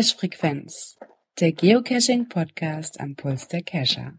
Cache-Frequenz, 0.00 0.98
der 1.40 1.52
Geocaching-Podcast 1.52 2.98
am 3.00 3.16
Puls 3.16 3.48
der 3.48 3.62
Cacher. 3.62 4.14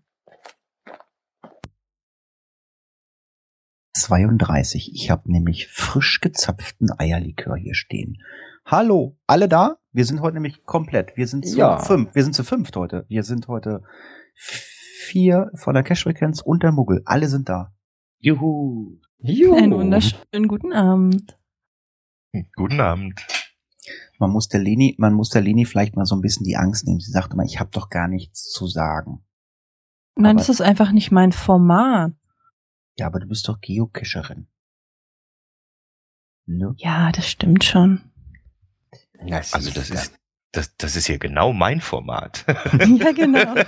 32. 3.97 4.91
Ich 4.93 5.09
habe 5.09 5.32
nämlich 5.32 5.70
frisch 5.70 6.21
gezapften 6.21 6.89
Eierlikör 7.00 7.55
hier 7.55 7.73
stehen. 7.73 8.21
Hallo, 8.64 9.18
alle 9.25 9.50
da? 9.50 9.78
Wir 9.91 10.05
sind 10.05 10.21
heute 10.21 10.36
nämlich 10.36 10.64
komplett. 10.65 11.18
Wir 11.18 11.25
sind 11.28 11.47
zu 11.47 11.57
Ja. 11.57 11.79
fünf. 11.79 12.13
Wir 12.13 12.23
sind 12.23 12.34
zu 12.34 12.43
fünft 12.43 12.75
heute. 12.75 13.07
Wir 13.07 13.23
sind 13.23 13.48
heute 13.48 13.82
vier 14.36 15.50
von 15.56 15.73
der 15.73 15.82
Cache-Frequenz 15.82 16.42
und 16.43 16.61
der 16.61 16.73
Muggel. 16.73 17.01
Alle 17.06 17.28
sind 17.28 17.50
da. 17.50 17.73
Juhu. 18.20 19.00
Juhu. 19.18 19.56
Einen 19.56 19.73
wunderschönen 19.73 20.48
guten 20.48 20.73
Abend. 20.73 21.39
Guten 22.56 22.79
Abend. 22.79 23.20
Man 24.21 24.30
muss 24.30 24.48
der 24.50 24.60
Leni, 24.61 24.96
man 25.00 25.16
muss 25.16 25.30
der 25.30 25.42
Leni 25.42 25.66
vielleicht 25.66 25.96
mal 25.96 26.06
so 26.06 26.16
ein 26.16 26.21
bisschen 26.21 26.43
die 26.43 26.56
Angst 26.56 26.86
nehmen. 26.86 27.00
Sie 27.00 27.12
sagt 27.12 27.34
immer, 27.34 27.43
ich 27.43 27.60
habe 27.60 27.71
doch 27.71 27.89
gar 27.89 28.07
nichts 28.07 28.52
zu 28.52 28.68
sagen. 28.68 29.25
Nein, 30.16 30.36
Aber- 30.36 30.39
das 30.39 30.50
ist 30.50 30.62
einfach 30.62 30.92
nicht 30.92 31.12
mein 31.12 31.32
Format. 31.32 32.14
Ja, 32.98 33.08
aber 33.08 33.20
du 33.20 33.28
bist 33.28 33.48
doch 33.48 33.59
Geocacherin. 33.59 34.45
Ne? 36.45 36.76
Ja, 36.78 37.12
das 37.12 37.28
stimmt 37.28 37.64
schon. 37.64 38.02
Das 39.26 39.53
Also 39.56 39.72
das 39.72 39.89
ist, 39.89 40.14
das, 40.52 40.76
das 40.78 40.95
ist 40.95 41.08
hier 41.08 41.17
genau 41.17 41.52
mein 41.52 41.81
Format. 41.81 42.45
Ja, 42.88 43.12
genau. 43.12 43.56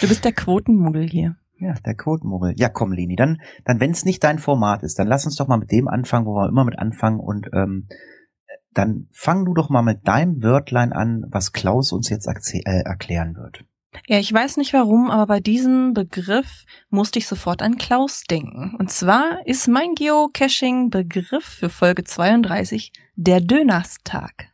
Du 0.00 0.08
bist 0.08 0.24
der 0.24 0.32
Quotenmuggel 0.32 1.08
hier. 1.08 1.36
Ja, 1.60 1.74
der 1.74 1.94
Quotenmuggel. 1.94 2.54
Ja, 2.56 2.68
komm, 2.68 2.90
Leni, 2.92 3.14
dann, 3.14 3.40
dann 3.64 3.78
wenn 3.78 3.92
es 3.92 4.04
nicht 4.04 4.24
dein 4.24 4.40
Format 4.40 4.82
ist, 4.82 4.98
dann 4.98 5.06
lass 5.06 5.26
uns 5.26 5.36
doch 5.36 5.46
mal 5.46 5.58
mit 5.58 5.70
dem 5.70 5.86
anfangen, 5.86 6.26
wo 6.26 6.34
wir 6.34 6.48
immer 6.48 6.64
mit 6.64 6.76
anfangen 6.76 7.20
und 7.20 7.46
ähm, 7.52 7.86
dann 8.76 9.08
fang 9.10 9.44
du 9.44 9.54
doch 9.54 9.70
mal 9.70 9.82
mit 9.82 10.06
deinem 10.06 10.42
Wörtlein 10.42 10.92
an, 10.92 11.24
was 11.28 11.52
Klaus 11.52 11.92
uns 11.92 12.10
jetzt 12.10 12.28
äh, 12.28 12.82
erklären 12.82 13.34
wird. 13.36 13.64
Ja, 14.06 14.18
ich 14.18 14.30
weiß 14.30 14.58
nicht 14.58 14.74
warum, 14.74 15.10
aber 15.10 15.26
bei 15.26 15.40
diesem 15.40 15.94
Begriff 15.94 16.64
musste 16.90 17.18
ich 17.18 17.26
sofort 17.26 17.62
an 17.62 17.78
Klaus 17.78 18.24
denken. 18.24 18.76
Und 18.78 18.90
zwar 18.90 19.46
ist 19.46 19.68
mein 19.68 19.94
Geocaching-Begriff 19.94 21.44
für 21.44 21.70
Folge 21.70 22.04
32 22.04 22.92
der 23.14 23.40
Dönerstag. 23.40 24.52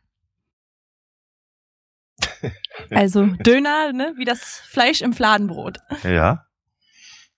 Also 2.89 3.27
Döner, 3.27 3.93
ne, 3.93 4.13
wie 4.17 4.25
das 4.25 4.41
Fleisch 4.41 5.01
im 5.01 5.13
Fladenbrot. 5.13 5.77
ja. 6.03 6.47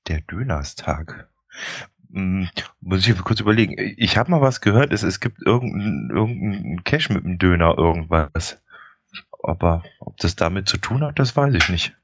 Der 0.08 0.22
Dönerstag. 0.22 1.30
Hm, 2.16 2.49
muss 2.80 3.05
ich 3.05 3.17
kurz 3.23 3.41
überlegen. 3.41 3.75
Ich 3.97 4.17
habe 4.17 4.31
mal 4.31 4.39
was 4.39 4.61
gehört, 4.61 4.94
es, 4.94 5.03
es 5.03 5.19
gibt 5.19 5.41
irgendeinen 5.45 6.09
irgendein 6.09 6.83
Cash 6.85 7.09
mit 7.09 7.25
dem 7.25 7.38
Döner 7.38 7.77
irgendwas. 7.77 8.61
Aber 9.44 9.83
ob 9.99 10.16
das 10.17 10.36
damit 10.36 10.69
zu 10.69 10.77
tun 10.77 11.03
hat, 11.03 11.19
das 11.19 11.36
weiß 11.36 11.53
ich 11.53 11.69
nicht. 11.69 11.95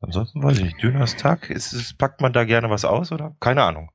Ansonsten 0.00 0.42
weiß 0.42 0.58
ich 0.58 0.64
nicht. 0.64 0.82
Dönerstag, 0.82 1.48
ist 1.48 1.72
es, 1.72 1.94
packt 1.94 2.20
man 2.20 2.34
da 2.34 2.44
gerne 2.44 2.68
was 2.68 2.84
aus 2.84 3.10
oder? 3.10 3.34
Keine 3.40 3.62
Ahnung. 3.62 3.90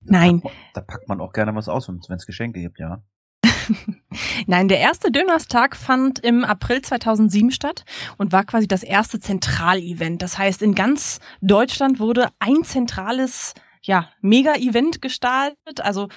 Nein, 0.00 0.42
Da 0.72 0.80
packt 0.80 1.08
man 1.08 1.20
auch 1.20 1.32
gerne 1.32 1.54
was 1.54 1.68
aus, 1.68 1.88
wenn 1.88 2.16
es 2.16 2.26
Geschenke 2.26 2.60
gibt, 2.60 2.78
ja. 2.78 3.02
Nein, 4.46 4.68
der 4.68 4.78
erste 4.78 5.10
Dönerstag 5.10 5.76
fand 5.76 6.18
im 6.18 6.44
April 6.44 6.82
2007 6.82 7.50
statt 7.50 7.84
und 8.16 8.32
war 8.32 8.44
quasi 8.44 8.66
das 8.66 8.82
erste 8.82 9.20
Zentralevent. 9.20 10.22
Das 10.22 10.38
heißt, 10.38 10.62
in 10.62 10.74
ganz 10.74 11.20
Deutschland 11.40 12.00
wurde 12.00 12.28
ein 12.38 12.64
zentrales, 12.64 13.54
ja, 13.86 14.08
Mega-Event 14.20 15.02
gestartet. 15.02 15.80
Also 15.82 16.08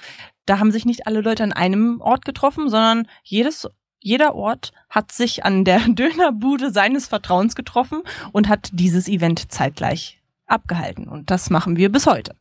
da 0.46 0.58
haben 0.58 0.72
sich 0.72 0.86
nicht 0.86 1.06
alle 1.06 1.20
Leute 1.20 1.44
an 1.44 1.52
einem 1.52 2.00
Ort 2.00 2.24
getroffen, 2.24 2.68
sondern 2.68 3.06
jedes, 3.22 3.68
jeder 4.00 4.34
Ort 4.34 4.72
hat 4.88 5.12
sich 5.12 5.44
an 5.44 5.64
der 5.64 5.80
Dönerbude 5.88 6.72
seines 6.72 7.06
Vertrauens 7.06 7.54
getroffen 7.54 8.02
und 8.32 8.48
hat 8.48 8.70
dieses 8.72 9.08
Event 9.08 9.52
zeitgleich 9.52 10.22
abgehalten. 10.46 11.08
Und 11.08 11.30
das 11.30 11.50
machen 11.50 11.76
wir 11.76 11.92
bis 11.92 12.06
heute. 12.06 12.34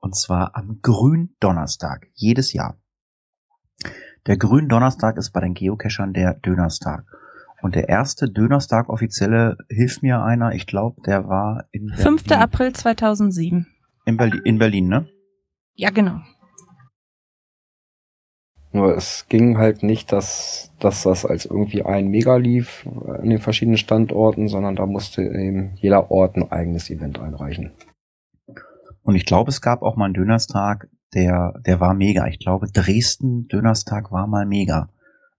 Und 0.00 0.16
zwar 0.16 0.56
am 0.56 0.80
Gründonnerstag, 0.82 2.06
jedes 2.14 2.52
Jahr. 2.52 2.78
Der 4.26 4.36
Gründonnerstag 4.36 5.16
ist 5.16 5.32
bei 5.32 5.40
den 5.40 5.54
Geocachern 5.54 6.12
der 6.12 6.34
Dönerstag. 6.34 7.04
Und 7.60 7.74
der 7.74 7.88
erste 7.88 8.28
Dönerstag 8.28 8.88
offizielle, 8.88 9.56
hilft 9.68 10.02
mir 10.02 10.22
einer, 10.22 10.52
ich 10.52 10.66
glaube, 10.66 11.00
der 11.02 11.28
war 11.28 11.66
in 11.70 11.92
5. 11.92 12.24
Berlin. 12.24 12.42
April 12.42 12.72
2007. 12.72 13.71
In, 14.04 14.16
Berlin, 14.16 14.40
in 14.44 14.58
Berlin, 14.58 14.88
ne? 14.88 15.08
Ja, 15.74 15.90
genau. 15.90 16.20
Nur 18.72 18.96
es 18.96 19.26
ging 19.28 19.58
halt 19.58 19.82
nicht, 19.82 20.12
dass, 20.12 20.72
dass 20.78 21.02
das 21.02 21.26
als 21.26 21.44
irgendwie 21.44 21.82
ein 21.82 22.08
Mega 22.08 22.36
lief 22.36 22.86
an 22.86 23.28
den 23.28 23.38
verschiedenen 23.38 23.76
Standorten, 23.76 24.48
sondern 24.48 24.76
da 24.76 24.86
musste 24.86 25.22
eben 25.22 25.74
jeder 25.76 26.10
Ort 26.10 26.36
ein 26.36 26.50
eigenes 26.50 26.88
Event 26.88 27.18
einreichen. 27.18 27.72
Und 29.02 29.14
ich 29.14 29.26
glaube, 29.26 29.50
es 29.50 29.60
gab 29.60 29.82
auch 29.82 29.96
mal 29.96 30.06
einen 30.06 30.14
Dönerstag, 30.14 30.88
der, 31.14 31.60
der 31.66 31.80
war 31.80 31.92
mega. 31.92 32.26
Ich 32.28 32.38
glaube, 32.38 32.68
Dresden 32.72 33.46
Dönerstag 33.48 34.10
war 34.10 34.26
mal 34.26 34.46
mega. 34.46 34.88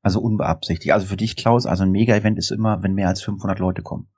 Also 0.03 0.19
unbeabsichtigt. 0.19 0.93
Also 0.93 1.07
für 1.07 1.17
dich, 1.17 1.35
Klaus, 1.35 1.65
also 1.65 1.83
ein 1.83 1.91
Mega-Event 1.91 2.37
ist 2.37 2.51
immer, 2.51 2.83
wenn 2.83 2.93
mehr 2.93 3.07
als 3.07 3.21
500 3.21 3.57
Leute 3.57 3.81
kommen. 3.81 4.09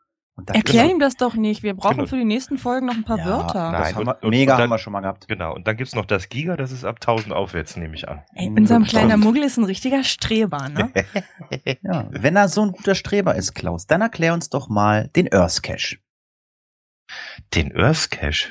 Erklär 0.47 0.85
ist- 0.85 0.91
ihm 0.91 1.00
das 1.00 1.16
doch 1.16 1.35
nicht. 1.35 1.63
Wir 1.63 1.73
brauchen 1.75 1.96
Genau. 1.97 2.07
für 2.07 2.18
die 2.18 2.25
nächsten 2.25 2.57
Folgen 2.57 2.88
noch 2.88 2.96
ein 2.96 3.06
paar 3.06 3.19
Ja, 3.19 3.25
Wörter. 3.25 3.72
Nein, 3.72 3.81
Das 3.81 3.96
haben 3.96 4.06
wir, 4.07 4.18
und- 4.22 4.29
mega 4.29 4.53
und 4.53 4.57
dann- 4.59 4.63
haben 4.63 4.69
wir 4.72 4.78
schon 4.79 4.91
mal 4.94 5.00
gehabt. 5.00 5.28
Genau. 5.29 5.56
Und 5.56 5.66
dann 5.66 5.78
gibt's 5.78 5.96
noch 5.96 6.06
das 6.06 6.28
Giga, 6.28 6.57
das 6.57 6.72
ist 6.73 6.84
ab 6.84 7.00
1000 7.00 7.34
aufwärts, 7.34 7.78
nehme 7.78 7.96
ich 7.96 8.09
an. 8.09 8.22
Ey, 8.34 8.50
unser 8.50 8.81
kleiner 8.81 9.16
Muggel 9.18 9.44
ist 9.44 9.57
ein 9.57 9.63
richtiger 9.63 10.03
Streber, 10.03 10.68
ne? 10.69 10.91
Ja, 11.84 12.07
wenn 12.12 12.35
er 12.35 12.50
so 12.50 12.63
ein 12.63 12.72
guter 12.74 12.95
Streber 12.95 13.35
ist, 13.35 13.53
Klaus, 13.56 13.88
dann 13.88 14.01
erklär 14.01 14.34
uns 14.34 14.50
doch 14.50 14.68
mal 14.68 15.07
den 15.16 15.31
Earth 15.34 15.63
Cache. 15.63 15.97
Den 17.53 17.74
Earth 17.75 18.12
Cache. 18.12 18.50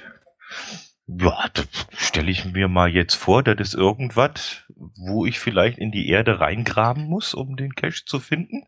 Ja, 1.07 1.45
das 1.53 1.67
stelle 1.99 2.31
ich 2.31 2.47
mir 2.47 2.69
mal 2.69 2.89
jetzt 2.89 3.15
vor, 3.15 3.43
das 3.43 3.57
ist 3.61 3.75
irgendwas, 3.75 4.63
wo 4.97 5.27
ich 5.27 5.39
vielleicht 5.39 5.77
in 5.79 5.91
die 5.93 6.09
Erde 6.09 6.41
reingraben 6.41 7.05
muss, 7.05 7.35
um 7.35 7.57
den 7.57 7.75
Cache 7.75 8.05
zu 8.07 8.21
finden. 8.21 8.65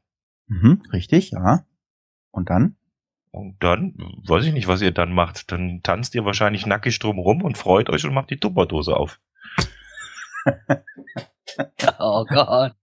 Mhm, 0.49 0.82
richtig, 0.93 1.31
ja. 1.31 1.65
Und 2.31 2.50
dann? 2.50 2.76
Und 3.36 3.56
dann, 3.60 3.92
weiß 4.26 4.47
ich 4.47 4.54
nicht, 4.54 4.66
was 4.66 4.80
ihr 4.80 4.92
dann 4.92 5.12
macht. 5.12 5.52
Dann 5.52 5.80
tanzt 5.82 6.14
ihr 6.14 6.24
wahrscheinlich 6.24 6.64
nackig 6.64 6.98
drum 6.98 7.19
rum 7.19 7.42
und 7.42 7.58
freut 7.58 7.91
euch 7.91 8.06
und 8.06 8.14
macht 8.14 8.30
die 8.30 8.38
Tupperdose 8.38 8.97
auf. 8.97 9.20
Oh 11.98 12.25
Gott. 12.26 12.75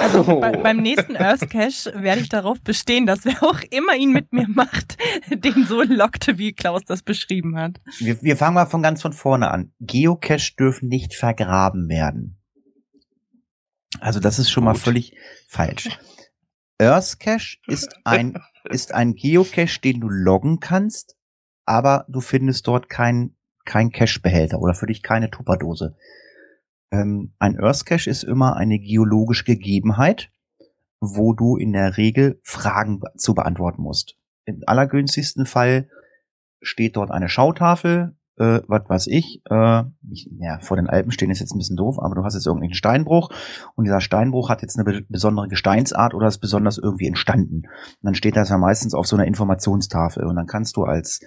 Also 0.00 0.24
Oh. 0.26 0.40
bei, 0.40 0.52
beim 0.52 0.78
nächsten 0.78 1.16
Earth 1.16 1.50
Cache 1.50 1.92
werde 1.94 2.22
ich 2.22 2.30
darauf 2.30 2.62
bestehen, 2.62 3.06
dass 3.06 3.26
wer 3.26 3.42
auch 3.42 3.60
immer 3.70 3.94
ihn 3.96 4.12
mit 4.12 4.32
mir 4.32 4.48
macht, 4.48 4.96
den 5.30 5.66
so 5.66 5.82
lockte, 5.82 6.38
wie 6.38 6.54
Klaus 6.54 6.84
das 6.84 7.02
beschrieben 7.02 7.58
hat. 7.58 7.80
Wir, 7.98 8.22
wir 8.22 8.36
fangen 8.38 8.54
mal 8.54 8.66
von 8.66 8.82
ganz 8.82 9.02
von 9.02 9.12
vorne 9.12 9.50
an. 9.50 9.72
Geocache 9.80 10.54
dürfen 10.58 10.88
nicht 10.88 11.14
vergraben 11.14 11.88
werden. 11.88 12.38
Also 14.00 14.20
das 14.20 14.38
ist 14.38 14.50
schon 14.50 14.64
mal 14.64 14.72
Gut. 14.72 14.82
völlig 14.82 15.16
falsch. 15.48 15.98
Earth 16.78 17.20
Cache 17.20 17.58
ist 17.66 17.94
ein, 18.04 18.38
ist 18.64 18.92
ein 18.92 19.14
Geocache, 19.14 19.80
den 19.80 20.00
du 20.00 20.08
loggen 20.08 20.60
kannst, 20.60 21.16
aber 21.64 22.04
du 22.08 22.20
findest 22.20 22.66
dort 22.66 22.88
kein, 22.88 23.36
kein 23.64 23.90
Cache-Behälter 23.90 24.60
oder 24.60 24.74
für 24.74 24.86
dich 24.86 25.02
keine 25.02 25.30
Tupperdose. 25.30 25.96
Ähm, 26.90 27.34
ein 27.38 27.58
Earth 27.58 27.86
Cache 27.86 28.08
ist 28.08 28.24
immer 28.24 28.56
eine 28.56 28.78
geologische 28.78 29.44
Gegebenheit, 29.44 30.30
wo 31.00 31.34
du 31.34 31.56
in 31.56 31.72
der 31.72 31.96
Regel 31.96 32.40
Fragen 32.42 33.00
zu 33.16 33.34
beantworten 33.34 33.82
musst. 33.82 34.16
Im 34.46 34.62
allergünstigsten 34.66 35.46
Fall 35.46 35.88
steht 36.60 36.96
dort 36.96 37.10
eine 37.10 37.28
Schautafel, 37.28 38.16
äh, 38.36 38.60
was 38.66 38.88
weiß 38.88 39.06
ich, 39.08 39.42
äh, 39.48 39.84
ich, 40.10 40.30
ja, 40.38 40.58
vor 40.60 40.76
den 40.76 40.88
Alpen 40.88 41.12
stehen 41.12 41.30
ist 41.30 41.40
jetzt 41.40 41.54
ein 41.54 41.58
bisschen 41.58 41.76
doof, 41.76 41.98
aber 42.00 42.14
du 42.14 42.24
hast 42.24 42.34
jetzt 42.34 42.46
irgendeinen 42.46 42.74
Steinbruch 42.74 43.30
und 43.74 43.84
dieser 43.84 44.00
Steinbruch 44.00 44.48
hat 44.48 44.62
jetzt 44.62 44.76
eine 44.76 44.84
be 44.84 45.02
besondere 45.08 45.48
Gesteinsart 45.48 46.14
oder 46.14 46.26
ist 46.26 46.38
besonders 46.38 46.78
irgendwie 46.78 47.06
entstanden. 47.06 47.62
Und 47.66 48.02
dann 48.02 48.14
steht 48.14 48.36
das 48.36 48.48
ja 48.48 48.58
meistens 48.58 48.94
auf 48.94 49.06
so 49.06 49.16
einer 49.16 49.26
Informationstafel 49.26 50.24
und 50.24 50.36
dann 50.36 50.46
kannst 50.46 50.76
du 50.76 50.84
als 50.84 51.20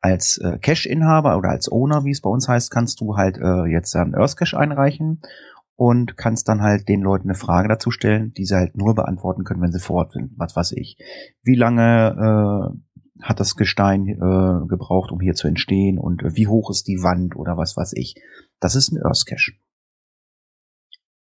als 0.00 0.38
äh, 0.38 0.58
Cache-Inhaber 0.58 1.36
oder 1.36 1.50
als 1.50 1.70
Owner, 1.70 2.04
wie 2.04 2.12
es 2.12 2.20
bei 2.20 2.30
uns 2.30 2.48
heißt, 2.48 2.70
kannst 2.70 3.00
du 3.00 3.16
halt 3.16 3.38
äh, 3.38 3.64
jetzt 3.66 3.94
einen 3.96 4.14
Earth 4.14 4.36
Cache 4.36 4.56
einreichen 4.56 5.20
und 5.74 6.16
kannst 6.16 6.48
dann 6.48 6.62
halt 6.62 6.88
den 6.88 7.02
Leuten 7.02 7.28
eine 7.28 7.38
Frage 7.38 7.68
dazu 7.68 7.90
stellen, 7.90 8.32
die 8.34 8.46
sie 8.46 8.56
halt 8.56 8.76
nur 8.76 8.94
beantworten 8.94 9.44
können, 9.44 9.60
wenn 9.60 9.72
sie 9.72 9.80
vor 9.80 9.96
Ort 9.96 10.12
sind. 10.12 10.32
Was 10.36 10.56
weiß 10.56 10.72
ich. 10.72 10.96
Wie 11.42 11.54
lange 11.54 12.72
äh, 12.72 12.85
hat 13.22 13.40
das 13.40 13.56
Gestein 13.56 14.06
äh, 14.08 14.66
gebraucht, 14.68 15.10
um 15.10 15.20
hier 15.20 15.34
zu 15.34 15.48
entstehen 15.48 15.98
und 15.98 16.22
äh, 16.22 16.36
wie 16.36 16.46
hoch 16.48 16.70
ist 16.70 16.86
die 16.86 17.02
Wand 17.02 17.34
oder 17.36 17.56
was 17.56 17.76
weiß 17.76 17.92
ich. 17.94 18.14
Das 18.60 18.74
ist 18.74 18.92
ein 18.92 19.02
Earth 19.04 19.24
Cache. 19.26 19.52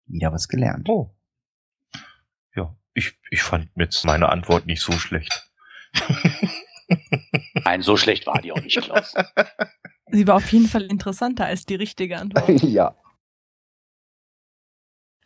Wieder 0.06 0.32
was 0.32 0.48
gelernt. 0.48 0.88
Oh. 0.88 1.14
Ja, 2.54 2.76
ich, 2.94 3.18
ich 3.30 3.42
fand 3.42 3.68
jetzt 3.76 4.04
meine 4.04 4.28
Antwort 4.28 4.66
nicht 4.66 4.82
so 4.82 4.92
schlecht. 4.92 5.50
Nein, 7.64 7.82
so 7.82 7.96
schlecht 7.96 8.26
war 8.26 8.40
die 8.40 8.52
auch 8.52 8.60
nicht, 8.60 8.80
Klaus. 8.80 9.14
Sie 10.12 10.26
war 10.26 10.36
auf 10.36 10.50
jeden 10.52 10.66
Fall 10.66 10.82
interessanter 10.82 11.46
als 11.46 11.64
die 11.66 11.76
richtige 11.76 12.18
Antwort. 12.18 12.48
ja. 12.62 12.96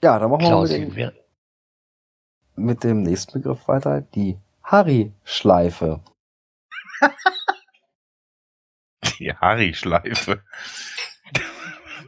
Ja, 0.03 0.19
dann 0.19 0.31
machen 0.31 0.43
wir 0.43 0.49
Klaus, 0.49 0.71
mit 0.71 0.79
den, 0.81 0.93
wie, 0.93 0.97
wär- 0.97 1.15
mit 2.57 2.85
dem 2.85 3.03
nächsten 3.03 3.33
Begriff 3.33 3.67
weiter, 3.69 4.03
die 4.03 4.39
Harry-Schleife. 4.63 6.03
Die 9.19 9.33
Harry-Schleife. 9.35 10.43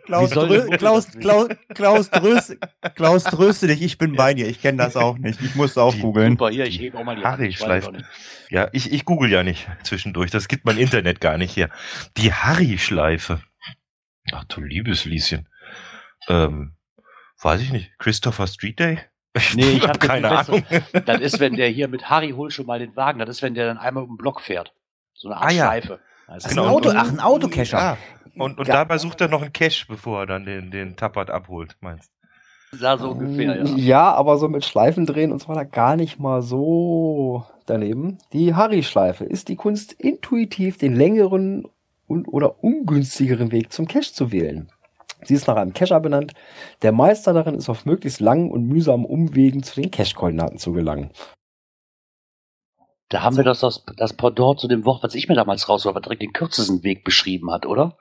Klaus, 0.05 0.31
drö 0.31 0.69
Klaus, 0.77 1.11
Klaus, 1.19 1.49
Klaus, 1.75 2.11
tröste, 2.11 2.59
Klaus, 2.95 3.25
tröste 3.25 3.67
dich, 3.67 3.83
ich 3.83 3.99
bin 3.99 4.15
bei 4.15 4.35
dir. 4.35 4.47
Ich 4.49 4.61
kenne 4.63 4.79
das 4.79 4.97
auch 4.97 5.19
nicht. 5.19 5.41
Ich 5.43 5.57
musste 5.57 5.83
auch 5.83 5.95
Die- 5.95 6.01
googeln. 6.01 6.33
Super, 6.33 6.51
hier, 6.51 6.65
ich 6.67 6.79
hebe 6.79 6.97
auch 6.99 7.05
mal 7.05 7.17
die. 7.17 7.23
Ich 7.23 7.27
Harry-Schleife. 7.27 8.05
Ja, 8.49 8.69
ich, 8.73 8.93
ich 8.93 9.05
google 9.05 9.31
ja 9.31 9.43
nicht 9.43 9.69
zwischendurch. 9.83 10.31
Das 10.31 10.47
gibt 10.47 10.65
mein 10.65 10.79
Internet 10.79 11.21
gar 11.21 11.39
nicht 11.39 11.57
her. 11.57 11.71
Die 12.17 12.33
Harry-Schleife. 12.33 13.43
Ach 14.33 14.45
du 14.45 14.61
liebes 14.61 15.05
Lieschen. 15.05 15.49
Ähm, 16.29 16.77
weiß 17.43 17.61
ich 17.61 17.73
nicht. 17.73 17.93
Christopher 17.99 18.47
Street 18.47 18.79
Day? 18.79 19.01
Nee, 19.55 19.73
ich 19.73 19.83
hab 19.83 19.91
hab 19.91 20.01
keine 20.01 20.31
Ahnung. 20.31 20.65
Das 21.05 21.21
ist, 21.21 21.41
wenn 21.41 21.57
der 21.57 21.69
hier 21.69 21.89
mit 21.89 22.09
Harry 22.09 22.31
hol 22.31 22.51
schon 22.51 22.65
mal 22.67 22.79
den 22.79 22.97
Wagen. 22.97 23.19
Das 23.19 23.29
ist, 23.29 23.43
wenn 23.43 23.55
der 23.55 23.67
dann 23.67 23.77
einmal 23.77 24.05
um 24.05 24.11
den 24.11 24.17
Block 24.17 24.41
fährt. 24.41 24.73
So 25.17 25.29
eine 25.29 25.37
Art 25.39 25.47
Ah, 25.47 25.53
ja. 25.53 25.65
Schleife. 25.67 25.99
Ach, 26.29 26.37
ist 26.37 26.45
ein 26.47 26.51
Genau. 26.51 26.69
Auto, 26.69 26.91
ach, 26.95 27.09
ein 27.11 27.21
Autocacher. 27.21 27.79
Ja. 27.79 27.97
Und, 28.37 28.59
und 28.59 28.69
Ja. 28.69 28.75
dabei 28.75 28.99
sucht 28.99 29.21
er 29.21 29.29
noch 29.29 29.43
einen 29.43 29.53
Cash, 29.53 29.87
bevor 29.89 30.21
er 30.21 30.27
dann 30.27 30.45
den, 30.45 30.71
den 30.71 30.97
Tappert 30.97 31.31
abholt, 31.31 31.77
meinst 31.81 32.11
da 32.79 32.99
so 32.99 33.13
ungefähr, 33.13 33.57
ja. 33.57 33.65
Ja, 33.77 34.13
aber 34.15 34.37
so 34.37 34.49
mit 34.49 34.65
Schleifen 34.65 35.07
drehen 35.07 35.33
und 35.33 35.41
so 35.41 35.49
weiter 35.49 35.65
gar 35.65 35.97
nicht 35.97 36.19
mal 36.19 36.43
so 36.43 37.47
daneben. 37.65 38.19
Die 38.35 38.55
Harry-Schleife 38.55 39.25
ist 39.25 39.49
die 39.49 39.57
Kunst, 39.57 39.93
intuitiv 39.93 40.77
den 40.77 40.95
längeren 40.95 41.67
und 42.07 42.27
oder 42.29 42.63
ungünstigeren 42.63 43.51
Weg 43.53 43.73
zum 43.73 43.87
Cache 43.89 44.13
zu 44.13 44.31
wählen. 44.33 44.69
Sie 45.23 45.33
ist 45.35 45.47
nach 45.47 45.57
einem 45.57 45.73
Cacher 45.73 46.01
benannt. 46.01 46.35
Der 46.83 46.93
Meister 46.93 47.33
darin 47.33 47.55
ist 47.55 47.69
auf 47.71 47.87
möglichst 47.87 48.21
langen 48.21 48.51
und 48.51 48.65
mühsamen 48.67 49.07
Umwegen 49.07 49.63
zu 49.63 49.81
den 49.81 49.91
Cache-Koordinaten 49.91 50.59
zu 50.59 50.73
gelangen. 50.73 51.11
Da 53.09 53.23
haben 53.23 53.37
wir 53.37 53.45
das, 53.45 53.61
das, 53.61 53.85
das 53.97 54.17
Pendant 54.17 54.59
zu 54.59 54.69
dem 54.69 54.85
Wort, 54.85 55.03
was 55.03 55.15
ich 55.15 55.29
mir 55.29 55.35
damals 55.35 55.69
raus 55.69 55.85
was 55.85 56.03
direkt 56.03 56.23
den 56.23 56.33
kürzesten 56.33 56.83
Weg 56.83 57.05
beschrieben 57.05 57.51
hat, 57.53 57.67
oder? 57.67 57.97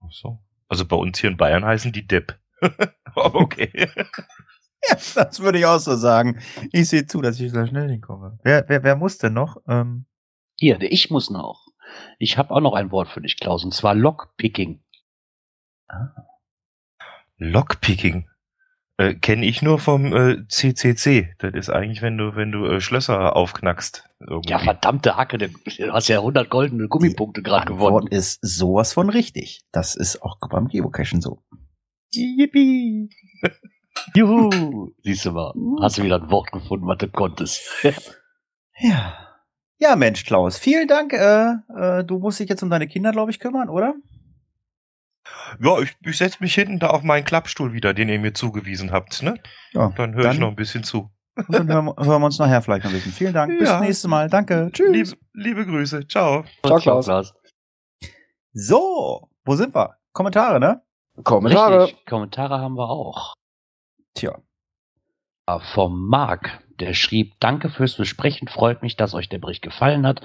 Ach 0.00 0.10
so. 0.10 0.38
Also 0.68 0.86
bei 0.86 0.96
uns 0.96 1.18
hier 1.18 1.30
in 1.30 1.36
Bayern 1.36 1.64
heißen 1.64 1.92
die 1.92 2.06
Depp. 2.06 2.38
Aber 3.14 3.34
okay. 3.36 3.90
Ja, 4.88 4.94
das 4.94 5.40
würde 5.40 5.58
ich 5.58 5.66
auch 5.66 5.80
so 5.80 5.96
sagen. 5.96 6.40
Ich 6.70 6.88
sehe 6.88 7.04
zu, 7.04 7.20
dass 7.20 7.40
ich 7.40 7.52
da 7.52 7.66
schnell 7.66 7.90
hinkomme. 7.90 8.38
Wer, 8.44 8.64
wer, 8.68 8.84
wer 8.84 8.94
muss 8.94 9.18
denn 9.18 9.32
noch? 9.32 9.56
Ähm, 9.66 10.06
Hier, 10.54 10.80
ich 10.80 11.10
muss 11.10 11.30
noch. 11.30 11.66
Ich 12.20 12.38
habe 12.38 12.54
auch 12.54 12.60
noch 12.60 12.74
ein 12.74 12.92
Wort 12.92 13.08
für 13.08 13.20
dich, 13.20 13.38
Klaus, 13.38 13.64
und 13.64 13.74
zwar 13.74 13.96
Lockpicking. 13.96 14.80
Lockpicking. 17.38 18.28
Äh, 18.98 19.14
Kenne 19.14 19.46
ich 19.46 19.62
nur 19.62 19.78
vom 19.78 20.12
äh, 20.12 20.46
CCC. 20.48 21.34
Das 21.38 21.54
ist 21.54 21.70
eigentlich, 21.70 22.02
wenn 22.02 22.18
du, 22.18 22.34
wenn 22.34 22.50
du 22.50 22.66
äh, 22.66 22.80
Schlösser 22.80 23.36
aufknackst. 23.36 24.04
Irgendwie. 24.20 24.50
Ja, 24.50 24.58
verdammte 24.58 25.16
Hacke, 25.16 25.38
du 25.38 25.48
hast 25.92 26.08
ja 26.08 26.18
100 26.18 26.50
goldene 26.50 26.88
Gummipunkte 26.88 27.42
gerade 27.42 27.68
Antwort 27.68 28.06
gewonnen. 28.06 28.08
ist 28.08 28.40
sowas 28.42 28.92
von 28.92 29.08
richtig. 29.08 29.62
Das 29.70 29.94
ist 29.94 30.20
auch 30.22 30.36
beim 30.50 30.66
Geocachen 30.66 31.20
so. 31.20 31.42
Yippie. 32.12 33.08
Juhu. 34.14 34.90
Siehst 35.04 35.26
du 35.26 35.32
mal, 35.32 35.52
hast 35.80 35.98
du 35.98 36.02
wieder 36.02 36.20
ein 36.20 36.30
Wort 36.30 36.50
gefunden, 36.50 36.86
was 36.86 36.98
du 36.98 37.08
konntest. 37.08 37.62
Ja. 38.80 39.12
Ja, 39.80 39.96
Mensch, 39.96 40.24
Klaus, 40.24 40.56
vielen 40.56 40.86
Dank. 40.86 41.12
Äh, 41.12 41.54
äh, 41.76 42.04
du 42.04 42.18
musst 42.20 42.38
dich 42.38 42.48
jetzt 42.48 42.62
um 42.62 42.70
deine 42.70 42.86
Kinder, 42.86 43.10
glaube 43.10 43.32
ich, 43.32 43.40
kümmern, 43.40 43.68
oder? 43.68 43.94
Ja, 45.60 45.78
ich, 45.80 45.96
ich 46.04 46.16
setze 46.18 46.38
mich 46.40 46.54
hinten 46.54 46.78
da 46.78 46.88
auf 46.88 47.02
meinen 47.02 47.24
Klappstuhl 47.24 47.72
wieder, 47.72 47.94
den 47.94 48.08
ihr 48.08 48.18
mir 48.18 48.34
zugewiesen 48.34 48.92
habt. 48.92 49.22
Ne? 49.22 49.34
Ja. 49.72 49.92
Dann 49.96 50.14
höre 50.14 50.30
ich 50.32 50.38
noch 50.38 50.48
ein 50.48 50.56
bisschen 50.56 50.84
zu. 50.84 51.10
Und 51.36 51.52
dann 51.54 51.68
hören, 51.68 51.86
wir- 51.86 51.96
hören 51.96 52.20
wir 52.20 52.26
uns 52.26 52.38
nachher 52.38 52.60
vielleicht 52.62 52.84
noch 52.84 52.90
ein 52.90 52.96
bisschen. 52.96 53.12
Vielen 53.12 53.32
Dank. 53.32 53.58
Bis 53.58 53.68
Ja. 53.68 53.76
zum 53.78 53.86
nächsten 53.86 54.10
Mal. 54.10 54.28
Danke. 54.28 54.70
Tschüss. 54.72 54.90
Liebe, 54.92 55.16
liebe 55.32 55.66
Grüße. 55.66 56.06
Ciao. 56.08 56.44
Ciao, 56.66 56.78
Klaus. 56.78 57.32
So, 58.52 59.28
wo 59.44 59.54
sind 59.56 59.74
wir? 59.74 59.96
Kommentare, 60.12 60.58
ne? 60.60 60.82
Kommentare. 61.24 61.84
Richtig, 61.84 62.06
Kommentare 62.06 62.58
haben 62.60 62.74
wir 62.74 62.88
auch. 62.88 63.34
Tja. 64.14 64.38
Vom 65.72 66.06
Marc, 66.08 66.60
der 66.78 66.92
schrieb, 66.92 67.34
danke 67.40 67.70
fürs 67.70 67.96
Besprechen, 67.96 68.48
freut 68.48 68.82
mich, 68.82 68.96
dass 68.96 69.14
euch 69.14 69.28
der 69.30 69.38
Bericht 69.38 69.62
gefallen 69.62 70.06
hat. 70.06 70.20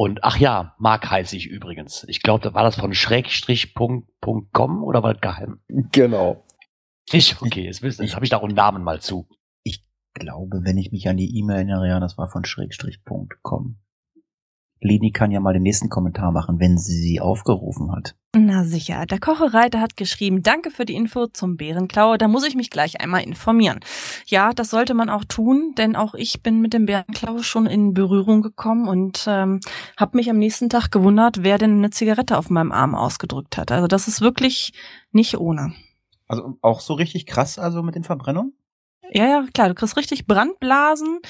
Und 0.00 0.22
ach 0.22 0.36
ja, 0.36 0.76
Marc 0.78 1.10
heiße 1.10 1.36
ich 1.36 1.48
übrigens. 1.48 2.04
Ich 2.08 2.22
glaube, 2.22 2.44
da 2.44 2.54
war 2.54 2.62
das 2.62 2.76
von 2.76 2.94
Schrägstrich.com 2.94 4.84
oder 4.84 5.02
war 5.02 5.14
das 5.14 5.20
geheim? 5.20 5.60
Genau. 5.66 6.46
Nicht? 7.12 7.42
Okay, 7.42 7.64
jetzt, 7.64 7.82
jetzt 7.82 8.14
habe 8.14 8.24
ich 8.24 8.30
da 8.30 8.36
auch 8.36 8.44
einen 8.44 8.54
Namen 8.54 8.84
mal 8.84 9.00
zu. 9.00 9.28
glaube, 10.14 10.60
wenn 10.62 10.78
ich 10.78 10.92
mich 10.92 11.08
an 11.08 11.16
die 11.16 11.36
E-Mail 11.38 11.56
erinnere, 11.56 11.88
ja, 11.88 11.98
das 11.98 12.16
war 12.16 12.28
von 12.28 12.44
Schrägstrich.com. 12.44 13.76
Leni 14.80 15.10
kann 15.10 15.30
ja 15.30 15.40
mal 15.40 15.52
den 15.52 15.62
nächsten 15.62 15.88
Kommentar 15.88 16.32
machen, 16.32 16.60
wenn 16.60 16.78
sie 16.78 16.96
sie 16.96 17.20
aufgerufen 17.20 17.92
hat. 17.92 18.14
Na 18.36 18.62
sicher, 18.62 19.06
der 19.06 19.18
Kochereiter 19.18 19.80
hat 19.80 19.96
geschrieben, 19.96 20.42
danke 20.42 20.70
für 20.70 20.84
die 20.84 20.94
Info 20.94 21.26
zum 21.26 21.56
Bärenklau, 21.56 22.16
da 22.16 22.28
muss 22.28 22.46
ich 22.46 22.54
mich 22.54 22.70
gleich 22.70 23.00
einmal 23.00 23.22
informieren. 23.22 23.80
Ja, 24.26 24.52
das 24.52 24.70
sollte 24.70 24.94
man 24.94 25.08
auch 25.08 25.24
tun, 25.24 25.74
denn 25.78 25.96
auch 25.96 26.14
ich 26.14 26.42
bin 26.42 26.60
mit 26.60 26.74
dem 26.74 26.86
Bärenklau 26.86 27.38
schon 27.38 27.66
in 27.66 27.94
Berührung 27.94 28.42
gekommen 28.42 28.86
und 28.86 29.24
ähm, 29.26 29.60
habe 29.96 30.16
mich 30.16 30.28
am 30.28 30.38
nächsten 30.38 30.68
Tag 30.68 30.90
gewundert, 30.90 31.42
wer 31.42 31.58
denn 31.58 31.78
eine 31.78 31.90
Zigarette 31.90 32.36
auf 32.36 32.50
meinem 32.50 32.70
Arm 32.70 32.94
ausgedrückt 32.94 33.56
hat. 33.56 33.72
Also 33.72 33.86
das 33.86 34.08
ist 34.08 34.20
wirklich 34.20 34.72
nicht 35.10 35.38
ohne. 35.38 35.72
Also 36.26 36.58
auch 36.60 36.80
so 36.80 36.94
richtig 36.94 37.24
krass, 37.24 37.58
also 37.58 37.82
mit 37.82 37.94
den 37.94 38.04
Verbrennungen? 38.04 38.52
Ja, 39.10 39.26
ja, 39.26 39.46
klar, 39.54 39.68
du 39.68 39.74
kriegst 39.74 39.96
richtig 39.96 40.26
Brandblasen 40.26 41.20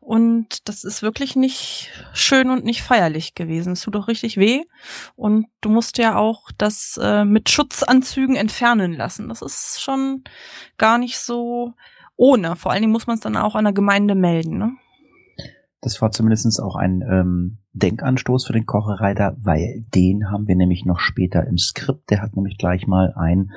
und 0.00 0.68
das 0.68 0.84
ist 0.84 1.02
wirklich 1.02 1.34
nicht 1.34 1.90
schön 2.12 2.48
und 2.48 2.64
nicht 2.64 2.82
feierlich 2.82 3.34
gewesen. 3.34 3.72
Es 3.72 3.80
tut 3.80 3.96
doch 3.96 4.06
richtig 4.06 4.36
weh 4.36 4.62
und 5.16 5.46
du 5.60 5.68
musst 5.68 5.98
ja 5.98 6.16
auch 6.16 6.50
das 6.56 6.98
äh, 7.02 7.24
mit 7.24 7.50
Schutzanzügen 7.50 8.36
entfernen 8.36 8.92
lassen. 8.92 9.28
Das 9.28 9.42
ist 9.42 9.82
schon 9.82 10.22
gar 10.78 10.98
nicht 10.98 11.18
so 11.18 11.74
ohne. 12.16 12.54
Vor 12.54 12.70
allen 12.70 12.82
Dingen 12.82 12.92
muss 12.92 13.08
man 13.08 13.16
es 13.16 13.22
dann 13.22 13.36
auch 13.36 13.56
an 13.56 13.64
der 13.64 13.72
Gemeinde 13.72 14.14
melden. 14.14 14.58
Ne? 14.58 14.76
Das 15.84 16.00
war 16.00 16.10
zumindest 16.12 16.62
auch 16.62 16.76
ein 16.76 17.02
ähm, 17.02 17.58
Denkanstoß 17.74 18.46
für 18.46 18.54
den 18.54 18.64
Kochereiter, 18.64 19.36
weil 19.42 19.84
den 19.94 20.30
haben 20.30 20.48
wir 20.48 20.56
nämlich 20.56 20.86
noch 20.86 20.98
später 20.98 21.46
im 21.46 21.58
Skript. 21.58 22.08
Der 22.08 22.22
hat 22.22 22.34
nämlich 22.34 22.56
gleich 22.56 22.86
mal 22.86 23.12
einen 23.14 23.52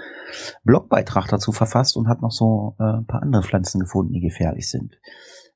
Blogbeitrag 0.66 1.30
dazu 1.30 1.54
verfasst 1.54 1.96
und 1.96 2.10
hat 2.10 2.22
noch 2.22 2.32
so 2.32 2.76
äh, 2.80 2.84
ein 2.84 3.06
paar 3.06 3.24
andere 3.24 3.44
Pflanzen 3.44 3.80
gefunden, 3.80 4.12
die 4.12 4.20
gefährlich 4.20 4.70
sind. 4.70 5.00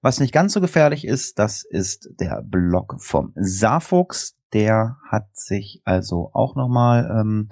Was 0.02 0.22
nicht 0.22 0.32
ganz 0.32 0.54
so 0.54 0.62
gefährlich 0.62 1.06
ist, 1.06 1.40
das 1.40 1.64
ist 1.64 2.10
der 2.22 2.42
Blog 2.42 2.96
vom 3.00 3.34
Saarfuchs. 3.36 4.38
Der 4.54 4.96
hat 5.10 5.28
sich 5.34 5.82
also 5.84 6.30
auch 6.32 6.56
nochmal 6.56 7.20
ähm, 7.20 7.50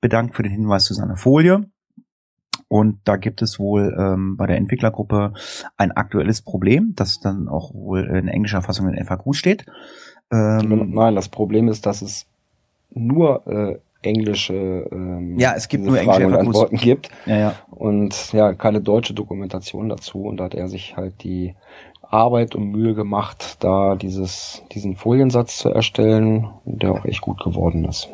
bedankt 0.00 0.36
für 0.36 0.44
den 0.44 0.52
Hinweis 0.52 0.84
zu 0.84 0.94
seiner 0.94 1.16
Folie. 1.16 1.68
Und 2.70 3.00
da 3.04 3.16
gibt 3.16 3.42
es 3.42 3.58
wohl 3.58 3.96
ähm, 3.98 4.36
bei 4.36 4.46
der 4.46 4.56
Entwicklergruppe 4.56 5.32
ein 5.76 5.90
aktuelles 5.90 6.40
Problem, 6.40 6.92
das 6.94 7.18
dann 7.18 7.48
auch 7.48 7.74
wohl 7.74 8.04
in 8.04 8.28
englischer 8.28 8.62
Fassung 8.62 8.88
in 8.88 9.04
FAQ 9.04 9.34
steht. 9.34 9.66
Ähm, 10.30 10.92
Nein, 10.94 11.16
das 11.16 11.28
Problem 11.28 11.66
ist, 11.66 11.84
dass 11.84 12.00
es 12.00 12.26
nur 12.90 13.44
äh, 13.48 13.78
englische 14.02 14.54
ähm, 14.92 15.36
Ja, 15.36 15.54
es 15.56 15.66
gibt 15.66 15.82
nur 15.82 15.98
englische 15.98 16.20
Fragen 16.20 16.26
und 16.26 16.32
FAQs. 16.32 16.46
Antworten 16.46 16.76
gibt 16.76 17.10
ja, 17.26 17.36
ja. 17.36 17.54
und 17.70 18.32
ja, 18.32 18.54
keine 18.54 18.80
deutsche 18.80 19.14
Dokumentation 19.14 19.88
dazu. 19.88 20.22
Und 20.22 20.36
da 20.36 20.44
hat 20.44 20.54
er 20.54 20.68
sich 20.68 20.96
halt 20.96 21.24
die 21.24 21.56
Arbeit 22.02 22.54
und 22.54 22.70
Mühe 22.70 22.94
gemacht, 22.94 23.56
da 23.64 23.96
dieses, 23.96 24.62
diesen 24.70 24.94
Foliensatz 24.94 25.58
zu 25.58 25.70
erstellen, 25.70 26.48
der 26.64 26.92
auch 26.92 27.04
echt 27.04 27.20
gut 27.20 27.42
geworden 27.42 27.84
ist. 27.84 28.08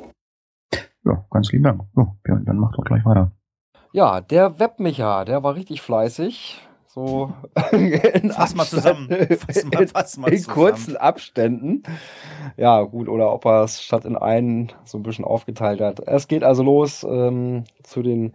ja, 1.05 1.27
ganz 1.31 1.53
lieben 1.53 1.65
Dank. 1.65 1.83
So, 1.95 2.17
ja, 2.27 2.37
dann 2.43 2.57
macht 2.57 2.79
doch 2.79 2.85
gleich 2.85 3.05
weiter. 3.05 3.33
Ja, 3.97 4.21
der 4.21 4.59
Webmicha, 4.61 5.25
der 5.25 5.43
war 5.43 5.55
richtig 5.55 5.81
fleißig. 5.81 6.61
So 6.87 7.33
in 7.73 8.31
Fass 8.31 8.55
mal 8.55 8.67
zusammen. 8.67 9.09
Fass 9.09 9.65
mal, 9.65 9.81
in, 9.81 9.89
fass 9.89 10.19
mal 10.19 10.29
in 10.31 10.39
zusammen. 10.39 10.55
kurzen 10.55 10.97
Abständen. 10.99 11.83
Ja, 12.59 12.83
gut, 12.83 13.09
oder 13.09 13.33
ob 13.33 13.47
er 13.47 13.65
es 13.65 13.83
statt 13.83 14.05
in 14.05 14.15
einen 14.15 14.71
so 14.85 14.99
ein 14.99 15.03
bisschen 15.03 15.25
aufgeteilt 15.25 15.81
hat. 15.81 16.01
Es 16.07 16.29
geht 16.29 16.45
also 16.45 16.63
los 16.63 17.07
ähm, 17.09 17.65
zu 17.85 18.03
den 18.03 18.35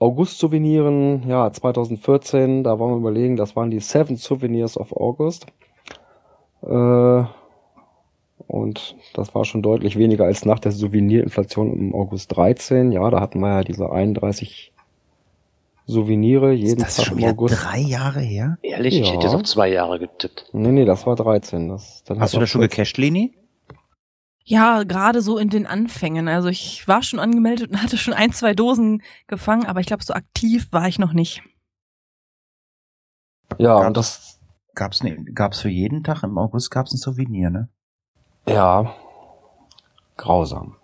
August-Souveniren, 0.00 1.30
ja, 1.30 1.50
2014, 1.50 2.62
da 2.62 2.78
wollen 2.78 2.92
wir 2.92 2.98
überlegen, 2.98 3.36
das 3.36 3.56
waren 3.56 3.70
die 3.70 3.80
Seven 3.80 4.18
Souvenirs 4.18 4.76
of 4.76 4.92
August. 4.92 5.46
Äh, 6.60 7.24
und 8.48 8.96
das 9.14 9.34
war 9.34 9.46
schon 9.46 9.62
deutlich 9.62 9.96
weniger 9.96 10.26
als 10.26 10.44
nach 10.44 10.58
der 10.58 10.72
Souvenirinflation 10.72 11.72
im 11.72 11.94
August 11.94 12.36
13. 12.36 12.92
Ja, 12.92 13.08
da 13.08 13.20
hatten 13.20 13.40
wir 13.40 13.48
ja 13.48 13.62
diese 13.62 13.90
31 13.90 14.73
Souvenire 15.86 16.52
jeden 16.52 16.78
Ist 16.78 16.86
das 16.86 16.96
Tag 16.96 17.04
schon 17.06 17.14
im 17.14 17.18
wieder 17.18 17.30
August. 17.32 17.62
drei 17.62 17.78
Jahre 17.78 18.20
her? 18.20 18.58
Ehrlich, 18.62 18.94
ich 19.00 19.06
Ja. 19.06 19.12
hätte 19.14 19.24
jetzt 19.26 19.34
auf 19.34 19.42
zwei 19.44 19.68
Jahre 19.68 19.98
getippt. 19.98 20.46
Nee, 20.52 20.72
nee, 20.72 20.84
das 20.84 21.06
war 21.06 21.14
13. 21.16 21.68
Das, 21.68 22.02
dann 22.04 22.20
Hast 22.20 22.34
du 22.34 22.40
das 22.40 22.48
schon 22.48 22.62
14. 22.62 22.70
gecached, 22.84 22.98
Leni? 22.98 23.36
Ja, 24.46 24.82
gerade 24.84 25.20
so 25.22 25.38
in 25.38 25.48
den 25.50 25.66
Anfängen. 25.66 26.28
Also 26.28 26.48
ich 26.48 26.86
war 26.88 27.02
schon 27.02 27.18
angemeldet 27.18 27.70
und 27.70 27.82
hatte 27.82 27.96
schon 27.98 28.14
ein, 28.14 28.32
zwei 28.32 28.54
Dosen 28.54 29.02
gefangen, 29.26 29.66
aber 29.66 29.80
ich 29.80 29.86
glaube, 29.86 30.04
so 30.04 30.14
aktiv 30.14 30.68
war 30.70 30.86
ich 30.88 30.98
noch 30.98 31.12
nicht. 31.12 31.42
Ja, 33.58 33.74
Gab's- 33.74 33.86
und 33.86 33.96
das, 33.96 34.40
Gab's, 34.74 35.02
ne, 35.02 35.16
gab's 35.32 35.60
für 35.60 35.68
jeden 35.68 36.02
Tag 36.02 36.22
im 36.24 36.36
August 36.38 36.70
gab's 36.70 36.92
ein 36.92 36.98
Souvenir, 36.98 37.50
ne? 37.50 37.68
ja, 38.46 38.94
grausam. 40.16 40.76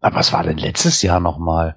Aber 0.00 0.16
was 0.16 0.32
war 0.32 0.42
denn 0.44 0.58
letztes 0.58 1.02
Jahr 1.02 1.20
nochmal? 1.20 1.76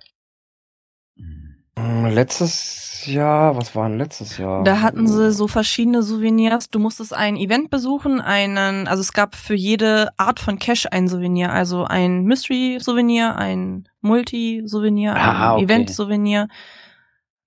Hm, 1.78 2.06
Letztes 2.08 3.06
Jahr, 3.06 3.56
was 3.58 3.76
war 3.76 3.90
denn 3.90 3.98
letztes 3.98 4.38
Jahr? 4.38 4.64
Da 4.64 4.82
hatten 4.82 5.08
sie 5.08 5.32
so 5.32 5.48
verschiedene 5.48 6.04
Souvenirs. 6.04 6.70
Du 6.70 6.78
musstest 6.80 7.14
ein 7.14 7.36
Event 7.36 7.72
besuchen, 7.72 8.22
einen, 8.22 8.88
also 8.88 9.02
es 9.02 9.14
gab 9.14 9.34
für 9.36 9.56
jede 9.56 10.10
Art 10.18 10.40
von 10.40 10.60
Cash 10.60 10.88
ein 10.92 11.08
Souvenir, 11.08 11.52
also 11.52 11.84
ein 11.86 12.26
Mystery-Souvenir, 12.26 13.36
ein 13.38 13.88
Multi-Souvenir, 14.02 15.14
ein 15.16 15.20
Ah, 15.22 15.56
okay. 15.56 15.64
Event-Souvenir. 15.64 16.48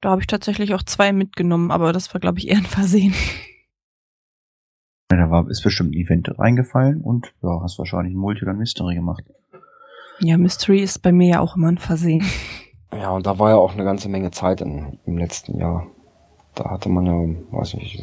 Da 0.01 0.11
habe 0.11 0.23
ich 0.23 0.27
tatsächlich 0.27 0.75
auch 0.75 0.83
zwei 0.83 1.13
mitgenommen, 1.13 1.71
aber 1.71 1.93
das 1.93 2.13
war, 2.13 2.21
glaube 2.21 2.39
ich, 2.39 2.49
eher 2.49 2.59
ein 2.59 2.65
Versehen. 2.67 3.15
Ja, 5.13 5.19
Da 5.19 5.31
war, 5.31 5.49
ist 5.49 5.63
bestimmt 5.63 5.91
ein 5.95 6.01
Event 6.01 6.37
reingefallen 6.39 7.01
und 7.01 7.33
ja, 7.43 7.61
hast 7.63 7.79
wahrscheinlich 7.79 8.15
ein 8.15 8.19
Multi 8.19 8.43
oder 8.43 8.53
ein 8.53 8.59
Mystery 8.59 8.97
gemacht. 8.97 9.23
Ja, 10.21 10.37
Mystery 10.37 10.81
ist 10.81 11.01
bei 11.03 11.13
mir 11.13 11.29
ja 11.29 11.41
auch 11.41 11.55
immer 11.57 11.69
ein 11.69 11.79
Versehen. 11.79 12.25
Ja, 12.99 13.11
und 13.11 13.27
da 13.27 13.39
war 13.39 13.51
ja 13.51 13.57
auch 13.57 13.73
eine 13.75 13.85
ganze 13.85 14.09
Menge 14.09 14.31
Zeit 14.31 14.61
in, 14.61 14.99
im 15.07 15.19
letzten 15.19 15.59
Jahr. 15.59 15.87
Da 16.55 16.71
hatte 16.71 16.89
man 16.89 17.05
ja, 17.05 17.13
weiß 17.51 17.75
nicht, 17.75 18.01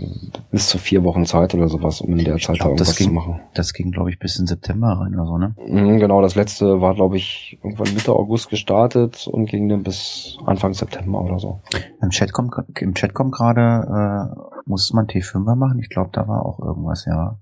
bis 0.51 0.67
zu 0.67 0.77
vier 0.77 1.05
Wochen 1.05 1.25
Zeit 1.25 1.55
oder 1.55 1.69
sowas, 1.69 2.01
um 2.01 2.17
in 2.19 2.25
der 2.25 2.36
Ich 2.36 2.43
Zeit 2.43 2.60
da 2.60 2.65
glaub, 2.65 2.75
das 2.77 2.89
irgendwas 2.89 2.95
zu 2.98 3.03
ging- 3.05 3.13
machen. 3.13 3.39
Das 3.53 3.71
ging, 3.74 3.91
glaube 3.91 4.10
ich, 4.10 4.19
bis 4.19 4.38
in 4.39 4.45
September 4.45 4.88
rein 5.00 5.13
oder 5.13 5.25
so, 5.25 5.38
ne? 5.38 5.55
Mhm, 5.65 6.00
Genau, 6.00 6.21
das 6.21 6.36
letzte 6.36 6.81
war, 6.81 6.93
glaube 6.93 7.15
ich, 7.15 7.57
irgendwann 7.63 7.93
Mitte 7.93 8.12
August 8.12 8.50
gestartet 8.50 9.25
und 9.27 9.45
ging 9.45 9.69
dann 9.69 9.83
bis 9.83 10.38
Anfang 10.45 10.74
September 10.74 11.21
oder 11.21 11.39
so. 11.39 11.62
Im 12.01 12.10
Chat 12.10 12.33
kommt, 12.33 12.53
im 12.77 12.93
Chat 12.93 13.13
kommt 13.13 13.33
gerade, 13.33 14.33
äh, 14.36 14.60
musste 14.65 14.98
man 14.98 15.07
T5er 15.07 15.55
machen? 15.55 15.79
Ich 15.79 15.88
glaube, 15.89 16.10
da 16.12 16.27
war 16.27 16.45
auch 16.45 16.60
irgendwas, 16.60 17.05
ja. 17.05 17.38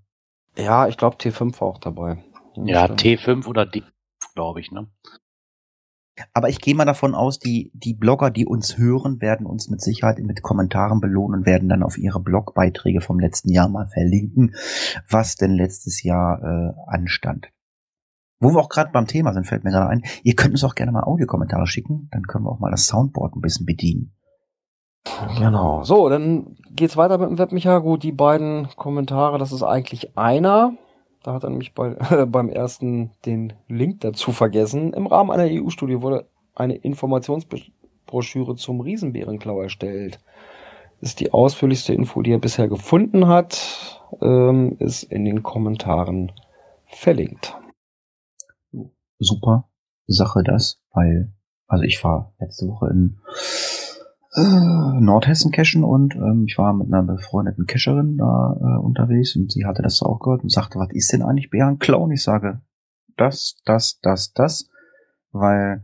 Ja, 0.57 0.87
ich 0.87 0.97
glaube, 0.97 1.15
T5 1.15 1.59
war 1.59 1.69
auch 1.69 1.79
dabei. 1.79 2.23
Ja, 2.55 2.83
Stimmt. 2.83 3.01
T5 3.01 3.47
oder 3.47 3.65
D, 3.65 3.81
glaube 4.35 4.59
ich, 4.59 4.71
ne? 4.71 4.85
Aber 6.33 6.49
ich 6.49 6.59
gehe 6.59 6.75
mal 6.75 6.85
davon 6.85 7.15
aus, 7.15 7.39
die, 7.39 7.71
die 7.73 7.93
Blogger, 7.93 8.29
die 8.31 8.45
uns 8.45 8.77
hören, 8.77 9.21
werden 9.21 9.45
uns 9.45 9.69
mit 9.69 9.81
Sicherheit 9.81 10.19
mit 10.19 10.41
Kommentaren 10.41 10.99
belohnen 10.99 11.41
und 11.41 11.45
werden 11.45 11.69
dann 11.69 11.83
auf 11.83 11.97
ihre 11.97 12.19
Blogbeiträge 12.19 13.01
vom 13.01 13.19
letzten 13.19 13.51
Jahr 13.51 13.69
mal 13.69 13.87
verlinken, 13.87 14.55
was 15.09 15.35
denn 15.35 15.51
letztes 15.51 16.03
Jahr 16.03 16.41
äh, 16.41 16.73
anstand. 16.87 17.51
Wo 18.39 18.51
wir 18.51 18.59
auch 18.59 18.69
gerade 18.69 18.91
beim 18.91 19.07
Thema 19.07 19.33
sind, 19.33 19.47
fällt 19.47 19.63
mir 19.63 19.71
gerade 19.71 19.89
ein, 19.89 20.03
ihr 20.23 20.35
könnt 20.35 20.51
uns 20.51 20.63
auch 20.63 20.75
gerne 20.75 20.91
mal 20.91 21.03
Audiokommentare 21.03 21.67
schicken, 21.67 22.07
dann 22.11 22.23
können 22.23 22.45
wir 22.45 22.51
auch 22.51 22.59
mal 22.59 22.71
das 22.71 22.85
Soundboard 22.85 23.35
ein 23.35 23.41
bisschen 23.41 23.65
bedienen. 23.65 24.13
Genau. 25.37 25.83
So, 25.83 26.09
dann 26.09 26.55
geht's 26.71 26.97
weiter 26.97 27.17
mit 27.17 27.29
dem 27.29 27.37
Webmicha. 27.37 27.79
Gut, 27.79 28.03
die 28.03 28.11
beiden 28.11 28.67
Kommentare, 28.75 29.37
das 29.37 29.51
ist 29.51 29.63
eigentlich 29.63 30.17
einer. 30.17 30.73
Da 31.23 31.33
hat 31.33 31.43
er 31.43 31.49
nämlich 31.49 31.73
bei, 31.73 31.89
beim 32.25 32.49
ersten 32.49 33.11
den 33.25 33.53
Link 33.67 34.01
dazu 34.01 34.31
vergessen. 34.31 34.93
Im 34.93 35.07
Rahmen 35.07 35.31
einer 35.31 35.49
EU-Studie 35.49 36.01
wurde 36.01 36.27
eine 36.55 36.75
Informationsbroschüre 36.75 38.55
zum 38.55 38.81
Riesenbärenklau 38.81 39.61
erstellt. 39.61 40.19
Ist 41.01 41.19
die 41.19 41.31
ausführlichste 41.31 41.93
Info, 41.93 42.21
die 42.21 42.31
er 42.31 42.39
bisher 42.39 42.67
gefunden 42.67 43.27
hat, 43.27 44.01
ähm, 44.21 44.75
ist 44.79 45.03
in 45.03 45.25
den 45.25 45.43
Kommentaren 45.43 46.31
verlinkt. 46.85 47.55
super 49.19 49.69
Sache 50.07 50.43
das, 50.43 50.81
weil, 50.93 51.31
also 51.67 51.83
ich 51.83 52.03
war 52.03 52.33
letzte 52.39 52.67
Woche 52.67 52.87
in 52.87 53.19
äh, 54.35 54.99
Nordhessen 55.01 55.51
cashen 55.51 55.83
und 55.83 56.15
ähm, 56.15 56.45
ich 56.47 56.57
war 56.57 56.73
mit 56.73 56.87
einer 56.87 57.03
befreundeten 57.03 57.65
Cacherin 57.65 58.17
da 58.17 58.57
äh, 58.59 58.79
unterwegs 58.79 59.35
und 59.35 59.51
sie 59.51 59.65
hatte 59.65 59.81
das 59.81 60.01
auch 60.01 60.19
gehört 60.19 60.43
und 60.43 60.51
sagte, 60.51 60.77
was 60.79 60.89
ist 60.91 61.11
denn 61.13 61.21
eigentlich 61.23 61.49
Bärenklau? 61.49 62.03
Und 62.03 62.11
ich 62.11 62.23
sage, 62.23 62.61
das, 63.17 63.57
das, 63.65 63.99
das, 64.01 64.33
das, 64.33 64.69
weil 65.31 65.83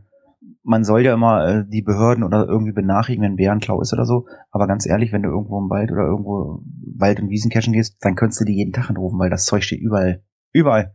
man 0.62 0.84
soll 0.84 1.02
ja 1.02 1.14
immer 1.14 1.46
äh, 1.46 1.64
die 1.66 1.82
Behörden 1.82 2.22
oder 2.24 2.46
irgendwie 2.46 2.72
benachrichtigen, 2.72 3.24
wenn 3.24 3.36
Bärenklau 3.36 3.80
ist 3.80 3.92
oder 3.92 4.04
so, 4.06 4.26
aber 4.50 4.66
ganz 4.66 4.86
ehrlich, 4.86 5.12
wenn 5.12 5.22
du 5.22 5.28
irgendwo 5.30 5.58
im 5.58 5.68
Wald 5.70 5.90
oder 5.90 6.02
irgendwo 6.04 6.60
Wald- 6.96 7.20
und 7.20 7.28
Wiesen 7.30 7.50
cashen 7.50 7.72
gehst, 7.72 7.96
dann 8.00 8.14
könntest 8.14 8.40
du 8.40 8.44
die 8.44 8.54
jeden 8.54 8.72
Tag 8.72 8.90
anrufen, 8.90 9.18
weil 9.18 9.30
das 9.30 9.44
Zeug 9.44 9.64
steht 9.64 9.80
überall. 9.80 10.22
Überall. 10.52 10.94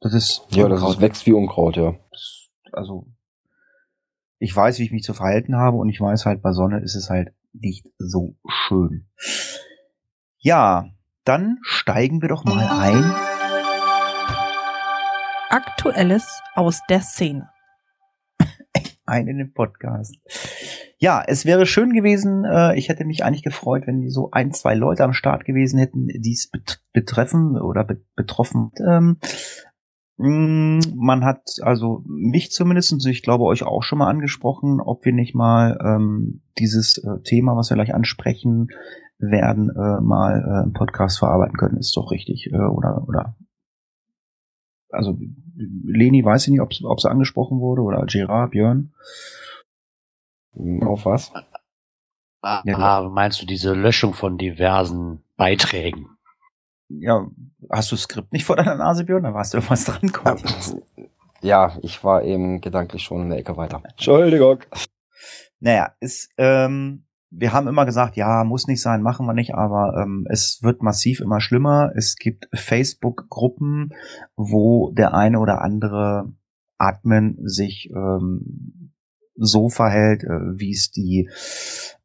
Das 0.00 0.14
ist 0.14 0.46
Ja, 0.50 0.68
das 0.68 0.80
Unkraut. 0.80 0.96
ist, 0.96 1.00
wächst 1.00 1.26
wie 1.26 1.32
Unkraut, 1.32 1.76
ja. 1.76 1.94
Das- 2.10 2.48
also 2.72 3.06
ich 4.42 4.54
weiß, 4.54 4.80
wie 4.80 4.82
ich 4.82 4.90
mich 4.90 5.04
zu 5.04 5.14
verhalten 5.14 5.56
habe 5.56 5.76
und 5.76 5.88
ich 5.88 6.00
weiß 6.00 6.26
halt, 6.26 6.42
bei 6.42 6.50
Sonne 6.50 6.80
ist 6.80 6.96
es 6.96 7.08
halt 7.08 7.32
nicht 7.52 7.86
so 7.98 8.34
schön. 8.48 9.06
Ja, 10.38 10.86
dann 11.22 11.58
steigen 11.62 12.20
wir 12.20 12.28
doch 12.28 12.44
mal 12.44 12.66
ein. 12.66 13.04
Aktuelles 15.48 16.42
aus 16.56 16.80
der 16.88 17.02
Szene. 17.02 17.50
ein 19.06 19.28
in 19.28 19.38
den 19.38 19.52
Podcast. 19.52 20.16
Ja, 20.98 21.22
es 21.24 21.44
wäre 21.44 21.64
schön 21.64 21.92
gewesen. 21.92 22.44
Äh, 22.44 22.76
ich 22.76 22.88
hätte 22.88 23.04
mich 23.04 23.24
eigentlich 23.24 23.44
gefreut, 23.44 23.86
wenn 23.86 24.10
so 24.10 24.32
ein, 24.32 24.52
zwei 24.52 24.74
Leute 24.74 25.04
am 25.04 25.12
Start 25.12 25.44
gewesen 25.44 25.78
hätten, 25.78 26.08
die 26.08 26.32
es 26.32 26.50
bet 26.50 26.80
betreffen 26.92 27.60
oder 27.60 27.84
be 27.84 28.04
betroffen. 28.16 28.72
Ähm, 28.84 29.18
man 30.22 31.24
hat 31.24 31.42
also 31.62 32.02
mich 32.06 32.50
zumindest, 32.52 32.92
und 32.92 33.06
ich 33.06 33.22
glaube 33.22 33.44
euch 33.44 33.62
auch 33.62 33.82
schon 33.82 33.98
mal 33.98 34.08
angesprochen, 34.08 34.80
ob 34.80 35.04
wir 35.04 35.12
nicht 35.12 35.34
mal 35.34 35.78
ähm, 35.82 36.42
dieses 36.58 36.98
äh, 36.98 37.20
Thema, 37.22 37.56
was 37.56 37.70
wir 37.70 37.74
gleich 37.74 37.94
ansprechen 37.94 38.68
werden, 39.18 39.70
äh, 39.70 40.00
mal 40.00 40.42
äh, 40.44 40.64
im 40.66 40.72
Podcast 40.72 41.18
verarbeiten 41.18 41.56
können. 41.56 41.76
Ist 41.78 41.96
doch 41.96 42.10
richtig, 42.10 42.50
äh, 42.52 42.56
oder 42.56 43.04
oder 43.08 43.36
also 44.90 45.18
Leni 45.56 46.24
weiß 46.24 46.44
ich 46.44 46.52
nicht, 46.52 46.60
ob 46.60 46.98
es 46.98 47.04
angesprochen 47.04 47.60
wurde 47.60 47.82
oder 47.82 48.04
Gerard, 48.06 48.50
Björn. 48.50 48.92
Auf 50.82 51.06
was? 51.06 51.32
Ah, 52.42 52.62
Ja, 52.64 52.76
ah, 52.76 53.08
meinst 53.08 53.40
du 53.40 53.46
diese 53.46 53.72
Löschung 53.72 54.12
von 54.12 54.36
diversen 54.36 55.22
Beiträgen? 55.36 56.11
Ja, 57.00 57.26
hast 57.70 57.90
du 57.90 57.96
das 57.96 58.02
Skript 58.02 58.32
nicht 58.32 58.44
vor 58.44 58.56
deiner 58.56 58.74
Nase, 58.76 59.04
Björn? 59.04 59.22
Da 59.22 59.34
warst 59.34 59.52
du 59.52 59.58
irgendwas 59.58 59.84
dran. 59.86 60.12
Komm. 60.12 60.38
Ja, 61.40 61.76
ich 61.82 62.02
war 62.04 62.22
eben 62.22 62.60
gedanklich 62.60 63.02
schon 63.02 63.22
in 63.22 63.30
der 63.30 63.38
Ecke 63.38 63.56
weiter. 63.56 63.82
Entschuldigung. 63.84 64.60
Naja, 65.60 65.92
ist, 66.00 66.30
ähm, 66.38 67.04
wir 67.30 67.52
haben 67.52 67.66
immer 67.66 67.86
gesagt, 67.86 68.16
ja, 68.16 68.44
muss 68.44 68.66
nicht 68.66 68.82
sein, 68.82 69.02
machen 69.02 69.26
wir 69.26 69.32
nicht, 69.32 69.54
aber 69.54 69.94
ähm, 70.02 70.26
es 70.28 70.60
wird 70.62 70.82
massiv 70.82 71.20
immer 71.20 71.40
schlimmer. 71.40 71.90
Es 71.96 72.16
gibt 72.16 72.48
Facebook-Gruppen, 72.52 73.94
wo 74.36 74.90
der 74.92 75.14
eine 75.14 75.38
oder 75.40 75.62
andere 75.62 76.32
Admin 76.78 77.38
sich 77.44 77.90
ähm, 77.94 78.92
so 79.34 79.68
verhält, 79.68 80.24
äh, 80.24 80.58
wie 80.58 80.72
es 80.72 80.90
die 80.90 81.28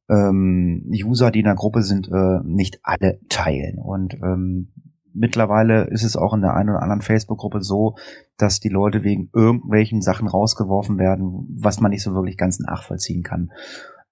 ähm, 0.09 0.89
User, 0.91 1.31
die 1.31 1.39
in 1.39 1.45
der 1.45 1.55
Gruppe 1.55 1.83
sind, 1.83 2.07
äh, 2.07 2.39
nicht 2.43 2.79
alle 2.83 3.19
teilen. 3.29 3.77
Und 3.79 4.15
ähm, 4.15 4.71
mittlerweile 5.13 5.85
ist 5.85 6.03
es 6.03 6.15
auch 6.15 6.33
in 6.33 6.41
der 6.41 6.53
einen 6.53 6.69
oder 6.69 6.81
anderen 6.81 7.01
Facebook-Gruppe 7.01 7.61
so, 7.61 7.95
dass 8.37 8.59
die 8.59 8.69
Leute 8.69 9.03
wegen 9.03 9.29
irgendwelchen 9.33 10.01
Sachen 10.01 10.27
rausgeworfen 10.27 10.97
werden, 10.97 11.47
was 11.59 11.81
man 11.81 11.91
nicht 11.91 12.03
so 12.03 12.13
wirklich 12.13 12.37
ganz 12.37 12.59
nachvollziehen 12.59 13.23
kann. 13.23 13.51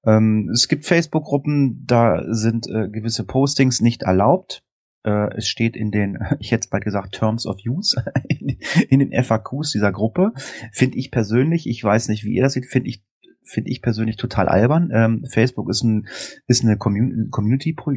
Ähm, 0.05 0.49
es 0.53 0.67
gibt 0.67 0.85
Facebook-Gruppen, 0.85 1.85
da 1.85 2.21
sind 2.27 2.67
äh, 2.67 2.89
gewisse 2.89 3.25
Postings 3.25 3.81
nicht 3.81 4.03
erlaubt. 4.03 4.63
Äh, 5.03 5.35
es 5.35 5.47
steht 5.47 5.75
in 5.75 5.91
den, 5.91 6.17
ich 6.39 6.51
hätte 6.51 6.67
bald 6.69 6.83
gesagt, 6.83 7.15
Terms 7.15 7.45
of 7.45 7.57
Use, 7.65 8.03
in, 8.27 8.57
in 8.89 8.99
den 8.99 9.23
FAQs 9.23 9.71
dieser 9.71 9.91
Gruppe. 9.91 10.33
Finde 10.71 10.97
ich 10.97 11.11
persönlich, 11.11 11.67
ich 11.67 11.83
weiß 11.83 12.09
nicht, 12.09 12.23
wie 12.25 12.35
ihr 12.35 12.43
das 12.43 12.53
seht, 12.53 12.65
finde 12.65 12.89
ich 12.89 13.03
finde 13.45 13.71
ich 13.71 13.81
persönlich 13.81 14.17
total 14.17 14.47
albern. 14.47 14.89
Ähm, 14.93 15.25
Facebook 15.25 15.69
ist 15.69 15.83
ein 15.83 16.07
ist 16.47 16.63
eine 16.63 16.77
Commun 16.77 17.29
Community 17.31 17.73
Pro 17.73 17.93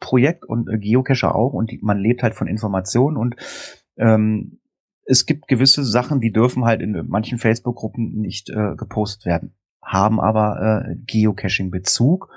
Projekt 0.00 0.44
und 0.44 0.68
äh, 0.68 0.78
Geocacher 0.78 1.34
auch 1.34 1.52
und 1.52 1.70
die, 1.70 1.78
man 1.82 1.98
lebt 1.98 2.22
halt 2.22 2.34
von 2.34 2.48
Informationen 2.48 3.16
und 3.16 3.36
ähm, 3.96 4.60
es 5.04 5.26
gibt 5.26 5.48
gewisse 5.48 5.84
Sachen, 5.84 6.20
die 6.20 6.32
dürfen 6.32 6.64
halt 6.64 6.80
in 6.80 7.06
manchen 7.08 7.38
Facebook-Gruppen 7.38 8.20
nicht 8.20 8.48
äh, 8.48 8.76
gepostet 8.76 9.26
werden, 9.26 9.54
haben 9.82 10.20
aber 10.20 10.86
äh, 10.88 10.96
Geocaching-Bezug 11.06 12.30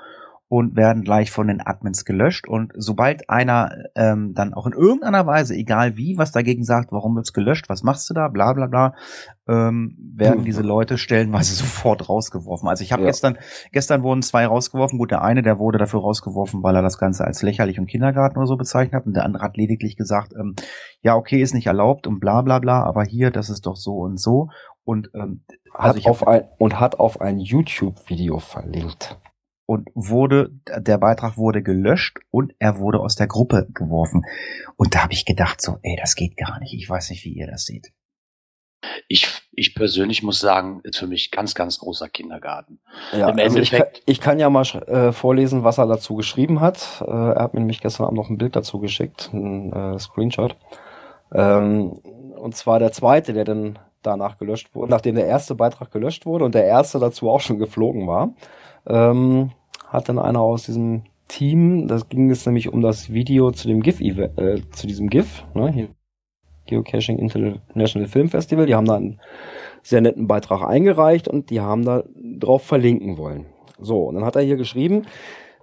und 0.56 0.76
werden 0.76 1.02
gleich 1.02 1.32
von 1.32 1.48
den 1.48 1.60
Admins 1.60 2.04
gelöscht. 2.04 2.46
Und 2.46 2.72
sobald 2.76 3.28
einer 3.28 3.72
ähm, 3.96 4.34
dann 4.34 4.54
auch 4.54 4.66
in 4.66 4.72
irgendeiner 4.72 5.26
Weise, 5.26 5.54
egal 5.56 5.96
wie, 5.96 6.16
was 6.16 6.30
dagegen 6.30 6.62
sagt, 6.62 6.92
warum 6.92 7.16
wird's 7.16 7.32
gelöscht, 7.32 7.68
was 7.68 7.82
machst 7.82 8.08
du 8.08 8.14
da, 8.14 8.28
bla 8.28 8.52
bla 8.52 8.66
bla, 8.66 8.94
ähm, 9.48 9.96
werden 10.16 10.40
Mhm. 10.40 10.44
diese 10.44 10.62
Leute 10.62 10.96
stellenweise 10.96 11.54
sofort 11.64 12.08
rausgeworfen. 12.08 12.68
Also 12.68 12.84
ich 12.84 12.92
habe 12.92 13.02
Ja. 13.02 13.08
gestern, 13.08 13.36
gestern 13.72 14.02
wurden 14.04 14.22
zwei 14.22 14.46
rausgeworfen. 14.46 14.98
Gut, 14.98 15.10
der 15.10 15.22
eine, 15.22 15.42
der 15.42 15.58
wurde 15.58 15.78
dafür 15.78 16.00
rausgeworfen, 16.00 16.62
weil 16.62 16.76
er 16.76 16.82
das 16.82 16.98
Ganze 16.98 17.24
als 17.24 17.42
lächerlich 17.42 17.80
und 17.80 17.86
Kindergarten 17.86 18.38
oder 18.38 18.46
so 18.46 18.56
bezeichnet 18.56 18.94
hat. 18.94 19.06
Und 19.06 19.14
der 19.14 19.24
andere 19.24 19.42
hat 19.44 19.56
lediglich 19.56 19.96
gesagt, 19.96 20.32
ähm, 20.38 20.54
ja, 21.02 21.16
okay, 21.16 21.42
ist 21.42 21.52
nicht 21.54 21.66
erlaubt 21.66 22.06
und 22.06 22.20
bla 22.20 22.42
bla 22.42 22.60
bla, 22.60 22.82
aber 22.84 23.02
hier, 23.04 23.30
das 23.30 23.50
ist 23.50 23.66
doch 23.66 23.76
so 23.76 23.96
und 23.98 24.20
so. 24.20 24.50
Und 24.84 25.10
ähm, 25.14 25.42
Hat 25.74 25.96
Also 25.96 26.00
hab- 26.04 26.10
auf 26.10 26.28
ein, 26.28 26.42
und 26.58 26.78
hat 26.78 27.00
auf 27.00 27.20
ein 27.20 27.38
YouTube-Video 27.40 28.38
verlinkt. 28.38 29.18
Und 29.66 29.88
wurde, 29.94 30.50
der 30.76 30.98
Beitrag 30.98 31.36
wurde 31.36 31.62
gelöscht 31.62 32.18
und 32.30 32.54
er 32.58 32.78
wurde 32.78 33.00
aus 33.00 33.16
der 33.16 33.26
Gruppe 33.26 33.66
geworfen. 33.72 34.24
Und 34.76 34.94
da 34.94 35.04
habe 35.04 35.12
ich 35.12 35.24
gedacht, 35.24 35.62
so, 35.62 35.78
ey, 35.82 35.96
das 35.98 36.16
geht 36.16 36.36
gar 36.36 36.58
nicht. 36.60 36.74
Ich 36.74 36.88
weiß 36.88 37.10
nicht, 37.10 37.24
wie 37.24 37.32
ihr 37.32 37.46
das 37.46 37.64
seht. 37.64 37.92
Ich, 39.08 39.28
ich 39.52 39.74
persönlich 39.74 40.22
muss 40.22 40.40
sagen, 40.40 40.80
ist 40.84 40.98
für 40.98 41.06
mich 41.06 41.30
ganz, 41.30 41.54
ganz 41.54 41.78
großer 41.78 42.08
Kindergarten. 42.10 42.80
Ja, 43.12 43.30
Im 43.30 43.38
also 43.38 43.58
ich, 43.58 43.70
kann, 43.70 43.86
ich 44.04 44.20
kann 44.20 44.38
ja 44.38 44.50
mal 44.50 44.62
äh, 44.86 45.12
vorlesen, 45.12 45.64
was 45.64 45.78
er 45.78 45.86
dazu 45.86 46.14
geschrieben 46.16 46.60
hat. 46.60 47.02
Äh, 47.06 47.10
er 47.10 47.42
hat 47.42 47.54
mir 47.54 47.60
nämlich 47.60 47.80
gestern 47.80 48.04
Abend 48.04 48.18
noch 48.18 48.28
ein 48.28 48.36
Bild 48.36 48.56
dazu 48.56 48.80
geschickt, 48.80 49.30
ein 49.32 49.72
äh, 49.72 49.98
Screenshot. 49.98 50.56
Ähm, 51.32 51.92
und 52.36 52.54
zwar 52.56 52.78
der 52.78 52.92
zweite, 52.92 53.32
der 53.32 53.44
dann 53.44 53.78
danach 54.02 54.36
gelöscht 54.36 54.74
wurde, 54.74 54.90
nachdem 54.90 55.14
der 55.14 55.26
erste 55.26 55.54
Beitrag 55.54 55.90
gelöscht 55.90 56.26
wurde 56.26 56.44
und 56.44 56.54
der 56.54 56.66
erste 56.66 56.98
dazu 56.98 57.30
auch 57.30 57.40
schon 57.40 57.58
geflogen 57.58 58.06
war, 58.06 58.34
ähm, 58.86 59.50
hat 59.86 60.08
dann 60.08 60.18
einer 60.18 60.40
aus 60.40 60.64
diesem 60.64 61.04
Team, 61.28 61.88
das 61.88 62.08
ging 62.08 62.30
es 62.30 62.44
nämlich 62.46 62.72
um 62.72 62.80
das 62.82 63.12
Video 63.12 63.50
zu 63.50 63.68
dem 63.68 63.82
GIF, 63.82 64.00
äh, 64.00 64.60
zu 64.70 64.86
diesem 64.86 65.08
GIF, 65.08 65.44
ne, 65.54 65.70
hier, 65.70 65.88
Geocaching 66.66 67.18
International 67.18 68.08
Film 68.08 68.28
Festival, 68.28 68.66
die 68.66 68.74
haben 68.74 68.86
da 68.86 68.96
einen 68.96 69.20
sehr 69.82 70.00
netten 70.00 70.26
Beitrag 70.26 70.62
eingereicht 70.62 71.28
und 71.28 71.50
die 71.50 71.60
haben 71.60 71.84
da 71.84 72.04
drauf 72.38 72.62
verlinken 72.62 73.18
wollen. 73.18 73.46
So, 73.78 74.04
und 74.04 74.14
dann 74.14 74.24
hat 74.24 74.36
er 74.36 74.42
hier 74.42 74.56
geschrieben, 74.56 75.02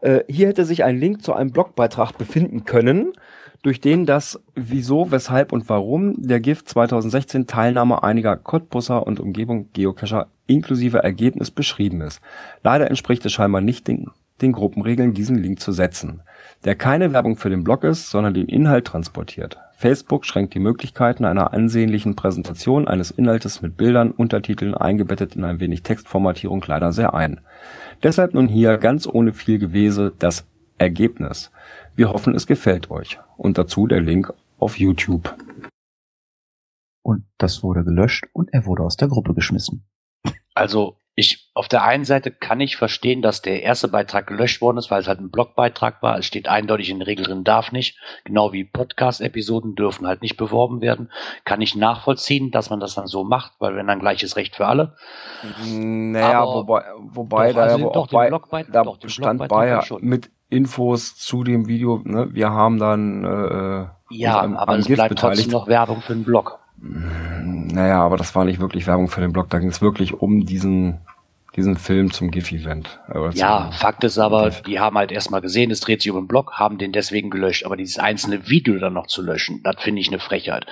äh, 0.02 0.24
hier 0.28 0.48
hätte 0.48 0.66
sich 0.66 0.84
ein 0.84 1.00
Link 1.00 1.24
zu 1.24 1.34
einem 1.34 1.52
Blogbeitrag 1.52 2.18
befinden 2.18 2.66
können, 2.66 3.14
durch 3.62 3.80
den 3.80 4.06
das 4.06 4.42
Wieso, 4.56 5.12
Weshalb 5.12 5.52
und 5.52 5.70
Warum 5.70 6.16
der 6.18 6.40
GIF 6.40 6.66
2016 6.66 7.48
Teilnahme 7.48 8.04
einiger 8.04 8.36
Cottbusser 8.36 9.06
und 9.06 9.20
Umgebung 9.20 9.70
Geocacher 9.74 10.28
inklusive 10.48 11.04
Ergebnis 11.04 11.52
beschrieben 11.52 12.02
ist. 12.02 12.22
Leider 12.64 12.90
entspricht 12.90 13.26
es 13.26 13.32
scheinbar 13.32 13.62
nicht 13.62 13.88
den, 13.88 14.08
den 14.42 14.52
Gruppenregeln, 14.52 15.14
diesen 15.14 15.38
Link 15.38 15.60
zu 15.60 15.72
setzen, 15.72 16.22
der 16.66 16.76
keine 16.76 17.14
Werbung 17.14 17.38
für 17.38 17.50
den 17.50 17.64
Blog 17.64 17.84
ist, 17.84 18.10
sondern 18.10 18.34
den 18.34 18.48
Inhalt 18.48 18.86
transportiert. 18.86 19.58
Facebook 19.74 20.26
schränkt 20.26 20.54
die 20.54 20.60
Möglichkeiten 20.60 21.26
einer 21.26 21.54
ansehnlichen 21.54 22.16
Präsentation 22.16 22.88
eines 22.88 23.12
Inhaltes 23.12 23.62
mit 23.62 23.78
Bildern, 23.78 24.12
Untertiteln 24.12 24.76
eingebettet 24.76 25.36
in 25.36 25.44
ein 25.44 25.60
wenig 25.60 25.84
Textformatierung 25.84 26.64
leider 26.68 26.92
sehr 26.92 27.14
ein. 27.14 27.40
Deshalb 28.04 28.34
nun 28.34 28.48
hier 28.48 28.78
ganz 28.78 29.08
ohne 29.08 29.34
viel 29.34 29.60
Gewese 29.60 30.12
das 30.18 30.46
Ergebnis. 30.78 31.52
Wir 32.02 32.10
hoffen, 32.10 32.34
es 32.34 32.48
gefällt 32.48 32.90
euch. 32.90 33.20
Und 33.38 33.60
dazu 33.60 33.86
der 33.86 34.02
Link 34.02 34.34
auf 34.58 34.80
YouTube. 34.80 35.36
Und 37.04 37.26
das 37.38 37.62
wurde 37.62 37.84
gelöscht 37.84 38.26
und 38.34 38.52
er 38.54 38.66
wurde 38.66 38.82
aus 38.82 38.98
der 38.98 39.08
Gruppe 39.08 39.36
geschmissen. 39.36 39.88
Also 40.56 40.98
ich 41.14 41.52
auf 41.54 41.68
der 41.68 41.84
einen 41.84 42.04
Seite 42.04 42.32
kann 42.32 42.60
ich 42.60 42.76
verstehen, 42.76 43.22
dass 43.22 43.44
der 43.44 43.62
erste 43.62 43.88
Beitrag 43.88 44.26
gelöscht 44.26 44.62
worden 44.62 44.80
ist, 44.80 44.90
weil 44.90 45.02
es 45.02 45.08
halt 45.08 45.20
ein 45.20 45.30
Blogbeitrag 45.30 46.02
war. 46.02 46.18
Es 46.18 46.26
steht 46.26 46.48
eindeutig 46.48 46.90
in 46.90 46.98
den 46.98 47.04
Regeln 47.04 47.26
drin, 47.26 47.44
darf 47.44 47.72
nicht. 47.72 48.00
Genau 48.24 48.52
wie 48.52 48.64
Podcast-Episoden 48.64 49.76
dürfen 49.76 50.08
halt 50.08 50.24
nicht 50.24 50.38
beworben 50.38 50.82
werden. 50.82 51.12
Kann 51.46 51.62
ich 51.62 51.76
nachvollziehen, 51.76 52.50
dass 52.50 52.72
man 52.72 52.80
das 52.80 52.96
dann 52.96 53.06
so 53.06 53.24
macht, 53.24 53.52
weil 53.60 53.76
wenn 53.76 53.86
dann 53.86 54.00
gleiches 54.00 54.38
Recht 54.38 54.56
für 54.56 54.66
alle. 54.66 54.96
Naja, 55.68 56.42
Aber- 56.42 56.62
wobei, 56.68 56.84
wobei 56.98 57.48
Doch, 57.50 57.56
da, 57.58 57.62
also 57.62 57.78
ja 57.78 57.84
doch, 57.84 57.96
auch 57.96 58.08
den 58.08 58.16
bei, 58.16 58.30
Blogbeitrag- 58.30 58.72
da 58.72 58.84
doch, 58.86 58.98
den 58.98 59.10
stand 59.12 59.38
Blogbeitrag 59.38 59.50
bei 59.60 59.68
ja 59.68 59.82
schon. 59.84 60.04
mit 60.04 60.32
Infos 60.52 61.16
zu 61.16 61.44
dem 61.44 61.68
Video. 61.68 62.02
Ne? 62.04 62.28
Wir 62.34 62.52
haben 62.52 62.78
dann 62.78 63.24
äh, 63.24 63.86
Ja, 64.10 64.36
uns 64.36 64.44
am- 64.46 64.58
aber 64.58 64.74
am 64.74 64.80
es 64.80 64.86
GIF 64.86 64.96
bleibt 64.98 65.18
trotzdem 65.18 65.30
beteiligt. 65.30 65.52
noch 65.52 65.68
Werbung 65.68 66.02
für 66.02 66.14
den 66.14 66.24
Blog. 66.24 66.60
Naja, 67.44 68.02
aber 68.04 68.18
das 68.18 68.36
war 68.36 68.46
nicht 68.46 68.60
wirklich 68.60 68.86
Werbung 68.88 69.08
für 69.08 69.22
den 69.22 69.34
Blog. 69.34 69.50
Da 69.50 69.60
ging 69.60 69.70
es 69.70 69.82
wirklich 69.82 70.14
um 70.14 70.46
diesen, 70.46 71.00
diesen 71.56 71.78
Film 71.78 72.12
zum 72.12 72.32
GIF-Event. 72.32 73.00
äh, 73.14 73.30
Ja, 73.34 73.72
Fakt 73.72 74.04
ist 74.04 74.18
aber, 74.18 74.46
GIF. 74.46 74.62
die 74.64 74.80
haben 74.80 74.98
halt 74.98 75.12
erstmal 75.12 75.42
gesehen, 75.42 75.72
es 75.72 75.80
dreht 75.80 76.02
sich 76.02 76.12
um 76.12 76.18
den 76.18 76.28
Blog, 76.28 76.54
haben 76.54 76.78
den 76.78 76.92
deswegen 76.92 77.30
gelöscht. 77.30 77.66
Aber 77.66 77.78
dieses 77.78 78.00
einzelne 78.00 78.50
Video 78.50 78.78
dann 78.80 78.94
noch 78.94 79.08
zu 79.08 79.22
löschen, 79.22 79.62
das 79.64 79.76
finde 79.80 80.02
ich 80.02 80.08
eine 80.10 80.20
Frechheit. 80.20 80.66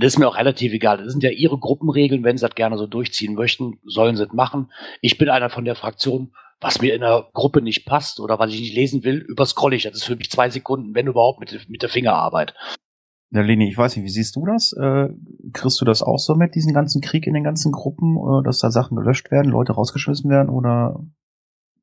Das 0.00 0.14
ist 0.14 0.18
mir 0.18 0.26
auch 0.28 0.36
relativ 0.36 0.72
egal. 0.72 0.98
Das 0.98 1.12
sind 1.12 1.22
ja 1.22 1.30
ihre 1.30 1.58
Gruppenregeln. 1.58 2.24
Wenn 2.24 2.36
sie 2.38 2.46
das 2.46 2.54
gerne 2.54 2.78
so 2.78 2.86
durchziehen 2.86 3.34
möchten, 3.34 3.78
sollen 3.84 4.16
sie 4.16 4.24
es 4.24 4.32
machen. 4.32 4.72
Ich 5.02 5.18
bin 5.18 5.28
einer 5.28 5.50
von 5.50 5.64
der 5.64 5.76
Fraktion, 5.76 6.32
was 6.64 6.80
mir 6.80 6.94
in 6.94 7.02
der 7.02 7.28
Gruppe 7.34 7.60
nicht 7.60 7.84
passt 7.84 8.20
oder 8.20 8.38
was 8.38 8.50
ich 8.50 8.58
nicht 8.58 8.74
lesen 8.74 9.04
will, 9.04 9.18
überscroll 9.18 9.74
ich. 9.74 9.82
Das 9.82 9.96
ist 9.96 10.04
für 10.04 10.16
mich 10.16 10.30
zwei 10.30 10.48
Sekunden, 10.48 10.94
wenn 10.94 11.06
überhaupt, 11.06 11.38
mit, 11.38 11.68
mit 11.68 11.82
der 11.82 11.90
Fingerarbeit. 11.90 12.54
Ja, 13.30 13.42
Leni, 13.42 13.68
ich 13.68 13.76
weiß 13.76 13.96
nicht, 13.96 14.04
wie 14.06 14.10
siehst 14.10 14.34
du 14.34 14.46
das? 14.46 14.72
Äh, 14.72 15.08
kriegst 15.52 15.78
du 15.78 15.84
das 15.84 16.02
auch 16.02 16.18
so 16.18 16.34
mit, 16.36 16.54
diesen 16.54 16.72
ganzen 16.72 17.02
Krieg 17.02 17.26
in 17.26 17.34
den 17.34 17.44
ganzen 17.44 17.70
Gruppen, 17.70 18.16
äh, 18.16 18.42
dass 18.44 18.60
da 18.60 18.70
Sachen 18.70 18.96
gelöscht 18.96 19.30
werden, 19.30 19.52
Leute 19.52 19.72
rausgeschmissen 19.72 20.30
werden? 20.30 20.48
Oder 20.48 21.04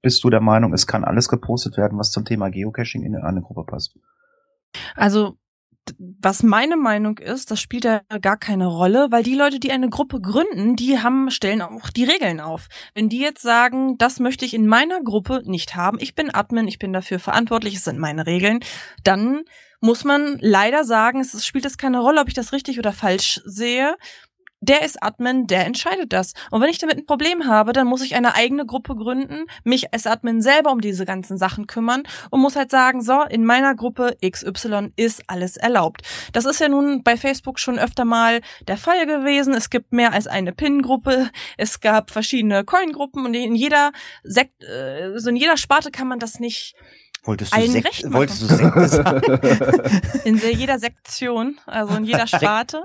bist 0.02 0.24
du 0.24 0.32
der 0.32 0.41
Meinung, 0.41 0.74
es 0.74 0.88
kann 0.88 1.04
alles 1.04 1.30
gepostet 1.30 1.78
werden, 1.78 2.00
was 2.00 2.10
zum 2.10 2.26
Thema 2.26 2.50
Geocaching 2.50 3.04
in 3.04 3.15
eine 3.15 3.41
Gruppe 3.44 3.65
passt? 3.65 4.00
Also, 4.96 5.38
was 5.98 6.44
meine 6.44 6.78
Meinung 6.78 7.17
ist, 7.17 7.52
das 7.52 7.60
spielt 7.60 7.86
ja 7.86 8.02
gar 8.22 8.38
keine 8.38 8.67
Rolle, 8.67 9.08
weil 9.10 9.24
die 9.24 9.36
Leute, 9.36 9.60
die 9.60 9.72
eine 9.72 9.89
Gruppe 9.89 10.22
gründen, 10.22 10.76
die 10.76 11.00
haben, 11.00 11.32
stellen 11.32 11.62
auch 11.62 11.89
die 11.89 12.04
Regeln 12.04 12.39
auf. 12.39 12.67
Wenn 12.94 13.10
die 13.10 13.20
jetzt 13.20 13.41
sagen, 13.41 13.98
das 13.98 14.20
möchte 14.20 14.46
ich 14.46 14.54
in 14.54 14.67
meiner 14.67 15.02
Gruppe 15.02 15.41
nicht 15.46 15.76
haben, 15.76 15.98
ich 16.00 16.15
bin 16.15 16.34
Admin, 16.34 16.67
ich 16.67 16.80
bin 16.80 16.94
dafür 16.94 17.20
verantwortlich, 17.20 17.76
es 17.76 17.84
sind 17.84 18.00
meine 18.00 18.26
Regeln, 18.26 18.60
dann 19.04 19.44
muss 19.80 20.04
man 20.04 20.38
leider 20.39 20.84
sagen, 20.84 21.20
es 21.22 21.46
spielt 21.46 21.65
es 21.65 21.78
keine 21.78 22.00
Rolle, 22.00 22.22
ob 22.22 22.28
ich 22.28 22.36
das 22.36 22.54
richtig 22.54 22.78
oder 22.78 22.94
falsch 22.94 23.41
sehe. 23.46 23.96
Der 24.62 24.84
ist 24.84 25.02
Admin, 25.02 25.47
der 25.47 25.65
entscheidet 25.65 26.13
das. 26.13 26.34
Und 26.52 26.62
wenn 26.62 26.69
ich 26.69 26.78
damit 26.78 26.97
ein 26.97 27.06
Problem 27.08 27.47
habe, 27.47 27.74
dann 27.74 27.88
muss 27.88 28.04
ich 28.04 28.15
eine 28.15 28.36
eigene 28.36 28.65
Gruppe 28.65 28.95
gründen, 28.95 29.45
mich 29.63 29.91
als 29.91 30.06
Admin 30.06 30.41
selber 30.41 30.71
um 30.71 30.82
diese 30.82 31.04
ganzen 31.06 31.39
Sachen 31.39 31.65
kümmern 31.65 32.04
und 32.30 32.41
muss 32.41 32.56
halt 32.56 32.69
sagen, 32.69 33.02
so, 33.02 33.24
in 33.24 33.43
meiner 33.43 33.74
Gruppe 33.76 34.17
XY 34.24 34.93
ist 34.95 35.24
alles 35.28 35.58
erlaubt. 35.58 36.02
Das 36.32 36.45
ist 36.45 36.60
ja 36.60 36.69
nun 36.69 37.02
bei 37.02 37.17
Facebook 37.17 37.60
schon 37.60 37.80
öfter 37.80 38.06
mal 38.06 38.41
der 38.67 38.78
Fall 38.78 39.08
gewesen. 39.08 39.56
Es 39.56 39.71
gibt 39.71 39.93
mehr 39.93 40.13
als 40.13 40.28
eine 40.28 40.54
Pin-Gruppe, 40.54 41.32
es 41.58 41.80
gab 41.80 42.12
verschiedene 42.12 42.63
Coin-Gruppen 42.63 43.26
und 43.26 43.34
in 43.34 43.56
jeder 43.56 43.91
Sekt, 44.24 44.63
äh, 44.63 45.17
so 45.17 45.30
in 45.30 45.38
jeder 45.38 45.58
Sparte 45.58 45.89
kann 45.89 46.08
man 46.08 46.19
das 46.19 46.39
nicht 46.39 46.76
Wolltest 47.24 47.54
du, 47.54 47.58
Allen 47.58 47.71
Sekt, 47.71 47.88
recht 47.88 48.04
machen. 48.06 48.13
wolltest 48.13 48.41
du 48.41 48.45
Sekte 48.47 48.88
sagen? 48.88 50.02
in 50.26 50.38
jeder 50.38 50.80
Sektion, 50.80 51.60
also 51.67 51.93
in 51.95 52.04
jeder 52.04 52.26
Sparte, 52.26 52.84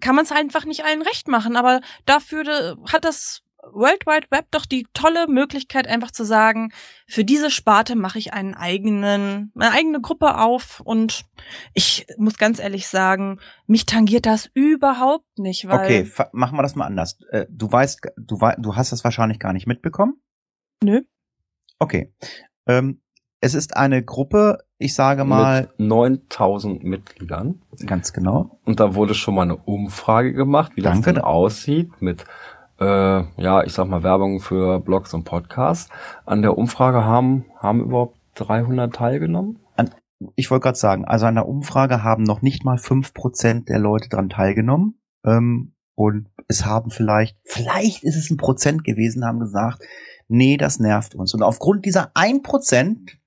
kann 0.00 0.14
man 0.14 0.24
es 0.24 0.32
einfach 0.32 0.64
nicht 0.64 0.84
allen 0.84 1.02
recht 1.02 1.28
machen. 1.28 1.56
Aber 1.56 1.80
dafür 2.04 2.46
äh, 2.46 2.74
hat 2.92 3.04
das 3.04 3.42
World 3.72 4.06
Wide 4.06 4.28
Web 4.30 4.46
doch 4.52 4.64
die 4.66 4.86
tolle 4.94 5.26
Möglichkeit, 5.26 5.88
einfach 5.88 6.10
zu 6.10 6.24
sagen, 6.24 6.72
für 7.08 7.24
diese 7.24 7.50
Sparte 7.50 7.96
mache 7.96 8.18
ich 8.18 8.32
einen 8.32 8.54
eigenen, 8.54 9.50
eine 9.56 9.72
eigene 9.72 10.00
Gruppe 10.00 10.38
auf 10.38 10.80
und 10.80 11.24
ich 11.74 12.06
muss 12.16 12.38
ganz 12.38 12.60
ehrlich 12.60 12.86
sagen, 12.86 13.40
mich 13.66 13.84
tangiert 13.86 14.26
das 14.26 14.48
überhaupt 14.54 15.38
nicht, 15.38 15.66
weil 15.66 15.80
Okay, 15.80 16.12
machen 16.32 16.56
wir 16.56 16.62
das 16.62 16.76
mal 16.76 16.86
anders. 16.86 17.18
Äh, 17.30 17.46
Du 17.48 17.70
weißt, 17.70 18.00
du, 18.16 18.38
du 18.58 18.76
hast 18.76 18.92
das 18.92 19.02
wahrscheinlich 19.04 19.38
gar 19.40 19.52
nicht 19.52 19.66
mitbekommen. 19.66 20.20
nö. 20.82 21.02
Okay. 21.78 22.14
Ähm, 22.66 23.02
es 23.40 23.54
ist 23.54 23.76
eine 23.76 24.02
Gruppe, 24.02 24.58
ich 24.78 24.94
sage 24.94 25.24
mal, 25.24 25.68
mit 25.78 25.88
9000 25.88 26.84
Mitgliedern. 26.84 27.60
ganz 27.86 28.12
genau. 28.12 28.58
Und 28.64 28.80
da 28.80 28.94
wurde 28.94 29.14
schon 29.14 29.34
mal 29.34 29.42
eine 29.42 29.56
Umfrage 29.56 30.32
gemacht, 30.32 30.72
wie 30.74 30.82
Danke. 30.82 30.98
das 30.98 31.14
denn 31.14 31.22
aussieht 31.22 31.90
mit, 32.00 32.24
äh, 32.80 32.84
ja, 32.84 33.62
ich 33.64 33.72
sag 33.72 33.86
mal 33.88 34.02
Werbung 34.02 34.40
für 34.40 34.80
Blogs 34.80 35.14
und 35.14 35.24
Podcasts. 35.24 35.90
An 36.24 36.42
der 36.42 36.56
Umfrage 36.56 37.04
haben, 37.04 37.46
haben 37.58 37.80
überhaupt 37.80 38.18
300 38.34 38.94
teilgenommen. 38.94 39.60
Ich 40.34 40.50
wollte 40.50 40.62
gerade 40.62 40.78
sagen, 40.78 41.04
also 41.04 41.26
an 41.26 41.34
der 41.34 41.46
Umfrage 41.46 42.02
haben 42.02 42.22
noch 42.22 42.40
nicht 42.40 42.64
mal 42.64 42.78
fünf 42.78 43.12
Prozent 43.12 43.68
der 43.68 43.78
Leute 43.78 44.08
dran 44.08 44.30
teilgenommen. 44.30 44.98
Ähm, 45.24 45.74
und 45.94 46.28
es 46.48 46.64
haben 46.64 46.90
vielleicht, 46.90 47.36
vielleicht 47.44 48.02
ist 48.02 48.16
es 48.16 48.30
ein 48.30 48.38
Prozent 48.38 48.84
gewesen, 48.84 49.24
haben 49.24 49.40
gesagt, 49.40 49.82
nee, 50.28 50.56
das 50.56 50.78
nervt 50.78 51.14
uns. 51.14 51.34
Und 51.34 51.42
aufgrund 51.42 51.84
dieser 51.84 52.10
ein 52.14 52.42
Prozent 52.42 53.18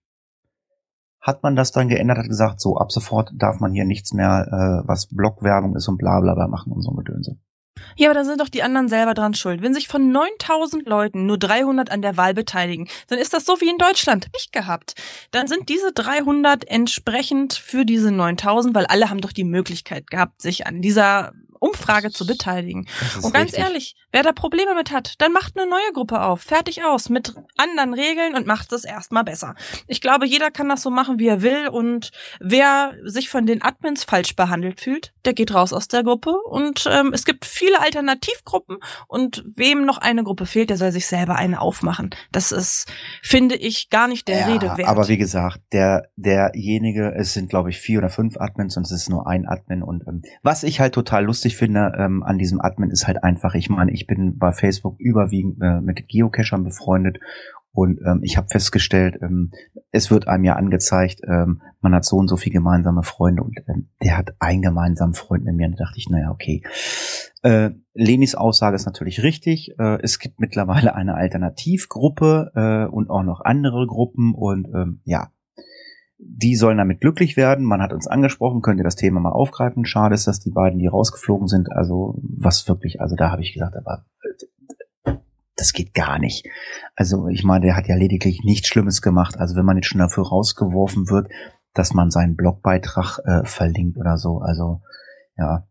hat 1.22 1.44
man 1.44 1.56
das 1.56 1.72
dann 1.72 1.90
geändert, 1.90 2.18
hat 2.18 2.28
gesagt, 2.28 2.62
so 2.62 2.78
ab 2.78 2.92
sofort 2.92 3.32
darf 3.38 3.60
man 3.60 3.74
hier 3.74 3.86
nichts 3.86 4.14
mehr, 4.14 4.48
äh, 4.48 4.88
was 4.88 5.08
Blogwerbung 5.08 5.76
ist 5.76 5.88
und 5.88 5.98
bla 5.98 6.20
bla 6.22 6.34
bla 6.34 6.48
machen 6.48 6.72
und 6.72 6.82
so 6.82 6.92
ein 6.92 6.98
Gedönse. 6.98 7.38
Ja, 7.96 8.10
aber 8.10 8.16
dann 8.16 8.26
sind 8.26 8.42
doch 8.42 8.50
die 8.50 8.64
anderen 8.64 8.88
selber 8.90 9.14
dran 9.14 9.34
schuld. 9.34 9.62
Wenn 9.62 9.74
sich 9.74 9.88
von 9.88 10.12
9000 10.12 10.88
Leuten 10.88 11.26
nur 11.26 11.38
300 11.38 11.92
an 11.92 12.02
der 12.02 12.18
Wahl 12.18 12.34
beteiligen, 12.34 12.88
dann 13.08 13.20
ist 13.20 13.34
das 13.34 13.46
so 13.46 13.60
wie 13.62 13.70
in 13.70 13.78
Deutschland. 13.78 14.28
Nicht 14.34 14.52
gehabt. 14.52 14.96
Dann 15.32 15.48
sind 15.48 15.70
diese 15.70 15.92
300 15.94 16.68
entsprechend 16.68 17.54
für 17.54 17.86
diese 17.86 18.12
9000, 18.12 18.76
weil 18.76 18.86
alle 18.86 19.10
haben 19.10 19.22
doch 19.22 19.32
die 19.32 19.44
Möglichkeit 19.44 20.10
gehabt, 20.10 20.42
sich 20.42 20.68
an 20.68 20.82
dieser 20.82 21.34
Umfrage 21.60 22.12
zu 22.12 22.26
beteiligen. 22.26 22.88
Und 23.22 23.34
ganz 23.34 23.52
richtig. 23.52 23.64
ehrlich, 23.64 23.96
Wer 24.12 24.24
da 24.24 24.32
Probleme 24.32 24.74
mit 24.76 24.92
hat, 24.92 25.16
dann 25.20 25.34
macht 25.34 25.58
eine 25.58 25.70
neue 25.70 25.94
Gruppe 25.94 26.22
auf. 26.22 26.42
Fertig 26.42 26.84
aus. 26.84 27.10
Mit 27.10 27.36
anderen 27.58 27.94
Regeln 27.94 28.36
und 28.36 28.48
macht 28.48 28.72
es 28.74 28.84
erstmal 28.84 29.24
besser. 29.24 29.56
Ich 29.88 30.02
glaube, 30.02 30.26
jeder 30.26 30.50
kann 30.52 30.70
das 30.70 30.82
so 30.82 30.90
machen, 30.90 31.20
wie 31.20 31.28
er 31.28 31.42
will. 31.42 31.68
Und 31.68 32.12
wer 32.40 32.94
sich 33.04 33.30
von 33.30 33.46
den 33.46 33.62
Admins 33.62 34.04
falsch 34.04 34.36
behandelt 34.36 34.82
fühlt, 34.82 35.14
der 35.26 35.34
geht 35.34 35.54
raus 35.54 35.74
aus 35.74 35.88
der 35.88 36.04
Gruppe. 36.04 36.32
Und 36.32 36.88
ähm, 36.92 37.12
es 37.14 37.26
gibt 37.26 37.46
viele 37.46 37.80
Alternativgruppen. 37.82 38.78
Und 39.08 39.44
wem 39.56 39.86
noch 39.86 40.00
eine 40.00 40.24
Gruppe 40.24 40.46
fehlt, 40.46 40.70
der 40.70 40.78
soll 40.78 40.92
sich 40.92 41.08
selber 41.08 41.36
eine 41.36 41.62
aufmachen. 41.62 42.10
Das 42.32 42.52
ist, 42.52 42.92
finde 43.22 43.56
ich, 43.56 43.90
gar 43.90 44.08
nicht 44.08 44.28
der 44.28 44.40
ja, 44.40 44.46
Rede 44.48 44.78
wert. 44.78 44.88
Aber 44.88 45.08
wie 45.08 45.18
gesagt, 45.18 45.60
der, 45.72 46.10
derjenige, 46.16 47.14
es 47.16 47.34
sind 47.34 47.50
glaube 47.50 47.70
ich 47.70 47.80
vier 47.80 48.00
oder 48.00 48.10
fünf 48.10 48.38
Admins 48.38 48.78
und 48.78 48.84
es 48.84 48.92
ist 48.92 49.10
nur 49.10 49.28
ein 49.28 49.48
Admin. 49.48 49.84
Und 49.84 50.08
ähm, 50.08 50.22
was 50.42 50.64
ich 50.64 50.80
halt 50.80 50.94
total 50.94 51.26
lustig 51.26 51.58
finde 51.58 51.94
ähm, 51.98 52.24
an 52.24 52.38
diesem 52.38 52.62
Admin 52.62 52.92
ist 52.92 53.08
halt 53.08 53.24
einfach, 53.24 53.54
ich 53.54 53.70
meine, 53.70 53.92
ich 53.92 53.99
bin 54.08 54.38
bei 54.38 54.52
Facebook 54.52 55.00
überwiegend 55.00 55.62
äh, 55.62 55.82
mit 55.82 56.08
Geocachern 56.08 56.64
befreundet 56.64 57.20
und 57.72 58.02
ähm, 58.06 58.22
ich 58.24 58.36
habe 58.36 58.48
festgestellt, 58.50 59.20
ähm, 59.22 59.52
es 59.92 60.10
wird 60.10 60.28
einem 60.28 60.44
ja 60.44 60.56
angezeigt, 60.56 61.22
ähm, 61.28 61.62
man 61.82 61.94
hat 61.94 62.04
so 62.04 62.18
und 62.18 62.28
so 62.28 62.36
viele 62.36 62.54
gemeinsame 62.54 63.04
Freunde 63.04 63.44
und 63.44 63.58
ähm, 63.68 63.90
der 64.04 64.18
hat 64.18 64.34
einen 64.40 64.62
gemeinsamen 64.62 65.14
Freund 65.14 65.46
mit 65.46 65.56
mir. 65.56 65.68
Und 65.68 65.80
da 65.80 65.86
dachte 65.86 65.98
ich, 65.98 66.10
naja, 66.10 66.32
okay. 66.32 66.64
Äh, 67.44 67.72
Lenis 67.94 68.36
Aussage 68.36 68.76
ist 68.76 68.86
natürlich 68.86 69.24
richtig. 69.24 69.76
Äh, 69.78 70.02
es 70.02 70.20
gibt 70.20 70.40
mittlerweile 70.40 70.96
eine 70.96 71.14
Alternativgruppe 71.14 72.52
äh, 72.56 72.92
und 72.92 73.10
auch 73.10 73.24
noch 73.24 73.42
andere 73.42 73.86
Gruppen 73.86 74.34
und 74.34 74.68
ähm, 74.74 75.02
ja, 75.06 75.30
die 76.20 76.56
sollen 76.56 76.78
damit 76.78 77.00
glücklich 77.00 77.38
werden. 77.38 77.66
Man 77.66 77.82
hat 77.82 77.94
uns 77.94 78.08
angesprochen, 78.08 78.62
könnt 78.62 78.80
ihr 78.80 78.84
das 78.84 78.98
Thema 78.98 79.22
mal 79.22 79.32
aufgreifen. 79.32 79.86
Schade 79.86 80.16
ist, 80.16 80.28
dass 80.28 80.42
die 80.42 80.52
beiden, 80.52 80.78
die 80.78 80.88
rausgeflogen 80.88 81.48
sind, 81.48 81.72
also 81.72 82.20
was 82.22 82.68
wirklich, 82.68 83.00
also 83.00 83.16
da 83.16 83.32
habe 83.32 83.42
ich 83.42 83.54
gesagt, 83.54 83.76
aber 83.78 84.06
das 85.56 85.74
geht 85.74 85.94
gar 85.94 86.20
nicht. 86.20 86.46
Also 86.96 87.28
ich 87.30 87.44
meine, 87.44 87.66
der 87.66 87.76
hat 87.76 87.88
ja 87.88 87.96
lediglich 87.96 88.44
nichts 88.44 88.68
Schlimmes 88.68 89.02
gemacht. 89.02 89.38
Also 89.38 89.56
wenn 89.56 89.66
man 89.66 89.78
jetzt 89.78 89.88
schon 89.88 90.00
dafür 90.00 90.28
rausgeworfen 90.28 91.10
wird, 91.10 91.32
dass 91.74 91.94
man 91.94 92.12
seinen 92.12 92.36
Blogbeitrag 92.36 93.20
äh, 93.26 93.46
verlinkt 93.46 93.98
oder 93.98 94.18
so, 94.18 94.40
also 94.40 94.82
ja. 95.38 95.68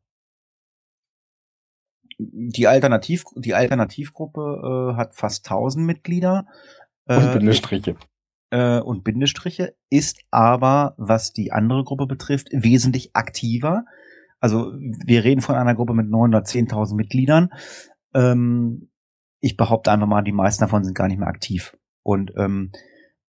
Die 2.18 2.66
Alternativ, 2.66 3.24
die 3.37 3.54
Alternativgruppe 3.54 4.94
äh, 4.94 4.96
hat 4.96 5.14
fast 5.14 5.46
1000 5.46 5.87
Mitglieder. 5.87 6.46
Und 7.04 7.16
Äh, 7.16 7.32
Bindestriche. 7.34 7.96
Äh, 8.50 8.80
und 8.80 9.04
Bindestriche, 9.04 9.74
ist 9.90 10.20
aber, 10.30 10.94
was 10.96 11.32
die 11.32 11.52
andere 11.52 11.84
Gruppe 11.84 12.06
betrifft, 12.06 12.48
wesentlich 12.52 13.14
aktiver. 13.14 13.84
Also 14.40 14.72
wir 14.78 15.24
reden 15.24 15.40
von 15.40 15.56
einer 15.56 15.74
Gruppe 15.74 15.94
mit 15.94 16.08
9 16.08 16.30
oder 16.30 16.44
10.000 16.44 16.94
Mitgliedern. 16.94 17.50
Ähm, 18.14 18.90
ich 19.40 19.56
behaupte 19.56 19.90
einfach 19.90 20.06
mal, 20.06 20.22
die 20.22 20.32
meisten 20.32 20.62
davon 20.62 20.84
sind 20.84 20.94
gar 20.94 21.08
nicht 21.08 21.18
mehr 21.18 21.28
aktiv. 21.28 21.76
Und 22.02 22.32
ähm, 22.37 22.72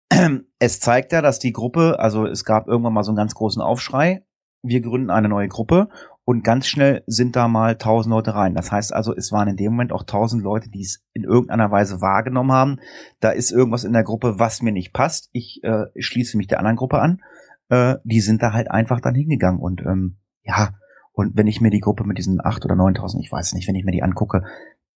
es 0.60 0.80
zeigt 0.80 1.12
ja, 1.12 1.22
dass 1.22 1.40
die 1.40 1.54
Gruppe, 1.54 2.00
also 2.00 2.26
es 2.26 2.44
gab 2.46 2.68
irgendwann 2.68 2.94
mal 2.94 3.04
so 3.04 3.12
einen 3.12 3.18
ganz 3.18 3.36
großen 3.36 3.62
Aufschrei, 3.62 4.26
wir 4.62 4.82
gründen 4.82 5.10
eine 5.10 5.30
neue 5.30 5.48
Gruppe 5.48 5.90
und 6.30 6.44
ganz 6.44 6.68
schnell 6.68 7.04
sind 7.08 7.36
da 7.36 7.48
mal 7.48 7.76
tausend 7.76 8.14
Leute 8.14 8.36
rein. 8.36 8.54
Das 8.54 8.72
heißt 8.72 8.94
also, 8.94 9.16
es 9.16 9.32
waren 9.32 9.48
in 9.48 9.56
dem 9.56 9.72
Moment 9.72 9.92
auch 9.92 10.04
tausend 10.04 10.44
Leute, 10.44 10.70
die 10.70 10.82
es 10.82 11.04
in 11.14 11.24
irgendeiner 11.24 11.72
Weise 11.72 12.02
wahrgenommen 12.02 12.52
haben. 12.52 12.78
Da 13.20 13.32
ist 13.32 13.50
irgendwas 13.50 13.84
in 13.84 13.94
der 13.94 14.04
Gruppe, 14.04 14.36
was 14.38 14.62
mir 14.62 14.72
nicht 14.72 14.94
passt. 14.94 15.30
Ich 15.32 15.60
äh, 15.64 15.86
schließe 15.98 16.38
mich 16.38 16.46
der 16.46 16.60
anderen 16.60 16.76
Gruppe 16.76 17.00
an. 17.00 17.24
Äh, 17.70 17.96
die 18.04 18.22
sind 18.22 18.44
da 18.44 18.54
halt 18.54 18.70
einfach 18.70 19.02
dann 19.02 19.16
hingegangen 19.16 19.60
und 19.60 19.82
ähm, 19.82 20.18
ja, 20.44 20.76
und 21.14 21.36
wenn 21.36 21.48
ich 21.48 21.62
mir 21.62 21.72
die 21.72 21.80
Gruppe 21.80 22.04
mit 22.04 22.20
diesen 22.20 22.40
acht 22.46 22.64
oder 22.64 22.76
neuntausend, 22.76 23.24
ich 23.26 23.32
weiß 23.32 23.54
nicht, 23.54 23.68
wenn 23.68 23.74
ich 23.74 23.84
mir 23.84 23.92
die 23.92 24.04
angucke, 24.04 24.44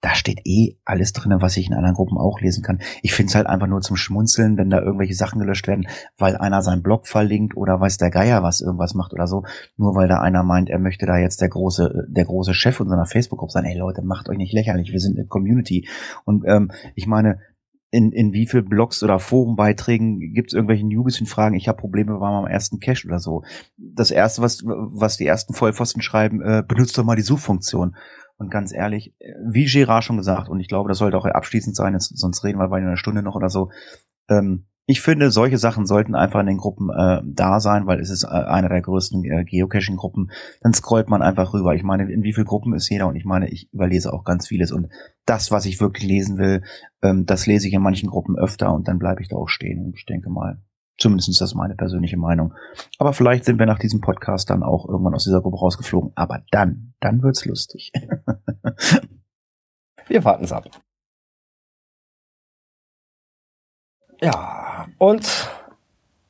da 0.03 0.15
steht 0.15 0.41
eh 0.43 0.75
alles 0.83 1.13
drinne, 1.13 1.41
was 1.41 1.55
ich 1.55 1.67
in 1.67 1.73
anderen 1.73 1.95
Gruppen 1.95 2.17
auch 2.17 2.41
lesen 2.41 2.61
kann. 2.61 2.79
Ich 3.01 3.13
finde 3.13 3.29
es 3.29 3.35
halt 3.35 3.47
einfach 3.47 3.67
nur 3.67 3.79
zum 3.79 3.95
Schmunzeln, 3.95 4.57
wenn 4.57 4.69
da 4.69 4.81
irgendwelche 4.81 5.13
Sachen 5.13 5.39
gelöscht 5.39 5.65
werden, 5.65 5.87
weil 6.17 6.35
einer 6.35 6.61
seinen 6.61 6.83
Blog 6.83 7.07
verlinkt 7.07 7.55
oder 7.55 7.79
weiß 7.79 7.97
der 7.97 8.11
Geier 8.11 8.43
was 8.43 8.59
irgendwas 8.59 8.95
macht 8.95 9.13
oder 9.13 9.27
so. 9.27 9.45
Nur 9.77 9.95
weil 9.95 10.09
da 10.09 10.19
einer 10.19 10.43
meint, 10.43 10.69
er 10.69 10.79
möchte 10.79 11.05
da 11.05 11.17
jetzt 11.17 11.39
der 11.39 11.47
große, 11.47 12.07
der 12.09 12.25
große 12.25 12.53
Chef 12.53 12.81
unserer 12.81 13.05
Facebook-Gruppe 13.05 13.53
sein. 13.53 13.63
Ey 13.63 13.77
Leute, 13.77 14.01
macht 14.01 14.27
euch 14.27 14.37
nicht 14.37 14.53
lächerlich, 14.53 14.91
wir 14.91 14.99
sind 14.99 15.17
eine 15.17 15.25
Community. 15.25 15.87
Und 16.25 16.43
ähm, 16.45 16.69
ich 16.95 17.07
meine, 17.07 17.39
in, 17.89 18.11
in 18.11 18.33
wie 18.33 18.47
viel 18.47 18.63
Blogs 18.63 19.03
oder 19.03 19.19
Forenbeiträgen 19.19 20.33
gibt 20.33 20.49
es 20.49 20.53
irgendwelche 20.53 20.85
Newbies 20.85 21.21
und 21.21 21.27
fragen, 21.27 21.55
ich 21.55 21.69
habe 21.69 21.77
Probleme 21.77 22.17
bei 22.17 22.29
meinem 22.29 22.47
ersten 22.47 22.79
Cache 22.79 23.07
oder 23.07 23.19
so. 23.19 23.43
Das 23.77 24.11
erste, 24.11 24.41
was, 24.41 24.63
was 24.65 25.15
die 25.15 25.27
ersten 25.27 25.53
Vollpfosten 25.53 26.01
schreiben, 26.01 26.41
äh, 26.41 26.63
benutzt 26.67 26.97
doch 26.97 27.05
mal 27.05 27.15
die 27.15 27.21
Suchfunktion. 27.21 27.95
Und 28.37 28.49
ganz 28.49 28.73
ehrlich, 28.73 29.13
äh, 29.19 29.33
wie 29.45 29.65
Gerard 29.65 30.03
schon 30.03 30.17
gesagt, 30.17 30.49
und 30.49 30.59
ich 30.59 30.67
glaube, 30.67 30.89
das 30.89 30.97
sollte 30.97 31.17
auch 31.17 31.25
abschließend 31.25 31.75
sein, 31.75 31.95
sonst 31.99 32.43
reden 32.43 32.59
wir 32.59 32.67
bei 32.67 32.77
einer 32.77 32.97
Stunde 32.97 33.23
noch 33.23 33.35
oder 33.35 33.49
so. 33.49 33.71
Ähm, 34.29 34.65
ich 34.85 34.99
finde, 34.99 35.31
solche 35.31 35.57
Sachen 35.57 35.85
sollten 35.85 36.13
einfach 36.13 36.41
in 36.41 36.47
den 36.47 36.57
Gruppen 36.57 36.89
äh, 36.89 37.21
da 37.23 37.61
sein, 37.61 37.87
weil 37.87 38.01
es 38.01 38.09
ist 38.09 38.25
äh, 38.25 38.27
einer 38.27 38.67
der 38.67 38.81
größten 38.81 39.23
äh, 39.23 39.45
Geocaching-Gruppen. 39.45 40.31
Dann 40.61 40.73
scrollt 40.73 41.07
man 41.07 41.21
einfach 41.21 41.53
rüber. 41.53 41.73
Ich 41.73 41.83
meine, 41.83 42.11
in 42.11 42.23
wie 42.23 42.33
vielen 42.33 42.47
Gruppen 42.47 42.73
ist 42.73 42.89
jeder? 42.89 43.07
Und 43.07 43.15
ich 43.15 43.23
meine, 43.23 43.49
ich 43.49 43.71
überlese 43.71 44.11
auch 44.11 44.25
ganz 44.25 44.47
vieles. 44.47 44.73
Und 44.73 44.89
das, 45.25 45.51
was 45.51 45.65
ich 45.65 45.79
wirklich 45.79 46.05
lesen 46.05 46.37
will, 46.37 46.63
ähm, 47.01 47.25
das 47.25 47.47
lese 47.47 47.67
ich 47.67 47.73
in 47.73 47.81
manchen 47.81 48.09
Gruppen 48.09 48.37
öfter 48.37 48.73
und 48.73 48.89
dann 48.89 48.99
bleibe 48.99 49.21
ich 49.21 49.29
da 49.29 49.37
auch 49.37 49.47
stehen. 49.47 49.85
Und 49.85 49.95
ich 49.95 50.05
denke 50.05 50.29
mal, 50.29 50.61
zumindest 50.97 51.29
ist 51.29 51.41
das 51.41 51.55
meine 51.55 51.75
persönliche 51.75 52.17
Meinung. 52.17 52.53
Aber 52.99 53.13
vielleicht 53.13 53.45
sind 53.45 53.59
wir 53.59 53.65
nach 53.65 53.79
diesem 53.79 54.01
Podcast 54.01 54.49
dann 54.49 54.63
auch 54.63 54.87
irgendwann 54.87 55.13
aus 55.13 55.23
dieser 55.23 55.41
Gruppe 55.41 55.57
rausgeflogen. 55.57 56.11
Aber 56.15 56.43
dann, 56.51 56.93
dann 56.99 57.21
wird's 57.21 57.45
lustig. 57.45 57.91
Wir 60.07 60.25
warten 60.25 60.43
es 60.43 60.51
ab. 60.51 60.69
Ja, 64.19 64.87
und 64.97 65.49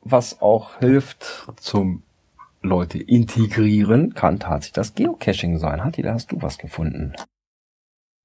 was 0.01 0.41
auch 0.41 0.79
hilft 0.79 1.47
zum 1.57 2.03
Leute 2.61 2.97
integrieren, 2.97 4.13
kann 4.13 4.39
tatsächlich 4.39 4.73
das 4.73 4.93
Geocaching 4.95 5.57
sein. 5.57 5.83
Hatti, 5.83 6.01
da 6.01 6.13
hast 6.13 6.31
du 6.31 6.41
was 6.41 6.57
gefunden. 6.57 7.13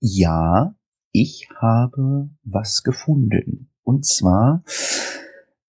Ja, 0.00 0.74
ich 1.12 1.48
habe 1.60 2.30
was 2.44 2.82
gefunden. 2.82 3.70
Und 3.82 4.06
zwar 4.06 4.62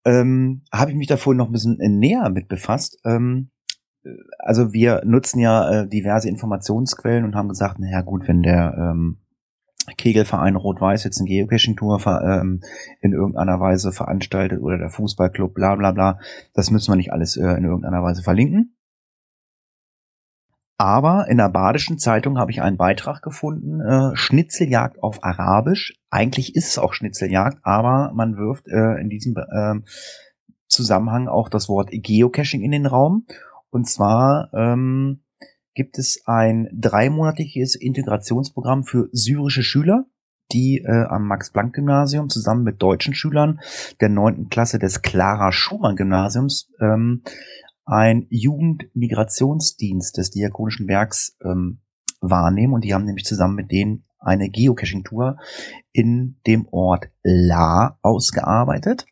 ähm, 0.05 0.63
habe 0.71 0.91
ich 0.91 0.97
mich 0.97 1.07
davor 1.07 1.35
noch 1.35 1.47
ein 1.47 1.51
bisschen 1.51 1.79
äh, 1.79 1.89
näher 1.89 2.29
mit 2.29 2.47
befasst. 2.47 2.99
Ähm, 3.05 3.49
äh, 4.03 4.09
also 4.39 4.73
wir 4.73 5.01
nutzen 5.05 5.39
ja 5.39 5.81
äh, 5.81 5.87
diverse 5.87 6.29
Informationsquellen 6.29 7.25
und 7.25 7.35
haben 7.35 7.49
gesagt, 7.49 7.79
naja 7.79 8.01
gut, 8.01 8.27
wenn 8.27 8.43
der 8.43 8.75
ähm, 8.77 9.17
Kegelverein 9.97 10.55
Rot-Weiß 10.55 11.03
jetzt 11.03 11.19
eine 11.19 11.27
Geocaching-Tour 11.27 11.99
ähm, 12.23 12.61
in 13.01 13.13
irgendeiner 13.13 13.59
Weise 13.59 13.91
veranstaltet 13.91 14.61
oder 14.61 14.77
der 14.77 14.89
Fußballclub, 14.89 15.53
bla 15.53 15.75
bla 15.75 15.91
bla, 15.91 16.19
das 16.53 16.71
müssen 16.71 16.91
wir 16.91 16.95
nicht 16.95 17.11
alles 17.11 17.37
äh, 17.37 17.47
in 17.57 17.65
irgendeiner 17.65 18.03
Weise 18.03 18.21
verlinken. 18.21 18.75
Aber 20.81 21.27
in 21.27 21.35
der 21.35 21.49
Badischen 21.49 21.99
Zeitung 21.99 22.39
habe 22.39 22.51
ich 22.51 22.61
einen 22.61 22.77
Beitrag 22.77 23.21
gefunden, 23.21 23.81
äh, 23.81 24.15
Schnitzeljagd 24.15 25.03
auf 25.03 25.25
Arabisch. 25.25 25.99
Eigentlich 26.09 26.55
ist 26.55 26.69
es 26.69 26.77
auch 26.77 26.93
Schnitzeljagd, 26.93 27.57
aber 27.63 28.13
man 28.15 28.37
wirft 28.37 28.65
äh, 28.69 28.97
in 29.01 29.09
diesem 29.09 29.35
äh, 29.35 29.75
Zusammenhang 30.69 31.27
auch 31.27 31.49
das 31.49 31.67
Wort 31.67 31.89
Geocaching 31.91 32.61
in 32.61 32.71
den 32.71 32.85
Raum. 32.85 33.25
Und 33.71 33.89
zwar 33.89 34.51
ähm, 34.53 35.21
gibt 35.73 35.99
es 35.99 36.23
ein 36.25 36.69
dreimonatiges 36.71 37.75
Integrationsprogramm 37.75 38.85
für 38.85 39.09
syrische 39.11 39.63
Schüler, 39.63 40.05
die 40.53 40.77
äh, 40.77 41.05
am 41.09 41.27
Max-Planck-Gymnasium 41.27 42.29
zusammen 42.29 42.63
mit 42.63 42.81
deutschen 42.81 43.13
Schülern 43.13 43.59
der 43.99 44.07
neunten 44.07 44.47
Klasse 44.47 44.79
des 44.79 45.01
Clara 45.01 45.51
Schumann-Gymnasiums 45.51 46.71
ähm, 46.79 47.23
ein 47.89 48.27
Jugendmigrationsdienst 48.29 50.17
des 50.17 50.29
Diakonischen 50.29 50.87
Werks 50.87 51.35
ähm, 51.43 51.79
wahrnehmen 52.21 52.73
und 52.73 52.83
die 52.83 52.93
haben 52.93 53.05
nämlich 53.05 53.25
zusammen 53.25 53.55
mit 53.55 53.71
denen 53.71 54.05
eine 54.19 54.49
Geocaching-Tour 54.49 55.37
in 55.91 56.37
dem 56.45 56.67
Ort 56.71 57.09
La 57.23 57.97
ausgearbeitet. 58.01 59.05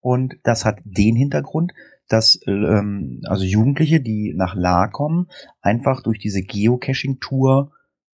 Und 0.00 0.36
das 0.42 0.64
hat 0.64 0.80
den 0.84 1.16
Hintergrund, 1.16 1.72
dass 2.08 2.40
ähm, 2.46 3.22
also 3.26 3.44
Jugendliche, 3.44 4.00
die 4.00 4.34
nach 4.36 4.54
La 4.54 4.88
kommen, 4.88 5.28
einfach 5.60 6.02
durch 6.02 6.18
diese 6.18 6.42
Geocaching-Tour 6.42 7.72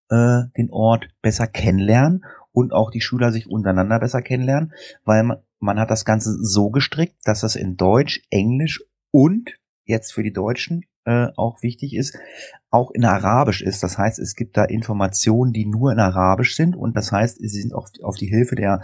äh, 0.10 0.42
den 0.58 0.70
Ort 0.72 1.08
besser 1.22 1.48
kennenlernen 1.48 2.26
und 2.52 2.74
auch 2.74 2.92
die 2.92 3.02
Schüler 3.02 3.32
sich 3.32 3.50
untereinander 3.50 4.00
besser 4.00 4.22
kennenlernen, 4.22 4.74
weil 5.04 5.24
man, 5.24 5.38
man 5.60 5.80
hat 5.80 5.90
das 5.90 6.06
Ganze 6.06 6.34
so 6.44 6.70
gestrickt, 6.70 7.16
dass 7.24 7.42
das 7.42 7.56
in 7.56 7.78
Deutsch, 7.78 8.22
Englisch 8.30 8.84
und 9.12 9.54
jetzt 9.86 10.14
für 10.14 10.24
die 10.24 10.34
Deutschen 10.34 10.86
äh, 11.06 11.28
auch 11.36 11.62
wichtig 11.62 11.96
ist, 11.96 12.18
auch 12.70 12.92
in 12.92 13.06
Arabisch 13.06 13.62
ist. 13.62 13.84
Das 13.84 13.98
heißt, 13.98 14.20
es 14.20 14.36
gibt 14.36 14.58
da 14.58 14.64
Informationen, 14.64 15.54
die 15.54 15.66
nur 15.66 15.92
in 15.92 16.00
Arabisch 16.00 16.56
sind 16.56 16.76
und 16.76 16.96
das 16.96 17.12
heißt, 17.12 17.38
sie 17.40 17.62
sind 17.62 17.74
auf, 17.74 17.90
auf 18.02 18.18
die 18.18 18.28
Hilfe 18.28 18.56
der 18.56 18.82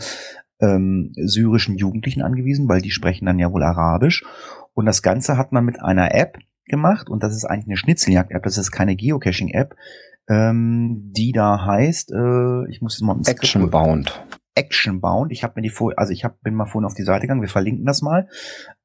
ähm, 0.59 1.13
syrischen 1.15 1.77
Jugendlichen 1.77 2.21
angewiesen, 2.21 2.67
weil 2.67 2.81
die 2.81 2.91
sprechen 2.91 3.25
dann 3.25 3.39
ja 3.39 3.51
wohl 3.51 3.63
Arabisch. 3.63 4.25
Und 4.73 4.85
das 4.85 5.01
Ganze 5.01 5.37
hat 5.37 5.51
man 5.51 5.65
mit 5.65 5.81
einer 5.81 6.13
App 6.13 6.37
gemacht 6.65 7.09
und 7.09 7.23
das 7.23 7.35
ist 7.35 7.45
eigentlich 7.45 7.67
eine 7.67 7.77
Schnitzeljagd-App, 7.77 8.43
das 8.43 8.57
ist 8.57 8.71
keine 8.71 8.95
Geocaching-App. 8.95 9.75
ähm, 10.29 11.11
die 11.15 11.31
da 11.31 11.65
heißt, 11.65 12.11
äh, 12.11 12.69
ich 12.69 12.81
muss 12.81 12.99
jetzt 12.99 13.01
mal 13.01 13.17
Actionbound. 13.25 14.23
Actionbound. 14.55 15.31
Ich 15.31 15.43
habe 15.43 15.53
mir 15.55 15.61
die 15.61 15.69
vor, 15.69 15.93
also 15.97 16.11
ich 16.11 16.23
hab, 16.23 16.41
bin 16.41 16.55
mal 16.55 16.65
vorhin 16.65 16.85
auf 16.85 16.93
die 16.93 17.03
Seite 17.03 17.21
gegangen, 17.21 17.41
wir 17.41 17.49
verlinken 17.49 17.85
das 17.85 18.01
mal. 18.01 18.27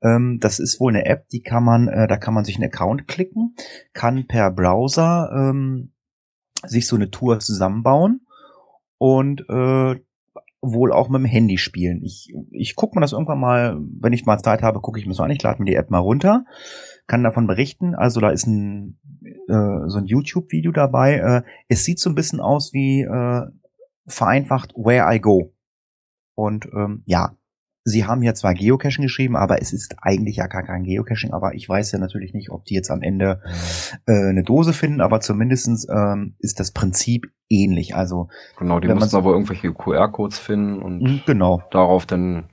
Ähm, 0.03 0.39
das 0.41 0.59
ist 0.59 0.81
wohl 0.81 0.93
eine 0.93 1.07
App, 1.07 1.29
die 1.29 1.43
kann 1.43 1.65
man, 1.65 1.89
äh, 1.89 2.07
da 2.07 2.17
kann 2.17 2.35
man 2.35 2.45
sich 2.45 2.57
einen 2.57 2.67
Account 2.67 3.09
klicken, 3.09 3.55
kann 3.93 4.27
per 4.27 4.51
Browser 4.51 5.31
ähm, 5.35 5.93
sich 6.65 6.87
so 6.87 6.97
eine 6.97 7.11
Tour 7.11 7.41
zusammenbauen 7.41 8.27
und 8.99 9.43
äh, 9.49 9.97
wohl 10.61 10.93
auch 10.93 11.09
mit 11.09 11.21
dem 11.21 11.27
Handy 11.27 11.59
spielen. 11.59 12.03
Ich, 12.03 12.33
ich 12.51 12.75
gucke 12.75 12.97
mir 12.97 13.03
das 13.03 13.13
irgendwann 13.13 13.41
mal, 13.41 13.77
wenn 14.01 14.13
ich 14.13 14.25
mal 14.25 14.39
Zeit 14.39 14.63
habe, 14.63 14.81
gucke 14.81 14.99
ich 14.99 15.07
mir 15.07 15.13
das 15.13 15.21
an. 15.21 15.31
Ich 15.31 15.43
lade 15.43 15.61
mir 15.63 15.71
die 15.71 15.77
App 15.77 15.91
mal 15.91 15.99
runter, 15.99 16.47
kann 17.07 17.23
davon 17.23 17.47
berichten. 17.47 17.95
Also 17.95 18.21
da 18.21 18.31
ist 18.31 18.47
ein 18.47 18.99
äh, 19.49 19.89
so 19.89 19.99
ein 19.99 20.07
YouTube-Video 20.07 20.73
dabei. 20.73 21.17
Äh, 21.17 21.43
es 21.69 21.85
sieht 21.85 21.99
so 21.99 22.11
ein 22.11 22.15
bisschen 22.15 22.41
aus 22.41 22.73
wie 22.73 23.03
äh, 23.03 23.43
vereinfacht 24.07 24.73
Where 24.75 25.15
I 25.15 25.21
Go. 25.21 25.54
Und 26.35 26.67
ähm, 26.75 27.03
ja, 27.07 27.37
sie 27.85 28.07
haben 28.07 28.23
hier 28.23 28.35
zwar 28.35 28.55
Geocaching 28.55 29.03
geschrieben, 29.03 29.37
aber 29.37 29.61
es 29.61 29.73
ist 29.73 29.97
eigentlich 30.01 30.37
ja 30.37 30.47
gar 30.47 30.63
kein 30.63 30.85
Geocaching. 30.85 31.33
Aber 31.33 31.55
ich 31.55 31.69
weiß 31.69 31.93
ja 31.93 31.99
natürlich 31.99 32.33
nicht, 32.33 32.51
ob 32.51 32.65
die 32.65 32.75
jetzt 32.75 32.91
am 32.91 33.03
Ende 33.03 33.43
äh, 34.07 34.31
eine 34.31 34.43
Dose 34.43 34.73
finden, 34.73 35.01
aber 35.01 35.21
zumindestens 35.21 35.87
ähm, 35.89 36.35
ist 36.39 36.61
das 36.61 36.73
Prinzip 36.73 37.27
ähnlich. 37.49 37.95
Also 37.95 38.29
Genau, 38.59 38.81
die 38.81 38.89
müssen 38.89 39.17
aber 39.17 39.33
irgendwelche 39.33 39.73
QR-Codes 39.73 40.39
finden 40.39 40.83
und 40.83 41.03
mh, 41.03 41.21
genau. 41.27 41.63
darauf 41.71 42.07
dann 42.07 42.49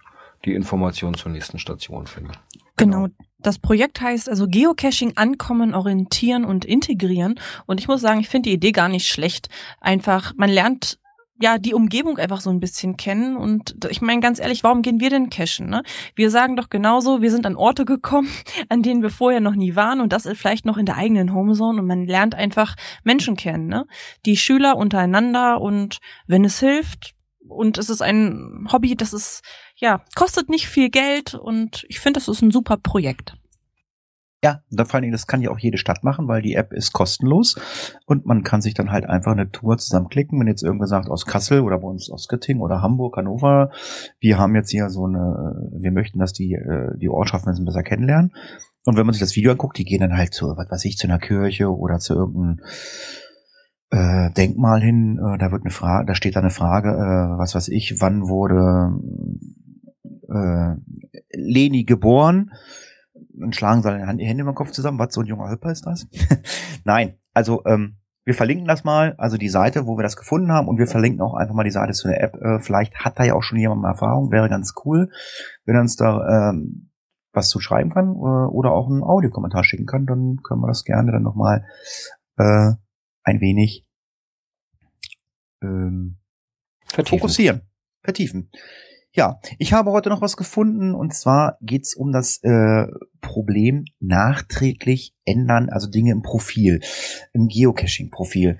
die 0.45 0.53
Informationen 0.53 1.13
zur 1.13 1.31
nächsten 1.31 1.59
Station 1.59 2.07
finden. 2.07 2.31
Genau. 2.77 3.07
Das 3.37 3.59
Projekt 3.59 4.01
heißt 4.01 4.29
also 4.29 4.47
Geocaching 4.47 5.13
ankommen, 5.15 5.73
orientieren 5.73 6.45
und 6.45 6.65
integrieren. 6.65 7.39
Und 7.65 7.79
ich 7.79 7.87
muss 7.87 8.01
sagen, 8.01 8.19
ich 8.19 8.29
finde 8.29 8.49
die 8.49 8.55
Idee 8.55 8.71
gar 8.71 8.89
nicht 8.89 9.07
schlecht. 9.07 9.49
Einfach, 9.79 10.33
man 10.35 10.49
lernt 10.49 10.99
ja 11.41 11.57
die 11.57 11.73
Umgebung 11.73 12.17
einfach 12.17 12.41
so 12.41 12.49
ein 12.49 12.59
bisschen 12.59 12.97
kennen. 12.97 13.35
Und 13.35 13.75
ich 13.89 14.01
meine 14.01 14.21
ganz 14.21 14.39
ehrlich, 14.39 14.63
warum 14.63 14.81
gehen 14.81 14.99
wir 14.99 15.09
denn 15.09 15.29
cachen? 15.29 15.69
Ne? 15.69 15.83
Wir 16.15 16.29
sagen 16.29 16.55
doch 16.55 16.69
genauso, 16.69 17.21
wir 17.21 17.31
sind 17.31 17.45
an 17.45 17.55
Orte 17.55 17.85
gekommen, 17.85 18.29
an 18.69 18.83
denen 18.83 19.01
wir 19.01 19.09
vorher 19.09 19.41
noch 19.41 19.55
nie 19.55 19.75
waren 19.75 20.01
und 20.01 20.13
das 20.13 20.27
vielleicht 20.33 20.65
noch 20.65 20.77
in 20.77 20.85
der 20.85 20.97
eigenen 20.97 21.33
Homezone. 21.33 21.81
Und 21.81 21.87
man 21.87 22.05
lernt 22.05 22.35
einfach 22.35 22.75
Menschen 23.03 23.35
kennen, 23.35 23.67
ne? 23.67 23.85
Die 24.25 24.37
Schüler 24.37 24.77
untereinander 24.77 25.61
und 25.61 25.97
wenn 26.27 26.45
es 26.45 26.59
hilft, 26.59 27.15
und 27.47 27.77
es 27.77 27.89
ist 27.89 28.01
ein 28.01 28.67
Hobby, 28.71 28.95
das 28.95 29.13
ist, 29.13 29.41
ja, 29.75 30.03
kostet 30.15 30.49
nicht 30.49 30.67
viel 30.67 30.89
Geld 30.89 31.33
und 31.33 31.85
ich 31.89 31.99
finde, 31.99 32.19
das 32.19 32.27
ist 32.27 32.41
ein 32.41 32.51
super 32.51 32.77
Projekt. 32.77 33.33
Ja, 34.43 34.63
da 34.71 34.85
vor 34.85 34.95
allen 34.95 35.03
Dingen, 35.03 35.11
das 35.11 35.27
kann 35.27 35.41
ja 35.41 35.51
auch 35.51 35.59
jede 35.59 35.77
Stadt 35.77 36.03
machen, 36.03 36.27
weil 36.27 36.41
die 36.41 36.55
App 36.55 36.73
ist 36.73 36.93
kostenlos 36.93 37.59
und 38.07 38.25
man 38.25 38.41
kann 38.41 38.61
sich 38.61 38.73
dann 38.73 38.91
halt 38.91 39.05
einfach 39.05 39.33
eine 39.33 39.51
Tour 39.51 39.77
zusammenklicken. 39.77 40.39
Wenn 40.39 40.47
jetzt 40.47 40.63
irgendwer 40.63 40.87
sagt 40.87 41.09
aus 41.09 41.27
Kassel 41.27 41.61
oder 41.61 41.77
bei 41.77 41.87
uns 41.87 42.09
aus 42.09 42.27
Göttingen 42.27 42.63
oder 42.63 42.81
Hamburg, 42.81 43.17
Hannover, 43.17 43.69
wir 44.19 44.39
haben 44.39 44.55
jetzt 44.55 44.71
hier 44.71 44.89
so 44.89 45.05
eine, 45.05 45.69
wir 45.77 45.91
möchten, 45.91 46.17
dass 46.17 46.33
die 46.33 46.53
äh, 46.53 46.97
die 46.97 47.09
Ortschaften 47.09 47.49
ein 47.49 47.51
bisschen 47.51 47.65
besser 47.65 47.83
kennenlernen. 47.83 48.33
Und 48.85 48.97
wenn 48.97 49.05
man 49.05 49.13
sich 49.13 49.19
das 49.19 49.35
Video 49.35 49.51
anguckt, 49.51 49.77
die 49.77 49.85
gehen 49.85 49.99
dann 49.99 50.17
halt 50.17 50.33
zu, 50.33 50.47
was 50.47 50.71
weiß 50.71 50.85
ich, 50.85 50.97
zu 50.97 51.05
einer 51.05 51.19
Kirche 51.19 51.69
oder 51.69 51.99
zu 51.99 52.15
irgendeinem 52.15 52.61
äh, 53.91 54.31
Denkmal 54.31 54.81
hin. 54.81 55.19
Äh, 55.19 55.37
da 55.37 55.51
wird 55.51 55.63
eine 55.63 55.71
Frage, 55.71 56.07
da 56.07 56.15
steht 56.15 56.35
da 56.35 56.39
eine 56.39 56.49
Frage, 56.49 56.89
äh, 56.89 57.37
was 57.37 57.53
weiß 57.53 57.67
ich, 57.67 58.01
wann 58.01 58.27
wurde 58.27 58.97
äh, 60.29 60.77
Leni 61.37 61.83
geboren? 61.83 62.51
Dann 63.41 63.53
schlagen 63.53 63.81
sie 63.81 63.89
dann 63.89 64.17
die 64.17 64.25
Hände 64.25 64.43
über 64.43 64.51
den 64.51 64.55
Kopf 64.55 64.71
zusammen. 64.71 64.99
Was, 64.99 65.13
so 65.13 65.21
ein 65.21 65.27
junger 65.27 65.49
Hüpper 65.49 65.71
ist 65.71 65.85
das? 65.85 66.07
Nein, 66.85 67.15
also 67.33 67.63
ähm, 67.65 67.97
wir 68.23 68.35
verlinken 68.35 68.67
das 68.67 68.83
mal, 68.83 69.15
also 69.17 69.37
die 69.37 69.49
Seite, 69.49 69.87
wo 69.87 69.97
wir 69.97 70.03
das 70.03 70.15
gefunden 70.15 70.51
haben 70.51 70.67
und 70.67 70.77
wir 70.77 70.87
verlinken 70.87 71.21
auch 71.21 71.33
einfach 71.33 71.55
mal 71.55 71.63
die 71.63 71.71
Seite 71.71 71.93
zu 71.93 72.07
der 72.07 72.21
App. 72.21 72.35
Äh, 72.35 72.59
vielleicht 72.59 72.95
hat 72.95 73.19
da 73.19 73.23
ja 73.23 73.33
auch 73.33 73.41
schon 73.43 73.57
jemand 73.57 73.81
mal 73.81 73.89
Erfahrung, 73.89 74.31
wäre 74.31 74.49
ganz 74.49 74.73
cool, 74.85 75.09
wenn 75.65 75.75
er 75.75 75.81
uns 75.81 75.95
da 75.95 76.51
ähm, 76.51 76.91
was 77.33 77.49
zu 77.49 77.59
schreiben 77.59 77.91
kann 77.91 78.09
äh, 78.09 78.47
oder 78.49 78.71
auch 78.71 78.89
einen 78.89 79.03
Audiokommentar 79.03 79.63
schicken 79.63 79.85
kann, 79.85 80.05
dann 80.05 80.37
können 80.43 80.61
wir 80.61 80.67
das 80.67 80.83
gerne 80.83 81.11
dann 81.11 81.23
nochmal 81.23 81.65
äh, 82.37 82.73
ein 83.23 83.41
wenig 83.41 83.87
ähm, 85.63 86.17
Vertiefen. 86.85 87.19
fokussieren, 87.19 87.61
vertiefen. 88.03 88.51
Ja, 89.13 89.41
ich 89.59 89.73
habe 89.73 89.91
heute 89.91 90.07
noch 90.07 90.21
was 90.21 90.37
gefunden 90.37 90.95
und 90.95 91.13
zwar 91.13 91.57
geht's 91.61 91.95
um 91.95 92.13
das 92.13 92.41
äh, 92.43 92.87
Problem 93.19 93.83
nachträglich 93.99 95.13
ändern, 95.25 95.69
also 95.69 95.89
Dinge 95.89 96.13
im 96.13 96.21
Profil, 96.21 96.79
im 97.33 97.49
Geocaching-Profil. 97.49 98.57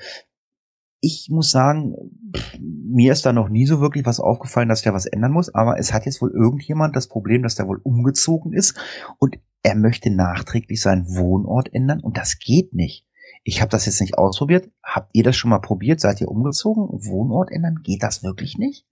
Ich 1.00 1.30
muss 1.32 1.52
sagen, 1.52 1.96
pff, 2.36 2.60
mir 2.60 3.14
ist 3.14 3.26
da 3.26 3.32
noch 3.32 3.48
nie 3.48 3.66
so 3.66 3.80
wirklich 3.80 4.06
was 4.06 4.20
aufgefallen, 4.20 4.68
dass 4.68 4.82
da 4.82 4.94
was 4.94 5.06
ändern 5.06 5.32
muss, 5.32 5.56
aber 5.56 5.80
es 5.80 5.94
hat 5.94 6.06
jetzt 6.06 6.22
wohl 6.22 6.32
irgendjemand 6.32 6.98
das 6.98 7.08
Problem, 7.08 7.44
dass 7.44 7.56
der 7.56 7.68
wohl 7.68 7.80
umgezogen 7.82 8.52
ist 8.52 8.78
und 9.20 9.38
er 9.64 9.76
möchte 9.76 10.14
nachträglich 10.14 10.82
seinen 10.82 11.08
Wohnort 11.16 11.74
ändern 11.74 12.02
und 12.02 12.18
das 12.18 12.40
geht 12.40 12.74
nicht. 12.74 13.08
Ich 13.44 13.62
habe 13.62 13.72
das 13.72 13.86
jetzt 13.86 14.02
nicht 14.02 14.18
ausprobiert. 14.18 14.70
Habt 14.84 15.12
ihr 15.14 15.24
das 15.24 15.38
schon 15.38 15.50
mal 15.50 15.60
probiert? 15.60 16.02
Seid 16.02 16.20
ihr 16.20 16.28
umgezogen? 16.28 16.90
Wohnort 16.92 17.52
ändern? 17.52 17.80
Geht 17.84 18.04
das 18.04 18.22
wirklich 18.22 18.58
nicht? 18.58 18.86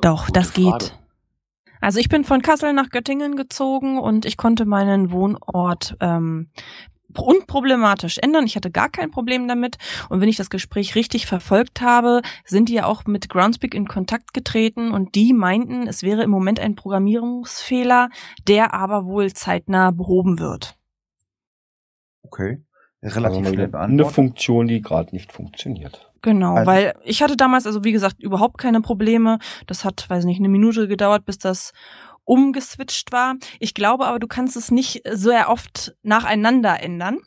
Doch, 0.00 0.26
Gute 0.26 0.32
das 0.32 0.50
Frage. 0.50 0.78
geht. 0.78 0.98
Also 1.80 2.00
ich 2.00 2.08
bin 2.08 2.24
von 2.24 2.42
Kassel 2.42 2.72
nach 2.72 2.88
Göttingen 2.90 3.36
gezogen 3.36 3.98
und 3.98 4.24
ich 4.24 4.36
konnte 4.36 4.64
meinen 4.64 5.10
Wohnort 5.10 5.96
ähm, 6.00 6.50
unproblematisch 7.16 8.18
ändern. 8.18 8.44
Ich 8.44 8.56
hatte 8.56 8.70
gar 8.70 8.88
kein 8.88 9.10
Problem 9.10 9.48
damit. 9.48 9.76
Und 10.08 10.20
wenn 10.20 10.28
ich 10.28 10.36
das 10.36 10.50
Gespräch 10.50 10.94
richtig 10.94 11.26
verfolgt 11.26 11.80
habe, 11.80 12.22
sind 12.44 12.68
die 12.68 12.74
ja 12.74 12.86
auch 12.86 13.04
mit 13.06 13.28
Groundspeak 13.28 13.74
in 13.74 13.88
Kontakt 13.88 14.34
getreten 14.34 14.92
und 14.92 15.14
die 15.14 15.32
meinten, 15.32 15.86
es 15.86 16.02
wäre 16.02 16.22
im 16.22 16.30
Moment 16.30 16.60
ein 16.60 16.74
Programmierungsfehler, 16.74 18.10
der 18.46 18.74
aber 18.74 19.06
wohl 19.06 19.32
zeitnah 19.32 19.90
behoben 19.90 20.38
wird. 20.38 20.76
Okay. 22.22 22.62
Also 23.02 23.20
Relativ 23.20 23.42
mal 23.42 23.54
schnell 23.54 23.74
eine. 23.74 24.04
Funktion, 24.06 24.66
die 24.66 24.82
gerade 24.82 25.14
nicht 25.14 25.32
funktioniert. 25.32 26.12
Genau, 26.26 26.56
Also- 26.56 26.66
weil 26.66 26.92
ich 27.04 27.22
hatte 27.22 27.36
damals, 27.36 27.68
also 27.68 27.84
wie 27.84 27.92
gesagt, 27.92 28.20
überhaupt 28.20 28.58
keine 28.58 28.80
Probleme. 28.80 29.38
Das 29.68 29.84
hat, 29.84 30.10
weiß 30.10 30.24
nicht, 30.24 30.40
eine 30.40 30.48
Minute 30.48 30.88
gedauert, 30.88 31.24
bis 31.24 31.38
das 31.38 31.72
umgeswitcht 32.24 33.12
war. 33.12 33.36
Ich 33.60 33.74
glaube 33.74 34.06
aber, 34.06 34.18
du 34.18 34.26
kannst 34.26 34.56
es 34.56 34.72
nicht 34.72 35.02
sehr 35.08 35.48
oft 35.48 35.94
nacheinander 36.02 36.82
ändern. 36.82 37.18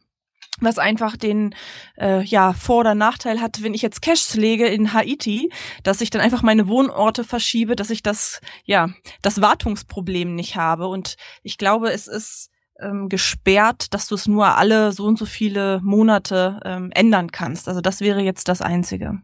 Was 0.60 0.78
einfach 0.80 1.16
den 1.16 1.56
äh, 1.98 2.22
ja, 2.24 2.52
Vor- 2.52 2.80
oder 2.82 2.94
Nachteil 2.94 3.40
hat, 3.40 3.64
wenn 3.64 3.74
ich 3.74 3.82
jetzt 3.82 4.02
Caches 4.02 4.36
lege 4.36 4.68
in 4.68 4.92
Haiti, 4.92 5.50
dass 5.84 6.02
ich 6.02 6.10
dann 6.10 6.20
einfach 6.22 6.42
meine 6.44 6.68
Wohnorte 6.68 7.24
verschiebe, 7.24 7.78
dass 7.78 7.92
ich 7.92 8.04
das, 8.04 8.42
ja, 8.66 8.90
das 9.22 9.40
Wartungsproblem 9.40 10.36
nicht 10.36 10.58
habe. 10.58 10.90
Und 10.90 11.16
ich 11.42 11.58
glaube, 11.58 11.94
es 11.94 12.08
ist 12.08 12.50
ähm, 12.82 13.10
gesperrt, 13.10 13.94
dass 13.94 14.08
du 14.08 14.16
es 14.16 14.28
nur 14.28 14.58
alle 14.58 14.92
so 14.92 15.06
und 15.06 15.18
so 15.18 15.26
viele 15.26 15.80
Monate 15.82 16.60
ähm, 16.64 16.92
ändern 16.94 17.32
kannst. 17.32 17.68
Also 17.68 17.82
das 17.82 18.02
wäre 18.02 18.22
jetzt 18.22 18.48
das 18.48 18.62
Einzige. 18.62 19.20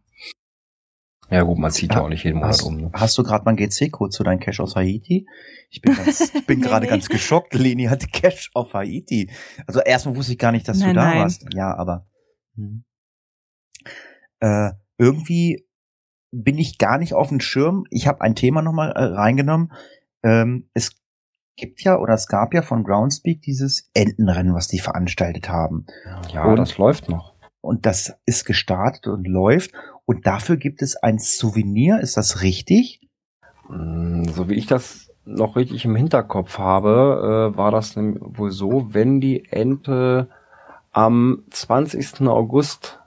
Ja 1.30 1.42
gut, 1.42 1.58
man 1.58 1.72
zieht 1.72 1.92
ja, 1.92 1.98
Ja, 1.98 2.04
auch 2.04 2.10
nicht 2.10 2.24
jeden 2.24 2.38
Monat 2.38 2.52
Hast, 2.52 2.64
um. 2.64 2.78
Ne? 2.78 2.92
hast 2.94 3.18
du 3.18 3.24
gerade 3.24 3.46
mal 3.46 3.52
einen 3.52 3.58
GC-Code 3.58 4.12
zu 4.12 4.24
deinem 4.24 4.40
Cache 4.40 4.62
aus 4.62 4.76
Haiti? 4.76 5.28
Ich 5.70 5.82
bin, 5.82 5.96
ganz, 5.96 6.32
bin 6.48 6.62
gerade 6.62 6.86
nee. 6.86 6.92
ganz 6.92 7.10
geschockt. 7.10 7.54
Leni 7.54 7.86
hatte 7.86 8.08
Cache 8.08 8.50
auf 8.54 8.74
Haiti. 8.74 9.32
Also 9.66 9.80
erstmal 9.80 10.16
wusste 10.16 10.34
ich 10.34 10.38
gar 10.38 10.52
nicht, 10.52 10.68
dass 10.68 10.80
du 10.80 10.86
Nein, 10.86 10.96
da 10.96 11.06
nein. 11.06 11.18
warst. 11.20 11.46
Ja, 11.54 11.76
aber 11.76 12.08
hm. 12.56 12.84
äh, 14.40 14.72
irgendwie 14.98 15.66
bin 16.32 16.58
ich 16.58 16.78
gar 16.78 16.98
nicht 16.98 17.14
auf 17.14 17.30
dem 17.30 17.40
Schirm. 17.40 17.86
Ich 17.90 18.08
habe 18.08 18.22
ein 18.22 18.36
Thema 18.36 18.62
nochmal 18.62 18.92
äh, 18.92 19.04
reingenommen. 19.04 19.72
Ähm, 20.24 20.70
es 20.74 20.92
gibt 21.56 21.82
ja 21.82 21.98
oder 21.98 22.14
es 22.14 22.28
gab 22.28 22.54
ja 22.54 22.62
von 22.62 22.84
Groundspeak 22.84 23.42
dieses 23.42 23.90
Entenrennen, 23.94 24.54
was 24.54 24.68
die 24.68 24.80
veranstaltet 24.80 25.50
haben. 25.50 25.86
Ja, 26.32 26.46
Und- 26.46 26.58
das 26.58 26.78
läuft 26.78 27.10
noch. 27.10 27.34
Und 27.62 27.86
das 27.86 28.14
ist 28.26 28.46
gestartet 28.46 29.08
und 29.08 29.28
läuft. 29.28 29.72
Und 30.06 30.28
dafür 30.28 30.58
gibt 30.58 30.82
es 30.84 30.96
ein 30.98 31.18
Souvenir. 31.18 32.00
Ist 32.00 32.16
das 32.18 32.42
richtig? 32.44 33.02
Mm, 33.70 34.26
So 34.26 34.50
wie 34.50 34.54
ich 34.54 34.68
das 34.68 35.12
noch 35.26 35.56
richtig 35.56 35.84
im 35.86 35.96
Hinterkopf 35.96 36.60
habe, 36.60 37.52
äh, 37.54 37.58
war 37.58 37.72
das 37.72 37.96
wohl 37.98 38.52
so, 38.52 38.94
wenn 38.94 39.20
die 39.20 39.46
Ente 39.52 40.30
am 40.92 41.44
20. 41.50 42.28
August 42.28 43.00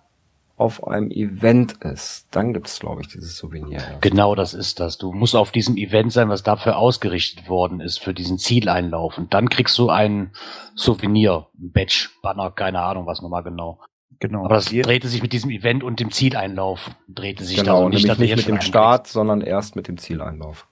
auf 0.59 0.87
einem 0.87 1.11
Event 1.11 1.75
ist, 1.85 2.27
dann 2.33 2.53
gibt's 2.53 2.81
glaube 2.81 3.01
ich, 3.01 3.09
dieses 3.09 3.37
Souvenir. 3.37 3.81
Genau 4.01 4.35
das 4.35 4.55
ist 4.55 4.81
das. 4.81 4.99
Du 4.99 5.13
musst 5.13 5.37
auf 5.37 5.53
diesem 5.53 5.77
Event 5.77 6.13
sein, 6.13 6.29
was 6.29 6.43
dafür 6.43 6.79
ausgerichtet 6.79 7.49
worden 7.49 7.81
ist, 7.81 7.99
für 7.99 8.13
diesen 8.13 8.39
Zieleinlauf. 8.39 9.19
Und 9.19 9.33
dann 9.35 9.49
kriegst 9.49 9.79
du 9.79 9.89
ein 9.89 10.33
Souvenir, 10.75 11.47
ein 11.59 11.71
Badge, 11.73 12.09
Banner, 12.23 12.51
keine 12.51 12.81
Ahnung, 12.81 13.07
was 13.07 13.23
nochmal 13.23 13.45
genau. 13.45 13.79
Genau. 14.21 14.45
Aber 14.45 14.57
das 14.57 14.67
drehte 14.67 15.07
sich 15.07 15.23
mit 15.23 15.33
diesem 15.33 15.51
Event 15.51 15.85
und 15.85 16.01
dem 16.01 16.11
Zieleinlauf, 16.11 16.91
drehte 17.07 17.45
sich 17.45 17.57
Genau, 17.57 17.85
da 17.85 17.89
du 17.89 17.89
nicht 17.91 18.09
jetzt 18.09 18.37
mit 18.37 18.49
dem 18.49 18.61
Start, 18.61 19.07
sondern 19.07 19.41
erst 19.43 19.77
mit 19.77 19.87
dem 19.87 19.97
Zieleinlauf. 19.97 20.67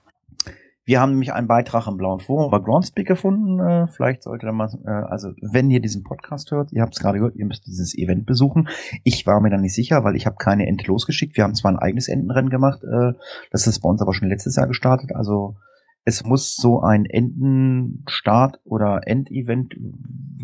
Wir 0.89 1.01
haben 1.01 1.11
nämlich 1.11 1.33
einen 1.33 1.49
Beitrag 1.49 1.89
im 1.89 1.97
blauen 1.97 2.21
Forum 2.21 2.47
über 2.47 2.63
Groundspeak 2.63 3.09
gefunden. 3.09 3.59
Äh, 3.59 3.89
vielleicht 3.89 4.23
sollte 4.23 4.51
mal, 4.53 4.71
äh, 4.87 4.89
also 4.89 5.33
wenn 5.43 5.69
ihr 5.69 5.81
diesen 5.81 6.05
Podcast 6.05 6.53
hört, 6.53 6.73
ihr 6.73 6.81
habt 6.81 6.95
es 6.95 7.01
gerade 7.01 7.19
gehört, 7.19 7.35
ihr 7.35 7.45
müsst 7.45 7.67
dieses 7.67 7.99
Event 7.99 8.25
besuchen. 8.25 8.69
Ich 9.03 9.27
war 9.27 9.41
mir 9.41 9.51
da 9.51 9.57
nicht 9.57 9.75
sicher, 9.75 10.05
weil 10.05 10.15
ich 10.15 10.27
habe 10.27 10.37
keine 10.37 10.65
Ente 10.65 10.87
losgeschickt. 10.87 11.37
Wir 11.37 11.43
haben 11.43 11.57
zwar 11.57 11.73
ein 11.73 11.79
eigenes 11.79 12.07
Entenrennen 12.07 12.51
gemacht, 12.51 12.85
äh, 12.85 13.15
das 13.51 13.67
ist 13.67 13.81
bei 13.81 13.89
uns 13.89 14.01
aber 14.01 14.15
schon 14.15 14.29
letztes 14.29 14.55
Jahr 14.55 14.69
gestartet. 14.69 15.11
Also 15.13 15.57
es 16.05 16.23
muss 16.23 16.55
so 16.55 16.81
ein 16.83 17.05
Entenstart 17.05 18.61
oder 18.63 19.01
Endevent 19.09 19.75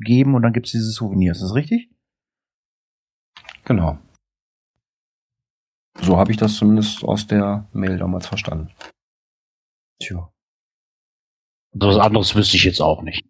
geben 0.04 0.34
und 0.34 0.42
dann 0.42 0.52
gibt 0.52 0.66
es 0.66 0.72
diese 0.72 0.90
Souvenirs. 0.90 1.36
Ist 1.36 1.50
das 1.50 1.54
richtig? 1.54 1.88
Genau. 3.64 3.96
So 6.00 6.16
habe 6.16 6.32
ich 6.32 6.36
das 6.36 6.56
zumindest 6.56 7.04
aus 7.04 7.28
der 7.28 7.68
Mail 7.72 7.96
damals 7.96 8.26
verstanden. 8.26 8.70
Tja. 10.00 10.31
Was 11.72 11.98
anderes 11.98 12.34
wüsste 12.34 12.56
ich 12.56 12.64
jetzt 12.64 12.80
auch 12.80 13.02
nicht. 13.02 13.24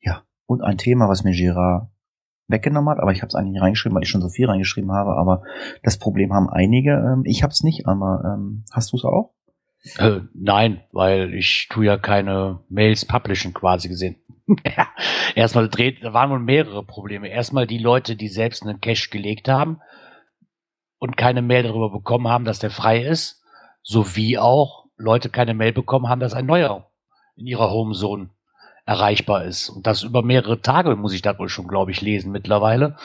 Ja. 0.00 0.22
Und 0.46 0.62
ein 0.62 0.78
Thema, 0.78 1.08
was 1.08 1.24
mir 1.24 1.32
Girard 1.32 1.88
weggenommen 2.48 2.90
hat, 2.90 3.00
aber 3.00 3.12
ich 3.12 3.22
habe 3.22 3.28
es 3.28 3.34
eigentlich 3.34 3.52
nicht 3.52 3.62
reingeschrieben, 3.62 3.96
weil 3.96 4.02
ich 4.02 4.08
schon 4.08 4.20
so 4.20 4.28
viel 4.28 4.46
reingeschrieben 4.46 4.92
habe, 4.92 5.16
aber 5.16 5.42
das 5.82 5.98
Problem 5.98 6.32
haben 6.32 6.48
einige. 6.48 6.92
Ähm, 6.92 7.22
ich 7.24 7.42
habe 7.42 7.52
es 7.52 7.62
nicht, 7.62 7.86
aber 7.86 8.22
ähm, 8.24 8.64
hast 8.72 8.92
du 8.92 8.96
es 8.96 9.04
auch? 9.04 9.34
Äh, 9.98 10.20
nein, 10.34 10.82
weil 10.92 11.34
ich 11.34 11.68
tu 11.70 11.82
ja 11.82 11.96
keine 11.96 12.60
Mails 12.68 13.04
publishen 13.04 13.54
quasi 13.54 13.88
gesehen. 13.88 14.16
erstmal 15.34 15.68
dreht, 15.68 16.02
da 16.04 16.12
waren 16.12 16.30
wohl 16.30 16.40
mehrere 16.40 16.84
Probleme. 16.84 17.28
Erstmal 17.28 17.66
die 17.66 17.78
Leute, 17.78 18.16
die 18.16 18.28
selbst 18.28 18.62
einen 18.62 18.80
Cache 18.80 19.10
gelegt 19.10 19.48
haben 19.48 19.80
und 20.98 21.16
keine 21.16 21.42
Mail 21.42 21.64
darüber 21.64 21.90
bekommen 21.90 22.28
haben, 22.28 22.44
dass 22.44 22.58
der 22.58 22.70
frei 22.70 23.02
ist, 23.02 23.42
sowie 23.82 24.38
auch 24.38 24.86
Leute 24.96 25.30
keine 25.30 25.54
Mail 25.54 25.72
bekommen 25.72 26.08
haben, 26.08 26.20
dass 26.20 26.34
ein 26.34 26.46
neuer 26.46 26.85
in 27.36 27.46
ihrer 27.46 27.70
Homezone 27.70 28.30
erreichbar 28.84 29.44
ist. 29.44 29.68
Und 29.68 29.86
das 29.86 30.02
über 30.02 30.22
mehrere 30.22 30.60
Tage 30.60 30.96
muss 30.96 31.12
ich 31.12 31.22
da 31.22 31.38
wohl 31.38 31.48
schon, 31.48 31.68
glaube 31.68 31.90
ich, 31.90 32.00
lesen 32.00 32.32
mittlerweile. 32.32 32.96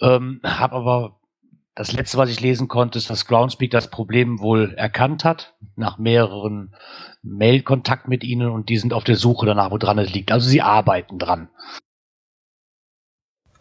Ähm, 0.00 0.40
hab 0.44 0.72
aber 0.72 1.18
das 1.74 1.92
letzte, 1.92 2.18
was 2.18 2.28
ich 2.28 2.40
lesen 2.40 2.68
konnte, 2.68 2.98
ist, 2.98 3.08
dass 3.08 3.26
Groundspeak 3.26 3.70
das 3.70 3.88
Problem 3.88 4.40
wohl 4.40 4.74
erkannt 4.74 5.24
hat, 5.24 5.54
nach 5.76 5.96
mehreren 5.96 6.74
Mail-Kontakt 7.22 8.08
mit 8.08 8.24
ihnen 8.24 8.50
und 8.50 8.68
die 8.68 8.78
sind 8.78 8.92
auf 8.92 9.04
der 9.04 9.16
Suche 9.16 9.46
danach, 9.46 9.70
wo 9.70 9.78
dran 9.78 9.98
es 9.98 10.12
liegt. 10.12 10.32
Also 10.32 10.48
sie 10.48 10.60
arbeiten 10.60 11.18
dran. 11.18 11.48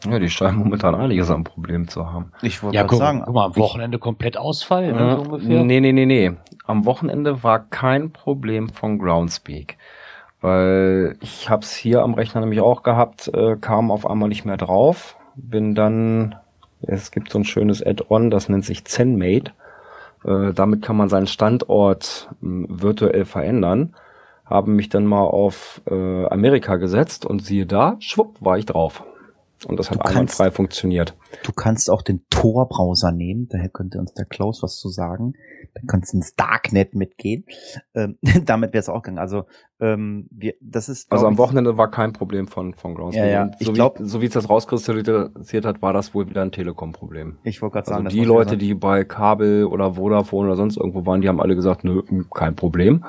Ja, 0.05 0.19
die 0.19 0.29
scheinen 0.29 0.57
momentan 0.59 0.93
einiges 0.95 1.29
am 1.31 1.43
Problem 1.43 1.87
zu 1.87 2.11
haben. 2.11 2.31
Ich 2.41 2.61
wollte 2.61 2.75
Ja, 2.75 2.83
guck, 2.83 2.99
sagen, 2.99 3.23
guck 3.25 3.33
mal, 3.33 3.45
am 3.45 3.55
Wochenende 3.55 3.97
komplett 3.99 4.37
Ausfall, 4.37 4.93
ne, 4.93 4.99
Äh, 4.99 5.15
so 5.15 5.21
ungefähr. 5.21 5.63
nee, 5.63 5.79
nee, 5.79 5.91
nee, 5.91 6.05
nee. 6.05 6.31
Am 6.65 6.85
Wochenende 6.85 7.43
war 7.43 7.59
kein 7.59 8.11
Problem 8.11 8.69
von 8.69 8.99
Groundspeak. 8.99 9.77
Weil 10.39 11.17
ich 11.21 11.49
hab's 11.49 11.75
hier 11.75 12.03
am 12.03 12.13
Rechner 12.13 12.41
nämlich 12.41 12.61
auch 12.61 12.83
gehabt, 12.83 13.27
äh, 13.33 13.55
kam 13.59 13.89
auf 13.89 14.07
einmal 14.07 14.29
nicht 14.29 14.45
mehr 14.45 14.57
drauf. 14.57 15.17
Bin 15.35 15.73
dann, 15.73 16.35
es 16.81 17.09
gibt 17.11 17.31
so 17.31 17.39
ein 17.39 17.43
schönes 17.45 17.83
Add-on, 17.83 18.29
das 18.29 18.49
nennt 18.49 18.65
sich 18.65 18.85
ZenMate. 18.85 19.51
Äh, 20.25 20.53
damit 20.53 20.83
kann 20.83 20.95
man 20.95 21.09
seinen 21.09 21.27
Standort 21.27 22.29
m, 22.41 22.67
virtuell 22.69 23.25
verändern. 23.25 23.95
Haben 24.45 24.75
mich 24.75 24.89
dann 24.89 25.05
mal 25.05 25.23
auf 25.23 25.81
äh, 25.89 26.25
Amerika 26.27 26.75
gesetzt 26.75 27.25
und 27.25 27.43
siehe 27.43 27.65
da, 27.65 27.95
schwupp, 27.99 28.35
war 28.39 28.59
ich 28.59 28.65
drauf. 28.65 29.03
Und 29.65 29.79
das 29.79 29.89
hat 29.89 29.97
kannst- 29.99 30.11
einwandfrei 30.11 30.51
funktioniert. 30.51 31.15
du 31.43 31.51
kannst 31.51 31.89
auch 31.89 32.01
den 32.03 32.21
Tor-Browser 32.29 33.11
nehmen, 33.11 33.47
daher 33.49 33.69
könnte 33.69 33.97
uns 33.99 34.13
der 34.13 34.25
Klaus 34.25 34.61
was 34.61 34.77
zu 34.77 34.89
sagen. 34.89 35.33
Dann 35.73 35.87
kannst 35.87 36.13
du 36.13 36.17
ins 36.17 36.35
Darknet 36.35 36.93
mitgehen. 36.93 37.45
Ähm, 37.95 38.17
damit 38.45 38.73
wäre 38.73 38.81
es 38.81 38.89
auch 38.89 39.01
gegangen. 39.01 39.17
Also, 39.19 39.45
ähm, 39.79 40.27
wir, 40.31 40.53
das 40.61 40.89
ist. 40.89 41.11
Also 41.11 41.25
am 41.27 41.33
ich, 41.33 41.39
Wochenende 41.39 41.77
war 41.77 41.89
kein 41.89 42.13
Problem 42.13 42.47
von, 42.47 42.73
von 42.75 42.93
Groundspeak. 42.95 43.25
Ja, 43.25 43.45
ja. 43.45 43.51
Ich 43.59 43.65
So, 43.67 43.73
glaub- 43.73 43.99
wie, 43.99 44.05
so 44.05 44.21
wie 44.21 44.25
es 44.27 44.33
das 44.33 44.49
rauskristallisiert 44.49 45.65
hat, 45.65 45.81
war 45.81 45.93
das 45.93 46.13
wohl 46.13 46.29
wieder 46.29 46.41
ein 46.43 46.51
Telekom-Problem. 46.51 47.37
Ich 47.43 47.61
wollte 47.61 47.73
gerade 47.73 47.87
Also 47.91 48.03
sagen, 48.03 48.09
die 48.09 48.23
Leute, 48.25 48.51
ja 48.51 48.55
die 48.57 48.73
bei 48.75 49.03
Kabel 49.03 49.65
oder 49.65 49.93
Vodafone 49.95 50.47
oder 50.49 50.55
sonst 50.55 50.77
irgendwo 50.77 51.05
waren, 51.05 51.21
die 51.21 51.29
haben 51.29 51.41
alle 51.41 51.55
gesagt, 51.55 51.83
nö, 51.83 52.01
kein 52.33 52.55
Problem. 52.55 53.05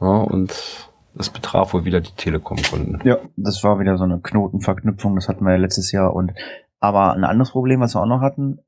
Ja, 0.00 0.18
und 0.18 0.90
das 1.16 1.30
betraf 1.30 1.72
wohl 1.72 1.84
wieder 1.84 2.00
die 2.00 2.14
Telekom-Kunden. 2.16 3.00
Ja, 3.04 3.18
das 3.36 3.64
war 3.64 3.80
wieder 3.80 3.96
so 3.96 4.04
eine 4.04 4.20
Knotenverknüpfung, 4.20 5.14
das 5.14 5.28
hatten 5.28 5.44
wir 5.44 5.52
ja 5.52 5.58
letztes 5.58 5.92
Jahr 5.92 6.14
und 6.14 6.32
aber 6.78 7.14
ein 7.14 7.24
anderes 7.24 7.50
Problem, 7.52 7.80
was 7.80 7.94
wir 7.94 8.02
auch 8.02 8.06
noch 8.06 8.20
hatten, 8.20 8.58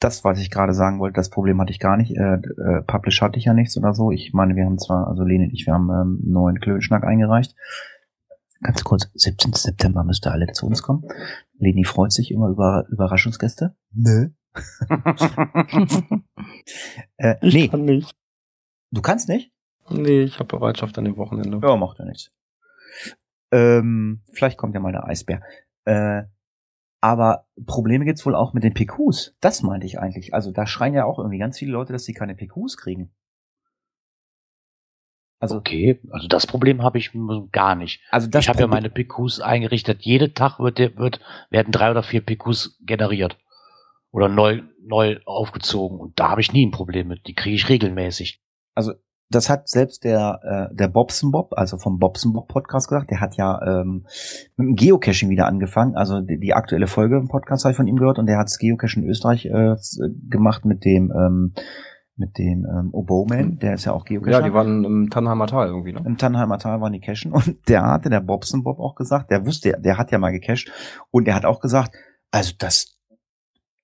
das, 0.00 0.24
was 0.24 0.38
ich 0.38 0.50
gerade 0.50 0.74
sagen 0.74 0.98
wollte, 0.98 1.14
das 1.14 1.30
Problem 1.30 1.60
hatte 1.60 1.70
ich 1.70 1.78
gar 1.78 1.96
nicht. 1.96 2.14
Äh, 2.16 2.34
äh, 2.34 2.82
Publish 2.86 3.22
hatte 3.22 3.38
ich 3.38 3.46
ja 3.46 3.54
nichts 3.54 3.76
oder 3.78 3.94
so. 3.94 4.10
Ich 4.10 4.34
meine, 4.34 4.54
wir 4.54 4.66
haben 4.66 4.78
zwar, 4.78 5.06
also 5.06 5.22
Lene 5.22 5.44
und 5.44 5.54
ich, 5.54 5.66
wir 5.66 5.72
haben 5.72 5.88
ähm, 5.88 6.20
einen 6.22 6.32
neuen 6.32 6.60
Klönschnack 6.60 7.04
eingereicht. 7.04 7.54
Ganz 8.60 8.84
kurz, 8.84 9.08
17. 9.14 9.52
September 9.54 10.04
müsste 10.04 10.30
alle 10.30 10.52
zu 10.52 10.66
uns 10.66 10.82
kommen. 10.82 11.04
Leni 11.58 11.84
freut 11.84 12.12
sich 12.12 12.32
immer 12.32 12.48
über 12.48 12.86
Überraschungsgäste. 12.90 13.74
Nö. 13.92 14.30
Äh, 17.16 17.36
nee, 17.42 17.68
kann 17.68 17.84
nicht. 17.84 18.14
du 18.90 19.00
kannst 19.00 19.28
nicht? 19.28 19.53
Nee, 19.90 20.22
ich 20.22 20.38
habe 20.38 20.56
Bereitschaft 20.56 20.96
an 20.98 21.04
dem 21.04 21.16
Wochenende. 21.16 21.60
Ja, 21.62 21.76
macht 21.76 21.98
ja 21.98 22.04
nichts. 22.04 22.32
Ähm, 23.52 24.22
vielleicht 24.32 24.58
kommt 24.58 24.74
ja 24.74 24.80
mal 24.80 24.92
der 24.92 25.06
Eisbär. 25.06 25.42
Äh, 25.84 26.24
aber 27.00 27.46
Probleme 27.66 28.04
gibt's 28.04 28.24
wohl 28.24 28.34
auch 28.34 28.54
mit 28.54 28.64
den 28.64 28.72
PQs. 28.72 29.36
Das 29.40 29.62
meinte 29.62 29.86
ich 29.86 29.98
eigentlich. 29.98 30.32
Also 30.32 30.50
da 30.52 30.66
schreien 30.66 30.94
ja 30.94 31.04
auch 31.04 31.18
irgendwie 31.18 31.38
ganz 31.38 31.58
viele 31.58 31.72
Leute, 31.72 31.92
dass 31.92 32.04
sie 32.04 32.14
keine 32.14 32.34
PQs 32.34 32.78
kriegen. 32.78 33.14
Also, 35.38 35.56
Okay, 35.58 36.00
also 36.10 36.26
das 36.26 36.46
Problem 36.46 36.82
habe 36.82 36.96
ich 36.96 37.10
gar 37.52 37.74
nicht. 37.74 38.00
also 38.10 38.28
das 38.28 38.44
ich 38.44 38.48
habe 38.48 38.60
ja 38.60 38.66
meine 38.66 38.88
PQs 38.88 39.40
eingerichtet. 39.40 40.02
Jeden 40.02 40.32
Tag 40.34 40.58
wird, 40.58 40.78
wird, 40.78 41.20
werden 41.50 41.70
drei 41.70 41.90
oder 41.90 42.02
vier 42.02 42.22
PQs 42.22 42.78
generiert. 42.80 43.36
Oder 44.10 44.28
neu, 44.28 44.62
neu 44.80 45.18
aufgezogen. 45.26 45.98
Und 45.98 46.18
da 46.18 46.30
habe 46.30 46.40
ich 46.40 46.52
nie 46.52 46.64
ein 46.64 46.70
Problem 46.70 47.08
mit. 47.08 47.26
Die 47.26 47.34
kriege 47.34 47.56
ich 47.56 47.68
regelmäßig. 47.68 48.40
also 48.74 48.94
das 49.30 49.48
hat 49.48 49.68
selbst 49.68 50.04
der 50.04 50.40
äh, 50.70 50.74
der 50.74 50.88
Bobson 50.88 51.30
Bob, 51.30 51.52
also 51.56 51.78
vom 51.78 51.98
Bobson 51.98 52.32
Bob 52.32 52.48
Podcast 52.48 52.88
gesagt, 52.88 53.10
der 53.10 53.20
hat 53.20 53.36
ja 53.36 53.60
ähm, 53.62 54.06
mit 54.56 54.68
dem 54.68 54.76
Geocaching 54.76 55.30
wieder 55.30 55.46
angefangen. 55.46 55.96
Also 55.96 56.20
die, 56.20 56.38
die 56.38 56.54
aktuelle 56.54 56.86
Folge 56.86 57.16
im 57.16 57.28
Podcast 57.28 57.64
habe 57.64 57.72
ich 57.72 57.76
von 57.76 57.86
ihm 57.86 57.96
gehört 57.96 58.18
und 58.18 58.26
der 58.26 58.38
hat 58.38 58.46
das 58.46 58.58
Geocaching 58.58 59.02
in 59.02 59.08
Österreich 59.08 59.46
äh, 59.46 59.76
gemacht 60.28 60.64
mit 60.64 60.84
dem 60.84 61.12
ähm, 61.12 61.54
mit 62.16 62.38
dem 62.38 62.64
ähm, 62.64 62.90
Oboman, 62.92 63.58
der 63.58 63.74
ist 63.74 63.86
ja 63.86 63.92
auch 63.92 64.04
Geocacher. 64.04 64.38
Ja, 64.38 64.42
die 64.42 64.52
waren 64.52 64.84
im 64.84 65.10
Tannheimer 65.10 65.46
Tal 65.46 65.66
irgendwie, 65.66 65.92
ne? 65.92 66.02
Im 66.04 66.16
Tannheimer 66.16 66.58
Tal 66.58 66.80
waren 66.80 66.92
die 66.92 67.00
cachen 67.00 67.32
und 67.32 67.68
der 67.68 67.84
hatte 67.84 68.08
der 68.08 68.20
Bobson 68.20 68.62
Bob 68.62 68.78
auch 68.78 68.94
gesagt, 68.94 69.30
der 69.30 69.44
wusste, 69.44 69.76
der 69.80 69.98
hat 69.98 70.12
ja 70.12 70.18
mal 70.18 70.30
gecached 70.30 70.70
und 71.10 71.26
der 71.26 71.34
hat 71.34 71.44
auch 71.44 71.60
gesagt, 71.60 71.96
also 72.30 72.52
das, 72.58 72.96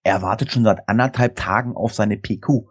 er 0.05 0.23
wartet 0.23 0.53
schon 0.53 0.65
seit 0.65 0.89
anderthalb 0.89 1.37
Tagen 1.37 1.75
auf 1.75 1.93
seine 1.93 2.17
PQ. 2.17 2.67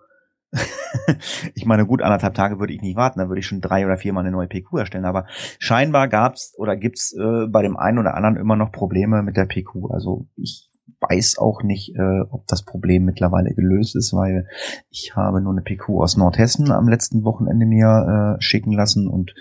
Ich 1.53 1.65
meine, 1.65 1.85
gut, 1.85 2.01
anderthalb 2.01 2.33
Tage 2.33 2.59
würde 2.59 2.73
ich 2.73 2.81
nicht 2.81 2.97
warten, 2.97 3.19
dann 3.19 3.29
würde 3.29 3.39
ich 3.39 3.45
schon 3.45 3.61
drei 3.61 3.85
oder 3.85 3.97
viermal 3.97 4.23
eine 4.23 4.31
neue 4.31 4.47
PQ 4.47 4.73
erstellen, 4.77 5.05
aber 5.05 5.25
scheinbar 5.59 6.07
gab's 6.07 6.53
oder 6.57 6.75
gibt's 6.75 7.13
äh, 7.13 7.47
bei 7.47 7.61
dem 7.61 7.77
einen 7.77 7.99
oder 7.99 8.15
anderen 8.15 8.37
immer 8.37 8.55
noch 8.55 8.71
Probleme 8.71 9.21
mit 9.21 9.37
der 9.37 9.45
PQ. 9.45 9.91
Also 9.91 10.27
ich 10.35 10.69
weiß 11.01 11.37
auch 11.37 11.63
nicht, 11.63 11.95
äh, 11.95 12.21
ob 12.29 12.47
das 12.47 12.63
Problem 12.63 13.05
mittlerweile 13.05 13.53
gelöst 13.53 13.95
ist, 13.95 14.13
weil 14.13 14.47
ich 14.89 15.15
habe 15.15 15.41
nur 15.41 15.53
eine 15.53 15.61
PQ 15.61 15.89
aus 16.01 16.17
Nordhessen 16.17 16.71
am 16.71 16.89
letzten 16.89 17.23
Wochenende 17.23 17.65
mir 17.65 18.37
äh, 18.37 18.41
schicken 18.41 18.73
lassen 18.73 19.07
und 19.07 19.33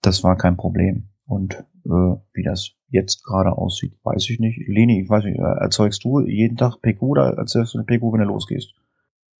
das 0.00 0.24
war 0.24 0.36
kein 0.36 0.56
Problem. 0.56 1.08
Und 1.26 1.54
äh, 1.86 2.16
wie 2.32 2.42
das 2.44 2.72
jetzt 2.88 3.24
gerade 3.24 3.52
aussieht, 3.52 3.94
weiß 4.04 4.28
ich 4.30 4.38
nicht. 4.38 4.60
Leni, 4.68 5.02
ich 5.02 5.10
weiß 5.10 5.24
nicht, 5.24 5.38
äh, 5.38 5.60
erzeugst 5.60 6.04
du 6.04 6.20
jeden 6.20 6.56
Tag 6.56 6.80
PQ 6.82 7.02
oder 7.02 7.36
erzeugst 7.36 7.74
du 7.74 7.78
eine 7.78 7.86
PQ, 7.86 8.12
wenn 8.12 8.20
du 8.20 8.26
losgehst? 8.26 8.74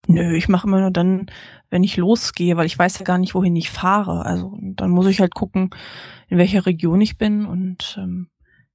Nö, 0.08 0.34
ich 0.34 0.48
mache 0.48 0.66
immer 0.66 0.80
nur 0.80 0.90
dann, 0.90 1.26
wenn 1.70 1.84
ich 1.84 1.96
losgehe, 1.96 2.56
weil 2.56 2.66
ich 2.66 2.78
weiß 2.78 2.98
ja 2.98 3.04
gar 3.04 3.18
nicht, 3.18 3.34
wohin 3.34 3.54
ich 3.54 3.70
fahre. 3.70 4.24
Also 4.26 4.58
dann 4.60 4.90
muss 4.90 5.06
ich 5.06 5.20
halt 5.20 5.34
gucken, 5.34 5.70
in 6.28 6.38
welcher 6.38 6.66
Region 6.66 7.00
ich 7.00 7.18
bin 7.18 7.46
und 7.46 7.96
ähm, 8.00 8.28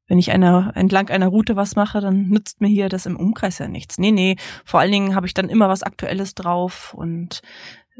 wenn 0.07 0.19
ich 0.19 0.31
einer, 0.31 0.71
entlang 0.75 1.09
einer 1.09 1.27
Route 1.27 1.57
was 1.57 1.75
mache, 1.75 1.99
dann 1.99 2.29
nützt 2.29 2.61
mir 2.61 2.69
hier 2.69 2.87
das 2.87 3.05
im 3.05 3.17
Umkreis 3.17 3.59
ja 3.59 3.67
nichts. 3.67 3.97
Nee, 3.97 4.11
nee, 4.11 4.37
vor 4.63 4.79
allen 4.79 4.91
Dingen 4.91 5.15
habe 5.15 5.27
ich 5.27 5.33
dann 5.33 5.49
immer 5.49 5.67
was 5.67 5.83
Aktuelles 5.83 6.33
drauf 6.33 6.93
und 6.93 7.41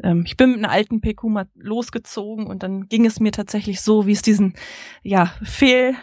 ähm, 0.04 0.24
ich 0.26 0.38
bin 0.38 0.52
mit 0.52 0.60
einer 0.60 0.72
alten 0.72 1.02
PQ 1.02 1.24
mal 1.24 1.48
losgezogen 1.56 2.48
und 2.48 2.64
dann 2.64 2.88
ging 2.88 3.06
es 3.06 3.20
mir 3.20 3.32
tatsächlich 3.32 3.82
so, 3.82 4.06
wie 4.08 4.14
es 4.14 4.22
diesen, 4.22 4.54
ja, 5.04 5.34
Fehl, 5.44 5.96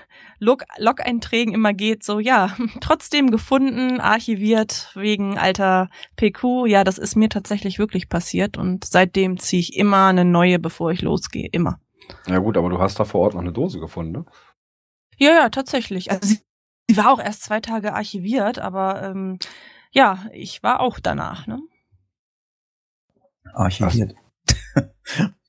Log-Einträgen 0.44 1.54
immer 1.54 1.72
geht, 1.72 2.04
so, 2.04 2.20
ja, 2.20 2.54
trotzdem 2.80 3.30
gefunden, 3.30 4.00
archiviert 4.00 4.90
wegen 4.94 5.38
alter 5.38 5.88
PQ. 6.16 6.66
Ja, 6.66 6.84
das 6.84 6.98
ist 6.98 7.16
mir 7.16 7.28
tatsächlich 7.28 7.78
wirklich 7.78 8.08
passiert 8.08 8.56
und 8.56 8.84
seitdem 8.84 9.38
ziehe 9.38 9.60
ich 9.60 9.76
immer 9.76 10.06
eine 10.06 10.24
neue, 10.24 10.58
bevor 10.58 10.90
ich 10.92 11.02
losgehe, 11.02 11.48
immer. 11.50 11.80
Ja 12.26 12.38
gut, 12.38 12.56
aber 12.56 12.68
du 12.68 12.78
hast 12.78 13.00
da 13.00 13.04
vor 13.04 13.22
Ort 13.22 13.34
noch 13.34 13.40
eine 13.40 13.52
Dose 13.52 13.80
gefunden, 13.80 14.12
ne? 14.12 14.24
Ja, 15.16 15.30
ja, 15.30 15.48
tatsächlich. 15.48 16.10
Also 16.10 16.28
sie, 16.28 16.40
sie 16.88 16.96
war 16.96 17.12
auch 17.12 17.20
erst 17.20 17.44
zwei 17.44 17.60
Tage 17.60 17.94
archiviert, 17.94 18.58
aber 18.58 19.02
ähm, 19.02 19.38
ja, 19.92 20.26
ich 20.32 20.62
war 20.62 20.80
auch 20.80 20.98
danach, 20.98 21.46
ne? 21.46 21.60
Archiviert. 23.54 24.14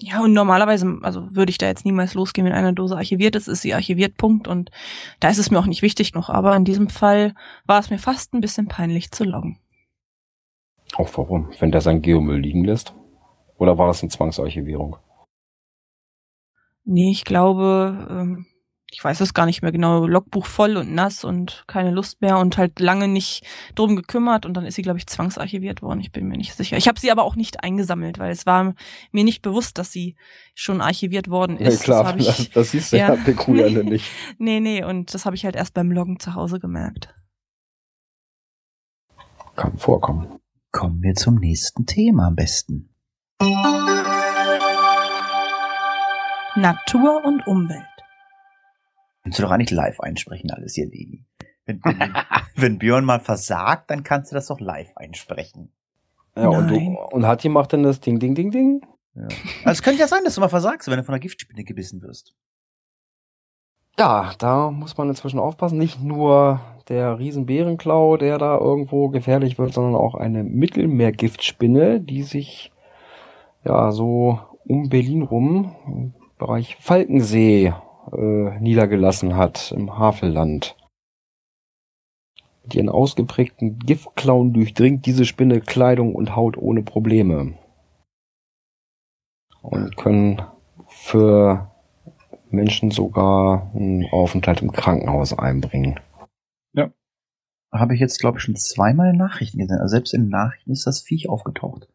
Ja, 0.00 0.22
und 0.22 0.32
normalerweise, 0.32 0.98
also 1.02 1.34
würde 1.34 1.50
ich 1.50 1.58
da 1.58 1.66
jetzt 1.66 1.84
niemals 1.84 2.14
losgehen, 2.14 2.46
wenn 2.46 2.52
eine 2.52 2.72
Dose 2.72 2.96
archiviert 2.96 3.34
ist, 3.34 3.48
ist 3.48 3.62
sie 3.62 3.74
archiviert, 3.74 4.16
Punkt. 4.16 4.46
Und 4.46 4.70
da 5.18 5.28
ist 5.28 5.38
es 5.38 5.50
mir 5.50 5.58
auch 5.58 5.66
nicht 5.66 5.82
wichtig 5.82 6.14
noch. 6.14 6.30
Aber 6.30 6.54
in 6.54 6.64
diesem 6.64 6.88
Fall 6.88 7.34
war 7.66 7.80
es 7.80 7.90
mir 7.90 7.98
fast 7.98 8.32
ein 8.32 8.40
bisschen 8.40 8.68
peinlich 8.68 9.10
zu 9.10 9.24
loggen. 9.24 9.58
Auch 10.94 11.10
warum? 11.16 11.50
Wenn 11.58 11.72
der 11.72 11.80
sein 11.80 12.00
Geomüll 12.00 12.40
liegen 12.40 12.64
lässt? 12.64 12.94
Oder 13.56 13.76
war 13.76 13.88
das 13.88 14.02
eine 14.02 14.10
Zwangsarchivierung? 14.10 14.96
Nee, 16.84 17.10
ich 17.10 17.24
glaube, 17.24 18.06
ähm, 18.08 18.46
ich 18.90 19.04
weiß 19.04 19.20
es 19.20 19.34
gar 19.34 19.44
nicht 19.44 19.60
mehr 19.60 19.72
genau, 19.72 20.06
Logbuch 20.06 20.46
voll 20.46 20.78
und 20.78 20.94
nass 20.94 21.22
und 21.22 21.64
keine 21.66 21.90
Lust 21.90 22.22
mehr 22.22 22.38
und 22.38 22.56
halt 22.56 22.80
lange 22.80 23.06
nicht 23.06 23.44
drum 23.74 23.96
gekümmert 23.96 24.46
und 24.46 24.54
dann 24.54 24.64
ist 24.64 24.76
sie, 24.76 24.82
glaube 24.82 24.98
ich, 24.98 25.06
zwangsarchiviert 25.06 25.82
worden. 25.82 26.00
Ich 26.00 26.10
bin 26.10 26.26
mir 26.26 26.38
nicht 26.38 26.54
sicher. 26.54 26.76
Ich 26.78 26.88
habe 26.88 26.98
sie 26.98 27.10
aber 27.10 27.24
auch 27.24 27.36
nicht 27.36 27.62
eingesammelt, 27.62 28.18
weil 28.18 28.30
es 28.30 28.46
war 28.46 28.74
mir 29.12 29.24
nicht 29.24 29.42
bewusst, 29.42 29.76
dass 29.76 29.92
sie 29.92 30.16
schon 30.54 30.80
archiviert 30.80 31.28
worden 31.28 31.58
ist. 31.58 31.80
Ja, 31.80 31.84
klar, 31.84 32.12
das, 32.14 32.26
das, 32.26 32.38
ich, 32.38 32.50
das 32.52 32.70
siehst 32.70 32.92
du 32.92 32.96
ja, 32.96 33.14
ja 33.14 33.82
nicht. 33.82 34.10
nee, 34.38 34.60
nee, 34.60 34.82
und 34.82 35.12
das 35.12 35.26
habe 35.26 35.36
ich 35.36 35.44
halt 35.44 35.56
erst 35.56 35.74
beim 35.74 35.92
Loggen 35.92 36.18
zu 36.18 36.34
Hause 36.34 36.58
gemerkt. 36.58 37.14
Kann 39.54 39.76
vorkommen. 39.76 40.38
Kommen 40.70 41.02
wir 41.02 41.14
zum 41.14 41.36
nächsten 41.36 41.84
Thema 41.84 42.28
am 42.28 42.36
besten. 42.36 42.88
Natur 46.54 47.24
und 47.24 47.46
Umwelt. 47.46 47.87
Kannst 49.28 49.40
du 49.40 49.42
doch 49.42 49.50
eigentlich 49.50 49.70
live 49.70 50.00
einsprechen, 50.00 50.50
alles 50.50 50.74
hier, 50.74 50.86
Leni. 50.86 51.26
Wenn, 51.66 51.82
wenn, 51.84 52.14
wenn 52.56 52.78
Björn 52.78 53.04
mal 53.04 53.20
versagt, 53.20 53.90
dann 53.90 54.02
kannst 54.02 54.32
du 54.32 54.34
das 54.34 54.46
doch 54.46 54.58
live 54.58 54.90
einsprechen. 54.96 55.70
Ja, 56.34 56.48
und, 56.48 56.68
du, 56.68 56.74
Nein. 56.76 56.96
und 56.96 57.26
Hatti 57.26 57.50
macht 57.50 57.74
dann 57.74 57.82
das 57.82 58.00
Ding, 58.00 58.18
Ding, 58.18 58.34
Ding, 58.34 58.50
Ding. 58.50 58.80
Ja. 59.14 59.24
Also 59.64 59.78
es 59.78 59.82
könnte 59.82 60.00
ja 60.00 60.08
sein, 60.08 60.24
dass 60.24 60.36
du 60.36 60.40
mal 60.40 60.48
versagst, 60.48 60.88
wenn 60.88 60.96
du 60.96 61.04
von 61.04 61.14
einer 61.14 61.20
Giftspinne 61.20 61.62
gebissen 61.62 62.00
wirst. 62.00 62.34
Ja, 63.98 64.32
da 64.38 64.70
muss 64.70 64.96
man 64.96 65.10
inzwischen 65.10 65.40
aufpassen. 65.40 65.76
Nicht 65.76 66.02
nur 66.02 66.60
der 66.88 67.18
Riesenbärenklau, 67.18 68.16
der 68.16 68.38
da 68.38 68.56
irgendwo 68.56 69.10
gefährlich 69.10 69.58
wird, 69.58 69.74
sondern 69.74 69.94
auch 69.94 70.14
eine 70.14 70.42
Mittelmeergiftspinne, 70.44 72.00
die 72.00 72.22
sich 72.22 72.72
ja 73.62 73.92
so 73.92 74.40
um 74.64 74.88
Berlin 74.88 75.20
rum 75.20 75.76
im 75.86 76.14
Bereich 76.38 76.76
Falkensee 76.76 77.74
äh, 78.12 78.60
niedergelassen 78.60 79.36
hat 79.36 79.72
im 79.72 79.98
Havelland. 79.98 80.76
Mit 82.62 82.74
ihren 82.74 82.88
ausgeprägten 82.88 83.78
Giftklauen 83.78 84.52
durchdringt 84.52 85.06
diese 85.06 85.24
Spinne 85.24 85.60
Kleidung 85.60 86.14
und 86.14 86.36
Haut 86.36 86.56
ohne 86.56 86.82
Probleme. 86.82 87.58
Und 89.62 89.96
können 89.96 90.42
für 90.86 91.70
Menschen 92.50 92.90
sogar 92.90 93.70
einen 93.74 94.06
Aufenthalt 94.10 94.62
im 94.62 94.72
Krankenhaus 94.72 95.38
einbringen. 95.38 96.00
Habe 97.70 97.94
ich 97.94 98.00
jetzt, 98.00 98.18
glaube 98.18 98.38
ich, 98.38 98.44
schon 98.44 98.56
zweimal 98.56 99.12
Nachrichten 99.12 99.58
gesehen. 99.58 99.78
Also 99.78 99.92
selbst 99.92 100.14
in 100.14 100.28
Nachrichten 100.28 100.72
ist 100.72 100.86
das 100.86 101.02
Viech 101.02 101.28
aufgetaucht. 101.28 101.88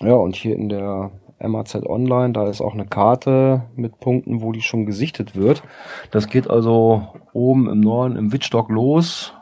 Ja, 0.00 0.12
und 0.12 0.36
hier 0.36 0.56
in 0.56 0.68
der 0.68 1.10
MAZ 1.38 1.74
Online, 1.86 2.32
da 2.32 2.48
ist 2.48 2.60
auch 2.60 2.74
eine 2.74 2.86
Karte 2.86 3.62
mit 3.76 4.00
Punkten, 4.00 4.40
wo 4.40 4.52
die 4.52 4.62
schon 4.62 4.86
gesichtet 4.86 5.36
wird. 5.36 5.62
Das 6.10 6.28
geht 6.28 6.48
also 6.48 7.08
oben 7.32 7.68
im 7.68 7.80
Norden 7.80 8.16
im 8.16 8.32
Wittstock 8.32 8.70
los, 8.70 9.34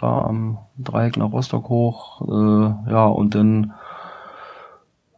da 0.00 0.22
am 0.22 0.58
Dreieck 0.78 1.16
nach 1.16 1.32
Rostock 1.32 1.68
hoch, 1.68 2.22
äh, 2.22 2.90
ja, 2.90 3.06
und 3.06 3.34
dann 3.34 3.74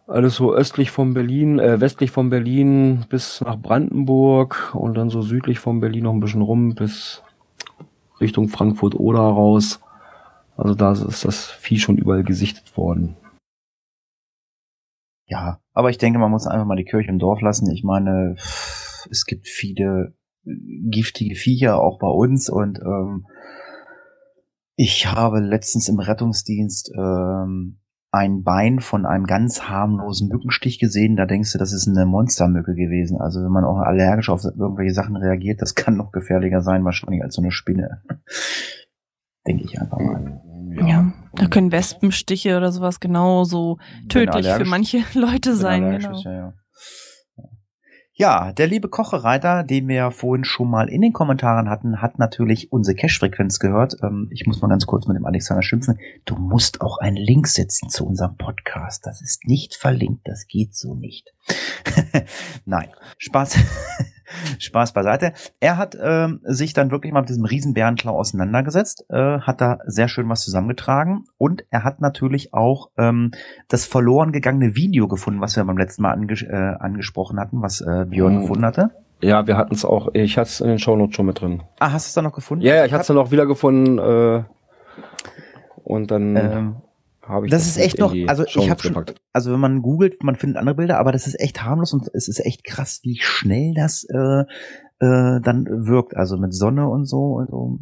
alles 0.07 0.35
so 0.37 0.53
östlich 0.53 0.91
von 0.91 1.15
Berlin, 1.15 1.59
äh, 1.59 1.81
westlich 1.81 2.11
von 2.11 2.29
Berlin 2.29 3.05
bis 3.09 3.41
nach 3.41 3.57
Brandenburg 3.57 4.75
und 4.75 4.95
dann 4.95 5.11
so 5.11 5.23
südlich 5.23 5.59
von 5.59 5.81
Berlin 5.81 6.05
noch 6.05 6.13
ein 6.13 6.21
bisschen 6.21 6.43
rum 6.43 6.75
bis 6.75 7.23
Richtung 8.21 8.49
Frankfurt-Oder 8.49 9.21
raus. 9.21 9.81
Also 10.57 10.75
da 10.75 10.93
ist 10.93 11.25
das 11.25 11.47
Vieh 11.47 11.79
schon 11.79 11.97
überall 11.97 12.25
gesichtet 12.25 12.77
worden. 12.77 13.17
Ja, 15.27 15.61
aber 15.73 15.91
ich 15.91 15.99
denke, 15.99 16.19
man 16.19 16.31
muss 16.31 16.47
einfach 16.47 16.67
mal 16.67 16.77
die 16.77 16.85
Kirche 16.85 17.11
im 17.11 17.19
Dorf 17.19 17.41
lassen. 17.41 17.71
Ich 17.71 17.85
meine, 17.85 18.35
es 19.11 19.25
gibt 19.27 19.47
viele 19.49 20.15
giftige 20.45 21.35
Viecher 21.35 21.81
auch 21.81 21.99
bei 21.99 22.09
uns 22.09 22.51
und 22.51 22.81
ähm, 22.81 23.27
ich 24.75 25.07
habe 25.07 25.41
letztens 25.41 25.89
im 25.89 26.01
Rettungsdienst 26.01 26.93
ähm, 26.97 27.79
ein 28.11 28.43
Bein 28.43 28.81
von 28.81 29.07
einem 29.07 29.25
ganz 29.25 29.63
harmlosen 29.69 30.29
Mückenstich 30.29 30.79
gesehen. 30.79 31.17
Da 31.17 31.25
denkst 31.25 31.53
du, 31.53 31.59
das 31.59 31.73
ist 31.73 31.89
eine 31.89 32.05
Monstermücke 32.05 32.75
gewesen. 32.75 33.19
Also 33.21 33.41
wenn 33.43 33.53
man 33.53 33.65
auch 33.65 33.79
allergisch 33.79 34.29
auf 34.29 34.45
irgendwelche 34.45 34.93
Sachen 34.93 35.17
reagiert, 35.17 35.63
das 35.63 35.75
kann 35.75 35.97
noch 35.97 36.13
gefährlicher 36.13 36.61
sein 36.61 36.85
wahrscheinlich 36.85 37.23
als 37.23 37.35
so 37.35 37.43
eine 37.43 37.53
Spinne. 37.53 38.03
Denke 39.47 39.65
ich 39.65 39.81
einfach 39.81 39.99
mal. 39.99 40.43
Ja, 40.87 41.13
da 41.35 41.47
können 41.47 41.73
Wespenstiche 41.73 42.57
oder 42.57 42.73
sowas 42.73 43.01
genauso 43.01 43.79
tödlich 44.09 44.47
für 44.47 44.65
manche 44.65 45.05
Leute 45.15 45.55
sein. 45.55 45.91
Genau. 45.91 46.17
ist, 46.17 46.25
ja, 46.25 46.33
ja. 46.33 46.55
Ja, 48.15 48.53
der 48.53 48.67
liebe 48.67 48.89
Kochereiter, 48.89 49.65
den 49.65 49.89
wir 49.89 49.97
ja 49.97 50.11
vorhin 50.11 50.45
schon 50.45 50.69
mal 50.69 50.89
in 50.91 51.01
den 51.01 51.15
Kommentaren 51.15 51.71
hatten, 51.71 52.03
hat 52.03 52.19
natürlich 52.19 52.71
unsere 52.71 52.95
Cache-Frequenz 52.95 53.59
gehört. 53.59 53.97
Ähm, 54.03 54.29
ich 54.31 54.47
muss 54.47 54.61
mal 54.61 54.69
ganz 54.69 54.85
kurz 54.85 55.07
mit 55.07 55.17
dem 55.17 55.25
Alexander 55.25 55.63
schimpfen. 55.63 55.99
Du 56.27 56.37
musst 56.37 56.83
auch 56.83 56.99
einen 56.99 57.17
Link 57.17 57.49
setzen 57.49 57.89
zu 57.89 58.07
unserem 58.07 58.37
Podcast. 58.37 59.07
Das 59.07 59.23
ist 59.23 59.47
nicht 59.47 59.75
verlinkt, 59.75 60.29
das 60.29 60.47
geht 60.47 60.75
so 60.77 60.95
nicht. 60.95 61.33
Nein, 62.67 62.91
Spaß. 63.17 63.57
Spaß 64.59 64.93
beiseite. 64.93 65.33
Er 65.61 65.77
hat 65.77 65.97
ähm, 66.01 66.41
sich 66.45 66.73
dann 66.73 66.91
wirklich 66.91 67.13
mal 67.13 67.21
mit 67.21 67.29
diesem 67.29 67.45
Riesenbärenklau 67.45 68.13
auseinandergesetzt, 68.17 69.05
äh, 69.11 69.39
hat 69.41 69.61
da 69.61 69.79
sehr 69.87 70.09
schön 70.09 70.29
was 70.29 70.43
zusammengetragen 70.45 71.25
und 71.39 71.65
er 71.71 71.85
hat 71.85 72.01
natürlich 72.01 72.55
auch 72.55 72.91
ähm, 72.99 73.31
das 73.69 73.85
verloren 73.87 74.33
gegangene 74.33 74.75
Video 74.75 75.09
gefunden, 75.09 75.41
was 75.41 75.57
wir 75.57 75.65
beim 75.65 75.79
letzten 75.79 76.03
Mal 76.03 76.13
anges 76.13 76.43
äh, 76.43 76.55
angesprochen 76.79 77.39
hatten, 77.41 77.63
was 77.63 77.81
äh, 77.81 78.05
Björn 78.07 78.35
Mhm. 78.37 78.41
gefunden 78.43 78.65
hatte. 78.65 78.91
Ja, 79.21 79.47
wir 79.47 79.57
hatten 79.57 79.75
es 79.75 79.85
auch, 79.85 80.09
ich 80.15 80.37
hatte 80.37 80.49
es 80.49 80.61
in 80.61 80.69
den 80.69 80.79
Shownotes 80.81 81.15
schon 81.15 81.27
mit 81.27 81.41
drin. 81.41 81.63
Ah, 81.79 81.93
hast 81.93 82.07
du 82.07 82.09
es 82.09 82.15
da 82.15 82.23
noch 82.23 82.33
gefunden? 82.33 82.65
Ja, 82.65 82.75
ja, 82.75 82.85
ich 82.85 82.93
hatte 82.93 83.03
es 83.03 83.07
dann 83.07 83.19
auch 83.19 83.31
wiedergefunden 83.31 83.99
äh, 83.99 84.43
und 85.85 86.11
dann 86.11 86.37
Ähm, 86.37 86.77
habe 87.23 87.47
ich 87.47 87.53
das 87.53 87.67
ist 87.67 87.77
echt 87.79 87.99
noch- 87.99 88.15
also 88.29 88.45
ich 88.45 88.51
Shownotes 88.53 88.71
hab 88.71 88.83
schon- 88.83 89.15
also 89.33 89.53
wenn 89.53 89.61
man 89.61 89.83
googelt, 89.83 90.23
man 90.23 90.37
findet 90.37 90.59
andere 90.59 90.75
Bilder, 90.77 90.99
aber 90.99 91.13
das 91.13 91.27
ist 91.27 91.39
echt 91.41 91.63
harmlos 91.63 91.93
und 91.93 92.09
es 92.15 92.29
ist 92.29 92.45
echt 92.45 92.65
krass, 92.65 93.01
wie 93.05 93.19
schnell 93.21 93.75
das 93.75 94.05
äh, 94.05 94.45
äh, 95.01 95.41
dann 95.41 95.67
wirkt. 95.87 96.17
Also 96.17 96.37
mit 96.37 96.55
Sonne 96.55 96.89
und 96.89 97.07
so 97.07 97.35
und 97.37 97.49
so. 97.51 97.79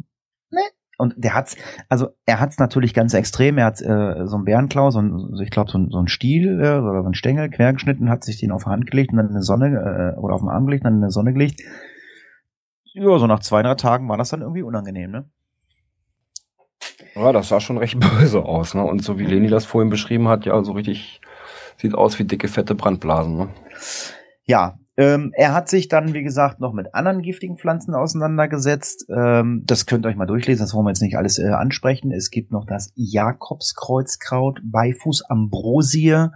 Ne? 0.51 0.61
Und 0.97 1.15
der 1.17 1.33
hat's, 1.33 1.55
also 1.89 2.09
er 2.27 2.39
hat's 2.39 2.59
natürlich 2.59 2.93
ganz 2.93 3.13
extrem. 3.15 3.57
Er 3.57 3.65
hat 3.65 3.81
äh, 3.81 4.27
so 4.27 4.35
einen 4.35 4.45
Bärenklau, 4.45 4.91
so 4.91 4.99
ein, 5.01 5.35
ich 5.41 5.49
glaube 5.49 5.71
so 5.71 5.79
ein, 5.79 5.89
so 5.89 5.97
ein 5.99 6.07
Stiel 6.07 6.59
äh, 6.61 6.77
oder 6.79 7.01
so 7.01 7.09
ein 7.09 7.15
Stängel 7.15 7.49
quer 7.49 7.73
geschnitten, 7.73 8.09
hat 8.09 8.23
sich 8.23 8.39
den 8.39 8.51
auf 8.51 8.65
die 8.65 8.69
Hand 8.69 8.89
gelegt 8.89 9.11
und 9.11 9.17
dann 9.17 9.27
in 9.27 9.31
eine 9.33 9.41
Sonne 9.43 10.13
äh, 10.15 10.19
oder 10.19 10.35
auf 10.35 10.41
den 10.41 10.49
Arm 10.49 10.65
gelegt, 10.67 10.83
und 10.83 10.91
dann 10.91 10.97
in 10.99 11.03
eine 11.03 11.11
Sonne 11.11 11.33
gelegt. 11.33 11.61
Ja, 12.93 13.17
so 13.17 13.25
nach 13.25 13.39
zwei, 13.39 13.63
drei 13.63 13.75
Tagen 13.75 14.09
war 14.09 14.17
das 14.17 14.29
dann 14.29 14.41
irgendwie 14.41 14.63
unangenehm, 14.63 15.11
ne? 15.11 15.29
Ja, 17.15 17.31
das 17.31 17.49
sah 17.49 17.59
schon 17.59 17.77
recht 17.77 17.99
böse 18.19 18.43
aus, 18.43 18.73
ne? 18.73 18.83
Und 18.83 19.03
so 19.03 19.19
wie 19.19 19.25
Leni 19.25 19.47
das 19.47 19.65
vorhin 19.65 19.89
beschrieben 19.89 20.27
hat, 20.27 20.45
ja, 20.45 20.63
so 20.63 20.73
richtig 20.73 21.21
sieht 21.77 21.95
aus 21.95 22.19
wie 22.19 22.25
dicke, 22.25 22.47
fette 22.47 22.75
Brandblasen, 22.75 23.37
ne? 23.37 23.49
Ja, 24.43 24.77
ähm, 24.97 25.31
er 25.35 25.53
hat 25.53 25.69
sich 25.69 25.87
dann, 25.87 26.13
wie 26.13 26.21
gesagt, 26.21 26.59
noch 26.59 26.73
mit 26.73 26.93
anderen 26.93 27.21
giftigen 27.21 27.57
Pflanzen 27.57 27.95
auseinandergesetzt. 27.95 29.05
Ähm, 29.09 29.63
das 29.65 29.85
könnt 29.85 30.05
ihr 30.05 30.09
euch 30.09 30.15
mal 30.15 30.25
durchlesen, 30.25 30.63
das 30.63 30.73
wollen 30.73 30.85
wir 30.85 30.91
jetzt 30.91 31.01
nicht 31.01 31.17
alles 31.17 31.39
äh, 31.39 31.49
ansprechen. 31.49 32.11
Es 32.11 32.29
gibt 32.29 32.51
noch 32.51 32.65
das 32.65 32.91
Jakobskreuzkraut, 32.95 34.59
Beifuß 34.63 35.23
Ambrosie, 35.29 36.27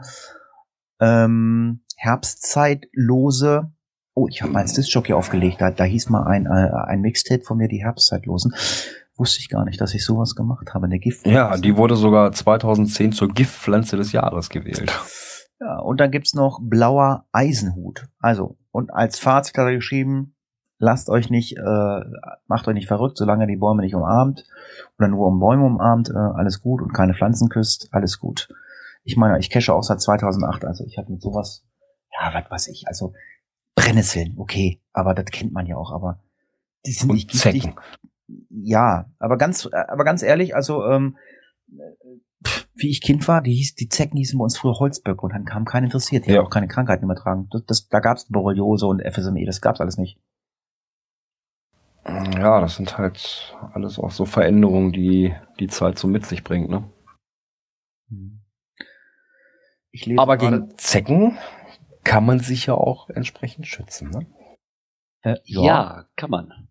ähm, 0.99 1.81
Herbstzeitlose. 1.97 3.71
Oh, 4.13 4.27
ich 4.29 4.41
habe 4.41 4.53
mal 4.53 4.61
ins 4.61 4.73
Disc-Jockey 4.73 5.13
aufgelegt. 5.13 5.59
Da, 5.59 5.71
da 5.71 5.83
hieß 5.83 6.09
mal 6.09 6.23
ein, 6.23 6.45
äh, 6.45 6.71
ein 6.87 7.01
Mixtape 7.01 7.43
von 7.43 7.57
mir, 7.57 7.67
die 7.67 7.83
Herbstzeitlosen. 7.83 8.53
Wusste 9.17 9.39
ich 9.39 9.49
gar 9.49 9.63
nicht, 9.63 9.79
dass 9.79 9.93
ich 9.93 10.03
sowas 10.03 10.35
gemacht 10.35 10.73
habe. 10.73 10.85
Eine 10.85 10.99
Gift. 10.99 11.25
Ja, 11.25 11.57
die 11.57 11.77
wurde 11.77 11.95
sogar 11.95 12.31
2010 12.31 13.13
zur 13.13 13.29
Giftpflanze 13.29 13.95
des 13.95 14.11
Jahres 14.11 14.49
gewählt. 14.49 14.91
Ja, 15.59 15.79
und 15.79 16.01
dann 16.01 16.11
gibt's 16.11 16.33
noch 16.33 16.59
blauer 16.61 17.25
Eisenhut. 17.31 18.07
Also, 18.19 18.57
und 18.71 18.93
als 18.93 19.19
Fazit 19.19 19.57
hat 19.57 19.67
er 19.67 19.75
geschrieben, 19.75 20.35
lasst 20.79 21.09
euch 21.09 21.29
nicht, 21.29 21.57
äh, 21.57 21.99
macht 22.47 22.67
euch 22.67 22.73
nicht 22.73 22.87
verrückt, 22.87 23.17
solange 23.17 23.45
ihr 23.45 23.47
die 23.47 23.55
Bäume 23.55 23.81
nicht 23.81 23.95
umarmt 23.95 24.45
oder 24.97 25.07
nur 25.07 25.27
um 25.27 25.39
Bäume 25.39 25.65
umarmt, 25.65 26.09
äh, 26.09 26.13
alles 26.13 26.61
gut 26.61 26.81
und 26.81 26.93
keine 26.93 27.13
Pflanzen 27.13 27.49
küsst, 27.49 27.87
alles 27.91 28.19
gut. 28.19 28.49
Ich 29.03 29.17
meine, 29.17 29.39
ich 29.39 29.49
cache 29.49 29.73
auch 29.73 29.83
seit 29.83 30.01
2008, 30.01 30.65
also 30.65 30.83
ich 30.85 30.97
habe 30.97 31.11
mit 31.11 31.21
sowas, 31.21 31.63
ja, 32.11 32.33
was 32.33 32.51
weiß 32.51 32.67
ich, 32.67 32.87
also 32.87 33.13
Brennnesseln, 33.75 34.35
okay, 34.37 34.81
aber 34.93 35.13
das 35.13 35.25
kennt 35.25 35.53
man 35.53 35.67
ja 35.67 35.77
auch, 35.77 35.91
aber 35.91 36.19
die 36.85 36.91
sind 36.91 37.09
Und 37.09 37.15
nicht 37.15 37.31
giftig. 37.31 37.63
Zecken. 37.63 37.79
Ja, 38.49 39.09
aber 39.19 39.37
ganz, 39.37 39.67
aber 39.67 40.03
ganz 40.03 40.23
ehrlich, 40.23 40.55
also 40.55 40.83
ähm, 40.85 41.17
pff, 42.45 42.67
wie 42.75 42.89
ich 42.89 43.01
Kind 43.01 43.27
war, 43.27 43.41
die 43.41 43.53
hieß, 43.53 43.75
die 43.75 43.89
Zecken 43.89 44.17
hießen 44.17 44.37
bei 44.37 44.43
uns 44.43 44.57
früher 44.57 44.79
Holzböcke 44.79 45.21
und 45.21 45.33
dann 45.33 45.45
kam 45.45 45.65
keiner 45.65 45.85
interessiert. 45.85 46.25
Die 46.25 46.31
Ja. 46.31 46.37
haben 46.39 46.45
auch 46.45 46.49
keine 46.51 46.67
Krankheiten 46.67 47.05
übertragen. 47.05 47.47
Das, 47.51 47.65
das, 47.65 47.87
da 47.87 47.99
gab's 47.99 48.27
Borreliose 48.29 48.87
und 48.87 49.01
FSME, 49.01 49.45
das 49.45 49.61
gab's 49.61 49.79
alles 49.79 49.97
nicht. 49.97 50.19
Ja, 52.07 52.61
das 52.61 52.75
sind 52.75 52.97
halt 52.97 53.55
alles 53.73 53.97
auch 53.97 54.11
so 54.11 54.25
Veränderungen, 54.25 54.91
die 54.91 55.33
die 55.59 55.67
Zeit 55.67 55.97
so 55.97 56.07
mit 56.07 56.25
sich 56.25 56.43
bringt, 56.43 56.69
ne? 56.69 56.83
Ich 59.91 60.05
lese 60.05 60.21
Aber 60.21 60.37
gegen 60.37 60.77
Zecken 60.77 61.37
kann 62.03 62.25
man 62.25 62.39
sich 62.39 62.67
ja 62.67 62.75
auch 62.75 63.09
entsprechend 63.09 63.65
schützen, 63.65 64.11
ne? 64.11 64.27
äh, 65.21 65.37
Ja. 65.45 66.07
kann 66.15 66.29
man. 66.29 66.69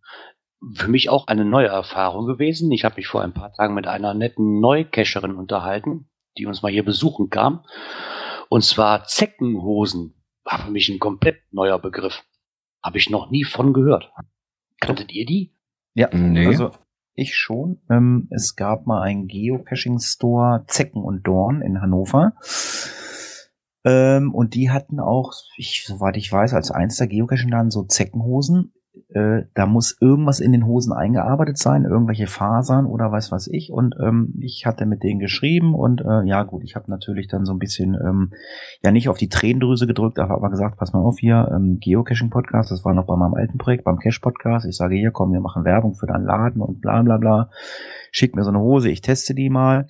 Für 0.74 0.88
mich 0.88 1.10
auch 1.10 1.26
eine 1.26 1.44
neue 1.44 1.68
Erfahrung 1.68 2.26
gewesen. 2.26 2.70
Ich 2.72 2.84
habe 2.84 2.96
mich 2.96 3.06
vor 3.06 3.22
ein 3.22 3.34
paar 3.34 3.52
Tagen 3.52 3.74
mit 3.74 3.86
einer 3.86 4.14
netten 4.14 4.60
Neucacherin 4.60 5.34
unterhalten, 5.34 6.08
die 6.38 6.46
uns 6.46 6.62
mal 6.62 6.72
hier 6.72 6.84
besuchen 6.84 7.28
kam. 7.30 7.64
Und 8.48 8.64
zwar 8.64 9.04
Zeckenhosen 9.04 10.14
war 10.44 10.58
für 10.60 10.70
mich 10.70 10.88
ein 10.88 10.98
komplett 10.98 11.40
neuer 11.50 11.78
Begriff. 11.78 12.22
Habe 12.82 12.98
ich 12.98 13.10
noch 13.10 13.30
nie 13.30 13.44
von 13.44 13.72
gehört. 13.72 14.12
Kanntet 14.80 15.12
ihr 15.12 15.24
die? 15.26 15.54
Ja, 15.94 16.08
Nee. 16.12 16.46
also 16.46 16.70
ich 17.14 17.36
schon. 17.36 17.80
Ähm, 17.88 18.28
es 18.30 18.56
gab 18.56 18.86
mal 18.86 19.00
einen 19.02 19.28
Geocaching-Store 19.28 20.64
Zecken 20.66 21.02
und 21.02 21.22
Dorn 21.26 21.62
in 21.62 21.80
Hannover. 21.80 22.34
Ähm, 23.84 24.34
und 24.34 24.54
die 24.54 24.70
hatten 24.70 24.98
auch, 25.00 25.32
ich, 25.56 25.84
soweit 25.86 26.16
ich 26.16 26.30
weiß, 26.30 26.54
als 26.54 26.70
eins 26.70 26.96
der 26.96 27.06
Geocaching-Laden 27.06 27.70
so 27.70 27.84
Zeckenhosen. 27.84 28.73
Äh, 29.08 29.42
da 29.54 29.66
muss 29.66 29.96
irgendwas 30.00 30.40
in 30.40 30.52
den 30.52 30.66
Hosen 30.66 30.92
eingearbeitet 30.92 31.58
sein, 31.58 31.84
irgendwelche 31.84 32.26
Fasern 32.26 32.86
oder 32.86 33.10
weiß 33.10 33.32
was 33.32 33.48
ich. 33.48 33.72
Und 33.72 33.94
ähm, 34.00 34.34
ich 34.40 34.66
hatte 34.66 34.86
mit 34.86 35.02
denen 35.02 35.20
geschrieben 35.20 35.74
und 35.74 36.00
äh, 36.00 36.24
ja 36.24 36.42
gut, 36.44 36.62
ich 36.64 36.76
habe 36.76 36.90
natürlich 36.90 37.28
dann 37.28 37.44
so 37.44 37.52
ein 37.52 37.58
bisschen 37.58 37.94
ähm, 37.94 38.32
ja 38.82 38.92
nicht 38.92 39.08
auf 39.08 39.18
die 39.18 39.28
Tränendrüse 39.28 39.86
gedrückt, 39.86 40.18
aber, 40.18 40.34
aber 40.34 40.50
gesagt, 40.50 40.78
pass 40.78 40.92
mal 40.92 41.00
auf 41.00 41.18
hier, 41.18 41.50
ähm, 41.54 41.78
Geocaching-Podcast, 41.80 42.70
das 42.70 42.84
war 42.84 42.94
noch 42.94 43.06
bei 43.06 43.16
meinem 43.16 43.34
alten 43.34 43.58
Projekt, 43.58 43.84
beim 43.84 43.98
Cache-Podcast. 43.98 44.66
Ich 44.66 44.76
sage, 44.76 44.94
hier 44.94 45.10
komm, 45.10 45.32
wir 45.32 45.40
machen 45.40 45.64
Werbung 45.64 45.94
für 45.94 46.06
deinen 46.06 46.24
Laden 46.24 46.62
und 46.62 46.80
bla 46.80 47.02
bla 47.02 47.16
bla. 47.16 47.50
Schick 48.10 48.36
mir 48.36 48.44
so 48.44 48.50
eine 48.50 48.60
Hose, 48.60 48.90
ich 48.90 49.00
teste 49.00 49.34
die 49.34 49.50
mal. 49.50 49.88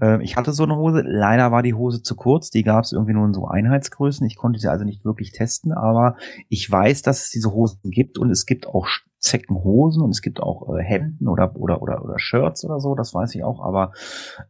Ähm, 0.00 0.20
ich 0.20 0.36
hatte 0.36 0.52
so 0.52 0.64
eine 0.64 0.76
Hose, 0.76 1.02
leider 1.06 1.52
war 1.52 1.62
die 1.62 1.74
Hose 1.74 2.02
zu 2.02 2.16
kurz, 2.16 2.50
die 2.50 2.62
gab 2.62 2.84
es 2.84 2.92
irgendwie 2.92 3.12
nur 3.12 3.26
in 3.26 3.34
so 3.34 3.46
Einheitsgrößen. 3.46 4.26
Ich 4.26 4.36
konnte 4.36 4.58
sie 4.58 4.70
also 4.70 4.84
nicht 4.84 5.04
wirklich 5.04 5.32
testen, 5.32 5.72
aber 5.72 6.16
ich 6.48 6.70
weiß, 6.70 7.02
dass 7.02 7.24
es 7.24 7.30
diese 7.30 7.52
Hosen 7.52 7.90
gibt 7.90 8.18
und 8.18 8.30
es 8.30 8.46
gibt 8.46 8.66
auch 8.66 8.86
Zeckenhosen 9.18 10.02
und 10.02 10.10
es 10.10 10.22
gibt 10.22 10.40
auch 10.40 10.74
äh, 10.74 10.82
Hemden 10.82 11.28
oder, 11.28 11.54
oder, 11.56 11.82
oder, 11.82 12.04
oder 12.04 12.18
Shirts 12.18 12.64
oder 12.64 12.80
so, 12.80 12.94
das 12.94 13.14
weiß 13.14 13.34
ich 13.34 13.44
auch, 13.44 13.60
aber 13.62 13.92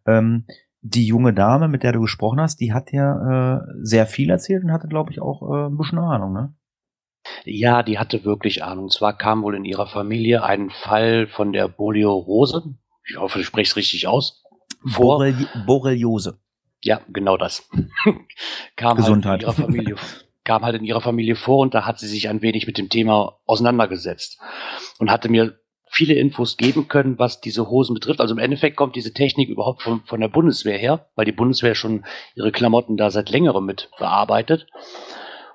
ähm, 0.07 0.45
die 0.83 1.07
junge 1.07 1.35
Dame, 1.35 1.69
mit 1.69 1.83
der 1.83 1.93
du 1.93 2.01
gesprochen 2.01 2.41
hast, 2.41 2.61
die 2.61 2.73
hat 2.73 2.93
ja 2.93 3.59
äh, 3.59 3.61
sehr 3.83 4.07
viel 4.07 4.31
erzählt 4.31 4.65
und 4.65 4.73
hatte, 4.73 4.89
glaube 4.89 5.11
ich, 5.11 5.21
auch 5.21 5.43
äh, 5.43 5.67
ein 5.67 5.77
bisschen 5.77 5.99
Ahnung, 5.99 6.33
ne? 6.33 6.55
Ja, 7.45 7.83
die 7.83 7.99
hatte 7.99 8.25
wirklich 8.25 8.65
Ahnung. 8.65 8.85
Und 8.85 8.93
zwar 8.93 9.17
kam 9.17 9.43
wohl 9.43 9.55
in 9.55 9.67
ihrer 9.67 9.87
Familie 9.87 10.43
ein 10.43 10.71
Fall 10.71 11.27
von 11.27 11.53
der 11.53 11.69
Borreliose. 11.69 12.75
Ich 13.07 13.19
hoffe, 13.19 13.45
spreche 13.45 13.71
es 13.71 13.77
richtig 13.77 14.07
aus. 14.07 14.43
Vor. 14.87 15.19
Borreli 15.19 15.47
Borreliose. 15.67 16.39
Ja, 16.83 17.01
genau 17.09 17.37
das. 17.37 17.69
kam 18.77 18.97
Gesundheit. 18.97 19.45
Halt 19.45 19.59
in 19.59 19.65
ihrer 19.65 19.67
Familie, 19.67 19.97
kam 20.45 20.63
halt 20.63 20.77
in 20.77 20.85
ihrer 20.85 21.01
Familie 21.01 21.37
vor 21.37 21.59
und 21.59 21.75
da 21.75 21.87
hat 21.87 21.99
sie 21.99 22.09
sich 22.09 22.29
ein 22.29 22.43
wenig 22.43 22.67
mit 22.67 22.79
dem 22.79 22.89
Thema 22.89 23.39
auseinandergesetzt 23.47 24.41
und 24.99 25.11
hatte 25.11 25.29
mir 25.29 25.59
viele 25.91 26.15
Infos 26.15 26.57
geben 26.57 26.87
können, 26.89 27.19
was 27.19 27.41
diese 27.41 27.69
Hosen 27.69 27.95
betrifft. 27.95 28.21
Also 28.21 28.33
im 28.33 28.39
Endeffekt 28.39 28.77
kommt 28.77 28.95
diese 28.95 29.13
Technik 29.13 29.49
überhaupt 29.49 29.83
von, 29.83 30.03
von 30.05 30.21
der 30.21 30.29
Bundeswehr 30.29 30.79
her, 30.79 31.11
weil 31.17 31.25
die 31.25 31.33
Bundeswehr 31.33 31.75
schon 31.75 32.05
ihre 32.37 32.53
Klamotten 32.53 32.97
da 32.97 33.11
seit 33.11 33.29
längerem 33.31 33.67
mit 33.67 33.91
bearbeitet. 33.99 34.67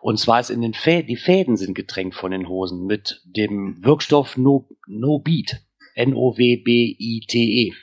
Und 0.02 0.20
zwar 0.20 0.40
ist 0.40 0.52
in 0.52 0.62
den 0.62 0.74
Fäden, 0.74 1.08
die 1.08 1.16
Fäden 1.16 1.58
sind 1.58 1.74
getränkt 1.74 2.16
von 2.16 2.32
den 2.32 2.48
Hosen 2.48 2.86
mit 2.86 3.22
dem 3.26 3.84
Wirkstoff 3.84 4.38
No, 4.38 4.68
no 4.88 5.20
Beat. 5.20 5.62
N-O-W-B-I-T-E. 5.96 7.74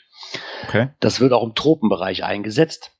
Okay. 0.64 0.88
Das 1.00 1.20
wird 1.20 1.32
auch 1.32 1.42
im 1.42 1.54
Tropenbereich 1.54 2.24
eingesetzt 2.24 2.92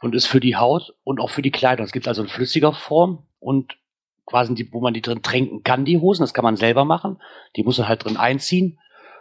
und 0.00 0.14
ist 0.14 0.26
für 0.26 0.40
die 0.40 0.56
Haut 0.56 0.94
und 1.04 1.20
auch 1.20 1.30
für 1.30 1.42
die 1.42 1.50
Kleidung. 1.50 1.84
Es 1.84 1.92
gibt 1.92 2.08
also 2.08 2.22
in 2.22 2.28
flüssiger 2.28 2.72
Form 2.72 3.26
und 3.38 3.76
quasi, 4.26 4.54
die, 4.54 4.72
wo 4.72 4.80
man 4.80 4.94
die 4.94 5.02
drin 5.02 5.22
tränken 5.22 5.62
kann, 5.62 5.84
die 5.84 5.98
Hosen. 5.98 6.22
Das 6.22 6.34
kann 6.34 6.44
man 6.44 6.56
selber 6.56 6.84
machen. 6.84 7.20
Die 7.56 7.62
muss 7.62 7.78
man 7.78 7.88
halt 7.88 8.04
drin 8.04 8.16
einziehen. 8.16 8.78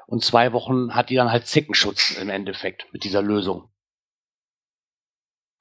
Und 0.07 0.23
zwei 0.23 0.53
Wochen 0.53 0.95
hat 0.95 1.09
die 1.09 1.15
dann 1.15 1.31
halt 1.31 1.45
Zeckenschutz 1.45 2.17
im 2.19 2.29
Endeffekt 2.29 2.87
mit 2.91 3.03
dieser 3.03 3.21
Lösung. 3.21 3.69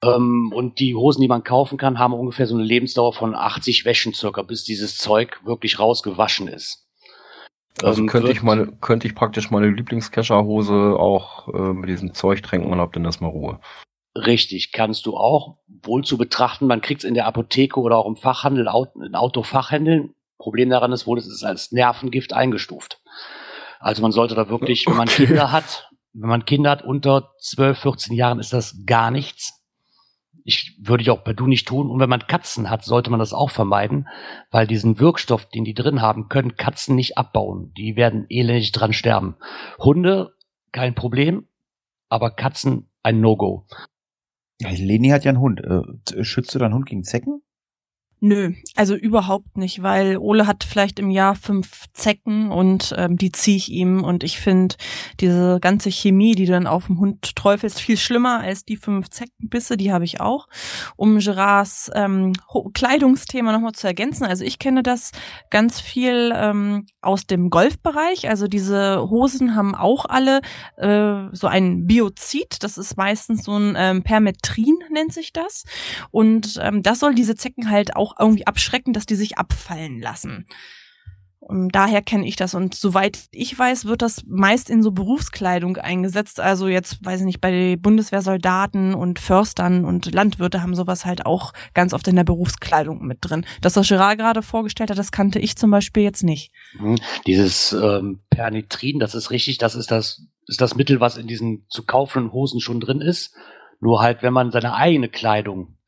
Ähm, 0.03 0.51
und 0.55 0.79
die 0.79 0.95
Hosen, 0.95 1.21
die 1.21 1.27
man 1.27 1.43
kaufen 1.43 1.77
kann, 1.77 1.99
haben 1.99 2.13
ungefähr 2.13 2.47
so 2.47 2.55
eine 2.55 2.63
Lebensdauer 2.63 3.13
von 3.13 3.35
80 3.35 3.85
Wäschen 3.85 4.13
circa, 4.13 4.41
bis 4.43 4.63
dieses 4.63 4.97
Zeug 4.97 5.39
wirklich 5.43 5.79
rausgewaschen 5.79 6.47
ist. 6.47 6.88
Also 7.83 8.01
Ähm, 8.01 8.07
könnte 8.07 8.31
ich 8.31 8.43
meine, 8.43 8.67
könnte 8.81 9.07
ich 9.07 9.15
praktisch 9.15 9.51
meine 9.51 9.69
Lieblingscacher-Hose 9.69 10.95
auch 10.99 11.47
äh, 11.53 11.73
mit 11.73 11.89
diesem 11.89 12.13
Zeug 12.13 12.43
tränken 12.43 12.71
und 12.71 12.79
hab 12.79 12.93
dann 12.93 13.05
erstmal 13.05 13.31
Ruhe. 13.31 13.59
Richtig, 14.15 14.71
kannst 14.71 15.05
du 15.05 15.15
auch. 15.15 15.57
Wohl 15.83 16.03
zu 16.03 16.17
betrachten, 16.17 16.67
man 16.67 16.81
kriegt 16.81 17.03
es 17.03 17.07
in 17.07 17.13
der 17.13 17.25
Apotheke 17.25 17.79
oder 17.79 17.97
auch 17.97 18.07
im 18.07 18.15
Fachhandel, 18.15 18.67
in 18.95 19.15
Autofachhändeln. 19.15 20.13
Problem 20.37 20.69
daran 20.69 20.91
ist 20.91 21.05
wohl, 21.05 21.19
es 21.19 21.27
ist 21.27 21.43
als 21.43 21.71
Nervengift 21.71 22.33
eingestuft. 22.33 23.01
Also 23.79 24.01
man 24.01 24.11
sollte 24.11 24.35
da 24.35 24.49
wirklich, 24.49 24.85
wenn 24.87 24.97
man 24.97 25.07
Okay. 25.07 25.27
Kinder 25.27 25.51
hat, 25.51 25.89
wenn 26.13 26.29
man 26.29 26.45
Kinder 26.45 26.71
hat 26.71 26.83
unter 26.83 27.31
12, 27.39 27.79
14 27.79 28.15
Jahren, 28.15 28.39
ist 28.39 28.51
das 28.51 28.83
gar 28.85 29.11
nichts. 29.11 29.58
Ich 30.49 30.75
würde 30.79 31.03
ich 31.03 31.11
auch 31.11 31.23
bei 31.23 31.33
du 31.33 31.45
nicht 31.45 31.67
tun. 31.67 31.91
Und 31.91 31.99
wenn 31.99 32.09
man 32.09 32.25
Katzen 32.25 32.71
hat, 32.71 32.83
sollte 32.83 33.11
man 33.11 33.19
das 33.19 33.33
auch 33.33 33.51
vermeiden, 33.51 34.07
weil 34.49 34.65
diesen 34.65 34.99
Wirkstoff, 34.99 35.45
den 35.45 35.63
die 35.63 35.75
drin 35.75 36.01
haben, 36.01 36.27
können 36.27 36.55
Katzen 36.55 36.95
nicht 36.95 37.19
abbauen. 37.19 37.71
Die 37.77 37.95
werden 37.95 38.25
elendig 38.29 38.71
dran 38.71 38.91
sterben. 38.91 39.35
Hunde, 39.77 40.33
kein 40.71 40.95
Problem, 40.95 41.47
aber 42.09 42.31
Katzen 42.31 42.89
ein 43.03 43.21
No-Go. 43.21 43.67
Ja, 44.59 44.71
Leni 44.71 45.09
hat 45.09 45.23
ja 45.23 45.29
einen 45.29 45.39
Hund. 45.39 45.61
Äh, 45.61 46.23
schützt 46.23 46.55
du 46.55 46.57
deinen 46.57 46.73
Hund 46.73 46.87
gegen 46.87 47.03
Zecken? 47.03 47.43
Nö, 48.21 48.51
also 48.75 48.95
überhaupt 48.95 49.57
nicht, 49.57 49.81
weil 49.81 50.17
Ole 50.17 50.45
hat 50.45 50.65
vielleicht 50.65 50.99
im 50.99 51.09
Jahr 51.09 51.35
fünf 51.35 51.85
Zecken 51.93 52.51
und 52.51 52.93
ähm, 52.97 53.17
die 53.17 53.31
ziehe 53.31 53.55
ich 53.55 53.71
ihm. 53.71 54.03
Und 54.03 54.25
ich 54.25 54.39
finde 54.39 54.75
diese 55.21 55.59
ganze 55.61 55.89
Chemie, 55.89 56.35
die 56.35 56.45
du 56.45 56.51
dann 56.51 56.67
auf 56.67 56.87
dem 56.87 56.99
Hund 56.99 57.35
träufelst, 57.37 57.79
viel 57.79 57.95
schlimmer 57.95 58.41
als 58.41 58.65
die 58.65 58.75
fünf 58.75 59.09
Zeckenbisse, 59.09 59.77
die 59.77 59.93
habe 59.93 60.03
ich 60.03 60.19
auch. 60.19 60.47
Um 60.97 61.19
Gerards 61.19 61.89
ähm, 61.95 62.33
Kleidungsthema 62.73 63.53
nochmal 63.53 63.71
zu 63.71 63.87
ergänzen, 63.87 64.25
also 64.25 64.43
ich 64.43 64.59
kenne 64.59 64.83
das 64.83 65.11
ganz 65.49 65.79
viel 65.79 66.33
ähm, 66.35 66.87
aus 67.01 67.25
dem 67.25 67.49
Golfbereich, 67.49 68.27
also 68.27 68.47
diese 68.47 69.09
Hosen 69.09 69.55
haben 69.55 69.75
auch 69.75 70.05
alle 70.05 70.41
äh, 70.75 71.29
so 71.31 71.47
ein 71.47 71.87
Biozid, 71.87 72.63
das 72.63 72.77
ist 72.77 72.97
meistens 72.97 73.43
so 73.43 73.57
ein 73.57 73.75
ähm, 73.77 74.03
Permetrin 74.03 74.77
nennt 74.91 75.13
sich 75.13 75.31
das. 75.31 75.63
Und 76.11 76.59
ähm, 76.61 76.83
das 76.83 76.99
soll 76.99 77.15
diese 77.15 77.35
Zecken 77.35 77.69
halt 77.69 77.95
auch 77.95 78.08
irgendwie 78.19 78.47
abschrecken, 78.47 78.93
dass 78.93 79.05
die 79.05 79.15
sich 79.15 79.37
abfallen 79.37 80.01
lassen. 80.01 80.45
Und 81.49 81.73
daher 81.73 82.01
kenne 82.01 82.27
ich 82.27 82.35
das. 82.35 82.53
Und 82.53 82.75
soweit 82.75 83.17
ich 83.31 83.57
weiß, 83.57 83.85
wird 83.85 84.01
das 84.01 84.23
meist 84.27 84.69
in 84.69 84.83
so 84.83 84.91
Berufskleidung 84.91 85.77
eingesetzt. 85.77 86.39
Also 86.39 86.67
jetzt, 86.67 87.03
weiß 87.03 87.21
ich 87.21 87.25
nicht, 87.25 87.41
bei 87.41 87.75
Bundeswehrsoldaten 87.75 88.93
und 88.93 89.17
Förstern 89.17 89.83
und 89.83 90.13
Landwirte 90.13 90.61
haben 90.61 90.75
sowas 90.75 91.05
halt 91.05 91.25
auch 91.25 91.53
ganz 91.73 91.93
oft 91.93 92.07
in 92.07 92.17
der 92.17 92.23
Berufskleidung 92.23 93.03
mit 93.03 93.19
drin. 93.21 93.45
Das, 93.61 93.75
was 93.77 93.87
Gerard 93.87 94.19
gerade 94.19 94.43
vorgestellt 94.43 94.91
hat, 94.91 94.99
das 94.99 95.11
kannte 95.11 95.39
ich 95.39 95.55
zum 95.55 95.71
Beispiel 95.71 96.03
jetzt 96.03 96.23
nicht. 96.23 96.51
Mhm. 96.77 96.97
Dieses 97.25 97.71
ähm, 97.73 98.19
Pernitrin, 98.29 98.99
das 98.99 99.15
ist 99.15 99.31
richtig, 99.31 99.57
das 99.57 99.75
ist 99.75 99.89
das, 99.89 100.21
ist 100.45 100.61
das 100.61 100.75
Mittel, 100.75 100.99
was 100.99 101.17
in 101.17 101.25
diesen 101.25 101.65
zu 101.69 101.83
kaufenden 101.83 102.33
Hosen 102.33 102.59
schon 102.59 102.79
drin 102.79 103.01
ist. 103.01 103.33
Nur 103.79 104.01
halt, 104.01 104.21
wenn 104.21 104.33
man 104.33 104.51
seine 104.51 104.75
eigene 104.75 105.07
Kleidung 105.07 105.78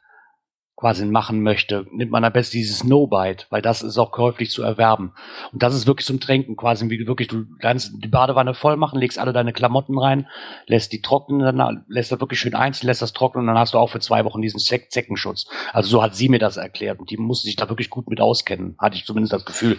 quasi 0.82 1.06
machen 1.06 1.44
möchte, 1.44 1.86
nimmt 1.92 2.12
man 2.12 2.24
am 2.24 2.34
besten 2.34 2.58
dieses 2.58 2.84
No-Bite, 2.84 3.46
weil 3.52 3.62
das 3.62 3.84
ist 3.84 4.00
auch 4.00 4.12
käuflich 4.12 4.50
zu 4.50 4.64
erwerben. 4.64 5.14
Und 5.54 5.62
das 5.62 5.76
ist 5.76 5.86
wirklich 5.86 6.08
zum 6.08 6.20
Tränken 6.20 6.56
quasi, 6.56 6.90
wie 6.90 6.98
du 6.98 7.06
wirklich, 7.06 7.28
du 7.28 7.46
kannst 7.60 8.04
die 8.04 8.08
Badewanne 8.08 8.56
voll 8.56 8.78
machen, 8.78 9.00
legst 9.00 9.20
alle 9.20 9.32
deine 9.32 9.54
Klamotten 9.54 9.98
rein, 10.00 10.28
lässt 10.66 10.92
die 10.92 11.02
trocknen, 11.04 11.40
dann 11.40 11.86
lässt 11.88 12.12
das 12.12 12.20
wirklich 12.20 12.40
schön 12.40 12.56
einzeln, 12.56 12.88
lässt 12.88 13.04
das 13.04 13.14
trocknen 13.14 13.44
und 13.44 13.48
dann 13.48 13.60
hast 13.60 13.76
du 13.76 13.78
auch 13.78 13.92
für 13.92 14.00
zwei 14.00 14.26
Wochen 14.26 14.42
diesen 14.42 14.60
Zeck 14.60 14.92
Zeckenschutz. 14.92 15.46
Also 15.72 15.88
so 15.88 16.02
hat 16.02 16.16
sie 16.16 16.30
mir 16.30 16.40
das 16.40 16.58
erklärt 16.58 17.00
und 17.00 17.12
die 17.12 17.18
musste 17.18 17.46
sich 17.46 17.56
da 17.56 17.70
wirklich 17.70 17.92
gut 17.92 18.10
mit 18.10 18.20
auskennen, 18.20 18.76
hatte 18.80 18.98
ich 18.98 19.06
zumindest 19.06 19.34
das 19.34 19.46
Gefühl. 19.46 19.78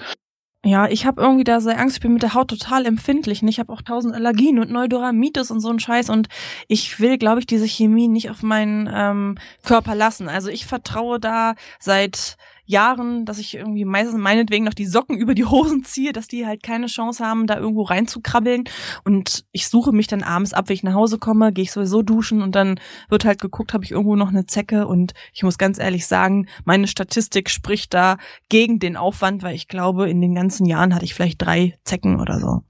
Ja, 0.64 0.86
ich 0.86 1.06
habe 1.06 1.20
irgendwie 1.20 1.42
da 1.42 1.60
sehr 1.60 1.80
Angst, 1.80 1.96
ich 1.96 2.02
bin 2.02 2.12
mit 2.12 2.22
der 2.22 2.34
Haut 2.34 2.48
total 2.48 2.86
empfindlich 2.86 3.42
und 3.42 3.48
ich 3.48 3.58
habe 3.58 3.72
auch 3.72 3.82
tausend 3.82 4.14
Allergien 4.14 4.60
und 4.60 4.70
Neurodermitis 4.70 5.50
und 5.50 5.58
so 5.58 5.70
ein 5.70 5.80
Scheiß. 5.80 6.08
Und 6.08 6.28
ich 6.68 7.00
will, 7.00 7.18
glaube 7.18 7.40
ich, 7.40 7.46
diese 7.46 7.66
Chemie 7.66 8.06
nicht 8.06 8.30
auf 8.30 8.44
meinen 8.44 8.88
ähm, 8.92 9.38
Körper 9.64 9.96
lassen. 9.96 10.28
Also 10.28 10.50
ich 10.50 10.64
vertraue 10.66 11.18
da 11.18 11.56
seit 11.80 12.36
Jahren, 12.64 13.24
dass 13.24 13.38
ich 13.38 13.54
irgendwie 13.56 13.84
meistens 13.84 14.18
meinetwegen 14.18 14.64
noch 14.64 14.74
die 14.74 14.86
Socken 14.86 15.16
über 15.16 15.34
die 15.34 15.44
Hosen 15.44 15.84
ziehe, 15.84 16.12
dass 16.12 16.28
die 16.28 16.46
halt 16.46 16.62
keine 16.62 16.86
Chance 16.86 17.24
haben, 17.24 17.46
da 17.46 17.58
irgendwo 17.58 17.82
reinzukrabbeln. 17.82 18.64
Und 19.04 19.44
ich 19.52 19.68
suche 19.68 19.92
mich 19.92 20.06
dann 20.06 20.22
abends 20.22 20.52
ab, 20.52 20.68
wenn 20.68 20.74
ich 20.74 20.82
nach 20.82 20.94
Hause 20.94 21.18
komme, 21.18 21.52
gehe 21.52 21.64
ich 21.64 21.72
sowieso 21.72 22.02
duschen 22.02 22.42
und 22.42 22.54
dann 22.54 22.78
wird 23.08 23.24
halt 23.24 23.40
geguckt, 23.40 23.74
habe 23.74 23.84
ich 23.84 23.90
irgendwo 23.90 24.16
noch 24.16 24.28
eine 24.28 24.46
Zecke. 24.46 24.86
Und 24.86 25.12
ich 25.32 25.42
muss 25.42 25.58
ganz 25.58 25.78
ehrlich 25.78 26.06
sagen, 26.06 26.46
meine 26.64 26.86
Statistik 26.86 27.50
spricht 27.50 27.94
da 27.94 28.16
gegen 28.48 28.78
den 28.78 28.96
Aufwand, 28.96 29.42
weil 29.42 29.54
ich 29.54 29.68
glaube, 29.68 30.08
in 30.08 30.20
den 30.20 30.34
ganzen 30.34 30.66
Jahren 30.66 30.94
hatte 30.94 31.04
ich 31.04 31.14
vielleicht 31.14 31.42
drei 31.42 31.78
Zecken 31.84 32.20
oder 32.20 32.38
so. 32.38 32.62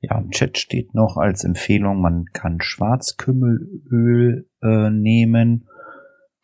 Ja, 0.00 0.18
im 0.18 0.30
Chat 0.30 0.58
steht 0.58 0.94
noch 0.94 1.16
als 1.16 1.44
Empfehlung, 1.44 2.00
man 2.00 2.26
kann 2.32 2.60
Schwarzkümmelöl 2.60 4.46
äh, 4.62 4.90
nehmen. 4.90 5.68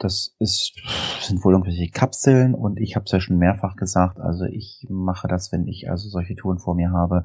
Das 0.00 0.34
ist, 0.38 0.72
sind 1.20 1.44
wohl 1.44 1.52
irgendwelche 1.52 1.90
Kapseln 1.90 2.54
und 2.54 2.80
ich 2.80 2.96
habe 2.96 3.04
es 3.04 3.12
ja 3.12 3.20
schon 3.20 3.36
mehrfach 3.36 3.76
gesagt, 3.76 4.18
also 4.18 4.46
ich 4.46 4.86
mache 4.88 5.28
das, 5.28 5.52
wenn 5.52 5.66
ich 5.68 5.90
also 5.90 6.08
solche 6.08 6.34
Touren 6.34 6.58
vor 6.58 6.74
mir 6.74 6.90
habe. 6.90 7.24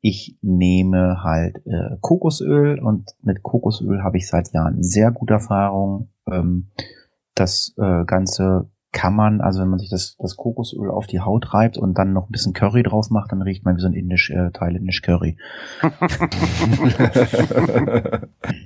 Ich 0.00 0.38
nehme 0.40 1.22
halt 1.22 1.58
äh, 1.66 1.98
Kokosöl 2.00 2.80
und 2.80 3.10
mit 3.20 3.42
Kokosöl 3.42 4.02
habe 4.02 4.16
ich 4.16 4.26
seit 4.26 4.52
Jahren 4.54 4.82
sehr 4.82 5.10
gute 5.12 5.34
Erfahrungen. 5.34 6.08
Ähm, 6.26 6.70
das 7.34 7.74
äh, 7.76 8.04
Ganze 8.06 8.70
kann 8.92 9.14
man, 9.14 9.40
also 9.40 9.60
wenn 9.60 9.68
man 9.68 9.78
sich 9.78 9.90
das, 9.90 10.16
das 10.18 10.36
Kokosöl 10.36 10.90
auf 10.90 11.06
die 11.06 11.20
Haut 11.20 11.52
reibt 11.52 11.76
und 11.76 11.98
dann 11.98 12.12
noch 12.14 12.28
ein 12.28 12.32
bisschen 12.32 12.54
Curry 12.54 12.82
drauf 12.82 13.10
macht, 13.10 13.32
dann 13.32 13.42
riecht 13.42 13.64
man 13.64 13.76
wie 13.76 13.80
so 13.80 13.86
ein 13.86 13.92
indisch, 13.92 14.30
äh, 14.30 14.50
thailändisch 14.50 15.02
Curry. 15.02 15.36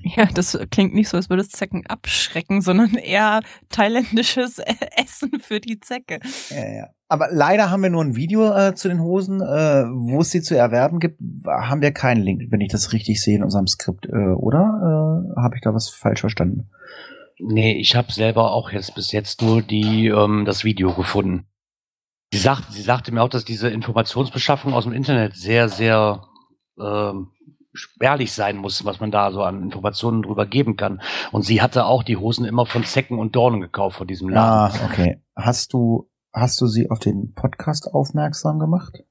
ja, 0.05 0.27
das 0.33 0.59
klingt 0.71 0.95
nicht 0.95 1.09
so, 1.09 1.17
als 1.17 1.29
würde 1.29 1.43
es 1.43 1.51
Zecken 1.51 1.85
abschrecken, 1.87 2.61
sondern 2.61 2.95
eher 2.95 3.41
thailändisches 3.69 4.61
Essen 4.97 5.41
für 5.41 5.59
die 5.59 5.81
Zecke. 5.81 6.21
Ja, 6.51 6.69
ja. 6.69 6.89
Aber 7.09 7.29
leider 7.31 7.71
haben 7.71 7.83
wir 7.83 7.91
nur 7.91 8.03
ein 8.03 8.17
Video 8.17 8.57
äh, 8.57 8.75
zu 8.75 8.89
den 8.89 9.03
Hosen, 9.03 9.43
äh, 9.43 9.85
wo 9.85 10.21
es 10.23 10.31
sie 10.31 10.41
zu 10.41 10.57
erwerben 10.57 10.99
gibt, 10.99 11.21
haben 11.47 11.83
wir 11.83 11.93
keinen 11.93 12.23
Link, 12.23 12.45
wenn 12.49 12.63
ich 12.63 12.73
das 12.73 12.95
richtig 12.95 13.21
sehe 13.21 13.37
in 13.37 13.45
unserem 13.45 13.67
Skript, 13.67 14.07
äh, 14.07 14.29
oder? 14.33 15.27
Äh, 15.37 15.41
Habe 15.41 15.57
ich 15.57 15.61
da 15.61 15.75
was 15.75 15.91
falsch 15.91 16.21
verstanden? 16.21 16.71
Nee, 17.39 17.79
ich 17.79 17.97
habe 17.97 18.13
selber 18.13 18.53
auch 18.53 18.71
jetzt 18.71 18.95
bis 18.95 19.13
jetzt 19.13 19.43
nur 19.43 19.63
die, 19.63 20.09
ähm, 20.09 20.45
das 20.45 20.65
Video 20.65 20.93
gefunden. 20.93 21.47
Sie, 22.33 22.39
sagt, 22.39 22.73
sie 22.73 22.83
sagte 22.83 23.13
mir 23.13 23.23
auch, 23.23 23.29
dass 23.29 23.45
diese 23.45 23.69
Informationsbeschaffung 23.69 24.73
aus 24.73 24.85
dem 24.85 24.93
Internet 24.93 25.37
sehr, 25.37 25.69
sehr 25.69 26.27
ähm, 26.81 27.31
spärlich 27.75 28.33
sein 28.33 28.57
muss, 28.57 28.85
was 28.85 29.01
man 29.01 29.11
da 29.11 29.33
so 29.33 29.43
an 29.43 29.63
Informationen 29.63 30.23
drüber 30.23 30.47
geben 30.47 30.77
kann. 30.77 31.03
Und 31.31 31.43
sie 31.45 31.63
hatte 31.63 31.85
auch 31.85 32.03
die 32.03 32.17
Hosen 32.17 32.45
immer 32.45 32.67
von 32.67 32.85
Zecken 32.85 33.19
und 33.19 33.37
Dornen 33.37 33.61
gekauft 33.61 33.97
von 33.97 34.07
diesem 34.07 34.29
Laden. 34.29 34.81
Ah, 34.81 34.87
okay. 34.87 35.23
Hast 35.37 35.73
du, 35.73 36.11
hast 36.33 36.61
du 36.61 36.67
sie 36.67 36.91
auf 36.91 36.99
den 36.99 37.35
Podcast 37.35 37.93
aufmerksam 37.93 38.59
gemacht? 38.59 39.05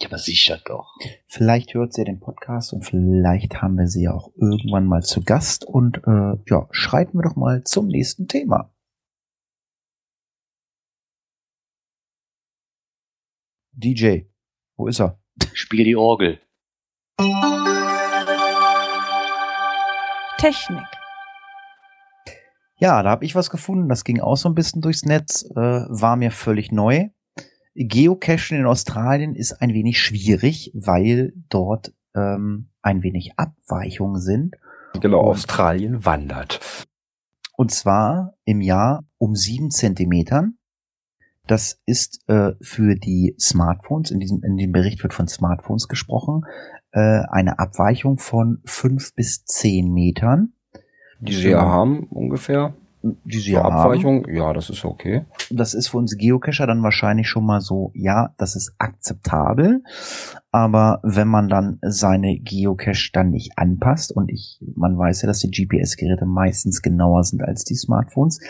Ja, 0.00 0.08
aber 0.08 0.18
sicher 0.18 0.58
doch. 0.64 0.96
Vielleicht 1.26 1.74
hört 1.74 1.92
sie 1.92 2.04
den 2.04 2.20
Podcast 2.20 2.72
und 2.72 2.84
vielleicht 2.84 3.60
haben 3.60 3.76
wir 3.76 3.86
sie 3.86 4.04
ja 4.04 4.14
auch 4.14 4.30
irgendwann 4.36 4.86
mal 4.86 5.02
zu 5.02 5.22
Gast. 5.22 5.64
Und 5.64 5.98
äh, 6.06 6.38
ja, 6.48 6.68
schreiten 6.70 7.18
wir 7.18 7.22
doch 7.22 7.36
mal 7.36 7.64
zum 7.64 7.88
nächsten 7.88 8.26
Thema. 8.26 8.72
DJ, 13.72 14.22
wo 14.76 14.88
ist 14.88 15.00
er? 15.00 15.18
Spiel 15.52 15.84
die 15.84 15.96
Orgel. 15.96 16.40
Technik. 20.38 20.86
Ja, 22.76 23.02
da 23.02 23.10
habe 23.10 23.26
ich 23.26 23.34
was 23.34 23.50
gefunden. 23.50 23.90
Das 23.90 24.04
ging 24.04 24.20
auch 24.20 24.36
so 24.36 24.48
ein 24.48 24.54
bisschen 24.54 24.80
durchs 24.80 25.04
Netz, 25.04 25.44
äh, 25.50 25.56
war 25.56 26.16
mir 26.16 26.30
völlig 26.30 26.72
neu. 26.72 27.10
Geocachen 27.74 28.58
in 28.58 28.66
Australien 28.66 29.34
ist 29.34 29.60
ein 29.60 29.72
wenig 29.72 30.00
schwierig, 30.00 30.72
weil 30.74 31.32
dort 31.48 31.92
ähm, 32.14 32.68
ein 32.82 33.02
wenig 33.02 33.32
Abweichungen 33.36 34.20
sind. 34.20 34.56
Genau, 35.00 35.20
Australien 35.20 36.04
wandert. 36.04 36.86
Und 37.56 37.70
zwar 37.70 38.34
im 38.44 38.60
Jahr 38.60 39.04
um 39.18 39.36
sieben 39.36 39.70
Zentimetern. 39.70 40.56
Das 41.46 41.80
ist 41.84 42.28
äh, 42.28 42.52
für 42.60 42.94
die 42.94 43.34
Smartphones, 43.38 44.10
in 44.10 44.20
diesem, 44.20 44.42
in 44.42 44.56
dem 44.56 44.72
Bericht 44.72 45.02
wird 45.02 45.14
von 45.14 45.28
Smartphones 45.28 45.88
gesprochen, 45.88 46.42
äh, 46.92 47.22
eine 47.30 47.58
Abweichung 47.58 48.18
von 48.18 48.60
fünf 48.64 49.14
bis 49.14 49.44
zehn 49.44 49.92
Metern. 49.92 50.54
Die 51.20 51.34
sie 51.34 51.50
ja 51.50 51.60
haben, 51.60 52.04
ungefähr. 52.04 52.74
Die 53.02 53.38
sie 53.38 53.50
Die 53.50 53.56
haben. 53.56 53.72
Abweichung, 53.74 54.28
ja, 54.28 54.52
das 54.52 54.68
ist 54.68 54.84
okay. 54.84 55.24
Das 55.50 55.72
ist 55.74 55.88
für 55.88 55.96
uns 55.96 56.16
Geocacher 56.18 56.66
dann 56.66 56.82
wahrscheinlich 56.82 57.28
schon 57.28 57.46
mal 57.46 57.60
so, 57.60 57.92
ja, 57.94 58.34
das 58.36 58.56
ist 58.56 58.74
akzeptabel. 58.78 59.82
Aber 60.52 61.00
wenn 61.02 61.28
man 61.28 61.48
dann 61.48 61.78
seine 61.82 62.38
Geocache 62.38 63.10
dann 63.12 63.30
nicht 63.30 63.52
anpasst 63.56 64.12
und 64.12 64.30
ich, 64.30 64.60
man 64.76 64.98
weiß 64.98 65.22
ja, 65.22 65.26
dass 65.28 65.38
die 65.40 65.50
GPS-Geräte 65.50 66.26
meistens 66.26 66.82
genauer 66.82 67.24
sind 67.24 67.42
als 67.42 67.64
die 67.64 67.76
Smartphones, 67.76 68.40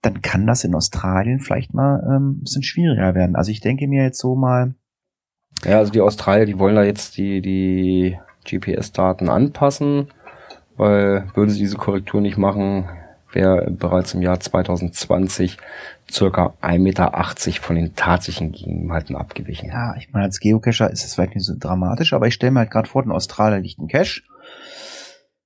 dann 0.00 0.22
kann 0.22 0.46
das 0.46 0.64
in 0.64 0.74
Australien 0.74 1.40
vielleicht 1.40 1.74
mal 1.74 2.02
ähm, 2.08 2.30
ein 2.30 2.40
bisschen 2.40 2.62
schwieriger 2.62 3.14
werden. 3.14 3.36
Also 3.36 3.50
ich 3.50 3.60
denke 3.60 3.86
mir 3.88 4.02
jetzt 4.04 4.18
so 4.20 4.34
mal, 4.34 4.74
Ja, 5.64 5.78
also 5.78 5.92
die 5.92 6.00
Australier, 6.00 6.46
die 6.46 6.58
wollen 6.58 6.76
da 6.76 6.82
jetzt 6.82 7.16
die, 7.18 7.40
die 7.42 8.18
GPS-Daten 8.44 9.28
anpassen, 9.28 10.08
weil 10.76 11.26
würden 11.34 11.50
sie 11.50 11.58
diese 11.58 11.76
Korrektur 11.76 12.20
nicht 12.20 12.38
machen, 12.38 12.88
wäre 13.34 13.70
bereits 13.70 14.14
im 14.14 14.22
Jahr 14.22 14.38
2020 14.40 15.58
circa 16.10 16.54
1,80 16.62 16.78
Meter 16.78 17.12
von 17.60 17.76
den 17.76 17.94
tatsächlichen 17.94 18.52
Gegebenheiten 18.52 19.16
abgewichen. 19.16 19.68
ja, 19.68 19.94
ich 19.96 20.12
meine, 20.12 20.26
als 20.26 20.40
Geocacher 20.40 20.90
ist 20.90 21.04
es 21.04 21.14
vielleicht 21.14 21.34
nicht 21.34 21.46
so 21.46 21.54
dramatisch, 21.58 22.12
aber 22.12 22.26
ich 22.26 22.34
stelle 22.34 22.52
mir 22.52 22.60
halt 22.60 22.70
gerade 22.70 22.88
vor, 22.88 23.02
in 23.02 23.10
Australien 23.10 23.62
liegt 23.62 23.78
ein 23.78 23.88
Cache 23.88 24.22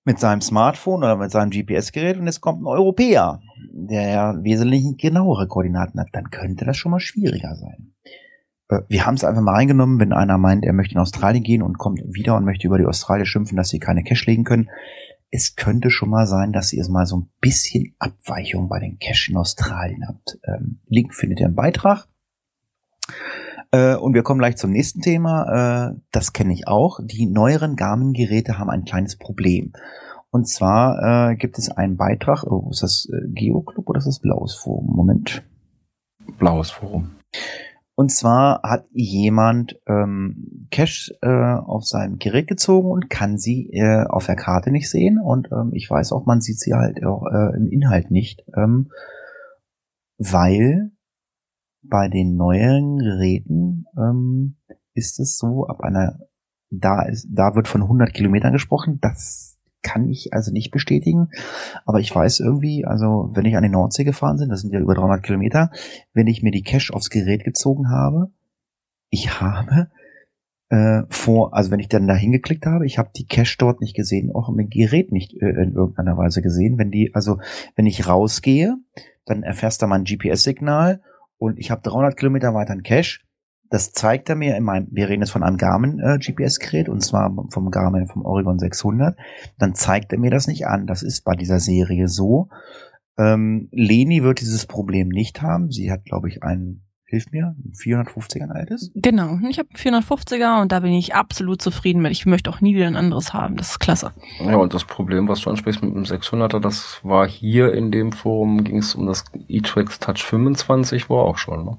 mit 0.04 0.20
seinem 0.20 0.40
Smartphone 0.40 1.02
oder 1.02 1.16
mit 1.16 1.30
seinem 1.30 1.50
GPS-Gerät 1.50 2.16
und 2.16 2.26
jetzt 2.26 2.40
kommt 2.40 2.62
ein 2.62 2.66
Europäer, 2.66 3.40
der 3.72 4.08
ja 4.08 4.44
wesentlich 4.44 4.84
genauere 4.98 5.48
Koordinaten 5.48 6.00
hat, 6.00 6.08
dann 6.12 6.30
könnte 6.30 6.64
das 6.64 6.76
schon 6.76 6.92
mal 6.92 7.00
schwieriger 7.00 7.56
sein. 7.56 7.92
Äh, 8.68 8.82
Wir 8.88 9.06
haben 9.06 9.14
es 9.14 9.24
einfach 9.24 9.42
mal 9.42 9.54
reingenommen, 9.54 9.98
wenn 9.98 10.12
einer 10.12 10.38
meint, 10.38 10.64
er 10.64 10.72
möchte 10.72 10.94
in 10.94 11.00
Australien 11.00 11.42
gehen 11.42 11.62
und 11.62 11.78
kommt 11.78 12.00
wieder 12.06 12.36
und 12.36 12.44
möchte 12.44 12.66
über 12.66 12.78
die 12.78 12.86
Australier 12.86 13.26
schimpfen, 13.26 13.56
dass 13.56 13.68
sie 13.68 13.78
keine 13.78 14.04
Cache 14.04 14.26
legen 14.26 14.44
können. 14.44 14.70
Es 15.30 15.56
könnte 15.56 15.90
schon 15.90 16.10
mal 16.10 16.26
sein, 16.26 16.52
dass 16.52 16.72
ihr 16.72 16.88
mal 16.88 17.06
so 17.06 17.18
ein 17.18 17.28
bisschen 17.40 17.94
Abweichung 17.98 18.68
bei 18.68 18.78
den 18.78 18.98
Cache 18.98 19.30
in 19.30 19.36
Australien 19.36 20.06
habt. 20.06 20.38
Ähm, 20.44 20.80
Link 20.86 21.14
findet 21.14 21.40
ihr 21.40 21.46
im 21.46 21.54
Beitrag. 21.54 22.06
Äh, 23.72 23.96
und 23.96 24.14
wir 24.14 24.22
kommen 24.22 24.38
gleich 24.38 24.56
zum 24.56 24.70
nächsten 24.70 25.00
Thema. 25.00 25.90
Äh, 25.90 26.00
das 26.12 26.32
kenne 26.32 26.52
ich 26.52 26.68
auch. 26.68 27.00
Die 27.02 27.26
neueren 27.26 27.76
Garmin-Geräte 27.76 28.58
haben 28.58 28.70
ein 28.70 28.84
kleines 28.84 29.16
Problem. 29.16 29.72
Und 30.30 30.48
zwar 30.48 31.30
äh, 31.30 31.36
gibt 31.36 31.58
es 31.58 31.70
einen 31.70 31.96
Beitrag, 31.96 32.44
oh, 32.44 32.68
ist 32.70 32.82
das 32.82 33.08
äh, 33.10 33.28
Geoclub 33.28 33.88
oder 33.88 33.98
ist 33.98 34.06
das 34.06 34.20
Blaues 34.20 34.54
Forum? 34.54 34.94
Moment. 34.94 35.42
Blaues 36.38 36.70
Forum. 36.70 37.16
Und 37.98 38.12
zwar 38.12 38.60
hat 38.62 38.86
jemand 38.92 39.80
ähm, 39.86 40.68
Cache 40.70 41.16
äh, 41.22 41.54
auf 41.54 41.84
seinem 41.86 42.18
Gerät 42.18 42.46
gezogen 42.46 42.90
und 42.90 43.08
kann 43.08 43.38
sie 43.38 43.70
äh, 43.72 44.04
auf 44.06 44.26
der 44.26 44.36
Karte 44.36 44.70
nicht 44.70 44.90
sehen. 44.90 45.18
Und 45.18 45.48
ähm, 45.50 45.70
ich 45.72 45.90
weiß 45.90 46.12
auch, 46.12 46.26
man 46.26 46.42
sieht 46.42 46.60
sie 46.60 46.74
halt 46.74 47.02
auch 47.06 47.24
äh, 47.26 47.56
im 47.56 47.68
Inhalt 47.68 48.10
nicht, 48.10 48.44
ähm, 48.54 48.90
weil 50.18 50.90
bei 51.82 52.08
den 52.08 52.36
neueren 52.36 52.98
Geräten 52.98 53.86
ähm, 53.96 54.56
ist 54.92 55.18
es 55.18 55.38
so, 55.38 55.66
ab 55.66 55.80
einer, 55.80 56.18
da 56.68 57.02
ist, 57.02 57.28
da 57.30 57.54
wird 57.54 57.66
von 57.66 57.82
100 57.82 58.12
Kilometern 58.12 58.52
gesprochen. 58.52 58.98
Das 59.00 59.45
kann 59.86 60.08
ich 60.08 60.32
also 60.32 60.52
nicht 60.52 60.72
bestätigen, 60.72 61.28
aber 61.84 62.00
ich 62.00 62.12
weiß 62.12 62.40
irgendwie, 62.40 62.84
also 62.84 63.30
wenn 63.34 63.44
ich 63.44 63.56
an 63.56 63.62
die 63.62 63.68
Nordsee 63.68 64.02
gefahren 64.02 64.38
bin, 64.38 64.48
das 64.48 64.62
sind 64.62 64.72
ja 64.72 64.80
über 64.80 64.94
300 64.94 65.22
Kilometer, 65.22 65.70
wenn 66.12 66.26
ich 66.26 66.42
mir 66.42 66.50
die 66.50 66.64
Cache 66.64 66.92
aufs 66.92 67.08
Gerät 67.08 67.44
gezogen 67.44 67.88
habe, 67.88 68.32
ich 69.10 69.40
habe 69.40 69.88
äh, 70.70 71.02
vor, 71.08 71.54
also 71.54 71.70
wenn 71.70 71.78
ich 71.78 71.88
dann 71.88 72.08
da 72.08 72.14
hingeklickt 72.14 72.66
habe, 72.66 72.84
ich 72.84 72.98
habe 72.98 73.10
die 73.14 73.28
Cache 73.28 73.56
dort 73.58 73.80
nicht 73.80 73.94
gesehen, 73.94 74.34
auch 74.34 74.48
im 74.48 74.68
Gerät 74.68 75.12
nicht 75.12 75.32
äh, 75.40 75.50
in 75.50 75.74
irgendeiner 75.74 76.16
Weise 76.16 76.42
gesehen. 76.42 76.78
Wenn 76.78 76.90
die, 76.90 77.14
also 77.14 77.38
wenn 77.76 77.86
ich 77.86 78.08
rausgehe, 78.08 78.76
dann 79.24 79.44
erfährst 79.44 79.82
du 79.82 79.86
mein 79.86 80.02
GPS-Signal 80.02 81.00
und 81.38 81.60
ich 81.60 81.70
habe 81.70 81.82
300 81.82 82.16
Kilometer 82.16 82.54
weiter 82.54 82.72
einen 82.72 82.82
Cache. 82.82 83.20
Das 83.70 83.92
zeigt 83.92 84.28
er 84.28 84.36
mir 84.36 84.56
in 84.56 84.64
meinem, 84.64 84.88
wir 84.90 85.08
reden 85.08 85.22
jetzt 85.22 85.30
von 85.30 85.42
einem 85.42 85.56
Garmin 85.56 85.98
äh, 85.98 86.18
GPS-Gerät 86.18 86.88
und 86.88 87.00
zwar 87.02 87.32
vom 87.50 87.70
Garmin 87.70 88.06
vom 88.06 88.24
Oregon 88.24 88.58
600. 88.58 89.16
Dann 89.58 89.74
zeigt 89.74 90.12
er 90.12 90.18
mir 90.18 90.30
das 90.30 90.46
nicht 90.46 90.66
an. 90.66 90.86
Das 90.86 91.02
ist 91.02 91.24
bei 91.24 91.34
dieser 91.34 91.60
Serie 91.60 92.08
so. 92.08 92.48
Ähm, 93.18 93.68
Leni 93.72 94.22
wird 94.22 94.40
dieses 94.40 94.66
Problem 94.66 95.08
nicht 95.08 95.42
haben. 95.42 95.70
Sie 95.70 95.90
hat, 95.90 96.04
glaube 96.04 96.28
ich, 96.28 96.42
einen 96.42 96.86
Hilf 97.08 97.30
mir, 97.30 97.54
ein 97.64 97.72
450er 97.72 98.42
ein 98.42 98.50
altes? 98.50 98.90
Genau, 98.96 99.38
ich 99.48 99.60
habe 99.60 99.68
einen 99.72 100.02
450er 100.02 100.60
und 100.60 100.72
da 100.72 100.80
bin 100.80 100.92
ich 100.92 101.14
absolut 101.14 101.62
zufrieden 101.62 102.02
mit. 102.02 102.10
Ich 102.10 102.26
möchte 102.26 102.50
auch 102.50 102.60
nie 102.60 102.74
wieder 102.74 102.88
ein 102.88 102.96
anderes 102.96 103.32
haben. 103.32 103.56
Das 103.56 103.70
ist 103.70 103.78
klasse. 103.78 104.12
Ja, 104.40 104.56
und 104.56 104.74
das 104.74 104.84
Problem, 104.84 105.28
was 105.28 105.40
du 105.42 105.50
ansprichst 105.50 105.84
mit 105.84 105.94
dem 105.94 106.02
600er, 106.02 106.58
das 106.58 106.98
war 107.04 107.28
hier 107.28 107.72
in 107.74 107.92
dem 107.92 108.10
Forum, 108.10 108.64
ging 108.64 108.78
es 108.78 108.96
um 108.96 109.06
das 109.06 109.24
e-Trax 109.46 110.00
Touch 110.00 110.24
25, 110.24 111.08
war 111.08 111.18
auch 111.18 111.38
schon. 111.38 111.64
Ne? 111.64 111.78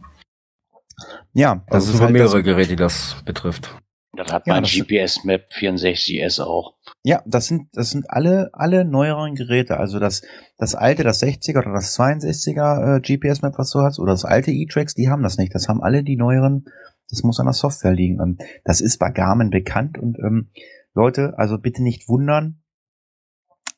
Ja, 1.33 1.63
Das 1.67 1.75
also 1.85 1.91
sind 1.93 2.01
halt 2.01 2.13
mehrere 2.13 2.37
das- 2.37 2.43
Geräte, 2.43 2.69
die 2.69 2.75
das 2.75 3.17
betrifft. 3.25 3.75
Das 4.15 4.31
hat 4.33 4.47
Ja, 4.47 4.53
mein 4.55 4.63
das- 4.63 4.71
GPS 4.71 5.23
Map 5.25 5.51
64S 5.53 6.39
auch. 6.39 6.73
Ja, 7.03 7.21
das 7.27 7.45
sind, 7.47 7.67
das 7.73 7.91
sind 7.91 8.09
alle, 8.09 8.49
alle 8.53 8.83
neueren 8.83 9.35
Geräte. 9.35 9.77
Also 9.77 9.99
das, 9.99 10.23
das 10.57 10.73
alte, 10.73 11.03
das 11.03 11.21
60er 11.21 11.59
oder 11.59 11.73
das 11.73 11.93
62er 11.97 12.97
äh, 12.97 12.99
GPS-Map, 13.01 13.53
was 13.57 13.69
du 13.69 13.79
hast, 13.81 13.99
oder 13.99 14.13
das 14.13 14.25
alte 14.25 14.49
E-Tracks, 14.51 14.95
die 14.95 15.09
haben 15.09 15.21
das 15.21 15.37
nicht. 15.37 15.53
Das 15.53 15.67
haben 15.69 15.83
alle 15.83 16.03
die 16.03 16.15
neueren, 16.17 16.65
das 17.09 17.21
muss 17.23 17.39
an 17.39 17.45
der 17.45 17.53
Software 17.53 17.93
liegen. 17.93 18.19
Ähm, 18.19 18.37
das 18.63 18.81
ist 18.81 18.97
bei 18.97 19.11
Garmin 19.11 19.51
bekannt 19.51 19.99
und 19.99 20.17
ähm, 20.19 20.49
Leute, 20.95 21.35
also 21.37 21.59
bitte 21.59 21.83
nicht 21.83 22.09
wundern, 22.09 22.63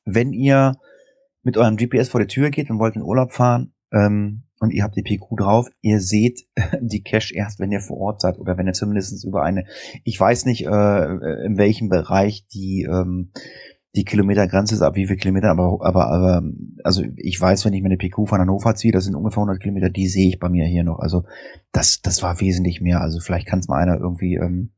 wenn 0.06 0.32
ihr 0.32 0.78
mit 1.44 1.58
eurem 1.58 1.76
GPS 1.76 2.08
vor 2.10 2.22
die 2.22 2.28
Tür 2.28 2.50
geht 2.50 2.70
und 2.70 2.80
wollt 2.80 2.96
in 2.96 3.02
Urlaub 3.02 3.34
fahren, 3.34 3.74
ähm, 3.92 4.44
und 4.60 4.72
ihr 4.72 4.84
habt 4.84 4.96
die 4.96 5.04
PQ 5.04 5.38
drauf, 5.38 5.68
ihr 5.82 6.00
seht 6.00 6.42
die 6.82 7.04
Cache 7.04 7.34
erst, 7.34 7.60
wenn 7.60 7.72
ihr 7.72 7.82
vor 7.82 7.98
Ort 7.98 8.22
seid 8.22 8.38
oder 8.38 8.58
wenn 8.58 8.68
ihr 8.68 8.74
zumindest 8.74 9.26
über 9.26 9.44
eine, 9.44 9.66
ich 10.04 10.20
weiß 10.20 10.46
nicht, 10.46 10.66
äh, 10.66 11.46
in 11.46 11.58
welchem 11.58 11.90
Bereich 11.90 12.48
die 12.48 12.88
ähm, 12.90 13.32
die 13.96 14.06
Kilometergrenze 14.06 14.76
ist, 14.76 14.82
ab 14.82 14.96
wie 14.96 15.08
viel 15.08 15.16
Kilometer, 15.16 15.50
aber, 15.50 15.80
aber, 15.82 16.08
aber, 16.12 16.44
also 16.84 17.04
ich 17.16 17.42
weiß, 17.42 17.66
wenn 17.66 17.74
ich 17.74 17.82
mir 17.82 17.88
eine 17.88 17.98
PQ 17.98 18.28
von 18.28 18.40
Hannover 18.40 18.76
ziehe, 18.76 18.94
das 18.94 19.06
sind 19.06 19.16
ungefähr 19.16 19.42
100 19.42 19.60
Kilometer, 19.60 19.90
die 19.90 20.08
sehe 20.08 20.30
ich 20.30 20.40
bei 20.40 20.48
mir 20.48 20.66
hier 20.66 20.84
noch. 20.84 21.00
Also 21.00 21.24
das, 21.72 22.02
das 22.02 22.22
war 22.22 22.40
wesentlich 22.40 22.82
mehr. 22.82 23.02
Also 23.02 23.20
vielleicht 23.20 23.48
kann 23.48 23.60
es 23.60 23.68
mal 23.68 23.82
einer 23.82 24.00
irgendwie 24.00 24.36
ähm, 24.36 24.74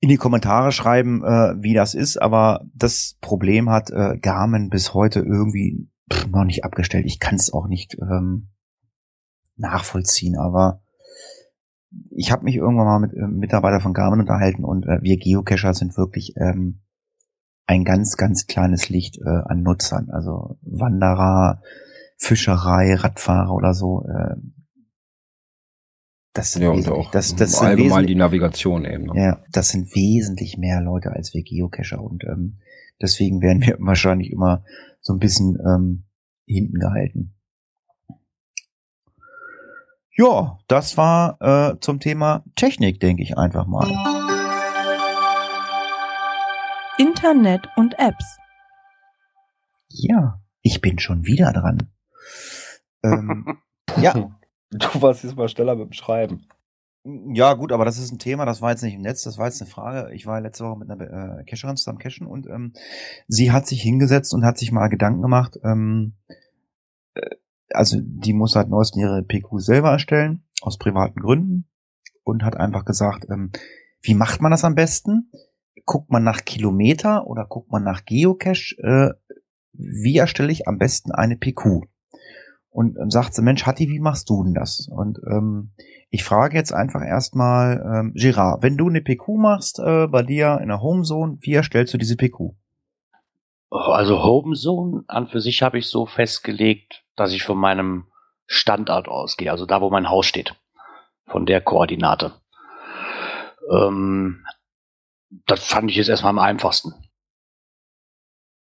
in 0.00 0.08
die 0.08 0.16
Kommentare 0.16 0.72
schreiben, 0.72 1.22
äh, 1.24 1.54
wie 1.62 1.72
das 1.72 1.94
ist, 1.94 2.20
aber 2.20 2.66
das 2.74 3.16
Problem 3.20 3.70
hat 3.70 3.90
äh, 3.90 4.18
Garmin 4.18 4.70
bis 4.70 4.92
heute 4.92 5.20
irgendwie 5.20 5.88
noch 6.30 6.44
nicht 6.44 6.64
abgestellt. 6.64 7.06
Ich 7.06 7.20
kann 7.20 7.36
es 7.36 7.52
auch 7.52 7.68
nicht 7.68 7.96
ähm, 8.00 8.48
nachvollziehen, 9.56 10.36
aber 10.36 10.82
ich 12.10 12.32
habe 12.32 12.44
mich 12.44 12.56
irgendwann 12.56 12.86
mal 12.86 12.98
mit 13.00 13.12
äh, 13.14 13.26
Mitarbeiter 13.26 13.80
von 13.80 13.92
Garmin 13.94 14.20
unterhalten 14.20 14.64
und 14.64 14.84
äh, 14.86 15.00
wir 15.02 15.16
Geocacher 15.16 15.74
sind 15.74 15.96
wirklich 15.96 16.34
ähm, 16.36 16.80
ein 17.66 17.84
ganz, 17.84 18.16
ganz 18.16 18.46
kleines 18.46 18.88
Licht 18.88 19.18
äh, 19.18 19.28
an 19.28 19.62
Nutzern, 19.62 20.10
also 20.10 20.58
Wanderer, 20.62 21.62
Fischerei, 22.16 22.94
Radfahrer 22.94 23.52
oder 23.54 23.74
so. 23.74 24.04
Äh, 24.06 24.36
das 26.32 26.52
sind 26.52 26.62
Ja, 26.62 26.72
wesentlich- 26.72 26.88
auch 27.06 27.10
das, 27.12 27.36
das 27.36 27.52
sind 27.58 27.66
allgemein 27.68 28.06
die 28.06 28.16
Navigation 28.16 28.84
eben. 28.84 29.04
Ne? 29.06 29.12
ja, 29.16 29.42
das 29.52 29.68
sind 29.68 29.94
wesentlich 29.94 30.58
mehr 30.58 30.80
Leute 30.80 31.10
als 31.12 31.32
wir 31.32 31.42
Geocacher 31.42 32.02
und 32.02 32.24
ähm, 32.24 32.58
deswegen 33.00 33.40
werden 33.40 33.62
wir 33.62 33.76
wahrscheinlich 33.80 34.32
immer 34.32 34.64
so 35.00 35.12
ein 35.12 35.20
bisschen 35.20 35.58
ähm, 35.64 36.04
hinten 36.46 36.78
gehalten. 36.80 37.34
Ja, 40.16 40.58
das 40.68 40.96
war 40.96 41.40
äh, 41.40 41.80
zum 41.80 42.00
Thema 42.00 42.44
Technik, 42.56 43.00
denke 43.00 43.22
ich 43.22 43.36
einfach 43.36 43.66
mal. 43.66 43.88
Internet 46.98 47.68
und 47.76 47.98
Apps. 47.98 48.38
Ja, 49.88 50.40
ich 50.62 50.80
bin 50.80 50.98
schon 50.98 51.24
wieder 51.24 51.52
dran. 51.52 51.90
Ähm, 53.02 53.58
ja, 54.00 54.30
Du 54.76 55.02
warst 55.02 55.22
jetzt 55.22 55.36
mal 55.36 55.48
schneller 55.48 55.76
mit 55.76 55.86
dem 55.86 55.92
Schreiben. 55.92 56.48
Ja, 57.04 57.52
gut, 57.54 57.70
aber 57.70 57.84
das 57.84 57.98
ist 57.98 58.10
ein 58.10 58.18
Thema, 58.18 58.44
das 58.44 58.60
war 58.60 58.70
jetzt 58.70 58.82
nicht 58.82 58.94
im 58.94 59.02
Netz, 59.02 59.22
das 59.22 59.38
war 59.38 59.46
jetzt 59.46 59.60
eine 59.60 59.70
Frage. 59.70 60.12
Ich 60.14 60.26
war 60.26 60.40
letzte 60.40 60.64
Woche 60.64 60.78
mit 60.78 60.90
einer 60.90 61.38
äh, 61.38 61.44
Cacherin 61.44 61.76
zusammen 61.76 61.98
cashen 61.98 62.26
und 62.26 62.48
ähm, 62.48 62.72
sie 63.28 63.52
hat 63.52 63.68
sich 63.68 63.82
hingesetzt 63.82 64.34
und 64.34 64.44
hat 64.44 64.58
sich 64.58 64.72
mal 64.72 64.88
Gedanken 64.88 65.22
gemacht, 65.22 65.60
ähm, 65.62 66.14
äh, 67.14 67.36
also 67.70 67.98
die 68.00 68.34
muss 68.34 68.56
halt 68.56 68.68
neuesten 68.68 69.00
ihre 69.00 69.22
PQ 69.22 69.58
selber 69.58 69.90
erstellen, 69.90 70.44
aus 70.62 70.78
privaten 70.78 71.20
Gründen, 71.20 71.68
und 72.24 72.42
hat 72.42 72.56
einfach 72.56 72.84
gesagt, 72.84 73.26
ähm, 73.30 73.52
wie 74.02 74.14
macht 74.14 74.40
man 74.40 74.50
das 74.50 74.64
am 74.64 74.74
besten? 74.74 75.30
Guckt 75.84 76.10
man 76.10 76.24
nach 76.24 76.44
Kilometer 76.44 77.26
oder 77.26 77.46
guckt 77.46 77.70
man 77.70 77.84
nach 77.84 78.04
Geocache? 78.04 78.76
Äh, 78.78 79.10
wie 79.72 80.16
erstelle 80.16 80.52
ich 80.52 80.68
am 80.68 80.78
besten 80.78 81.12
eine 81.12 81.36
PQ? 81.36 81.82
Und 82.70 82.96
ähm, 82.98 83.10
sagt 83.10 83.34
sie, 83.34 83.42
Mensch, 83.42 83.66
Hatti, 83.66 83.88
wie 83.88 84.00
machst 84.00 84.28
du 84.30 84.42
denn 84.42 84.54
das? 84.54 84.88
Und 84.90 85.20
ähm, 85.30 85.72
ich 86.10 86.24
frage 86.24 86.56
jetzt 86.56 86.72
einfach 86.72 87.02
erstmal, 87.02 87.80
ähm, 87.84 88.12
Gerard, 88.14 88.62
wenn 88.62 88.76
du 88.76 88.88
eine 88.88 89.00
PQ 89.00 89.36
machst 89.36 89.78
äh, 89.78 90.06
bei 90.08 90.22
dir 90.22 90.58
in 90.60 90.68
der 90.68 90.80
Homezone, 90.80 91.38
wie 91.40 91.54
erstellst 91.54 91.94
du 91.94 91.98
diese 91.98 92.16
PQ? 92.16 92.54
Also 93.70 94.22
Homezone 94.22 95.04
an 95.08 95.26
für 95.28 95.40
sich 95.40 95.62
habe 95.62 95.78
ich 95.78 95.88
so 95.88 96.06
festgelegt, 96.06 97.04
dass 97.16 97.32
ich 97.32 97.42
von 97.42 97.58
meinem 97.58 98.06
Standort 98.46 99.08
ausgehe, 99.08 99.50
also 99.50 99.66
da, 99.66 99.80
wo 99.80 99.90
mein 99.90 100.08
Haus 100.08 100.26
steht, 100.26 100.54
von 101.26 101.46
der 101.46 101.60
Koordinate. 101.60 102.32
Ähm, 103.70 104.44
das 105.46 105.64
fand 105.64 105.90
ich 105.90 105.96
jetzt 105.96 106.08
erstmal 106.08 106.30
am 106.30 106.38
einfachsten. 106.38 106.94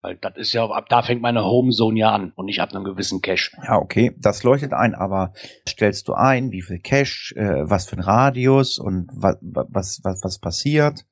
Weil 0.03 0.17
das 0.17 0.37
ist 0.37 0.53
ja, 0.55 0.65
ab 0.65 0.89
da 0.89 1.03
fängt 1.03 1.21
meine 1.21 1.45
Homezone 1.45 1.99
ja 1.99 2.13
an 2.13 2.33
und 2.35 2.47
nicht 2.47 2.61
ab 2.61 2.71
einem 2.71 2.85
gewissen 2.85 3.21
Cache. 3.21 3.51
Ja, 3.65 3.77
okay, 3.77 4.17
das 4.19 4.43
leuchtet 4.45 4.73
ein, 4.73 4.95
aber 4.95 5.35
stellst 5.69 6.09
du 6.09 6.15
ein, 6.15 6.53
wie 6.53 6.63
viel 6.63 6.81
Cache, 6.81 7.35
äh, 7.37 7.69
was 7.69 7.87
für 7.87 7.97
ein 7.97 8.03
Radius 8.03 8.79
und 8.79 9.11
wa 9.13 9.37
wa 9.43 9.67
was, 9.69 10.01
was, 10.03 10.25
was 10.25 10.39
passiert? 10.39 11.05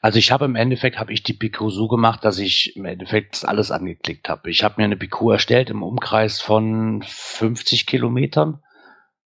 Also 0.00 0.18
ich 0.18 0.32
habe 0.32 0.44
im 0.44 0.56
Endeffekt, 0.56 0.98
habe 0.98 1.12
ich 1.12 1.22
die 1.22 1.34
PQ 1.34 1.70
so 1.70 1.88
gemacht, 1.88 2.24
dass 2.24 2.38
ich 2.38 2.76
im 2.76 2.84
Endeffekt 2.84 3.44
alles 3.46 3.70
angeklickt 3.70 4.28
habe. 4.28 4.50
Ich 4.50 4.64
habe 4.64 4.74
mir 4.78 4.84
eine 4.84 4.96
PQ 4.96 5.32
erstellt 5.32 5.70
im 5.70 5.82
Umkreis 5.82 6.40
von 6.40 7.02
50 7.02 7.86
Kilometern. 7.86 8.62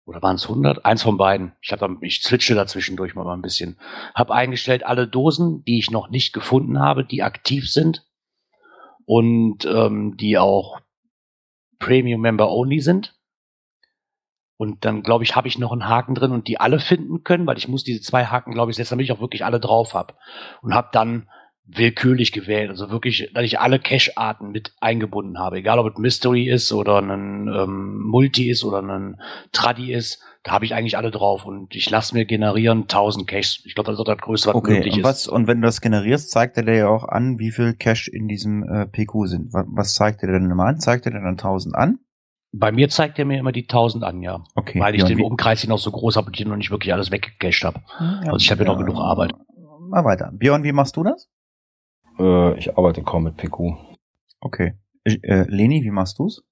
Oder 0.06 0.22
waren 0.22 0.36
es 0.36 0.44
100? 0.44 0.84
Eins 0.84 1.02
von 1.02 1.16
beiden. 1.16 1.52
Ich, 1.60 1.70
hab 1.70 1.78
da, 1.78 1.88
ich 2.00 2.22
switche 2.22 2.54
dazwischendurch 2.54 3.14
mal 3.14 3.28
ein 3.28 3.42
bisschen. 3.42 3.78
Habe 4.14 4.34
eingestellt 4.34 4.84
alle 4.84 5.06
Dosen, 5.06 5.62
die 5.64 5.78
ich 5.78 5.90
noch 5.90 6.10
nicht 6.10 6.32
gefunden 6.32 6.80
habe, 6.80 7.04
die 7.04 7.22
aktiv 7.22 7.70
sind 7.70 8.04
und 9.04 9.64
ähm, 9.66 10.16
die 10.16 10.36
auch 10.36 10.80
Premium 11.78 12.20
Member 12.20 12.50
Only 12.50 12.80
sind. 12.80 13.19
Und 14.60 14.84
dann, 14.84 15.02
glaube 15.02 15.24
ich, 15.24 15.34
habe 15.36 15.48
ich 15.48 15.58
noch 15.58 15.72
einen 15.72 15.88
Haken 15.88 16.14
drin 16.14 16.32
und 16.32 16.46
die 16.46 16.60
alle 16.60 16.80
finden 16.80 17.24
können, 17.24 17.46
weil 17.46 17.56
ich 17.56 17.66
muss 17.66 17.82
diese 17.82 18.02
zwei 18.02 18.26
Haken, 18.26 18.52
glaube 18.52 18.70
ich, 18.70 18.76
setzen, 18.76 18.90
damit 18.90 19.04
ich 19.04 19.12
auch 19.12 19.22
wirklich 19.22 19.42
alle 19.42 19.58
drauf 19.58 19.94
habe. 19.94 20.12
Und 20.60 20.74
habe 20.74 20.90
dann 20.92 21.30
willkürlich 21.64 22.30
gewählt. 22.30 22.68
Also 22.68 22.90
wirklich, 22.90 23.30
dass 23.32 23.42
ich 23.44 23.58
alle 23.58 23.78
Cache-Arten 23.78 24.50
mit 24.50 24.74
eingebunden 24.78 25.38
habe. 25.38 25.56
Egal, 25.56 25.78
ob 25.78 25.86
es 25.86 25.96
Mystery 25.96 26.46
ist 26.50 26.74
oder 26.74 26.98
ein 27.00 27.48
ähm, 27.48 28.02
Multi 28.02 28.50
ist 28.50 28.62
oder 28.62 28.82
ein 28.82 29.16
Tradi 29.52 29.94
ist. 29.94 30.22
Da 30.42 30.52
habe 30.52 30.66
ich 30.66 30.74
eigentlich 30.74 30.98
alle 30.98 31.10
drauf. 31.10 31.46
Und 31.46 31.74
ich 31.74 31.88
lasse 31.88 32.14
mir 32.14 32.26
generieren 32.26 32.82
1000 32.82 33.26
Caches. 33.26 33.62
Ich 33.64 33.74
glaube, 33.74 33.90
das 33.90 33.98
ist 33.98 34.06
das 34.06 34.18
Größte, 34.18 34.48
was 34.50 34.56
Okay, 34.56 34.74
möglich 34.74 34.92
und, 34.92 35.00
ist. 35.00 35.04
was, 35.06 35.26
und 35.26 35.46
wenn 35.46 35.62
du 35.62 35.68
das 35.68 35.80
generierst, 35.80 36.30
zeigt 36.30 36.58
er 36.58 36.64
dir 36.64 36.76
ja 36.76 36.88
auch 36.88 37.04
an, 37.04 37.38
wie 37.38 37.50
viel 37.50 37.72
Cache 37.72 38.10
in 38.12 38.28
diesem 38.28 38.62
äh, 38.64 38.84
PQ 38.84 39.24
sind. 39.24 39.54
Was, 39.54 39.64
was 39.68 39.94
zeigt 39.94 40.22
er 40.22 40.26
dir 40.26 40.38
denn 40.38 40.50
immer 40.50 40.66
an? 40.66 40.80
Zeigt 40.80 41.06
er 41.06 41.12
dir 41.12 41.20
dann 41.20 41.38
1000 41.38 41.74
an? 41.74 41.98
Bei 42.52 42.72
mir 42.72 42.88
zeigt 42.88 43.18
er 43.18 43.24
mir 43.24 43.38
immer 43.38 43.52
die 43.52 43.62
1000 43.62 44.02
an, 44.04 44.22
ja. 44.22 44.42
Okay. 44.56 44.80
Weil 44.80 44.94
ich 44.96 45.02
ja, 45.02 45.06
den 45.08 45.18
wie- 45.18 45.22
Umkreis 45.22 45.60
hier 45.60 45.70
noch 45.70 45.78
so 45.78 45.90
groß 45.92 46.16
habe 46.16 46.26
und 46.28 46.36
hier 46.36 46.46
noch 46.48 46.56
nicht 46.56 46.70
wirklich 46.70 46.92
alles 46.92 47.10
weggecached 47.10 47.64
habe. 47.64 47.80
Ja, 48.00 48.32
Also 48.32 48.38
ich 48.38 48.50
habe 48.50 48.64
ja 48.64 48.70
noch 48.72 48.78
genug 48.78 48.96
Arbeit. 48.96 49.32
Mal 49.88 50.04
weiter. 50.04 50.30
Björn, 50.32 50.62
wie 50.64 50.72
machst 50.72 50.96
du 50.96 51.04
das? 51.04 51.28
Äh, 52.18 52.58
ich 52.58 52.76
arbeite 52.76 53.02
kaum 53.02 53.24
mit 53.24 53.36
PQ. 53.36 53.76
Okay. 54.40 54.74
Äh, 55.04 55.44
Leni, 55.48 55.82
wie 55.84 55.90
machst 55.90 56.18
du's? 56.18 56.42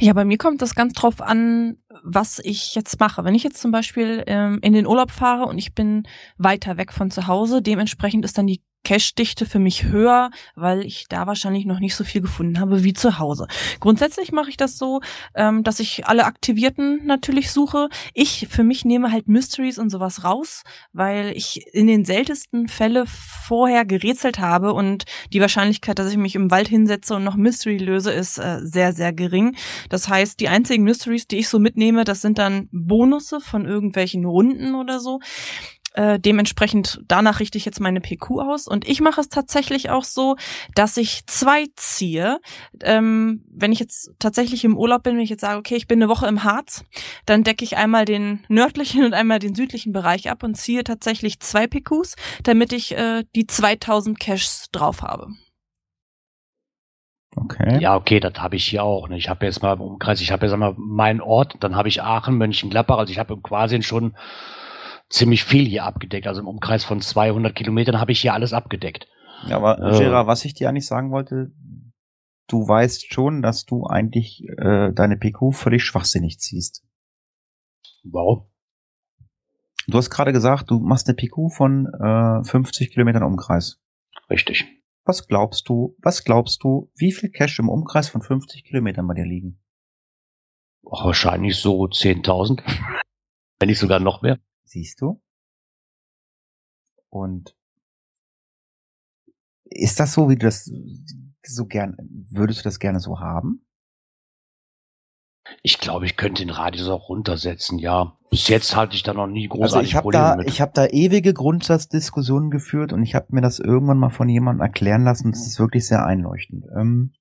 Ja, 0.00 0.12
bei 0.14 0.24
mir 0.24 0.38
kommt 0.38 0.62
das 0.62 0.74
ganz 0.74 0.94
drauf 0.94 1.20
an, 1.20 1.76
was 2.02 2.38
ich 2.38 2.74
jetzt 2.74 2.98
mache. 2.98 3.24
Wenn 3.24 3.34
ich 3.34 3.42
jetzt 3.44 3.60
zum 3.60 3.72
Beispiel 3.72 4.24
ähm, 4.26 4.58
in 4.62 4.72
den 4.72 4.86
Urlaub 4.86 5.10
fahre 5.10 5.44
und 5.44 5.58
ich 5.58 5.74
bin 5.74 6.04
weiter 6.38 6.78
weg 6.78 6.92
von 6.92 7.10
zu 7.10 7.26
Hause, 7.26 7.60
dementsprechend 7.62 8.24
ist 8.24 8.38
dann 8.38 8.46
die 8.46 8.62
Cache-Dichte 8.84 9.46
für 9.46 9.58
mich 9.58 9.84
höher, 9.84 10.30
weil 10.54 10.84
ich 10.84 11.06
da 11.08 11.26
wahrscheinlich 11.26 11.64
noch 11.64 11.78
nicht 11.78 11.94
so 11.94 12.04
viel 12.04 12.20
gefunden 12.20 12.60
habe 12.60 12.84
wie 12.84 12.92
zu 12.92 13.18
Hause. 13.18 13.46
Grundsätzlich 13.80 14.32
mache 14.32 14.50
ich 14.50 14.56
das 14.56 14.78
so, 14.78 15.00
ähm, 15.34 15.62
dass 15.62 15.80
ich 15.80 16.06
alle 16.06 16.24
Aktivierten 16.24 17.06
natürlich 17.06 17.50
suche. 17.50 17.88
Ich 18.14 18.48
für 18.50 18.64
mich 18.64 18.84
nehme 18.84 19.12
halt 19.12 19.28
Mysteries 19.28 19.78
und 19.78 19.90
sowas 19.90 20.24
raus, 20.24 20.62
weil 20.92 21.32
ich 21.36 21.66
in 21.72 21.86
den 21.86 22.04
seltensten 22.04 22.68
Fälle 22.68 23.04
vorher 23.06 23.84
gerätselt 23.84 24.38
habe 24.38 24.72
und 24.72 25.04
die 25.32 25.40
Wahrscheinlichkeit, 25.40 25.98
dass 25.98 26.10
ich 26.10 26.16
mich 26.16 26.34
im 26.34 26.50
Wald 26.50 26.68
hinsetze 26.68 27.14
und 27.14 27.24
noch 27.24 27.36
Mystery 27.36 27.78
löse, 27.78 28.12
ist 28.12 28.38
äh, 28.38 28.58
sehr, 28.62 28.92
sehr 28.92 29.12
gering. 29.12 29.56
Das 29.88 30.08
heißt, 30.08 30.40
die 30.40 30.48
einzigen 30.48 30.84
Mysteries, 30.84 31.26
die 31.26 31.38
ich 31.38 31.48
so 31.48 31.58
mitnehme, 31.58 32.04
das 32.04 32.20
sind 32.20 32.38
dann 32.38 32.68
Bonusse 32.72 33.40
von 33.40 33.66
irgendwelchen 33.66 34.24
Runden 34.24 34.74
oder 34.74 35.00
so. 35.00 35.20
Äh, 35.94 36.18
dementsprechend 36.18 37.00
danach 37.06 37.40
richte 37.40 37.58
ich 37.58 37.64
jetzt 37.64 37.80
meine 37.80 38.00
PQ 38.00 38.40
aus. 38.40 38.66
Und 38.66 38.88
ich 38.88 39.00
mache 39.00 39.20
es 39.20 39.28
tatsächlich 39.28 39.90
auch 39.90 40.04
so, 40.04 40.36
dass 40.74 40.96
ich 40.96 41.26
zwei 41.26 41.66
ziehe. 41.76 42.38
Ähm, 42.82 43.44
wenn 43.50 43.72
ich 43.72 43.78
jetzt 43.78 44.10
tatsächlich 44.18 44.64
im 44.64 44.76
Urlaub 44.76 45.02
bin, 45.02 45.16
wenn 45.16 45.22
ich 45.22 45.30
jetzt 45.30 45.42
sage, 45.42 45.58
okay, 45.58 45.76
ich 45.76 45.86
bin 45.86 46.02
eine 46.02 46.10
Woche 46.10 46.26
im 46.26 46.44
Harz, 46.44 46.84
dann 47.26 47.44
decke 47.44 47.64
ich 47.64 47.76
einmal 47.76 48.04
den 48.04 48.44
nördlichen 48.48 49.04
und 49.06 49.14
einmal 49.14 49.38
den 49.38 49.54
südlichen 49.54 49.92
Bereich 49.92 50.30
ab 50.30 50.42
und 50.42 50.56
ziehe 50.56 50.84
tatsächlich 50.84 51.40
zwei 51.40 51.66
PQs, 51.66 52.16
damit 52.42 52.72
ich 52.72 52.96
äh, 52.96 53.24
die 53.34 53.46
2000 53.46 54.18
Caches 54.18 54.66
drauf 54.72 55.02
habe. 55.02 55.28
Okay. 57.34 57.80
Ja, 57.80 57.96
okay, 57.96 58.20
das 58.20 58.34
habe 58.36 58.56
ich 58.56 58.66
hier 58.66 58.84
auch. 58.84 59.08
Ne? 59.08 59.16
Ich 59.16 59.28
habe 59.30 59.46
jetzt 59.46 59.62
mal 59.62 59.72
im 59.72 59.80
Umkreis, 59.80 60.20
ich 60.20 60.32
habe 60.32 60.44
jetzt 60.44 60.52
einmal 60.52 60.74
meinen 60.76 61.22
Ort, 61.22 61.56
dann 61.60 61.76
habe 61.76 61.88
ich 61.88 62.02
Aachen, 62.02 62.36
Mönchengladbach, 62.36 62.98
also 62.98 63.10
ich 63.10 63.18
habe 63.18 63.40
quasi 63.40 63.82
schon 63.82 64.14
ziemlich 65.12 65.44
viel 65.44 65.66
hier 65.66 65.84
abgedeckt. 65.84 66.26
Also 66.26 66.40
im 66.40 66.48
Umkreis 66.48 66.84
von 66.84 67.00
200 67.00 67.54
Kilometern 67.54 68.00
habe 68.00 68.12
ich 68.12 68.20
hier 68.20 68.34
alles 68.34 68.52
abgedeckt. 68.52 69.06
Ja, 69.46 69.56
aber 69.56 69.78
Äh. 69.78 69.98
Gerard, 69.98 70.26
was 70.26 70.44
ich 70.44 70.54
dir 70.54 70.68
eigentlich 70.68 70.86
sagen 70.86 71.10
wollte, 71.10 71.52
du 72.48 72.66
weißt 72.66 73.12
schon, 73.12 73.42
dass 73.42 73.64
du 73.64 73.84
eigentlich 73.86 74.44
äh, 74.58 74.92
deine 74.92 75.16
PQ 75.16 75.52
völlig 75.52 75.84
schwachsinnig 75.84 76.38
ziehst. 76.38 76.84
Wow. 78.04 78.48
Du 79.88 79.98
hast 79.98 80.10
gerade 80.10 80.32
gesagt, 80.32 80.70
du 80.70 80.78
machst 80.78 81.08
eine 81.08 81.16
PQ 81.16 81.52
von 81.52 81.86
äh, 81.86 82.44
50 82.44 82.92
Kilometern 82.92 83.24
Umkreis. 83.24 83.80
Richtig. 84.30 84.66
Was 85.04 85.26
glaubst 85.26 85.68
du, 85.68 85.96
was 86.00 86.24
glaubst 86.24 86.62
du, 86.62 86.90
wie 86.96 87.12
viel 87.12 87.30
Cash 87.30 87.58
im 87.58 87.68
Umkreis 87.68 88.08
von 88.08 88.22
50 88.22 88.64
Kilometern 88.64 89.06
bei 89.08 89.14
dir 89.14 89.26
liegen? 89.26 89.60
Ach, 90.90 91.04
wahrscheinlich 91.04 91.56
so 91.56 91.82
10.000. 91.84 92.62
Wenn 93.58 93.68
nicht 93.68 93.78
sogar 93.80 93.98
noch 93.98 94.22
mehr. 94.22 94.38
Siehst 94.72 95.02
du? 95.02 95.20
Und 97.10 97.54
ist 99.64 100.00
das 100.00 100.14
so, 100.14 100.30
wie 100.30 100.36
du 100.36 100.46
das 100.46 100.70
so 101.42 101.66
gern, 101.66 101.94
würdest 102.30 102.60
du 102.60 102.64
das 102.64 102.78
gerne 102.78 102.98
so 102.98 103.20
haben? 103.20 103.66
Ich 105.62 105.78
glaube, 105.78 106.06
ich 106.06 106.16
könnte 106.16 106.42
den 106.42 106.48
Radius 106.48 106.88
auch 106.88 107.10
runtersetzen, 107.10 107.78
ja. 107.78 108.16
Bis 108.30 108.48
jetzt 108.48 108.74
hatte 108.74 108.96
ich 108.96 109.02
da 109.02 109.12
noch 109.12 109.26
nie 109.26 109.46
Also 109.50 109.58
großartig 109.58 109.90
ich 109.90 109.94
habe 109.94 110.04
Probleme 110.04 110.24
da, 110.24 110.36
mit. 110.36 110.48
ich 110.48 110.62
habe 110.62 110.72
da 110.74 110.86
ewige 110.86 111.34
Grundsatzdiskussionen 111.34 112.50
geführt 112.50 112.94
und 112.94 113.02
ich 113.02 113.14
habe 113.14 113.26
mir 113.28 113.42
das 113.42 113.58
irgendwann 113.58 113.98
mal 113.98 114.08
von 114.08 114.30
jemandem 114.30 114.62
erklären 114.62 115.04
lassen. 115.04 115.32
Das 115.32 115.46
ist 115.46 115.58
wirklich 115.58 115.86
sehr 115.86 116.06
einleuchtend. 116.06 116.64
Ähm, 116.74 117.12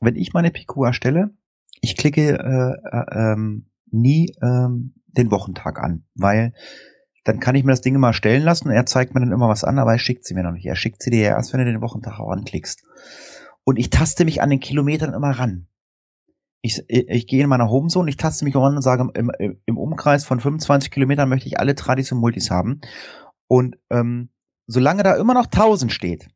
wenn 0.00 0.16
ich 0.16 0.34
meine 0.34 0.50
PQ 0.50 0.84
erstelle, 0.84 1.34
ich 1.80 1.96
klicke 1.96 2.38
äh, 2.38 2.96
äh, 2.96 3.32
ähm, 3.32 3.70
nie 3.86 4.34
ähm, 4.42 4.94
den 5.06 5.30
Wochentag 5.30 5.78
an, 5.78 6.04
weil 6.14 6.52
dann 7.28 7.40
kann 7.40 7.54
ich 7.54 7.62
mir 7.62 7.72
das 7.72 7.82
Ding 7.82 7.94
immer 7.94 8.14
stellen 8.14 8.42
lassen. 8.42 8.70
Er 8.70 8.86
zeigt 8.86 9.12
mir 9.12 9.20
dann 9.20 9.32
immer 9.32 9.50
was 9.50 9.62
an, 9.62 9.78
aber 9.78 9.92
er 9.92 9.98
schickt 9.98 10.24
sie 10.24 10.32
mir 10.32 10.42
noch 10.42 10.52
nicht. 10.52 10.64
Er 10.64 10.76
schickt 10.76 11.02
sie 11.02 11.10
dir 11.10 11.24
erst, 11.24 11.52
wenn 11.52 11.60
du 11.60 11.66
den 11.66 11.82
Wochentag 11.82 12.18
auch 12.20 12.30
anklickst. 12.30 12.84
Und 13.64 13.78
ich 13.78 13.90
taste 13.90 14.24
mich 14.24 14.40
an 14.40 14.48
den 14.48 14.60
Kilometern 14.60 15.12
immer 15.12 15.32
ran. 15.32 15.66
Ich, 16.62 16.82
ich, 16.88 17.06
ich 17.06 17.26
gehe 17.26 17.42
in 17.42 17.50
meiner 17.50 17.68
Homezone, 17.68 18.08
ich 18.08 18.16
taste 18.16 18.46
mich 18.46 18.56
ran 18.56 18.76
und 18.76 18.80
sage, 18.80 19.06
im, 19.12 19.30
im, 19.38 19.60
im 19.66 19.76
Umkreis 19.76 20.24
von 20.24 20.40
25 20.40 20.90
Kilometern 20.90 21.28
möchte 21.28 21.48
ich 21.48 21.60
alle 21.60 21.74
Tradis 21.74 22.10
und 22.12 22.18
Multis 22.18 22.50
haben. 22.50 22.80
Und 23.46 23.76
ähm, 23.90 24.30
solange 24.66 25.02
da 25.02 25.14
immer 25.16 25.34
noch 25.34 25.46
1000 25.46 25.92
steht, 25.92 26.28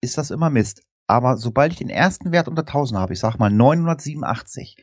ist 0.00 0.16
das 0.16 0.30
immer 0.30 0.48
Mist. 0.48 0.84
Aber 1.08 1.38
sobald 1.38 1.72
ich 1.72 1.78
den 1.78 1.90
ersten 1.90 2.30
Wert 2.30 2.46
unter 2.46 2.62
1000 2.62 3.00
habe, 3.00 3.14
ich 3.14 3.18
sag 3.18 3.36
mal 3.40 3.50
987, 3.50 4.76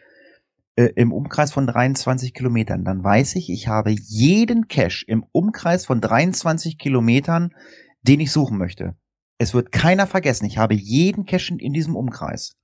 äh, 0.78 0.94
im 0.96 1.12
Umkreis 1.12 1.52
von 1.52 1.68
23 1.68 2.34
Kilometern, 2.34 2.86
dann 2.86 3.04
weiß 3.04 3.36
ich, 3.36 3.50
ich 3.50 3.68
habe 3.68 3.92
jeden 3.92 4.68
Cache 4.68 5.04
im 5.08 5.26
Umkreis 5.32 5.86
von 5.86 6.00
23 6.00 6.78
Kilometern, 6.78 7.54
den 8.04 8.20
ich 8.22 8.32
suchen 8.32 8.58
möchte. 8.58 8.96
Es 9.38 9.54
wird 9.54 9.72
keiner 9.72 10.08
vergessen. 10.08 10.46
Ich 10.46 10.58
habe 10.58 10.74
jeden 10.76 11.26
Cache 11.26 11.52
in, 11.52 11.60
in 11.60 11.74
diesem 11.74 11.96
Umkreis. 11.96 12.56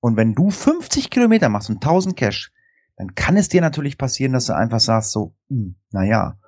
Und 0.00 0.16
wenn 0.16 0.34
du 0.34 0.50
50 0.50 1.10
Kilometer 1.10 1.48
machst 1.48 1.70
und 1.70 1.76
1000 1.76 2.16
Cache, 2.16 2.50
dann 2.96 3.14
kann 3.14 3.36
es 3.36 3.48
dir 3.48 3.60
natürlich 3.60 3.98
passieren, 3.98 4.32
dass 4.32 4.46
du 4.46 4.56
einfach 4.56 4.80
sagst 4.80 5.12
so, 5.12 5.34
hm, 5.48 5.76
naja, 5.90 6.38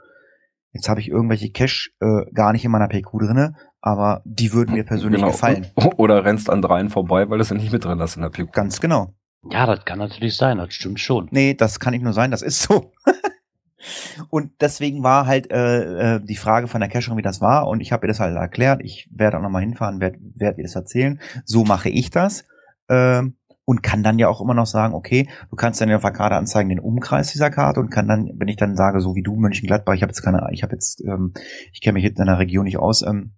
jetzt 0.72 0.88
habe 0.88 1.01
ich 1.01 1.09
irgendwelche 1.09 1.51
Cache 1.53 1.91
äh, 2.01 2.30
gar 2.32 2.53
nicht 2.53 2.64
in 2.64 2.70
meiner 2.70 2.88
PQ 2.88 3.18
drinne, 3.18 3.55
aber 3.80 4.22
die 4.24 4.53
würden 4.53 4.74
mir 4.74 4.84
persönlich 4.84 5.20
Genau. 5.20 5.32
gefallen. 5.32 5.66
Oder 5.97 6.24
rennst 6.24 6.49
an 6.51 6.62
dreien 6.62 6.88
vorbei, 6.88 7.28
weil 7.28 7.38
du 7.38 7.43
es 7.43 7.51
ja 7.51 7.57
nicht 7.57 7.72
mit 7.72 7.84
drin 7.84 8.01
hast 8.01 8.16
in 8.16 8.22
der 8.22 8.30
PQ. 8.30 8.53
Ganz 8.53 8.80
genau. 8.80 9.14
Ja, 9.49 9.66
das 9.66 9.84
kann 9.84 9.99
natürlich 9.99 10.36
sein, 10.36 10.59
das 10.59 10.74
stimmt 10.74 11.01
schon. 11.01 11.28
Nee, 11.30 11.55
das 11.55 11.80
kann 11.80 11.93
nicht 11.93 12.03
nur 12.03 12.12
sein, 12.12 12.30
das 12.30 12.43
ist 12.43 12.62
so. 12.62 12.93
und 14.30 14.53
deswegen 14.61 15.03
war 15.03 15.26
halt 15.26 15.51
äh, 15.51 16.16
äh, 16.16 16.20
die 16.20 16.36
Frage 16.36 16.68
von 16.68 16.80
der 16.80 16.91
Caching, 16.91 17.16
wie 17.16 17.22
das 17.22 17.41
war. 17.41 17.66
Und 17.66 17.80
ich 17.80 17.93
habe 17.93 18.07
ihr 18.07 18.09
das 18.09 18.20
halt 18.20 18.36
erklärt. 18.36 18.82
Ich 18.84 19.09
werde 19.12 19.38
auch 19.38 19.43
nochmal 19.43 19.62
hinfahren, 19.62 20.01
werde 20.01 20.18
werd 20.34 20.59
ihr 20.59 20.64
das 20.64 20.74
erzählen. 20.74 21.20
So 21.45 21.64
mache 21.64 21.88
ich 21.88 22.11
das. 22.11 22.45
Ähm, 22.88 23.36
und 23.64 23.82
kann 23.84 24.03
dann 24.03 24.18
ja 24.18 24.28
auch 24.28 24.41
immer 24.41 24.55
noch 24.55 24.66
sagen, 24.66 24.95
okay, 24.95 25.28
du 25.49 25.55
kannst 25.55 25.80
dann 25.80 25.88
ja 25.88 25.97
auf 25.97 26.03
der 26.03 26.11
Karte 26.11 26.34
anzeigen 26.34 26.70
den 26.70 26.80
Umkreis 26.80 27.30
dieser 27.30 27.51
Karte 27.51 27.78
und 27.78 27.88
kann 27.88 28.09
dann, 28.09 28.28
wenn 28.34 28.49
ich 28.49 28.57
dann 28.57 28.74
sage, 28.74 29.01
so 29.01 29.14
wie 29.14 29.22
du, 29.22 29.36
Mönchengladbach, 29.36 29.95
ich 29.95 30.03
habe 30.03 30.11
jetzt 30.11 30.22
keine, 30.22 30.45
ich 30.51 30.64
habe 30.64 30.72
jetzt, 30.72 31.01
ähm, 31.05 31.34
ich 31.72 31.80
kenne 31.80 31.93
mich 31.95 32.03
jetzt 32.03 32.18
in 32.18 32.26
der 32.26 32.41
Region 32.41 32.64
nicht 32.64 32.78
aus, 32.78 33.03
ähm, 33.03 33.34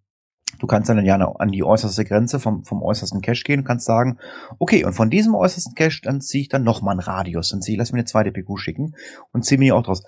du 0.63 0.69
kannst 0.69 0.89
dann 0.89 1.05
ja 1.05 1.17
an 1.17 1.49
die 1.51 1.65
äußerste 1.65 2.05
Grenze 2.05 2.39
vom, 2.39 2.65
vom 2.65 2.83
äußersten 2.83 3.21
Cache 3.21 3.43
gehen 3.43 3.61
und 3.61 3.67
kannst 3.67 3.85
sagen, 3.85 4.19
okay, 4.61 4.85
und 4.85 4.93
von 4.93 5.11
diesem 5.11 5.35
äußersten 5.35 5.75
Cache, 5.75 6.01
dann 6.05 6.21
ziehe 6.21 6.43
ich 6.43 6.49
dann 6.49 6.63
nochmal 6.63 6.93
einen 6.93 7.01
Radius, 7.01 7.49
dann 7.49 7.61
ziehe, 7.61 7.77
lass 7.77 7.91
mir 7.91 7.99
eine 7.99 8.05
zweite 8.05 8.31
PQ 8.31 8.57
schicken 8.59 8.95
und 9.33 9.45
ziehe 9.45 9.59
mir 9.59 9.65
die 9.65 9.73
auch 9.73 9.83
draus. 9.83 10.05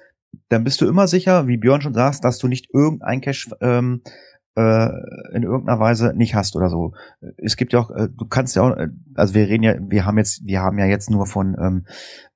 Dann 0.49 0.63
bist 0.63 0.81
du 0.81 0.87
immer 0.87 1.09
sicher, 1.09 1.49
wie 1.49 1.57
Björn 1.57 1.81
schon 1.81 1.93
sagst, 1.93 2.25
dass 2.25 2.39
du 2.39 2.47
nicht 2.47 2.69
irgendein 2.73 3.21
Cache 3.21 3.57
ähm, 3.61 4.03
äh, 4.57 4.89
in 5.33 5.43
irgendeiner 5.43 5.81
Weise 5.81 6.13
nicht 6.15 6.37
hast 6.37 6.55
oder 6.55 6.69
so. 6.69 6.93
Es 7.37 7.57
gibt 7.57 7.73
ja 7.73 7.81
auch, 7.81 7.91
äh, 7.91 8.09
du 8.09 8.27
kannst 8.27 8.55
ja 8.55 8.63
auch, 8.63 8.77
äh, 8.77 8.91
also 9.17 9.35
wir 9.35 9.49
reden 9.49 9.65
ja, 9.65 9.75
wir 9.81 10.07
haben 10.07 10.19
jetzt, 10.19 10.47
wir 10.47 10.61
haben 10.61 10.79
ja 10.79 10.87
jetzt 10.87 11.11
nur 11.11 11.27
von 11.27 11.57
ähm, 11.61 11.87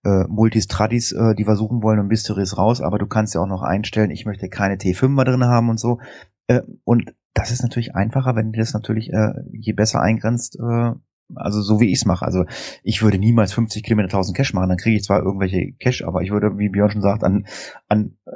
äh, 0.05 0.25
Multis 0.27 0.66
Tradis, 0.66 1.12
äh, 1.12 1.37
die 1.37 1.47
wir 1.47 1.55
suchen 1.55 1.85
wollen 1.85 2.01
und 2.01 2.09
Mysteries 2.09 2.59
raus, 2.59 2.81
aber 2.81 2.99
du 2.99 3.07
kannst 3.07 3.37
ja 3.37 3.41
auch 3.41 3.47
noch 3.47 3.62
einstellen, 3.62 4.11
ich 4.11 4.27
möchte 4.27 4.49
keine 4.49 4.75
T5er 4.75 5.25
drin 5.25 5.45
haben 5.45 5.71
und 5.71 5.79
so. 5.79 6.01
Äh, 6.49 6.62
und 6.84 7.14
das 7.34 7.53
ist 7.53 7.62
natürlich 7.62 7.94
einfacher, 7.94 8.34
wenn 8.34 8.53
du 8.53 8.59
das 8.59 8.74
natürlich 8.74 9.12
äh, 9.12 9.32
je 9.53 9.72
besser 9.72 10.01
eingrenzt, 10.01 10.59
äh, 10.59 10.92
also 11.34 11.62
so 11.62 11.80
wie 11.80 11.92
ich 11.92 11.99
es 11.99 12.05
mache. 12.05 12.24
Also 12.24 12.44
ich 12.82 13.03
würde 13.03 13.18
niemals 13.18 13.53
50 13.53 13.84
Kilometer 13.84 14.09
1000 14.09 14.36
Cash 14.36 14.55
machen, 14.55 14.70
dann 14.70 14.78
kriege 14.78 14.96
ich 14.96 15.05
zwar 15.05 15.22
irgendwelche 15.22 15.72
Cash, 15.74 16.03
aber 16.03 16.22
ich 16.22 16.30
würde, 16.30 16.59
wie 16.59 16.68
Björn 16.68 16.90
schon 16.90 17.03
sagt, 17.03 17.22
an, 17.22 17.46
an 17.86 18.16
äh, 18.26 18.30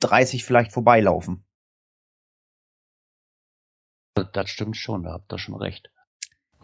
30 0.00 0.44
vielleicht 0.44 0.72
vorbeilaufen. 0.72 1.44
Das 4.32 4.50
stimmt 4.50 4.76
schon, 4.76 5.04
da 5.04 5.12
habt 5.12 5.32
ihr 5.32 5.38
schon 5.38 5.54
recht. 5.54 5.91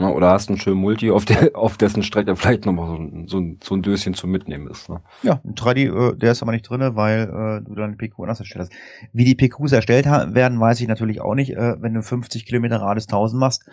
Ja, 0.01 0.11
oder 0.11 0.30
hast 0.30 0.49
einen 0.49 0.59
schönen 0.59 0.80
Multi, 0.80 1.11
auf, 1.11 1.24
der, 1.24 1.51
auf 1.57 1.76
dessen 1.76 2.03
Strecke 2.03 2.36
vielleicht 2.36 2.66
nochmal 2.66 2.86
so 2.86 2.94
ein, 2.94 3.26
so, 3.26 3.38
ein, 3.38 3.59
so 3.62 3.74
ein 3.74 3.82
Döschen 3.82 4.14
zum 4.14 4.30
Mitnehmen 4.30 4.68
ist. 4.68 4.88
Ne? 4.88 5.03
Ja, 5.22 5.40
ein 5.44 5.57
Tradi, 5.57 5.86
äh, 5.86 6.16
der 6.16 6.32
ist 6.32 6.42
aber 6.42 6.53
nicht 6.53 6.68
drinne, 6.68 6.94
weil 6.94 7.22
äh, 7.22 7.64
du 7.66 7.74
deine 7.74 7.96
PQ 7.96 8.20
anders 8.20 8.38
erstellt 8.38 8.70
hast. 8.70 8.72
Wie 9.12 9.24
die 9.24 9.34
PQs 9.34 9.72
erstellt 9.72 10.07
werden, 10.07 10.61
weiß 10.61 10.80
ich 10.80 10.88
natürlich 10.88 11.20
auch 11.20 11.34
nicht. 11.34 11.51
Äh, 11.57 11.82
wenn 11.82 11.94
du 11.94 12.03
50 12.03 12.46
Kilometer 12.46 12.80
Radius 12.80 13.07
1000 13.09 13.40
machst, 13.40 13.68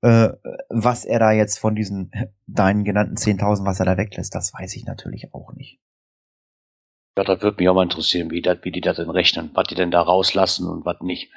äh, 0.00 0.30
was 0.70 1.04
er 1.04 1.18
da 1.18 1.32
jetzt 1.32 1.58
von 1.58 1.74
diesen 1.74 2.10
deinen 2.46 2.84
genannten 2.84 3.16
10.000, 3.16 3.66
was 3.66 3.80
er 3.80 3.86
da 3.86 3.98
weglässt, 3.98 4.34
das 4.34 4.54
weiß 4.54 4.74
ich 4.76 4.86
natürlich 4.86 5.34
auch 5.34 5.52
nicht. 5.52 5.78
Ja, 7.18 7.24
das 7.24 7.42
würde 7.42 7.56
mich 7.58 7.68
auch 7.68 7.74
mal 7.74 7.82
interessieren, 7.82 8.30
wie, 8.30 8.42
das, 8.42 8.58
wie 8.62 8.72
die 8.72 8.80
das 8.80 8.96
denn 8.96 9.10
rechnen, 9.10 9.50
was 9.54 9.66
die 9.68 9.74
denn 9.74 9.90
da 9.90 10.02
rauslassen 10.02 10.68
und 10.68 10.84
was 10.84 11.00
nicht. 11.00 11.30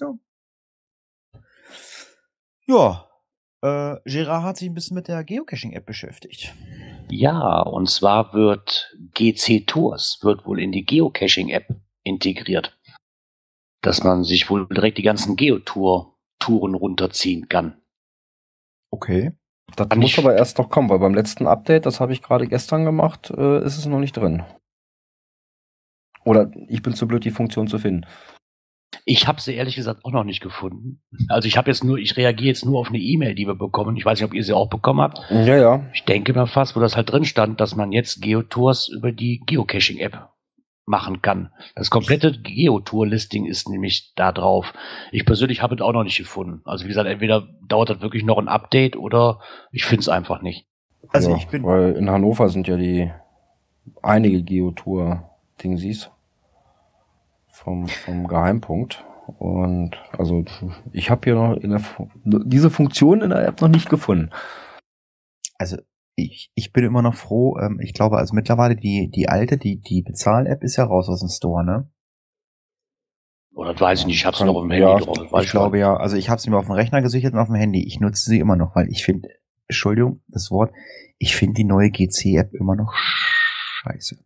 Ja, 0.00 0.14
äh, 3.62 3.96
Gerard 4.04 4.44
hat 4.44 4.56
sich 4.58 4.68
ein 4.68 4.74
bisschen 4.74 4.94
mit 4.94 5.08
der 5.08 5.24
Geocaching-App 5.24 5.86
beschäftigt. 5.86 6.54
Ja, 7.08 7.60
und 7.60 7.88
zwar 7.88 8.32
wird 8.34 8.94
GC 9.14 9.66
Tours 9.66 10.18
wird 10.22 10.46
wohl 10.46 10.60
in 10.60 10.72
die 10.72 10.84
Geocaching-App 10.84 11.68
integriert. 12.02 12.78
Dass 13.82 14.02
man 14.02 14.24
sich 14.24 14.48
wohl 14.50 14.66
direkt 14.68 14.98
die 14.98 15.02
ganzen 15.02 15.36
Geotour-Touren 15.36 16.74
runterziehen 16.74 17.48
kann. 17.48 17.80
Okay. 18.90 19.32
Das 19.76 19.88
Kann 19.88 19.98
muss 19.98 20.18
aber 20.18 20.36
erst 20.36 20.58
noch 20.58 20.68
kommen, 20.70 20.88
weil 20.88 20.98
beim 20.98 21.14
letzten 21.14 21.46
Update, 21.46 21.86
das 21.86 22.00
habe 22.00 22.12
ich 22.12 22.22
gerade 22.22 22.46
gestern 22.46 22.84
gemacht, 22.84 23.30
äh, 23.30 23.64
ist 23.64 23.78
es 23.78 23.86
noch 23.86 23.98
nicht 23.98 24.16
drin. 24.16 24.44
Oder 26.24 26.50
ich 26.68 26.82
bin 26.82 26.94
zu 26.94 27.06
blöd, 27.06 27.24
die 27.24 27.30
Funktion 27.30 27.66
zu 27.66 27.78
finden. 27.78 28.06
Ich 29.04 29.26
habe 29.26 29.40
sie 29.40 29.54
ehrlich 29.54 29.76
gesagt 29.76 30.04
auch 30.04 30.12
noch 30.12 30.24
nicht 30.24 30.40
gefunden. 30.40 31.02
Also 31.28 31.46
ich 31.48 31.56
habe 31.56 31.70
jetzt 31.70 31.84
nur, 31.84 31.98
ich 31.98 32.16
reagiere 32.16 32.48
jetzt 32.48 32.64
nur 32.64 32.78
auf 32.78 32.88
eine 32.88 32.98
E-Mail, 32.98 33.34
die 33.34 33.46
wir 33.46 33.54
bekommen. 33.54 33.96
Ich 33.96 34.04
weiß 34.04 34.18
nicht, 34.18 34.28
ob 34.28 34.34
ihr 34.34 34.44
sie 34.44 34.52
auch 34.52 34.68
bekommen 34.68 35.00
habt. 35.00 35.20
Ja, 35.30 35.56
ja. 35.56 35.86
Ich 35.92 36.04
denke 36.04 36.32
mal 36.32 36.46
fast, 36.46 36.76
wo 36.76 36.80
das 36.80 36.96
halt 36.96 37.10
drin 37.10 37.24
stand, 37.24 37.60
dass 37.60 37.76
man 37.76 37.92
jetzt 37.92 38.20
Geotours 38.22 38.88
über 38.88 39.12
die 39.12 39.42
Geocaching-App 39.46 40.28
machen 40.86 41.22
kann. 41.22 41.50
Das 41.74 41.90
komplette 41.90 42.32
Geotour-Listing 42.32 43.46
ist 43.46 43.68
nämlich 43.68 44.12
da 44.16 44.32
drauf. 44.32 44.74
Ich 45.12 45.24
persönlich 45.24 45.62
habe 45.62 45.74
es 45.74 45.80
auch 45.80 45.92
noch 45.92 46.04
nicht 46.04 46.18
gefunden. 46.18 46.60
Also 46.64 46.84
wie 46.84 46.88
gesagt, 46.88 47.08
entweder 47.08 47.48
dauert 47.66 47.90
das 47.90 48.00
wirklich 48.00 48.24
noch 48.24 48.38
ein 48.38 48.48
Update 48.48 48.96
oder 48.96 49.40
ich 49.72 49.84
finde 49.84 50.00
es 50.00 50.08
einfach 50.08 50.42
nicht. 50.42 50.66
Also 51.08 51.30
ja, 51.30 51.36
ich 51.36 51.48
bin, 51.48 51.64
Weil 51.64 51.92
in 51.92 52.10
Hannover 52.10 52.48
sind 52.48 52.68
ja 52.68 52.76
die 52.76 53.10
einige 54.02 54.42
Geotour-Dingsies. 54.42 56.10
Vom, 57.64 57.88
vom 57.88 58.28
Geheimpunkt. 58.28 59.04
Und 59.38 59.92
also 60.18 60.44
ich 60.92 61.10
habe 61.10 61.22
hier 61.24 61.34
noch 61.34 61.56
in 61.56 61.70
der, 61.70 61.80
diese 62.44 62.70
Funktion 62.70 63.22
in 63.22 63.30
der 63.30 63.46
App 63.46 63.60
noch 63.60 63.68
nicht 63.68 63.88
gefunden. 63.88 64.30
Also 65.58 65.78
ich, 66.16 66.52
ich 66.54 66.72
bin 66.72 66.84
immer 66.84 67.02
noch 67.02 67.14
froh. 67.14 67.58
Ähm, 67.58 67.80
ich 67.80 67.94
glaube, 67.94 68.18
also 68.18 68.34
mittlerweile 68.34 68.76
die, 68.76 69.10
die 69.10 69.28
alte, 69.28 69.56
die, 69.56 69.80
die 69.80 70.02
Bezahl-App 70.02 70.62
ist 70.62 70.76
ja 70.76 70.84
raus 70.84 71.08
aus 71.08 71.20
dem 71.20 71.30
Store, 71.30 71.64
ne? 71.64 71.90
Oder 73.54 73.72
das 73.72 73.80
weiß 73.80 74.00
ich 74.00 74.06
nicht, 74.06 74.16
ich 74.16 74.26
hab's 74.26 74.38
Kann- 74.38 74.48
noch 74.48 74.56
auf 74.56 74.62
dem 74.62 74.70
Handy 74.72 74.86
ja, 74.86 74.98
drauf. 74.98 75.32
weiß 75.32 75.44
ich 75.44 75.50
glaube 75.52 75.78
ja, 75.78 75.96
also 75.96 76.16
ich 76.16 76.28
habe 76.28 76.40
sie 76.40 76.50
mir 76.50 76.58
auf 76.58 76.66
dem 76.66 76.72
Rechner 76.74 77.02
gesichert 77.02 77.32
und 77.34 77.38
auf 77.38 77.46
dem 77.46 77.54
Handy. 77.54 77.84
Ich 77.86 78.00
nutze 78.00 78.28
sie 78.28 78.40
immer 78.40 78.56
noch, 78.56 78.74
weil 78.74 78.88
ich 78.90 79.04
finde, 79.04 79.28
Entschuldigung, 79.68 80.22
das 80.28 80.50
Wort, 80.50 80.72
ich 81.18 81.34
finde 81.36 81.54
die 81.54 81.64
neue 81.64 81.90
GC-App 81.90 82.52
immer 82.52 82.74
noch 82.76 82.92
scheiße. 82.94 84.18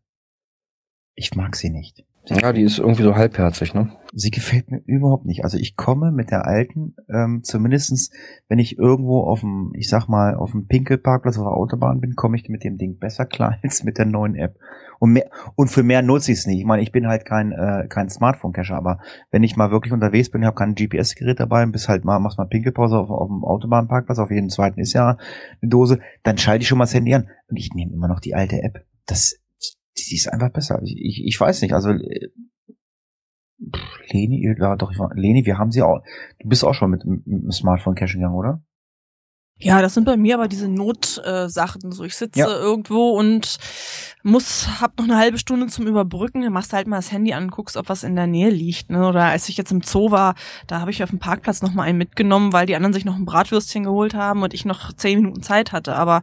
Ich 1.15 1.35
mag 1.35 1.57
sie 1.57 1.71
nicht. 1.71 2.05
Ja, 2.31 2.53
die 2.53 2.63
ist 2.63 2.79
irgendwie 2.79 3.03
so 3.03 3.17
halbherzig, 3.17 3.73
ne? 3.73 3.91
Sie 4.13 4.31
gefällt 4.31 4.71
mir 4.71 4.83
überhaupt 4.85 5.25
nicht. 5.25 5.45
Also 5.45 5.57
ich 5.57 5.77
komme 5.77 6.13
mit 6.13 6.31
der 6.31 6.47
alten, 6.47 6.95
ähm, 7.09 7.43
zumindestens, 7.43 8.11
wenn 8.49 8.59
ich 8.59 8.79
irgendwo 8.79 9.23
auf 9.23 9.41
dem, 9.41 9.73
ich 9.75 9.89
sag 9.89 10.09
mal, 10.09 10.35
auf 10.35 10.51
dem 10.51 10.67
Pinkelparkplatz 10.67 11.39
auf 11.39 11.45
der 11.45 11.53
Autobahn 11.53 12.01
bin, 12.01 12.17
komme 12.17 12.37
ich 12.37 12.49
mit 12.49 12.65
dem 12.65 12.77
Ding 12.77 12.99
besser 12.99 13.25
klar 13.25 13.59
als 13.63 13.83
mit 13.83 13.99
der 13.99 14.07
neuen 14.07 14.35
App. 14.35 14.57
Und 14.99 15.13
mehr, 15.13 15.31
und 15.55 15.69
für 15.69 15.83
mehr 15.83 16.03
nutze 16.03 16.33
ich 16.33 16.39
es 16.39 16.47
nicht. 16.47 16.59
Ich 16.59 16.65
meine, 16.67 16.83
ich 16.83 16.93
bin 16.93 17.07
halt 17.07 17.25
kein, 17.25 17.53
äh, 17.53 17.87
kein 17.89 18.11
Smartphone-Cacher, 18.11 18.77
aber 18.77 18.99
wenn 19.31 19.43
ich 19.43 19.57
mal 19.57 19.71
wirklich 19.71 19.93
unterwegs 19.93 20.31
bin, 20.31 20.43
ich 20.43 20.47
habe 20.47 20.57
kein 20.57 20.75
GPS-Gerät 20.75 21.41
dabei 21.41 21.63
und 21.63 21.73
bis 21.73 21.89
halt 21.89 22.05
mal, 22.05 22.19
machst 22.19 22.39
mal 22.39 22.47
Pinkelpause 22.47 22.99
auf, 22.99 23.11
auf 23.11 23.29
dem 23.29 23.45
Autobahnparkplatz, 23.45 24.19
auf 24.19 24.31
jeden 24.31 24.51
zweiten 24.51 24.81
ist 24.81 24.93
ja 24.93 25.17
eine 25.63 25.71
Dose, 25.71 26.01
dann 26.25 26.37
schalte 26.37 26.63
ich 26.63 26.69
schon 26.69 26.79
mal 26.79 26.85
das 26.85 26.95
Handy 26.95 27.15
an. 27.15 27.29
Und 27.49 27.57
ich 27.57 27.73
nehme 27.75 27.93
immer 27.93 28.09
noch 28.09 28.21
die 28.21 28.35
alte 28.35 28.63
App. 28.63 28.85
Das, 29.07 29.39
die 30.07 30.17
ist 30.17 30.33
einfach 30.33 30.51
besser. 30.53 30.81
Ich, 30.83 30.97
ich, 30.97 31.25
ich 31.25 31.41
weiß 31.41 31.63
nicht, 31.63 31.73
also 31.73 31.91
äh, 31.91 32.29
Leni, 34.11 34.55
ja 34.59 34.77
doch, 34.77 34.93
Leni, 35.15 35.45
wir 35.45 35.59
haben 35.59 35.71
sie 35.71 35.83
auch. 35.83 36.03
Du 36.39 36.49
bist 36.49 36.65
auch 36.65 36.75
schon 36.75 36.91
mit, 36.91 37.05
mit 37.05 37.27
dem 37.27 37.51
Smartphone 37.51 37.95
cashen 37.95 38.21
gegangen, 38.21 38.37
oder? 38.37 38.63
Ja, 39.61 39.83
das 39.83 39.95
sind 39.95 40.05
bei 40.05 40.17
mir 40.17 40.35
aber 40.37 40.47
diese 40.47 40.69
Notsachen. 40.69 41.91
so, 41.91 42.05
ich 42.05 42.15
sitze 42.17 42.39
Ja. 42.41 42.47
irgendwo 42.49 43.11
und 43.11 43.59
muss, 44.23 44.81
hab 44.81 44.97
noch 44.99 45.05
eine 45.07 45.17
halbe 45.17 45.39
Stunde 45.39 45.67
zum 45.67 45.87
Überbrücken. 45.87 46.43
Dann 46.43 46.53
machst 46.53 46.73
du 46.73 46.77
halt 46.77 46.87
mal 46.87 46.97
das 46.97 47.11
Handy 47.11 47.33
an, 47.33 47.49
guckst, 47.49 47.77
ob 47.77 47.89
was 47.89 48.05
in 48.05 48.15
der 48.15 48.27
Nähe 48.27 48.51
liegt. 48.51 48.91
Ne? 48.91 49.07
Oder 49.09 49.25
als 49.25 49.49
ich 49.49 49.57
jetzt 49.57 49.73
im 49.73 49.83
Zoo 49.83 50.11
war, 50.11 50.35
da 50.67 50.81
habe 50.81 50.91
ich 50.91 51.03
auf 51.03 51.11
dem 51.11 51.19
Parkplatz 51.19 51.61
noch 51.63 51.73
mal 51.75 51.83
einen 51.83 51.99
mitgenommen, 51.99 52.53
weil 52.53 52.67
die 52.67 52.77
anderen 52.77 52.93
sich 52.93 53.05
noch 53.05 53.17
ein 53.17 53.25
Bratwürstchen 53.25 53.85
geholt 53.85 54.15
haben 54.15 54.43
und 54.43 54.55
ich 54.55 54.65
noch 54.65 54.93
zehn 54.93 55.19
Minuten 55.21 55.43
Zeit 55.43 55.73
hatte. 55.73 55.97
Aber 55.97 56.23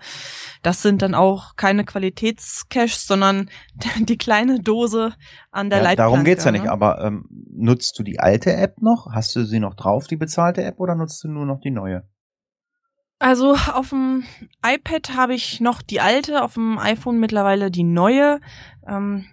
das 0.61 0.81
sind 0.81 1.01
dann 1.01 1.13
auch 1.13 1.55
keine 1.57 1.83
Qualitätscaches, 1.83 3.05
sondern 3.07 3.49
die 3.99 4.17
kleine 4.17 4.59
Dose 4.59 5.13
an 5.51 5.69
der 5.69 5.79
Ja, 5.79 5.83
Leitplanke. 5.86 6.11
darum 6.11 6.25
geht's 6.25 6.43
ja 6.45 6.51
nicht, 6.51 6.65
ne? 6.65 6.71
aber 6.71 7.01
ähm, 7.01 7.25
nutzt 7.53 7.97
du 7.99 8.03
die 8.03 8.19
alte 8.19 8.53
App 8.53 8.81
noch? 8.81 9.07
Hast 9.13 9.36
du 9.36 9.43
sie 9.45 9.59
noch 9.59 9.73
drauf, 9.75 10.07
die 10.07 10.17
bezahlte 10.17 10.63
App, 10.63 10.79
oder 10.79 10.95
nutzt 10.95 11.23
du 11.23 11.27
nur 11.27 11.45
noch 11.45 11.59
die 11.59 11.71
neue? 11.71 12.03
Also 13.26 13.55
auf 13.55 13.89
dem 13.89 14.23
iPad 14.63 15.15
habe 15.15 15.34
ich 15.34 15.59
noch 15.59 15.82
die 15.82 15.99
alte, 15.99 16.43
auf 16.43 16.53
dem 16.53 16.78
iPhone 16.78 17.19
mittlerweile 17.19 17.71
die 17.71 17.82
neue. 17.82 18.39
Ähm, 18.88 19.26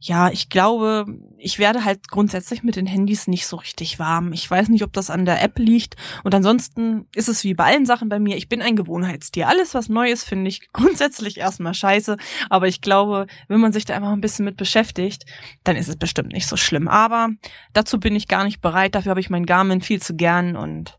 ja, 0.00 0.28
ich 0.30 0.48
glaube, 0.48 1.06
ich 1.36 1.60
werde 1.60 1.84
halt 1.84 2.08
grundsätzlich 2.08 2.64
mit 2.64 2.74
den 2.74 2.88
Handys 2.88 3.28
nicht 3.28 3.46
so 3.46 3.54
richtig 3.54 4.00
warm. 4.00 4.32
Ich 4.32 4.50
weiß 4.50 4.70
nicht, 4.70 4.82
ob 4.82 4.92
das 4.92 5.08
an 5.08 5.24
der 5.24 5.40
App 5.40 5.56
liegt. 5.60 5.94
Und 6.24 6.34
ansonsten 6.34 7.06
ist 7.14 7.28
es 7.28 7.44
wie 7.44 7.54
bei 7.54 7.66
allen 7.66 7.86
Sachen 7.86 8.08
bei 8.08 8.18
mir. 8.18 8.36
Ich 8.36 8.48
bin 8.48 8.60
ein 8.60 8.74
Gewohnheitstier. 8.74 9.46
Alles, 9.46 9.72
was 9.72 9.88
neu 9.88 10.10
ist, 10.10 10.24
finde 10.24 10.48
ich 10.48 10.68
grundsätzlich 10.72 11.38
erstmal 11.38 11.74
scheiße. 11.74 12.16
Aber 12.50 12.66
ich 12.66 12.80
glaube, 12.80 13.28
wenn 13.46 13.60
man 13.60 13.72
sich 13.72 13.84
da 13.84 13.94
einfach 13.94 14.10
ein 14.10 14.20
bisschen 14.20 14.46
mit 14.46 14.56
beschäftigt, 14.56 15.26
dann 15.62 15.76
ist 15.76 15.88
es 15.88 15.96
bestimmt 15.96 16.32
nicht 16.32 16.48
so 16.48 16.56
schlimm. 16.56 16.88
Aber 16.88 17.28
dazu 17.72 18.00
bin 18.00 18.16
ich 18.16 18.26
gar 18.26 18.42
nicht 18.42 18.60
bereit. 18.60 18.96
Dafür 18.96 19.10
habe 19.10 19.20
ich 19.20 19.30
mein 19.30 19.46
Garmin 19.46 19.80
viel 19.80 20.02
zu 20.02 20.16
gern 20.16 20.56
und 20.56 20.97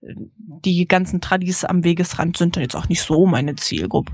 die 0.00 0.86
ganzen 0.86 1.20
Tradis 1.20 1.64
am 1.64 1.84
Wegesrand 1.84 2.36
sind 2.36 2.56
dann 2.56 2.62
jetzt 2.62 2.76
auch 2.76 2.88
nicht 2.88 3.02
so 3.02 3.26
meine 3.26 3.56
Zielgruppe. 3.56 4.12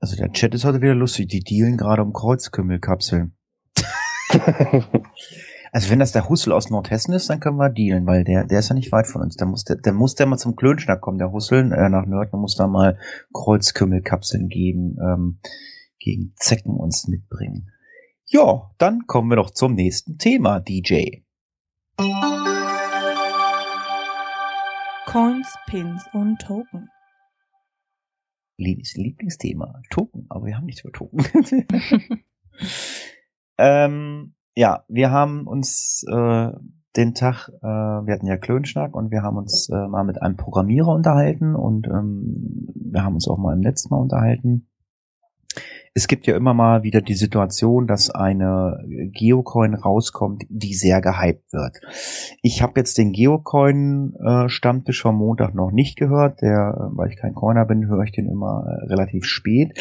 Also 0.00 0.16
der 0.16 0.32
Chat 0.32 0.54
ist 0.54 0.64
heute 0.64 0.80
wieder 0.80 0.94
lustig, 0.94 1.28
die 1.28 1.40
dealen 1.40 1.76
gerade 1.76 2.02
um 2.02 2.12
Kreuzkümmelkapseln. 2.12 3.36
Also 5.74 5.88
wenn 5.88 6.00
das 6.00 6.12
der 6.12 6.28
Hussel 6.28 6.52
aus 6.52 6.68
Nordhessen 6.68 7.14
ist, 7.14 7.30
dann 7.30 7.40
können 7.40 7.56
wir 7.56 7.70
dealen, 7.70 8.06
weil 8.06 8.24
der, 8.24 8.44
der 8.44 8.58
ist 8.58 8.68
ja 8.68 8.74
nicht 8.74 8.92
weit 8.92 9.06
von 9.06 9.22
uns. 9.22 9.36
Der 9.36 9.46
muss 9.46 9.64
der, 9.64 9.76
der 9.76 9.94
muss 9.94 10.14
der 10.14 10.26
mal 10.26 10.36
zum 10.36 10.54
Klönschnack 10.54 11.00
kommen, 11.00 11.16
der 11.16 11.32
Hussel 11.32 11.72
äh, 11.72 11.88
nach 11.88 12.04
Nörden 12.04 12.38
muss 12.38 12.56
da 12.56 12.66
mal 12.66 12.98
Kreuzkümmelkapseln 13.32 14.48
gegen, 14.48 14.98
ähm, 15.02 15.38
gegen 15.98 16.34
Zecken 16.36 16.76
uns 16.76 17.08
mitbringen. 17.08 17.70
Ja, 18.26 18.70
dann 18.76 19.06
kommen 19.06 19.30
wir 19.30 19.36
doch 19.36 19.50
zum 19.50 19.72
nächsten 19.72 20.18
Thema, 20.18 20.60
DJ. 20.60 21.22
Coins, 25.06 25.56
Pins 25.66 26.04
und 26.12 26.38
Token. 26.40 26.88
Lenis 28.56 28.94
Lieblingsthema, 28.96 29.82
Token, 29.90 30.26
aber 30.28 30.46
wir 30.46 30.56
haben 30.56 30.66
nichts 30.66 30.82
über 30.82 30.92
Token. 30.92 31.24
ähm, 33.58 34.34
ja, 34.54 34.84
wir 34.88 35.10
haben 35.10 35.46
uns 35.46 36.04
äh, 36.08 36.52
den 36.96 37.14
Tag, 37.14 37.48
äh, 37.48 37.66
wir 37.66 38.14
hatten 38.14 38.26
ja 38.26 38.36
Klönschnack 38.36 38.94
und 38.94 39.10
wir 39.10 39.22
haben 39.22 39.38
uns 39.38 39.68
äh, 39.70 39.88
mal 39.88 40.04
mit 40.04 40.22
einem 40.22 40.36
Programmierer 40.36 40.94
unterhalten 40.94 41.56
und 41.56 41.86
ähm, 41.88 42.68
wir 42.74 43.02
haben 43.02 43.14
uns 43.14 43.28
auch 43.28 43.38
mal 43.38 43.54
im 43.54 43.60
Netz 43.60 43.88
mal 43.90 43.98
unterhalten. 43.98 44.68
Es 45.94 46.08
gibt 46.08 46.26
ja 46.26 46.36
immer 46.36 46.54
mal 46.54 46.82
wieder 46.84 47.02
die 47.02 47.14
Situation, 47.14 47.86
dass 47.86 48.08
eine 48.08 48.82
Geocoin 49.12 49.74
rauskommt, 49.74 50.44
die 50.48 50.72
sehr 50.72 51.02
gehypt 51.02 51.52
wird. 51.52 51.80
Ich 52.40 52.62
habe 52.62 52.80
jetzt 52.80 52.96
den 52.96 53.12
Geocoin-Stammtisch 53.12 55.02
vom 55.02 55.16
Montag 55.16 55.54
noch 55.54 55.70
nicht 55.70 55.96
gehört, 55.96 56.40
der, 56.40 56.74
äh, 56.74 56.96
weil 56.96 57.10
ich 57.10 57.18
kein 57.18 57.34
Coiner 57.34 57.66
bin, 57.66 57.88
höre 57.88 58.04
ich 58.04 58.12
den 58.12 58.26
immer 58.26 58.64
äh, 58.66 58.86
relativ 58.86 59.26
spät. 59.26 59.78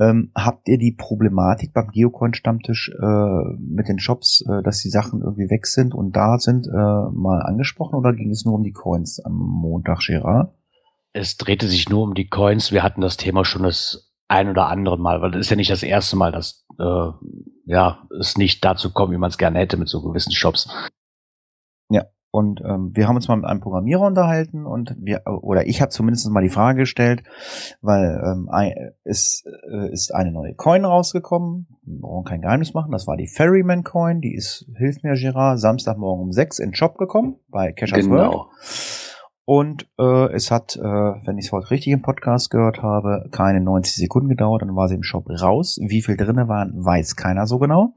Ähm, 0.00 0.32
habt 0.34 0.66
ihr 0.66 0.76
die 0.76 0.90
Problematik 0.90 1.72
beim 1.72 1.86
Geocoin-Stammtisch 1.92 2.90
äh, 3.00 3.56
mit 3.60 3.86
den 3.86 4.00
Shops, 4.00 4.44
äh, 4.48 4.60
dass 4.64 4.80
die 4.80 4.90
Sachen 4.90 5.20
irgendwie 5.20 5.50
weg 5.50 5.68
sind 5.68 5.94
und 5.94 6.16
da 6.16 6.38
sind, 6.38 6.66
äh, 6.66 6.70
mal 6.72 7.42
angesprochen 7.42 7.94
oder 7.94 8.12
ging 8.12 8.30
es 8.30 8.44
nur 8.44 8.54
um 8.54 8.64
die 8.64 8.72
Coins 8.72 9.20
am 9.24 9.34
Montag, 9.34 10.00
Gerard? 10.00 10.52
Es 11.12 11.36
drehte 11.36 11.68
sich 11.68 11.88
nur 11.88 12.02
um 12.02 12.14
die 12.14 12.26
Coins. 12.26 12.72
Wir 12.72 12.82
hatten 12.82 13.00
das 13.00 13.16
Thema 13.16 13.44
schon 13.44 13.62
das 13.62 14.13
ein 14.34 14.48
oder 14.48 14.68
andere 14.68 14.98
Mal, 14.98 15.22
weil 15.22 15.30
das 15.30 15.42
ist 15.42 15.50
ja 15.50 15.56
nicht 15.56 15.70
das 15.70 15.82
erste 15.82 16.16
Mal, 16.16 16.32
dass 16.32 16.66
äh, 16.78 17.10
ja 17.66 18.06
es 18.18 18.36
nicht 18.36 18.64
dazu 18.64 18.92
kommt, 18.92 19.12
wie 19.12 19.18
man 19.18 19.30
es 19.30 19.38
gerne 19.38 19.58
hätte 19.58 19.76
mit 19.76 19.88
so 19.88 20.02
gewissen 20.02 20.32
Shops. 20.32 20.68
Und 22.34 22.60
ähm, 22.62 22.90
wir 22.94 23.06
haben 23.06 23.14
uns 23.14 23.28
mal 23.28 23.36
mit 23.36 23.44
einem 23.44 23.60
Programmierer 23.60 24.04
unterhalten 24.04 24.66
und 24.66 24.96
wir, 24.98 25.22
oder 25.24 25.68
ich 25.68 25.80
habe 25.80 25.90
zumindest 25.90 26.28
mal 26.30 26.42
die 26.42 26.50
Frage 26.50 26.80
gestellt, 26.80 27.22
weil 27.80 28.20
ähm, 28.26 28.50
es 29.04 29.44
äh, 29.70 29.92
ist 29.92 30.12
eine 30.12 30.32
neue 30.32 30.52
Coin 30.54 30.84
rausgekommen. 30.84 31.68
Wir 31.84 32.00
brauchen 32.00 32.24
kein 32.24 32.40
Geheimnis 32.40 32.74
machen. 32.74 32.90
Das 32.90 33.06
war 33.06 33.16
die 33.16 33.28
Ferryman 33.28 33.84
Coin. 33.84 34.20
Die 34.20 34.34
ist, 34.34 34.68
hilf 34.76 35.04
mir 35.04 35.14
Gerard, 35.14 35.60
Samstagmorgen 35.60 36.24
um 36.24 36.32
sechs 36.32 36.58
in 36.58 36.70
den 36.70 36.74
Shop 36.74 36.98
gekommen 36.98 37.36
bei 37.50 37.70
Cashers 37.70 38.10
World. 38.10 38.48
Und 39.46 39.86
äh, 39.98 40.32
es 40.32 40.50
hat, 40.50 40.76
äh, 40.76 40.80
wenn 40.80 41.36
ich 41.36 41.46
es 41.46 41.52
heute 41.52 41.70
richtig 41.70 41.92
im 41.92 42.00
Podcast 42.00 42.50
gehört 42.50 42.82
habe, 42.82 43.28
keine 43.30 43.60
90 43.60 43.96
Sekunden 43.96 44.30
gedauert, 44.30 44.62
dann 44.62 44.74
war 44.74 44.88
sie 44.88 44.94
im 44.94 45.02
Shop 45.02 45.28
raus. 45.28 45.78
Wie 45.86 46.00
viel 46.00 46.16
drinne 46.16 46.48
waren, 46.48 46.72
weiß 46.82 47.14
keiner 47.16 47.46
so 47.46 47.58
genau. 47.58 47.94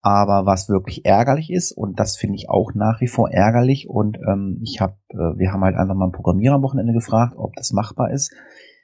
Aber 0.00 0.46
was 0.46 0.70
wirklich 0.70 1.04
ärgerlich 1.04 1.50
ist, 1.50 1.72
und 1.72 2.00
das 2.00 2.16
finde 2.16 2.36
ich 2.36 2.48
auch 2.48 2.72
nach 2.74 3.02
wie 3.02 3.08
vor 3.08 3.30
ärgerlich, 3.30 3.90
und 3.90 4.16
ähm, 4.26 4.58
ich 4.62 4.80
habe, 4.80 4.96
äh, 5.10 5.36
wir 5.36 5.52
haben 5.52 5.62
halt 5.62 5.76
einfach 5.76 5.94
mal 5.94 6.06
einen 6.06 6.12
Programmierer 6.12 6.54
am 6.54 6.62
Wochenende 6.62 6.94
gefragt, 6.94 7.34
ob 7.36 7.54
das 7.56 7.72
machbar 7.72 8.10
ist. 8.10 8.32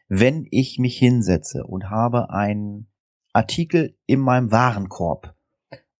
Wenn 0.08 0.46
ich 0.50 0.78
mich 0.78 0.98
hinsetze 0.98 1.64
und 1.64 1.88
habe 1.88 2.28
einen 2.28 2.88
Artikel 3.32 3.96
in 4.04 4.20
meinem 4.20 4.52
Warenkorb 4.52 5.34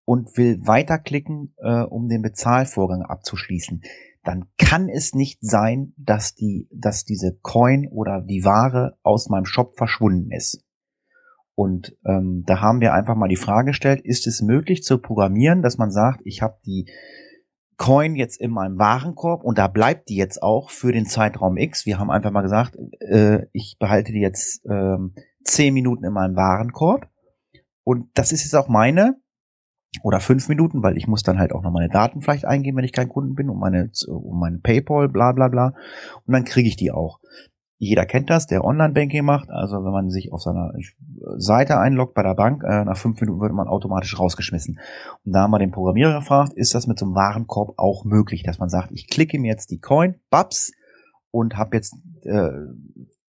und 0.04 0.36
will 0.36 0.60
weiterklicken, 0.66 1.54
äh, 1.56 1.80
um 1.80 2.08
den 2.08 2.20
Bezahlvorgang 2.20 3.02
abzuschließen, 3.02 3.80
dann 4.26 4.46
kann 4.58 4.88
es 4.88 5.14
nicht 5.14 5.38
sein, 5.40 5.92
dass 5.96 6.34
die, 6.34 6.68
dass 6.72 7.04
diese 7.04 7.38
Coin 7.42 7.88
oder 7.88 8.20
die 8.20 8.44
Ware 8.44 8.98
aus 9.02 9.28
meinem 9.28 9.44
Shop 9.44 9.76
verschwunden 9.76 10.30
ist. 10.32 10.64
Und 11.54 11.96
ähm, 12.04 12.44
da 12.46 12.60
haben 12.60 12.80
wir 12.80 12.92
einfach 12.92 13.14
mal 13.14 13.28
die 13.28 13.36
Frage 13.36 13.68
gestellt, 13.68 14.00
ist 14.04 14.26
es 14.26 14.42
möglich 14.42 14.82
zu 14.82 14.98
programmieren, 14.98 15.62
dass 15.62 15.78
man 15.78 15.90
sagt, 15.90 16.20
ich 16.24 16.42
habe 16.42 16.58
die 16.66 16.86
Coin 17.78 18.14
jetzt 18.14 18.40
in 18.40 18.50
meinem 18.50 18.78
Warenkorb 18.78 19.44
und 19.44 19.58
da 19.58 19.68
bleibt 19.68 20.08
die 20.08 20.16
jetzt 20.16 20.42
auch 20.42 20.70
für 20.70 20.92
den 20.92 21.06
Zeitraum 21.06 21.56
X. 21.56 21.86
Wir 21.86 21.98
haben 21.98 22.10
einfach 22.10 22.30
mal 22.30 22.42
gesagt, 22.42 22.76
äh, 23.00 23.46
ich 23.52 23.76
behalte 23.78 24.12
die 24.12 24.20
jetzt 24.20 24.64
ähm, 24.68 25.14
zehn 25.44 25.72
Minuten 25.72 26.04
in 26.04 26.12
meinem 26.12 26.36
Warenkorb. 26.36 27.08
Und 27.84 28.10
das 28.14 28.32
ist 28.32 28.42
jetzt 28.42 28.54
auch 28.54 28.68
meine, 28.68 29.16
oder 30.02 30.20
fünf 30.20 30.48
Minuten, 30.48 30.82
weil 30.82 30.96
ich 30.96 31.06
muss 31.06 31.22
dann 31.22 31.38
halt 31.38 31.52
auch 31.52 31.62
noch 31.62 31.72
meine 31.72 31.88
Daten 31.88 32.20
vielleicht 32.20 32.44
eingeben, 32.44 32.76
wenn 32.76 32.84
ich 32.84 32.92
kein 32.92 33.08
Kunden 33.08 33.34
bin, 33.34 33.48
um 33.50 33.58
meine, 33.58 33.90
um 34.08 34.38
meine 34.38 34.58
PayPal, 34.58 35.08
bla 35.08 35.32
bla 35.32 35.48
bla. 35.48 35.74
Und 36.24 36.32
dann 36.32 36.44
kriege 36.44 36.68
ich 36.68 36.76
die 36.76 36.92
auch. 36.92 37.20
jeder 37.78 38.06
kennt 38.06 38.30
das, 38.30 38.46
der 38.46 38.64
Online-Banking 38.64 39.24
macht. 39.24 39.50
Also 39.50 39.84
wenn 39.84 39.92
man 39.92 40.10
sich 40.10 40.32
auf 40.32 40.42
seiner 40.42 40.72
Seite 41.36 41.78
einloggt 41.78 42.14
bei 42.14 42.22
der 42.22 42.34
Bank, 42.34 42.62
äh, 42.64 42.84
nach 42.84 42.96
fünf 42.96 43.20
Minuten 43.20 43.40
wird 43.40 43.52
man 43.52 43.68
automatisch 43.68 44.18
rausgeschmissen. 44.18 44.78
Und 45.24 45.32
da 45.32 45.42
haben 45.42 45.50
wir 45.50 45.58
den 45.58 45.72
Programmierer 45.72 46.20
gefragt, 46.20 46.52
ist 46.54 46.74
das 46.74 46.86
mit 46.86 46.98
so 46.98 47.04
einem 47.06 47.14
Warenkorb 47.14 47.74
auch 47.76 48.04
möglich, 48.04 48.42
dass 48.42 48.58
man 48.58 48.70
sagt, 48.70 48.92
ich 48.92 49.08
klicke 49.08 49.38
mir 49.38 49.48
jetzt 49.48 49.70
die 49.70 49.80
Coin, 49.80 50.16
babs, 50.30 50.72
und 51.30 51.58
habe 51.58 51.76
jetzt 51.76 51.94
äh, 52.22 52.50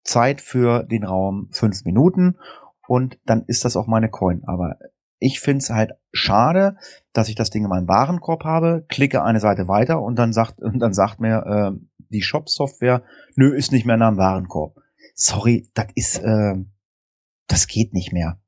Zeit 0.03 0.39
für 0.39 0.83
den 0.83 1.03
Raum 1.03 1.49
fünf 1.51 1.83
Minuten 1.83 2.37
und 2.87 3.17
dann 3.25 3.43
ist 3.47 3.65
das 3.65 3.75
auch 3.75 3.87
meine 3.87 4.09
Coin. 4.09 4.43
Aber 4.45 4.77
ich 5.19 5.39
find's 5.39 5.69
halt 5.69 5.91
schade, 6.11 6.77
dass 7.13 7.29
ich 7.29 7.35
das 7.35 7.49
Ding 7.49 7.63
in 7.63 7.69
meinem 7.69 7.87
Warenkorb 7.87 8.43
habe, 8.43 8.85
klicke 8.87 9.23
eine 9.23 9.39
Seite 9.39 9.67
weiter 9.67 10.01
und 10.01 10.17
dann 10.17 10.33
sagt, 10.33 10.59
und 10.61 10.79
dann 10.79 10.93
sagt 10.93 11.19
mir 11.19 11.45
äh, 11.45 11.79
die 12.09 12.21
Shop-Software, 12.21 13.03
nö, 13.35 13.53
ist 13.55 13.71
nicht 13.71 13.85
mehr 13.85 13.95
in 13.95 14.01
einem 14.01 14.17
Warenkorb. 14.17 14.77
Sorry, 15.13 15.69
das 15.73 15.87
ist, 15.95 16.19
äh, 16.19 16.55
das 17.47 17.67
geht 17.67 17.93
nicht 17.93 18.13
mehr. 18.13 18.39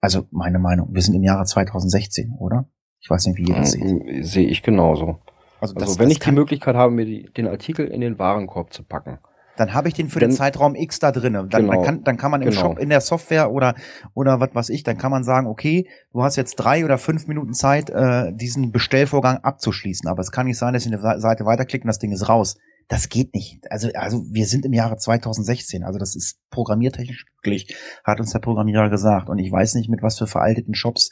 Also 0.00 0.26
meine 0.30 0.58
Meinung, 0.58 0.94
wir 0.94 1.02
sind 1.02 1.14
im 1.14 1.24
Jahre 1.24 1.44
2016, 1.44 2.36
oder? 2.38 2.68
Ich 3.00 3.10
weiß 3.10 3.26
nicht, 3.26 3.38
wie 3.38 3.50
ihr 3.50 3.56
das 3.56 3.72
seht. 3.72 4.24
Sehe 4.24 4.48
ich 4.48 4.62
genauso. 4.62 5.20
Also, 5.60 5.74
Also 5.74 5.74
das, 5.74 5.98
wenn 5.98 6.08
das 6.08 6.18
ich 6.18 6.20
die 6.20 6.32
Möglichkeit 6.32 6.76
habe, 6.76 6.92
mir 6.92 7.04
die, 7.04 7.30
den 7.32 7.48
Artikel 7.48 7.86
in 7.86 8.00
den 8.00 8.18
Warenkorb 8.18 8.72
zu 8.72 8.84
packen. 8.84 9.18
Dann 9.58 9.74
habe 9.74 9.88
ich 9.88 9.94
den 9.94 10.08
für 10.08 10.20
Dann- 10.20 10.30
den 10.30 10.36
Zeitraum 10.36 10.74
X 10.74 10.98
da 11.00 11.12
drinnen. 11.12 11.48
Dann, 11.48 11.62
Genau. 11.62 11.72
dann, 11.72 11.82
kann, 11.84 12.04
dann 12.04 12.16
kann 12.16 12.30
man 12.30 12.42
im 12.42 12.50
Genau. 12.50 12.60
Shop 12.60 12.78
in 12.78 12.88
der 12.88 13.00
Software 13.00 13.50
oder 13.52 13.74
oder 14.14 14.40
was 14.40 14.54
weiß 14.54 14.68
ich, 14.70 14.82
dann 14.84 14.96
kann 14.98 15.10
man 15.10 15.24
sagen, 15.24 15.46
okay, 15.46 15.88
du 16.12 16.22
hast 16.22 16.36
jetzt 16.36 16.56
drei 16.56 16.84
oder 16.84 16.98
fünf 16.98 17.26
Minuten 17.26 17.52
Zeit, 17.52 17.90
äh, 17.90 18.32
diesen 18.32 18.72
Bestellvorgang 18.72 19.38
abzuschließen. 19.38 20.08
Aber 20.08 20.20
es 20.20 20.30
kann 20.30 20.46
nicht 20.46 20.58
sein, 20.58 20.74
dass 20.74 20.86
ich 20.86 20.92
eine 20.92 21.20
Seite 21.20 21.44
weiterklicke 21.44 21.84
und 21.84 21.88
das 21.88 21.98
Ding 21.98 22.12
ist 22.12 22.28
raus. 22.28 22.56
Das 22.90 23.10
geht 23.10 23.34
nicht. 23.34 23.60
Also, 23.70 23.90
also 23.94 24.22
wir 24.30 24.46
sind 24.46 24.64
im 24.64 24.72
Jahre 24.72 24.96
2016. 24.96 25.84
Also 25.84 25.98
das 25.98 26.16
ist 26.16 26.38
programmiertechnisch 26.50 27.26
möglich, 27.36 27.76
hat 28.02 28.18
uns 28.18 28.32
der 28.32 28.38
Programmierer 28.38 28.88
gesagt. 28.88 29.28
Und 29.28 29.38
ich 29.38 29.52
weiß 29.52 29.74
nicht, 29.74 29.90
mit 29.90 30.02
was 30.02 30.16
für 30.18 30.26
veralteten 30.26 30.74
Shops 30.74 31.10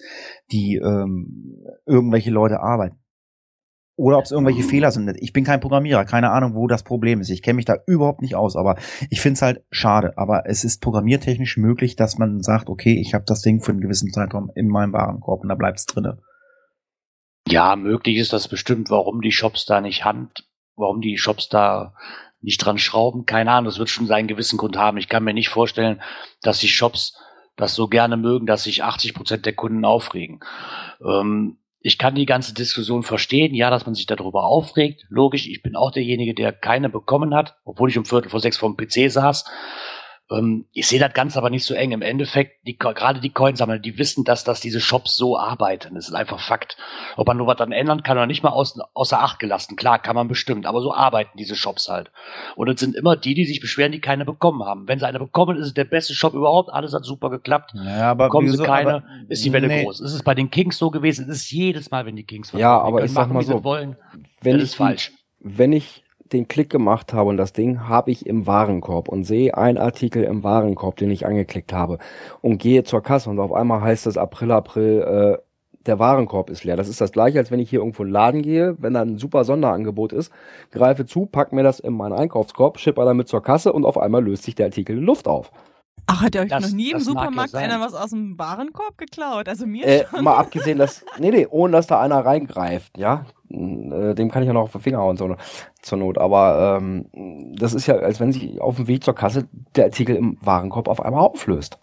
die 0.52 0.76
ähm, 0.82 1.58
irgendwelche 1.84 2.30
Leute 2.30 2.60
arbeiten. 2.60 2.96
Oder 3.96 4.18
ob 4.18 4.24
es 4.24 4.30
irgendwelche 4.30 4.62
Fehler 4.62 4.90
sind. 4.90 5.10
Ich 5.20 5.32
bin 5.32 5.44
kein 5.44 5.60
Programmierer, 5.60 6.04
keine 6.04 6.30
Ahnung, 6.30 6.54
wo 6.54 6.66
das 6.66 6.82
Problem 6.82 7.20
ist. 7.20 7.30
Ich 7.30 7.42
kenne 7.42 7.56
mich 7.56 7.64
da 7.64 7.76
überhaupt 7.86 8.20
nicht 8.20 8.34
aus, 8.34 8.54
aber 8.54 8.76
ich 9.08 9.22
finde 9.22 9.36
es 9.36 9.42
halt 9.42 9.64
schade. 9.70 10.12
Aber 10.16 10.44
es 10.46 10.64
ist 10.64 10.82
programmiertechnisch 10.82 11.56
möglich, 11.56 11.96
dass 11.96 12.18
man 12.18 12.42
sagt, 12.42 12.68
okay, 12.68 13.00
ich 13.00 13.14
habe 13.14 13.24
das 13.26 13.40
Ding 13.40 13.62
für 13.62 13.72
einen 13.72 13.80
gewissen 13.80 14.12
Zeitraum 14.12 14.50
in 14.54 14.68
meinem 14.68 14.92
Warenkorb 14.92 15.42
und 15.42 15.48
da 15.48 15.54
bleibt 15.54 15.78
es 15.78 15.86
drinne. 15.86 16.18
Ja, 17.48 17.74
möglich 17.76 18.18
ist 18.18 18.32
das 18.32 18.48
bestimmt, 18.48 18.90
warum 18.90 19.22
die 19.22 19.32
Shops 19.32 19.64
da 19.64 19.80
nicht 19.80 20.04
hand, 20.04 20.46
warum 20.74 21.00
die 21.00 21.16
Shops 21.16 21.48
da 21.48 21.94
nicht 22.40 22.58
dran 22.58 22.78
schrauben. 22.78 23.24
Keine 23.24 23.50
Ahnung, 23.50 23.66
das 23.66 23.78
wird 23.78 23.88
schon 23.88 24.06
seinen 24.06 24.28
gewissen 24.28 24.58
Grund 24.58 24.76
haben. 24.76 24.98
Ich 24.98 25.08
kann 25.08 25.24
mir 25.24 25.32
nicht 25.32 25.48
vorstellen, 25.48 26.02
dass 26.42 26.58
die 26.58 26.68
Shops 26.68 27.16
das 27.56 27.74
so 27.74 27.88
gerne 27.88 28.16
mögen, 28.16 28.46
dass 28.46 28.64
sich 28.64 28.84
80 28.84 29.14
Prozent 29.14 29.46
der 29.46 29.54
Kunden 29.54 29.84
aufregen. 29.84 30.40
Ähm, 31.04 31.58
ich 31.86 31.98
kann 31.98 32.16
die 32.16 32.26
ganze 32.26 32.52
Diskussion 32.52 33.04
verstehen, 33.04 33.54
ja, 33.54 33.70
dass 33.70 33.86
man 33.86 33.94
sich 33.94 34.06
darüber 34.06 34.44
aufregt. 34.44 35.06
Logisch, 35.08 35.46
ich 35.48 35.62
bin 35.62 35.76
auch 35.76 35.92
derjenige, 35.92 36.34
der 36.34 36.50
keine 36.50 36.90
bekommen 36.90 37.32
hat, 37.32 37.54
obwohl 37.64 37.88
ich 37.88 37.96
um 37.96 38.04
Viertel 38.04 38.28
vor 38.28 38.40
sechs 38.40 38.56
vom 38.56 38.76
PC 38.76 39.08
saß. 39.08 39.44
Ähm, 40.28 40.66
ich 40.72 40.88
sehe 40.88 40.98
das 40.98 41.12
Ganze 41.12 41.38
aber 41.38 41.50
nicht 41.50 41.64
so 41.64 41.74
eng. 41.74 41.92
Im 41.92 42.02
Endeffekt, 42.02 42.66
die, 42.66 42.76
gerade 42.76 43.20
die 43.20 43.30
Coinsammler, 43.30 43.78
die 43.78 43.96
wissen, 43.96 44.24
dass, 44.24 44.42
dass 44.42 44.60
diese 44.60 44.80
Shops 44.80 45.14
so 45.16 45.38
arbeiten. 45.38 45.94
Das 45.94 46.08
ist 46.08 46.14
einfach 46.14 46.40
Fakt. 46.40 46.76
Ob 47.16 47.28
man 47.28 47.36
nur 47.36 47.46
was 47.46 47.56
dann 47.56 47.70
ändern 47.70 48.02
kann 48.02 48.16
oder 48.16 48.26
nicht 48.26 48.42
mal 48.42 48.50
aus, 48.50 48.78
außer 48.94 49.20
Acht 49.22 49.38
gelassen. 49.38 49.76
Klar, 49.76 50.00
kann 50.00 50.16
man 50.16 50.26
bestimmt. 50.26 50.66
Aber 50.66 50.80
so 50.80 50.92
arbeiten 50.92 51.38
diese 51.38 51.54
Shops 51.54 51.88
halt. 51.88 52.10
Und 52.56 52.68
es 52.68 52.80
sind 52.80 52.96
immer 52.96 53.14
die, 53.16 53.34
die 53.34 53.44
sich 53.44 53.60
beschweren, 53.60 53.92
die 53.92 54.00
keine 54.00 54.24
bekommen 54.24 54.64
haben. 54.64 54.88
Wenn 54.88 54.98
sie 54.98 55.06
eine 55.06 55.18
bekommen, 55.20 55.56
ist 55.58 55.66
es 55.68 55.74
der 55.74 55.84
beste 55.84 56.14
Shop 56.14 56.34
überhaupt. 56.34 56.70
Alles 56.72 56.92
hat 56.92 57.04
super 57.04 57.30
geklappt. 57.30 57.72
Ja, 57.74 58.10
aber 58.10 58.24
Bekommen 58.26 58.48
sie 58.48 58.54
wieso- 58.54 58.64
keine, 58.64 58.94
aber- 58.96 59.04
ist 59.28 59.44
die 59.44 59.52
Welle 59.52 59.68
nee. 59.68 59.84
groß. 59.84 60.00
Es 60.00 60.12
ist 60.12 60.24
bei 60.24 60.34
den 60.34 60.50
Kings 60.50 60.76
so 60.76 60.90
gewesen. 60.90 61.30
Es 61.30 61.42
ist 61.42 61.50
jedes 61.52 61.90
Mal, 61.92 62.04
wenn 62.04 62.16
die 62.16 62.24
Kings 62.24 62.52
was 62.52 62.60
Ja, 62.60 62.78
aber 62.80 63.04
ich 63.04 63.12
sag 63.12 63.22
machen, 63.28 63.34
mal 63.34 63.42
sie 63.42 63.52
so, 63.52 63.62
wollen. 63.64 63.96
Wenn 64.40 64.54
das 64.54 64.64
ist 64.70 64.74
falsch. 64.74 65.12
Wenn 65.38 65.72
ich 65.72 66.02
den 66.32 66.48
Klick 66.48 66.70
gemacht 66.70 67.12
habe 67.12 67.30
und 67.30 67.36
das 67.36 67.52
Ding 67.52 67.88
habe 67.88 68.10
ich 68.10 68.26
im 68.26 68.46
Warenkorb 68.46 69.08
und 69.08 69.24
sehe 69.24 69.56
einen 69.56 69.78
Artikel 69.78 70.24
im 70.24 70.42
Warenkorb, 70.42 70.96
den 70.96 71.10
ich 71.10 71.26
angeklickt 71.26 71.72
habe 71.72 71.98
und 72.40 72.58
gehe 72.58 72.84
zur 72.84 73.02
Kasse 73.02 73.30
und 73.30 73.38
auf 73.38 73.52
einmal 73.52 73.80
heißt 73.80 74.06
es 74.06 74.16
April, 74.16 74.52
April, 74.52 75.02
äh, 75.02 75.46
der 75.86 75.98
Warenkorb 75.98 76.50
ist 76.50 76.64
leer. 76.64 76.76
Das 76.76 76.88
ist 76.88 77.00
das 77.00 77.12
gleiche, 77.12 77.38
als 77.38 77.50
wenn 77.50 77.60
ich 77.60 77.70
hier 77.70 77.78
irgendwo 77.78 78.02
in 78.02 78.08
den 78.08 78.12
Laden 78.12 78.42
gehe, 78.42 78.76
wenn 78.78 78.94
da 78.94 79.02
ein 79.02 79.18
super 79.18 79.44
Sonderangebot 79.44 80.12
ist, 80.12 80.32
greife 80.72 81.06
zu, 81.06 81.26
pack 81.26 81.52
mir 81.52 81.62
das 81.62 81.80
in 81.80 81.94
meinen 81.94 82.12
Einkaufskorb, 82.12 82.78
schipper 82.78 83.04
damit 83.04 83.28
zur 83.28 83.42
Kasse 83.42 83.72
und 83.72 83.84
auf 83.84 83.98
einmal 83.98 84.24
löst 84.24 84.42
sich 84.42 84.54
der 84.54 84.66
Artikel 84.66 84.98
in 84.98 85.04
Luft 85.04 85.28
auf. 85.28 85.52
Ach, 86.06 86.22
hat 86.22 86.34
ihr 86.34 86.42
euch 86.42 86.48
Das- 86.48 86.62
noch 86.62 86.76
nie 86.76 86.90
im 86.92 86.98
ja 86.98 87.04
Supermarkt 87.04 87.50
sein. 87.50 87.64
einer 87.70 87.80
was 87.84 87.94
aus 87.94 88.10
dem 88.10 88.38
Warenkorb 88.38 88.96
geklaut? 88.96 89.48
Also 89.48 89.66
mir 89.66 89.84
Äh, 89.84 90.04
schon. 90.06 90.22
mal 90.24 90.36
abgesehen, 90.38 90.78
dass, 90.78 91.04
nee, 91.18 91.30
nee, 91.30 91.46
ohne 91.50 91.72
dass 91.72 91.86
da 91.88 92.00
einer 92.00 92.24
reingreift, 92.24 92.96
ja. 92.96 93.26
Äh, 93.50 94.14
Dem 94.14 94.30
kann 94.30 94.42
ich 94.42 94.46
ja 94.46 94.52
noch 94.52 94.62
auf 94.62 94.72
den 94.72 94.80
Finger 94.80 94.98
hauen, 94.98 95.16
so, 95.16 95.36
zur 95.82 95.98
Not. 95.98 96.18
Aber 96.18 96.78
ähm, 96.80 97.06
das 97.56 97.74
ist 97.74 97.86
ja, 97.86 97.96
als 97.96 98.20
wenn 98.20 98.32
sich 98.32 98.60
auf 98.60 98.76
dem 98.76 98.86
Weg 98.88 99.02
zur 99.04 99.14
Kasse 99.14 99.48
der 99.74 99.84
Artikel 99.86 100.14
im 100.16 100.36
Warenkorb 100.40 100.88
auf 100.88 101.00
einmal 101.00 101.22
auflöst. 101.24 101.78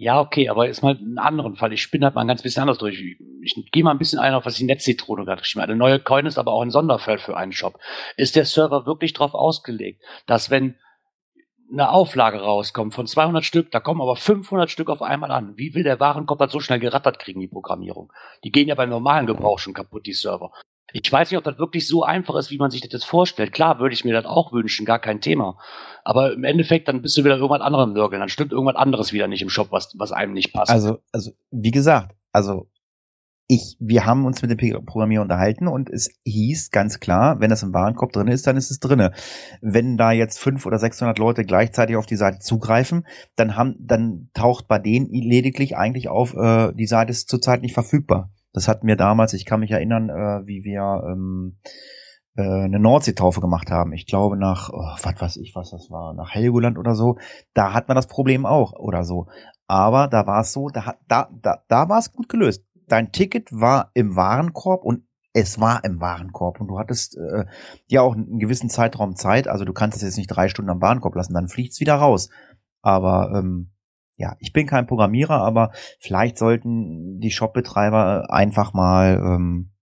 Ja, 0.00 0.20
okay, 0.20 0.48
aber 0.48 0.66
jetzt 0.68 0.82
mal 0.84 0.96
einen 0.96 1.18
anderen 1.18 1.56
Fall. 1.56 1.72
Ich 1.72 1.82
spinne 1.82 2.06
halt 2.06 2.14
mal 2.14 2.20
ein 2.20 2.28
ganz 2.28 2.42
bisschen 2.42 2.62
anders 2.62 2.78
durch. 2.78 3.02
Ich 3.42 3.70
gehe 3.72 3.82
mal 3.82 3.90
ein 3.90 3.98
bisschen 3.98 4.20
ein 4.20 4.32
auf, 4.32 4.46
was 4.46 4.54
die 4.54 4.64
Netzzitrone 4.64 5.24
gerade 5.24 5.40
geschrieben 5.42 5.62
hat. 5.62 5.70
Eine 5.70 5.78
neue 5.78 5.98
Coin 5.98 6.24
ist 6.26 6.38
aber 6.38 6.52
auch 6.52 6.62
ein 6.62 6.70
Sonderfall 6.70 7.18
für 7.18 7.36
einen 7.36 7.50
Shop. 7.50 7.78
Ist 8.16 8.36
der 8.36 8.44
Server 8.44 8.86
wirklich 8.86 9.12
darauf 9.12 9.34
ausgelegt, 9.34 10.00
dass 10.26 10.50
wenn 10.50 10.76
eine 11.70 11.90
Auflage 11.90 12.40
rauskommt 12.40 12.94
von 12.94 13.06
200 13.06 13.44
Stück, 13.44 13.70
da 13.70 13.80
kommen 13.80 14.00
aber 14.00 14.16
500 14.16 14.70
Stück 14.70 14.88
auf 14.88 15.02
einmal 15.02 15.30
an. 15.30 15.56
Wie 15.56 15.74
will 15.74 15.82
der 15.82 16.00
Warenkorb 16.00 16.38
das 16.38 16.52
so 16.52 16.60
schnell 16.60 16.78
gerattert 16.78 17.18
kriegen, 17.18 17.40
die 17.40 17.48
Programmierung? 17.48 18.12
Die 18.44 18.52
gehen 18.52 18.68
ja 18.68 18.74
beim 18.74 18.90
normalen 18.90 19.26
Gebrauch 19.26 19.58
schon 19.58 19.74
kaputt, 19.74 20.06
die 20.06 20.12
Server. 20.12 20.50
Ich 20.92 21.12
weiß 21.12 21.30
nicht, 21.30 21.36
ob 21.36 21.44
das 21.44 21.58
wirklich 21.58 21.86
so 21.86 22.02
einfach 22.02 22.34
ist, 22.36 22.50
wie 22.50 22.56
man 22.56 22.70
sich 22.70 22.80
das 22.80 22.92
jetzt 22.92 23.04
vorstellt. 23.04 23.52
Klar, 23.52 23.78
würde 23.78 23.92
ich 23.92 24.06
mir 24.06 24.14
das 24.14 24.24
auch 24.24 24.52
wünschen, 24.52 24.86
gar 24.86 24.98
kein 24.98 25.20
Thema. 25.20 25.58
Aber 26.02 26.32
im 26.32 26.44
Endeffekt, 26.44 26.88
dann 26.88 27.02
bist 27.02 27.16
du 27.18 27.24
wieder 27.24 27.36
irgendwas 27.36 27.60
anderem 27.60 27.92
nörgeln. 27.92 28.20
Dann 28.20 28.30
stimmt 28.30 28.52
irgendwas 28.52 28.76
anderes 28.76 29.12
wieder 29.12 29.28
nicht 29.28 29.42
im 29.42 29.50
Shop, 29.50 29.70
was, 29.70 29.94
was 29.98 30.12
einem 30.12 30.32
nicht 30.32 30.54
passt. 30.54 30.70
Also, 30.70 30.98
also, 31.12 31.32
wie 31.50 31.72
gesagt, 31.72 32.16
also 32.32 32.70
ich, 33.50 33.78
wir 33.80 34.04
haben 34.04 34.26
uns 34.26 34.42
mit 34.42 34.50
dem 34.50 34.84
Programmierer 34.84 35.22
unterhalten 35.22 35.68
und 35.68 35.88
es 35.88 36.10
hieß 36.24 36.70
ganz 36.70 37.00
klar, 37.00 37.40
wenn 37.40 37.48
das 37.48 37.62
im 37.62 37.72
Warenkorb 37.72 38.12
drin 38.12 38.28
ist, 38.28 38.46
dann 38.46 38.58
ist 38.58 38.70
es 38.70 38.78
drinne. 38.78 39.12
Wenn 39.62 39.96
da 39.96 40.12
jetzt 40.12 40.38
fünf 40.38 40.66
oder 40.66 40.78
600 40.78 41.18
Leute 41.18 41.46
gleichzeitig 41.46 41.96
auf 41.96 42.04
die 42.04 42.16
Seite 42.16 42.40
zugreifen, 42.40 43.06
dann 43.36 43.56
haben, 43.56 43.74
dann 43.80 44.28
taucht 44.34 44.68
bei 44.68 44.78
denen 44.78 45.08
lediglich 45.10 45.78
eigentlich 45.78 46.08
auf, 46.08 46.34
äh, 46.34 46.74
die 46.74 46.86
Seite 46.86 47.10
ist 47.10 47.30
zurzeit 47.30 47.62
nicht 47.62 47.72
verfügbar. 47.72 48.30
Das 48.52 48.68
hatten 48.68 48.86
wir 48.86 48.96
damals, 48.96 49.32
ich 49.32 49.46
kann 49.46 49.60
mich 49.60 49.70
erinnern, 49.70 50.10
äh, 50.10 50.46
wie 50.46 50.62
wir 50.64 51.02
ähm, 51.10 51.56
äh, 52.36 52.42
eine 52.42 52.78
Nordseetaufe 52.78 53.40
gemacht 53.40 53.70
haben. 53.70 53.94
Ich 53.94 54.06
glaube 54.06 54.36
nach, 54.36 54.68
oh, 54.70 54.96
was 55.02 55.20
weiß 55.20 55.36
ich, 55.38 55.54
was 55.54 55.70
das 55.70 55.90
war, 55.90 56.12
nach 56.12 56.34
Helgoland 56.34 56.76
oder 56.76 56.94
so. 56.94 57.16
Da 57.54 57.72
hat 57.72 57.88
man 57.88 57.94
das 57.94 58.08
Problem 58.08 58.44
auch 58.44 58.74
oder 58.74 59.04
so. 59.04 59.26
Aber 59.66 60.08
da 60.08 60.26
war 60.26 60.40
es 60.40 60.52
so, 60.52 60.68
da, 60.70 60.94
da, 61.08 61.28
da, 61.42 61.62
da 61.68 61.88
war 61.88 61.98
es 61.98 62.12
gut 62.12 62.28
gelöst. 62.28 62.64
Dein 62.88 63.12
Ticket 63.12 63.52
war 63.52 63.90
im 63.94 64.16
Warenkorb 64.16 64.84
und 64.84 65.04
es 65.32 65.60
war 65.60 65.84
im 65.84 66.00
Warenkorb 66.00 66.60
und 66.60 66.68
du 66.68 66.78
hattest 66.78 67.16
äh, 67.16 67.44
ja 67.86 68.00
auch 68.02 68.14
einen 68.14 68.38
gewissen 68.38 68.70
Zeitraum 68.70 69.14
Zeit. 69.14 69.46
Also 69.46 69.64
du 69.64 69.72
kannst 69.72 69.96
es 69.96 70.02
jetzt 70.02 70.16
nicht 70.16 70.28
drei 70.28 70.48
Stunden 70.48 70.70
am 70.70 70.80
Warenkorb 70.80 71.14
lassen, 71.14 71.34
dann 71.34 71.48
fliegt's 71.48 71.80
wieder 71.80 71.94
raus. 71.94 72.30
Aber 72.82 73.32
ähm, 73.34 73.70
ja, 74.16 74.34
ich 74.40 74.52
bin 74.52 74.66
kein 74.66 74.86
Programmierer, 74.86 75.40
aber 75.40 75.70
vielleicht 76.00 76.38
sollten 76.38 77.20
die 77.20 77.30
Shopbetreiber 77.30 78.32
einfach 78.32 78.72
mal 78.72 79.20
ähm, 79.24 79.70
äh, 79.70 79.77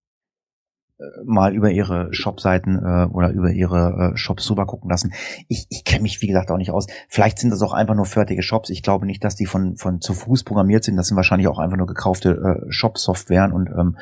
mal 1.24 1.54
über 1.54 1.70
ihre 1.70 2.12
Shopseiten 2.12 2.78
äh, 2.78 3.06
oder 3.12 3.30
über 3.30 3.50
ihre 3.50 4.12
äh, 4.14 4.16
Shops 4.16 4.50
rüber 4.50 4.66
gucken 4.66 4.90
lassen. 4.90 5.12
Ich, 5.48 5.66
ich 5.68 5.84
kenne 5.84 6.02
mich, 6.02 6.22
wie 6.22 6.26
gesagt, 6.26 6.50
auch 6.50 6.56
nicht 6.56 6.70
aus. 6.70 6.86
Vielleicht 7.08 7.38
sind 7.38 7.50
das 7.50 7.62
auch 7.62 7.72
einfach 7.72 7.94
nur 7.94 8.06
fertige 8.06 8.42
Shops. 8.42 8.70
Ich 8.70 8.82
glaube 8.82 9.06
nicht, 9.06 9.22
dass 9.22 9.36
die 9.36 9.46
von, 9.46 9.76
von 9.76 10.00
zu 10.00 10.14
Fuß 10.14 10.44
programmiert 10.44 10.84
sind. 10.84 10.96
Das 10.96 11.08
sind 11.08 11.16
wahrscheinlich 11.16 11.48
auch 11.48 11.58
einfach 11.58 11.76
nur 11.76 11.86
gekaufte 11.86 12.30
äh, 12.30 12.72
Shop-Softwaren 12.72 13.52
und 13.52 13.68
ähm, 13.68 13.98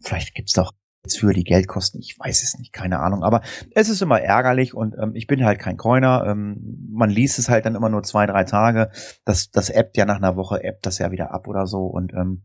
vielleicht 0.00 0.34
gibt's 0.34 0.52
doch 0.52 0.72
jetzt 1.02 1.18
für 1.18 1.32
die 1.32 1.44
Geldkosten. 1.44 2.00
Ich 2.00 2.16
weiß 2.18 2.42
es 2.42 2.58
nicht, 2.58 2.72
keine 2.72 3.00
Ahnung. 3.00 3.24
Aber 3.24 3.42
es 3.74 3.88
ist 3.88 4.02
immer 4.02 4.20
ärgerlich 4.20 4.74
und 4.74 4.94
ähm, 5.00 5.14
ich 5.14 5.26
bin 5.26 5.44
halt 5.44 5.58
kein 5.58 5.76
Coiner. 5.76 6.24
Ähm, 6.26 6.88
man 6.90 7.10
liest 7.10 7.38
es 7.38 7.48
halt 7.48 7.66
dann 7.66 7.74
immer 7.74 7.88
nur 7.88 8.02
zwei, 8.02 8.26
drei 8.26 8.44
Tage. 8.44 8.90
Das, 9.24 9.50
das 9.50 9.70
appt 9.70 9.96
ja 9.96 10.04
nach 10.04 10.16
einer 10.16 10.36
Woche, 10.36 10.60
appt 10.62 10.86
das 10.86 10.98
ja 10.98 11.10
wieder 11.10 11.32
ab 11.32 11.48
oder 11.48 11.66
so. 11.66 11.86
Und 11.86 12.12
ähm, 12.12 12.44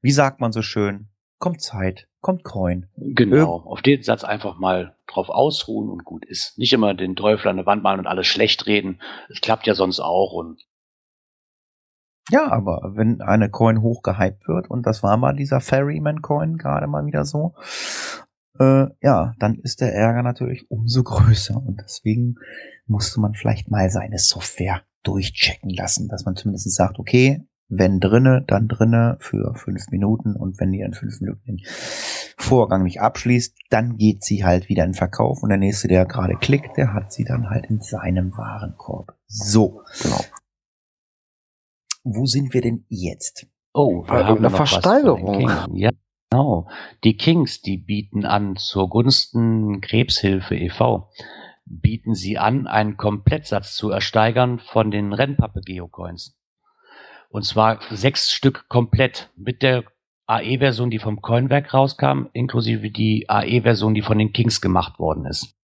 wie 0.00 0.12
sagt 0.12 0.40
man 0.40 0.52
so 0.52 0.62
schön? 0.62 1.08
Kommt 1.38 1.60
Zeit, 1.60 2.08
kommt 2.24 2.42
Coin. 2.42 2.86
Genau, 2.96 3.62
auf 3.66 3.82
den 3.82 4.02
Satz 4.02 4.24
einfach 4.24 4.58
mal 4.58 4.96
drauf 5.06 5.28
ausruhen 5.28 5.90
und 5.90 6.04
gut 6.04 6.24
ist. 6.24 6.58
Nicht 6.58 6.72
immer 6.72 6.94
den 6.94 7.16
Teufel 7.16 7.48
an 7.48 7.56
der 7.56 7.66
Wand 7.66 7.82
malen 7.82 8.00
und 8.00 8.06
alles 8.06 8.26
schlecht 8.26 8.66
reden. 8.66 9.00
Es 9.28 9.42
klappt 9.42 9.66
ja 9.66 9.74
sonst 9.74 10.00
auch 10.00 10.32
und 10.32 10.66
Ja, 12.30 12.50
aber 12.50 12.92
wenn 12.94 13.20
eine 13.20 13.50
Coin 13.50 13.82
hochgehypt 13.82 14.48
wird, 14.48 14.70
und 14.70 14.86
das 14.86 15.02
war 15.02 15.18
mal 15.18 15.36
dieser 15.36 15.60
Ferryman-Coin 15.60 16.56
gerade 16.56 16.86
mal 16.86 17.04
wieder 17.04 17.26
so, 17.26 17.54
äh, 18.58 18.86
ja, 19.02 19.34
dann 19.38 19.58
ist 19.58 19.82
der 19.82 19.94
Ärger 19.94 20.22
natürlich 20.22 20.70
umso 20.70 21.02
größer 21.04 21.56
und 21.56 21.82
deswegen 21.84 22.36
musste 22.86 23.20
man 23.20 23.34
vielleicht 23.34 23.70
mal 23.70 23.90
seine 23.90 24.18
Software 24.18 24.80
durchchecken 25.02 25.68
lassen, 25.68 26.08
dass 26.08 26.24
man 26.24 26.36
zumindest 26.36 26.74
sagt, 26.74 26.98
okay, 26.98 27.46
wenn 27.68 28.00
drinne, 28.00 28.44
dann 28.46 28.68
drinne 28.68 29.16
für 29.20 29.54
fünf 29.54 29.88
Minuten 29.90 30.36
und 30.36 30.60
wenn 30.60 30.72
ihr 30.72 30.86
in 30.86 30.94
fünf 30.94 31.20
Minuten 31.20 31.42
den 31.46 31.60
Vorgang 32.36 32.82
nicht 32.82 33.00
abschließt, 33.00 33.56
dann 33.70 33.96
geht 33.96 34.22
sie 34.22 34.44
halt 34.44 34.68
wieder 34.68 34.84
in 34.84 34.94
Verkauf 34.94 35.42
und 35.42 35.48
der 35.48 35.58
nächste, 35.58 35.88
der 35.88 36.04
gerade 36.04 36.36
klickt, 36.36 36.76
der 36.76 36.92
hat 36.92 37.12
sie 37.12 37.24
dann 37.24 37.48
halt 37.48 37.66
in 37.66 37.80
seinem 37.80 38.36
Warenkorb. 38.36 39.14
So, 39.26 39.82
genau. 40.02 40.20
Wo 42.04 42.26
sind 42.26 42.52
wir 42.52 42.60
denn 42.60 42.84
jetzt? 42.88 43.46
Oh, 43.72 44.02
Bei 44.02 44.20
irgendeiner 44.20 44.50
Versteigerung. 44.50 45.48
Ja, 45.74 45.90
genau. 46.30 46.68
Die 47.02 47.16
Kings, 47.16 47.62
die 47.62 47.78
bieten 47.78 48.26
an 48.26 48.56
zur 48.56 48.90
Gunsten 48.90 49.80
Krebshilfe 49.80 50.54
e.V. 50.54 51.10
bieten 51.64 52.14
sie 52.14 52.36
an, 52.36 52.66
einen 52.66 52.98
Komplettsatz 52.98 53.74
zu 53.74 53.90
ersteigern 53.90 54.58
von 54.58 54.90
den 54.90 55.14
Rennpappe 55.14 55.62
Geocoins. 55.62 56.36
Und 57.34 57.42
zwar 57.42 57.80
sechs 57.90 58.30
Stück 58.30 58.68
komplett 58.68 59.28
mit 59.34 59.62
der 59.62 59.82
AE-Version, 60.28 60.90
die 60.90 61.00
vom 61.00 61.20
Coinwerk 61.20 61.74
rauskam, 61.74 62.26
inklusive 62.32 62.92
die 62.92 63.28
AE-Version, 63.28 63.92
die 63.92 64.02
von 64.02 64.18
den 64.18 64.32
Kings 64.32 64.60
gemacht 64.60 65.00
worden 65.00 65.26
ist. 65.26 65.56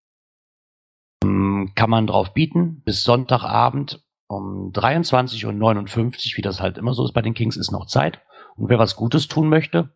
Ähm, 1.22 1.70
kann 1.76 1.88
man 1.88 2.08
drauf 2.08 2.34
bieten. 2.34 2.82
Bis 2.82 3.04
Sonntagabend 3.04 4.04
um 4.26 4.72
23.59 4.72 5.46
Uhr, 5.46 6.36
wie 6.38 6.42
das 6.42 6.60
halt 6.60 6.76
immer 6.76 6.92
so 6.92 7.04
ist 7.04 7.12
bei 7.12 7.22
den 7.22 7.34
Kings, 7.34 7.56
ist 7.56 7.70
noch 7.70 7.86
Zeit. 7.86 8.20
Und 8.56 8.68
wer 8.68 8.80
was 8.80 8.96
Gutes 8.96 9.28
tun 9.28 9.48
möchte, 9.48 9.94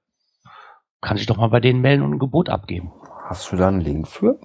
kann 1.01 1.17
sich 1.17 1.27
doch 1.27 1.39
mal 1.39 1.49
bei 1.49 1.59
denen 1.59 1.81
melden 1.81 2.05
und 2.05 2.13
ein 2.13 2.19
Gebot 2.21 2.51
abgeben. 2.51 2.93
Hast 3.25 3.51
du 3.51 3.57
da 3.57 3.67
einen 3.67 3.81
Link 3.81 4.07
für? 4.07 4.39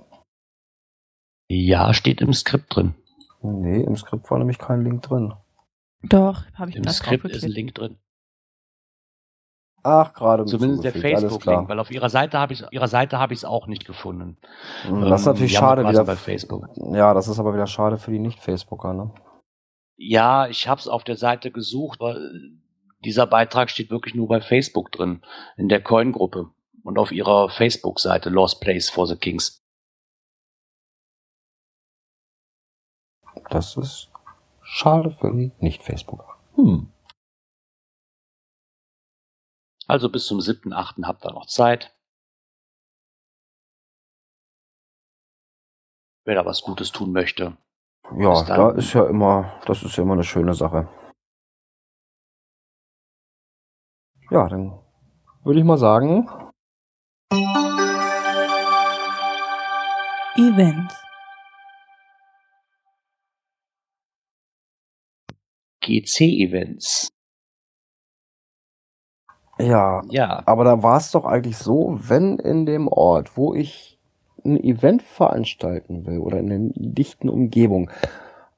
Ja, 1.48 1.94
steht 1.94 2.22
im 2.22 2.34
Skript 2.34 2.76
drin. 2.76 2.96
Nee, 3.44 3.84
im 3.84 3.96
Skript 3.98 4.32
war 4.32 4.40
nämlich 4.40 4.58
kein 4.58 4.84
Link 4.84 5.04
drin. 5.04 5.36
Doch, 6.02 6.44
habe 6.54 6.70
ich 6.72 6.78
Im 6.78 6.84
da 6.84 6.92
Skript 6.92 7.26
ist 7.26 7.44
ein. 7.44 7.52
Link 7.52 7.76
drin. 7.76 7.98
Ach, 9.84 10.14
gerade 10.14 10.46
Zumindest 10.46 10.84
der. 10.84 10.92
Facebook-Link, 10.94 11.70
weil 11.70 11.80
auf 11.80 11.90
ihrer 11.92 12.10
Seite 12.10 12.38
habe 12.38 12.52
ich 12.54 12.64
ihrer 12.72 12.88
Seite 12.90 13.18
habe 13.18 13.34
ich 13.34 13.40
es 13.40 13.46
auch 13.46 13.68
nicht 13.68 13.86
gefunden. 13.86 14.38
Hm, 14.84 15.02
Das 15.10 15.22
ist 15.22 15.28
Ähm, 15.28 15.34
natürlich 15.34 15.52
die 15.54 15.58
haben 15.58 15.64
schade 15.78 15.88
wieder. 15.90 16.04
bei 16.04 16.16
Facebook. 16.16 16.68
Ja, 16.94 17.14
das 17.14 17.28
ist 17.28 17.40
aber 17.40 17.54
wieder 17.54 17.68
schade 17.68 17.98
für 17.98 18.12
die 18.12 18.20
Nicht-Facebooker, 18.20 18.94
ne? 18.94 19.14
Ja, 19.98 20.48
ich 20.48 20.68
habe 20.68 20.80
es 20.80 20.88
auf 20.88 21.04
der 21.04 21.16
Seite 21.18 21.52
gesucht, 21.52 22.00
aber 22.02 22.18
äh, 22.18 22.30
dieser 23.06 23.26
Beitrag 23.28 23.70
steht 23.70 23.90
wirklich 23.90 24.16
nur 24.16 24.28
bei 24.28 24.42
Facebook 24.42 24.92
drin, 24.92 25.22
in 25.56 25.70
der 25.70 25.82
Coin-Gruppe 25.82 26.50
und 26.84 26.98
auf 26.98 27.12
ihrer 27.14 27.50
Facebook-Seite 27.50 28.30
Lost 28.30 28.60
Place 28.62 28.90
for 28.90 29.08
the 29.08 29.16
Kings. 29.16 29.62
Das 33.50 33.78
ist 33.78 34.09
schade 34.70 35.12
für 35.12 35.32
die 35.32 35.52
Nicht-Facebooker. 35.60 36.38
Hm. 36.56 36.92
Also 39.88 40.10
bis 40.10 40.28
zum 40.28 40.40
7.8. 40.40 41.06
habt 41.06 41.26
ihr 41.26 41.32
noch 41.32 41.48
Zeit. 41.48 41.96
Wer 46.26 46.36
da 46.36 46.46
was 46.46 46.62
Gutes 46.62 46.92
tun 46.92 47.12
möchte. 47.12 47.58
Ja, 48.16 48.44
da 48.44 48.72
ist 48.72 48.94
ja 48.94 49.08
immer, 49.08 49.60
das 49.66 49.84
ist 49.84 49.96
ja 49.98 50.04
immer 50.04 50.14
eine 50.14 50.24
schöne 50.24 50.54
Sache. 50.54 50.88
Ja, 54.30 54.48
dann 54.48 54.80
würde 55.44 55.60
ich 55.60 55.66
mal 55.66 55.78
sagen, 55.78 56.30
Events. 60.36 61.09
GC-Events. 65.90 67.10
ja, 69.60 70.02
Ja, 70.10 70.44
aber 70.46 70.64
da 70.64 70.84
war 70.84 70.98
es 70.98 71.12
doch 71.12 71.26
eigentlich 71.26 71.58
so, 71.58 72.00
wenn 72.02 72.38
in 72.40 72.66
dem 72.66 72.88
Ort, 72.88 73.36
wo 73.36 73.54
ich 73.54 74.00
ein 74.46 74.58
Event 74.64 75.02
veranstalten 75.02 76.06
will 76.06 76.20
oder 76.20 76.40
in 76.40 76.48
der 76.48 76.60
dichten 76.76 77.28
Umgebung 77.28 77.92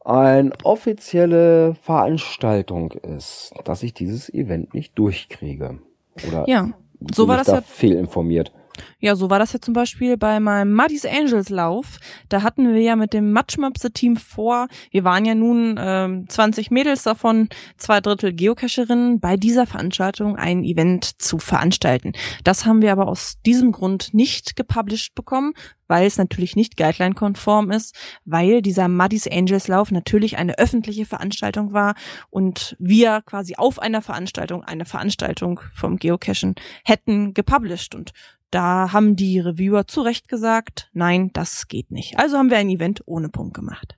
eine 0.03 0.51
offizielle 0.63 1.75
Veranstaltung 1.75 2.91
ist, 2.91 3.53
dass 3.65 3.83
ich 3.83 3.93
dieses 3.93 4.31
Event 4.33 4.73
nicht 4.73 4.97
durchkriege. 4.97 5.79
Oder 6.27 6.47
Ja, 6.47 6.69
so 7.13 7.23
bin 7.23 7.29
war 7.29 7.35
ich 7.35 7.45
das 7.45 7.47
da 7.47 7.55
ja 7.55 7.61
fehlinformiert. 7.61 8.51
Ja, 8.99 9.15
so 9.15 9.29
war 9.29 9.39
das 9.39 9.53
ja 9.53 9.61
zum 9.61 9.73
Beispiel 9.73 10.17
bei 10.17 10.39
meinem 10.39 10.73
Muddy's 10.73 11.05
Angels 11.05 11.49
Lauf. 11.49 11.99
Da 12.29 12.43
hatten 12.43 12.73
wir 12.73 12.81
ja 12.81 12.95
mit 12.95 13.13
dem 13.13 13.31
Matschmöpse 13.31 13.91
Team 13.91 14.17
vor. 14.17 14.67
Wir 14.91 15.03
waren 15.03 15.25
ja 15.25 15.35
nun 15.35 15.75
ähm, 15.79 16.25
20 16.29 16.71
Mädels 16.71 17.03
davon, 17.03 17.49
zwei 17.77 18.01
Drittel 18.01 18.33
Geocacherinnen, 18.33 19.19
bei 19.19 19.37
dieser 19.37 19.65
Veranstaltung 19.65 20.35
ein 20.35 20.63
Event 20.63 21.21
zu 21.21 21.39
veranstalten. 21.39 22.13
Das 22.43 22.65
haben 22.65 22.81
wir 22.81 22.91
aber 22.91 23.07
aus 23.07 23.35
diesem 23.45 23.71
Grund 23.71 24.13
nicht 24.13 24.55
gepublished 24.55 25.15
bekommen, 25.15 25.53
weil 25.91 26.07
es 26.07 26.17
natürlich 26.17 26.55
nicht 26.55 26.77
guideline-konform 26.77 27.69
ist, 27.69 27.93
weil 28.23 28.61
dieser 28.61 28.87
Muddy's 28.87 29.27
Angels 29.27 29.67
Lauf 29.67 29.91
natürlich 29.91 30.37
eine 30.37 30.57
öffentliche 30.57 31.05
Veranstaltung 31.05 31.73
war 31.73 31.95
und 32.29 32.77
wir 32.79 33.21
quasi 33.25 33.55
auf 33.57 33.77
einer 33.77 34.01
Veranstaltung 34.01 34.63
eine 34.63 34.85
Veranstaltung 34.85 35.59
vom 35.73 35.97
Geocachen 35.97 36.55
hätten 36.85 37.33
gepublished 37.33 37.93
und 37.93 38.13
da 38.51 38.91
haben 38.93 39.15
die 39.15 39.39
Reviewer 39.39 39.87
zu 39.87 40.01
Recht 40.01 40.27
gesagt, 40.27 40.89
nein, 40.93 41.31
das 41.33 41.67
geht 41.67 41.89
nicht. 41.91 42.19
Also 42.19 42.37
haben 42.37 42.49
wir 42.49 42.57
ein 42.57 42.69
Event 42.69 43.01
ohne 43.05 43.29
Punkt 43.29 43.53
gemacht. 43.53 43.97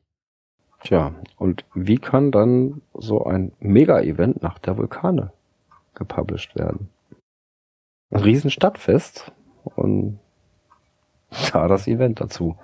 Tja, 0.84 1.16
und 1.38 1.66
wie 1.74 1.98
kann 1.98 2.32
dann 2.32 2.82
so 2.94 3.24
ein 3.26 3.54
Mega-Event 3.60 4.42
nach 4.42 4.60
der 4.60 4.78
Vulkane 4.78 5.32
gepublished 5.96 6.56
werden? 6.56 6.90
Ein 8.12 8.20
Riesenstadtfest 8.22 9.32
und 9.64 10.20
da 11.52 11.68
das 11.68 11.88
Event 11.88 12.20
dazu. 12.22 12.58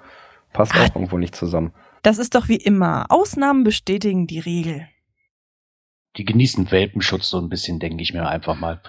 Passt 0.53 0.76
Ah. 0.76 0.84
auch 0.86 0.95
irgendwo 0.95 1.18
nicht 1.18 1.36
zusammen. 1.36 1.74
Das 2.03 2.18
ist 2.18 2.36
doch 2.36 2.48
wie 2.48 2.57
immer. 2.57 3.06
Ausnahmen 3.10 3.64
bestätigen 3.64 4.28
die 4.28 4.40
Regel. 4.40 4.88
die 6.18 6.26
genießen 6.26 6.72
Welpenschutz 6.72 7.30
so 7.30 7.38
ein 7.40 7.49
bisschen, 7.49 7.80
denke 7.80 8.02
ich 8.02 8.14
mir 8.14 8.28
einfach 8.28 8.60
mal. 8.60 8.82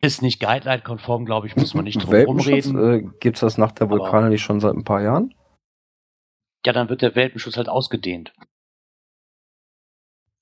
Ist 0.00 0.22
nicht 0.22 0.40
guideline-konform, 0.40 1.24
glaube 1.24 1.48
ich, 1.48 1.56
muss 1.56 1.74
man 1.74 1.84
nicht 1.84 2.00
drum 2.02 2.12
Welpenschutz, 2.12 2.66
rumreden. 2.68 3.06
äh, 3.08 3.10
gibt's 3.20 3.40
das 3.40 3.58
nach 3.58 3.72
der 3.72 3.90
Vulkane 3.90 4.28
nicht 4.28 4.42
schon 4.42 4.60
seit 4.60 4.74
ein 4.74 4.84
paar 4.84 5.02
Jahren? 5.02 5.34
Ja, 6.64 6.72
dann 6.72 6.88
wird 6.88 7.02
der 7.02 7.14
Welpenschutz 7.16 7.56
halt 7.56 7.68
ausgedehnt. 7.68 8.32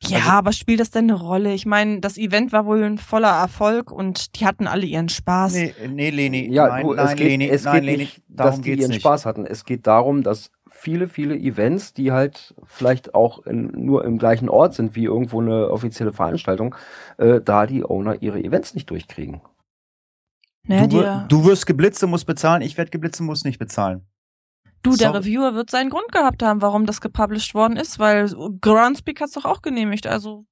Ja, 0.02 0.18
Also- 0.18 0.30
aber 0.30 0.52
spielt 0.52 0.80
das 0.80 0.90
denn 0.90 1.10
eine 1.10 1.18
Rolle? 1.18 1.54
Ich 1.54 1.64
meine, 1.64 2.00
das 2.00 2.18
Event 2.18 2.52
war 2.52 2.66
wohl 2.66 2.82
ein 2.82 2.98
voller 2.98 3.30
Erfolg 3.32 3.90
und 3.90 4.38
die 4.38 4.44
hatten 4.44 4.66
alle 4.66 4.84
ihren 4.84 5.08
Spaß. 5.08 5.54
Nee, 5.54 5.74
nee, 5.88 6.10
Leni, 6.10 6.52
Ja, 6.52 6.68
nein, 6.68 6.86
du, 6.86 6.92
nein, 6.92 7.06
es 7.06 7.14
geht, 7.16 7.26
Leni, 7.26 7.48
es 7.48 7.64
nein, 7.64 7.74
geht 7.76 7.84
Leni, 7.84 7.98
nicht, 7.98 8.22
darum 8.28 8.50
dass 8.52 8.60
die 8.60 8.70
geht's 8.70 8.80
ihren 8.82 8.90
nicht. 8.90 9.00
Spaß 9.00 9.24
hatten. 9.24 9.46
Es 9.46 9.64
geht 9.64 9.86
darum, 9.86 10.22
dass 10.22 10.50
viele, 10.86 11.08
viele 11.08 11.34
Events, 11.36 11.92
die 11.94 12.12
halt 12.12 12.54
vielleicht 12.62 13.12
auch 13.16 13.44
in, 13.44 13.72
nur 13.74 14.04
im 14.04 14.18
gleichen 14.18 14.48
Ort 14.48 14.74
sind 14.74 14.94
wie 14.94 15.02
irgendwo 15.06 15.40
eine 15.40 15.68
offizielle 15.70 16.12
Veranstaltung, 16.12 16.76
äh, 17.18 17.40
da 17.40 17.66
die 17.66 17.84
Owner 17.84 18.22
ihre 18.22 18.38
Events 18.38 18.74
nicht 18.74 18.88
durchkriegen. 18.88 19.40
naja, 20.62 20.86
du, 20.86 20.96
wir- 21.00 21.26
du 21.28 21.44
wirst 21.44 21.66
geblitzt 21.66 22.04
und 22.04 22.10
musst 22.10 22.26
bezahlen, 22.26 22.62
ich 22.62 22.76
werde 22.78 22.92
geblitzt 22.92 23.18
und 23.20 23.26
muss 23.26 23.42
nicht 23.42 23.58
bezahlen. 23.58 24.06
du, 24.82 24.90
der 24.90 25.08
sorry. 25.08 25.18
Reviewer 25.18 25.54
wird 25.56 25.70
seinen 25.70 25.90
Grund 25.90 26.12
gehabt 26.12 26.44
haben, 26.44 26.62
warum 26.62 26.86
das 26.86 27.00
gepublished 27.00 27.54
worden 27.54 27.76
ist, 27.76 27.98
weil 27.98 28.28
Groundspeak 28.60 29.20
hat's 29.20 29.32
doch 29.32 29.44
auch 29.44 29.60
genehmigt. 29.62 30.06
Also 30.06 30.46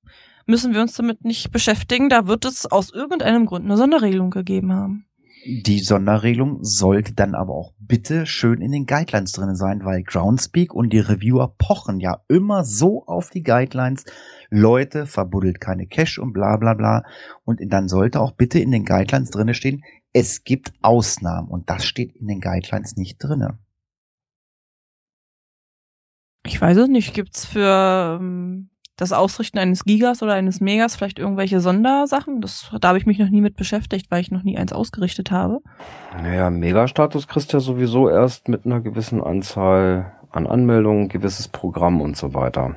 müssen 0.47 0.75
wir 0.75 0.81
uns 0.81 0.95
damit 0.97 1.25
nicht 1.25 1.53
beschäftigen. 1.53 2.09
Da 2.09 2.27
wird 2.27 2.45
es 2.45 2.67
aus 2.67 2.91
irgendeinem 2.93 3.47
Grund 3.47 3.65
eine 3.65 3.77
Sonderregelung 3.77 4.31
gegeben 4.31 4.73
haben. 4.73 5.07
Die 5.47 5.81
Sonderregelung 5.81 6.65
sollte 6.65 7.13
dann 7.13 7.35
aber 7.35 7.55
auch 7.55 7.75
bitte 7.79 8.25
schön 8.25 8.63
in 8.63 8.73
den 8.73 8.87
Guidelines 8.87 9.33
drin 9.33 9.55
sein, 9.57 9.85
weil 9.85 10.03
Groundspeak 10.03 10.73
und 10.73 10.91
die 10.91 11.01
Reviewer 11.01 11.55
pochen 11.59 12.01
ja 12.01 12.23
immer 12.29 12.65
so 12.65 13.05
auf 13.07 13.29
die 13.29 13.43
Guidelines. 13.43 14.05
Leute, 14.49 15.07
verbuddelt 15.07 15.61
keine 15.61 15.87
Cash 15.87 16.19
und 16.19 16.33
bla 16.33 16.57
bla 16.57 16.75
bla. 16.75 17.05
Und 17.45 17.61
dann 17.73 17.89
sollte 17.89 18.21
auch 18.21 18.33
bitte 18.33 18.59
in 18.59 18.71
den 18.71 18.85
Guidelines 18.87 19.31
drinne 19.31 19.53
stehen, 19.53 19.83
es 20.15 20.45
gibt 20.45 20.73
Ausnahmen. 20.81 21.49
Und 21.49 21.69
das 21.69 21.85
steht 21.85 22.17
in 22.17 22.27
den 22.27 22.41
Guidelines 22.41 22.97
nicht 22.97 23.19
drinne. 23.19 23.59
Ich 26.47 26.61
weiß 26.61 26.77
es 26.79 26.89
nicht. 26.89 27.13
Gibt's 27.13 27.45
für 27.45 28.19
ähm, 28.21 28.71
das 28.97 29.13
Ausrichten 29.13 29.59
eines 29.59 29.85
Gigas 29.85 30.23
oder 30.23 30.35
eines 30.35 30.61
Megas 30.61 30.97
vielleicht 30.97 31.19
irgendwelche 31.19 31.61
Sondersachen? 31.61 32.41
Das, 32.41 32.71
da 32.81 32.89
habe 32.89 32.99
ich 32.99 33.07
mich 33.07 33.19
noch 33.19 33.29
nie 33.29 33.41
mit 33.41 33.57
beschäftigt, 33.57 34.11
weil 34.11 34.21
ich 34.21 34.31
noch 34.31 34.43
nie 34.43 34.57
eins 34.57 34.73
ausgerichtet 34.73 35.31
habe. 35.31 35.61
Naja, 36.23 36.51
Megastatus 36.51 37.27
kriegst 37.27 37.53
du 37.53 37.57
ja 37.57 37.61
sowieso 37.61 38.09
erst 38.09 38.49
mit 38.49 38.67
einer 38.67 38.81
gewissen 38.81 39.23
Anzahl 39.23 40.13
an 40.31 40.47
Anmeldungen, 40.47 41.09
gewisses 41.09 41.49
Programm 41.49 42.01
und 42.01 42.17
so 42.17 42.35
weiter. 42.35 42.77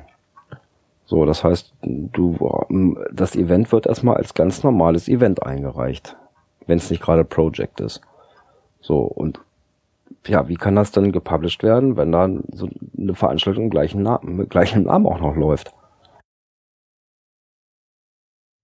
So, 1.06 1.24
das 1.24 1.42
heißt, 1.42 1.72
du, 1.82 2.66
ähm, 2.68 2.98
das 3.12 3.34
Event 3.34 3.72
wird 3.72 3.86
erstmal 3.86 4.16
als 4.16 4.34
ganz 4.34 4.62
normales 4.62 5.08
Event 5.08 5.42
eingereicht, 5.42 6.16
wenn 6.66 6.78
es 6.78 6.90
nicht 6.90 7.02
gerade 7.02 7.24
Project 7.24 7.80
ist. 7.80 8.02
So, 8.80 9.00
und 9.00 9.40
ja, 10.26 10.48
wie 10.48 10.56
kann 10.56 10.76
das 10.76 10.92
denn 10.92 11.12
gepublished 11.12 11.62
werden, 11.62 11.96
wenn 11.96 12.12
dann 12.12 12.44
so 12.52 12.68
eine 12.98 13.14
Veranstaltung 13.14 13.70
gleichen 13.70 14.02
Namen, 14.02 14.36
mit 14.36 14.50
gleichem 14.50 14.82
Namen 14.82 15.06
auch 15.06 15.20
noch 15.20 15.34
läuft? 15.34 15.72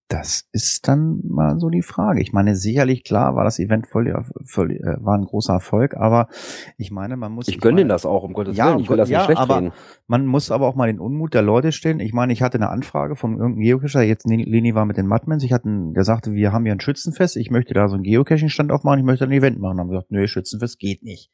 Das 0.09 0.47
ist 0.53 0.87
dann 0.87 1.23
mal 1.27 1.59
so 1.59 1.71
die 1.71 1.81
Frage. 1.81 2.21
Ich 2.21 2.35
meine, 2.35 2.57
sicherlich 2.57 3.05
klar 3.05 3.37
war 3.37 3.45
das 3.45 3.59
Event 3.59 3.87
voll, 3.87 4.13
voll 4.45 4.73
äh, 4.73 5.03
war 5.03 5.17
ein 5.17 5.25
großer 5.25 5.55
Erfolg, 5.55 5.97
aber 5.97 6.29
ich 6.77 6.91
meine, 6.91 7.17
man 7.17 7.33
muss. 7.33 7.49
Ich 7.49 7.59
gönne 7.59 7.79
denen 7.79 7.89
das 7.89 8.05
auch, 8.05 8.23
um 8.23 8.35
Gottes 8.35 8.55
Ja, 8.55 8.69
Willen. 8.69 8.81
Ich 8.81 8.91
will 8.91 8.99
das 8.99 9.09
ja, 9.09 9.19
nicht 9.19 9.25
schlecht 9.25 9.41
aber- 9.41 9.57
reden. 9.57 9.73
Man 10.07 10.27
muss 10.27 10.51
aber 10.51 10.69
auch 10.69 10.75
mal 10.75 10.89
den 10.89 11.01
Unmut 11.01 11.33
der 11.33 11.41
Leute 11.41 11.73
stellen. 11.73 12.01
Ich 12.01 12.13
meine, 12.13 12.35
ich 12.35 12.43
hatte 12.43 12.59
eine 12.59 12.69
Anfrage 12.69 13.17
von 13.17 13.39
irgendeinem 13.39 13.63
Geocacher, 13.63 14.03
jetzt 14.03 14.27
Leni 14.27 14.75
war 14.75 14.85
mit 14.85 14.99
den 14.99 15.07
Madmans, 15.07 15.43
ich 15.43 15.55
hatte, 15.55 15.69
einen, 15.71 15.95
der 15.95 16.05
sagte, 16.05 16.35
wir 16.35 16.53
haben 16.53 16.65
hier 16.65 16.75
ein 16.75 16.81
Schützenfest, 16.81 17.37
ich 17.37 17.51
möchte 17.51 17.73
da 17.73 17.89
so 17.89 17.95
einen 17.95 18.05
Geocaching-Stand 18.05 18.73
aufmachen, 18.73 18.99
ich 18.99 19.07
möchte 19.07 19.25
ein 19.25 19.33
Event 19.33 19.59
machen. 19.59 19.79
Dann 19.79 19.87
haben 19.87 19.91
gesagt, 19.91 20.11
nö, 20.11 20.29
Schützenfest 20.29 20.79
geht 20.79 21.03
nicht. 21.03 21.31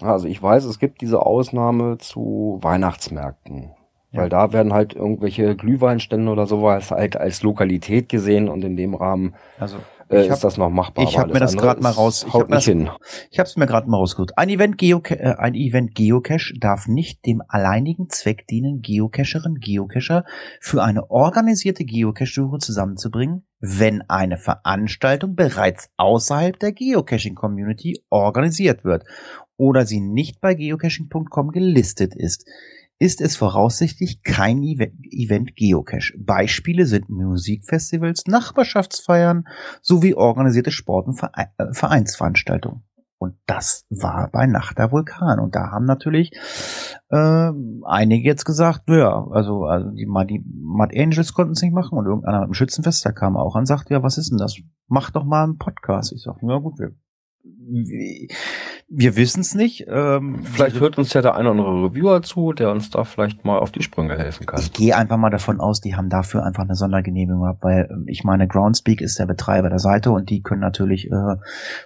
Also 0.00 0.26
ich 0.26 0.42
weiß, 0.42 0.64
es 0.64 0.78
gibt 0.78 1.02
diese 1.02 1.20
Ausnahme 1.20 1.98
zu 1.98 2.58
Weihnachtsmärkten. 2.62 3.72
Ja. 4.14 4.22
Weil 4.22 4.28
da 4.28 4.52
werden 4.52 4.72
halt 4.72 4.94
irgendwelche 4.94 5.56
Glühweinstände 5.56 6.30
oder 6.30 6.46
sowas 6.46 6.90
halt 6.90 7.16
als 7.16 7.42
Lokalität 7.42 8.08
gesehen 8.08 8.48
und 8.48 8.64
in 8.64 8.76
dem 8.76 8.94
Rahmen 8.94 9.34
Also 9.58 9.76
äh, 10.08 10.20
Ich 10.22 10.28
hab- 10.30 10.34
ist 10.36 10.44
das 10.44 10.56
noch 10.56 10.70
machbar. 10.70 11.04
ich 11.04 11.14
aber 11.18 11.26
hab 11.28 11.32
mir 11.34 11.40
das 11.40 11.56
grad 11.56 11.80
mal 11.80 11.90
raus- 11.90 12.24
ich 12.28 12.32
Haut 12.32 12.42
hab 12.42 12.48
mir 12.50 12.56
nicht 12.56 12.68
das- 12.68 12.72
hin. 12.74 12.90
Ich 13.30 13.38
habe 13.40 13.48
es 13.48 13.56
mir 13.56 13.66
gerade 13.66 13.88
mal 13.90 13.96
rausgesucht. 13.96 14.36
Ein 14.38 14.50
Event, 14.50 14.78
Geoca 14.78 15.14
äh, 15.14 15.34
ein 15.38 15.54
Event 15.54 15.94
Geocache 15.94 16.54
darf 16.60 16.86
nicht 16.86 17.26
dem 17.26 17.42
alleinigen 17.48 18.08
Zweck 18.10 18.46
dienen, 18.46 18.82
Geocacherin, 18.82 19.56
Geocacher 19.60 20.24
für 20.60 20.82
eine 20.84 21.10
organisierte 21.10 21.84
Geocache-Suche 21.84 22.58
zusammenzubringen, 22.58 23.44
wenn 23.60 24.02
eine 24.08 24.36
Veranstaltung 24.36 25.34
bereits 25.34 25.88
außerhalb 25.96 26.58
der 26.60 26.72
Geocaching-Community 26.72 28.00
organisiert 28.10 28.84
wird 28.84 29.04
oder 29.56 29.86
sie 29.86 30.00
nicht 30.00 30.40
bei 30.40 30.54
geocaching.com 30.54 31.50
gelistet 31.50 32.14
ist. 32.14 32.44
Ist 32.98 33.20
es 33.20 33.36
voraussichtlich 33.36 34.22
kein 34.22 34.62
Eve- 34.62 34.92
Event 35.10 35.56
Geocache. 35.56 36.14
Beispiele 36.18 36.86
sind 36.86 37.08
Musikfestivals, 37.08 38.24
Nachbarschaftsfeiern 38.26 39.44
sowie 39.82 40.14
organisierte 40.14 40.70
Sport- 40.70 41.06
und 41.08 41.20
äh, 41.22 41.72
Vereinsveranstaltungen. 41.72 42.84
Und 43.18 43.36
das 43.46 43.86
war 43.88 44.28
bei 44.30 44.46
Nacht 44.46 44.78
der 44.78 44.92
Vulkan. 44.92 45.40
Und 45.40 45.54
da 45.54 45.70
haben 45.70 45.86
natürlich 45.86 46.30
äh, 47.08 47.50
einige 47.84 48.28
jetzt 48.28 48.44
gesagt, 48.44 48.86
naja, 48.86 49.26
also, 49.30 49.64
also 49.64 49.90
die, 49.90 50.06
die 50.28 50.44
Mud 50.44 50.90
Angels 50.94 51.32
konnten 51.32 51.52
es 51.52 51.62
nicht 51.62 51.72
machen 51.72 51.96
und 51.96 52.04
irgendeiner 52.04 52.40
mit 52.40 52.48
dem 52.48 52.54
Schützenfest, 52.54 53.04
der 53.04 53.12
kam 53.12 53.36
auch 53.36 53.54
und 53.54 53.66
sagte, 53.66 53.94
ja, 53.94 54.02
was 54.02 54.18
ist 54.18 54.30
denn 54.30 54.38
das? 54.38 54.56
Mach 54.88 55.10
doch 55.10 55.24
mal 55.24 55.44
einen 55.44 55.58
Podcast. 55.58 56.12
Ich 56.12 56.22
sag, 56.22 56.36
na 56.42 56.58
gut, 56.58 56.78
wir, 56.78 56.92
wir, 58.88 59.16
wissen 59.16 59.40
es 59.40 59.54
nicht. 59.54 59.86
Ähm, 59.88 60.44
Vielleicht 60.44 60.80
hört 60.80 60.98
uns 60.98 61.12
ja 61.12 61.22
der 61.22 61.34
eine 61.34 61.50
oder 61.50 61.60
andere 61.60 61.90
Reviewer 61.90 62.22
zu, 62.22 62.52
der 62.52 62.70
uns 62.70 62.90
da 62.90 63.04
vielleicht 63.04 63.44
mal 63.44 63.58
auf 63.58 63.72
die 63.72 63.82
Sprünge 63.82 64.16
helfen 64.16 64.46
kann. 64.46 64.60
Ich 64.60 64.72
gehe 64.72 64.96
einfach 64.96 65.16
mal 65.16 65.30
davon 65.30 65.60
aus, 65.60 65.80
die 65.80 65.96
haben 65.96 66.08
dafür 66.08 66.44
einfach 66.44 66.64
eine 66.64 66.74
Sondergenehmigung 66.74 67.42
gehabt, 67.42 67.62
weil 67.62 67.88
ähm, 67.90 68.04
ich 68.06 68.24
meine, 68.24 68.46
Groundspeak 68.46 69.00
ist 69.00 69.18
der 69.18 69.26
Betreiber 69.26 69.70
der 69.70 69.78
Seite 69.78 70.10
und 70.10 70.30
die 70.30 70.42
können 70.42 70.60
natürlich 70.60 71.10
äh, 71.10 71.36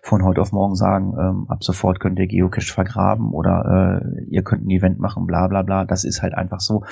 von 0.03 0.25
heute 0.25 0.41
auf 0.41 0.53
morgen 0.53 0.75
sagen, 0.75 1.15
ähm, 1.19 1.47
ab 1.49 1.63
sofort 1.63 2.01
könnt 2.01 2.19
ihr 2.19 2.27
Geocache 2.27 2.73
vergraben 2.73 3.33
oder 3.33 4.03
äh, 4.03 4.25
ihr 4.31 4.43
könnt 4.43 4.67
ein 4.67 4.71
Event 4.71 4.99
machen, 4.99 5.27
bla 5.27 5.49
bla 5.49 5.63
bla. 5.63 5.85
Das 5.85 6.05
ist 6.05 6.23
halt 6.23 6.35
einfach 6.35 6.61
so. 6.61 6.85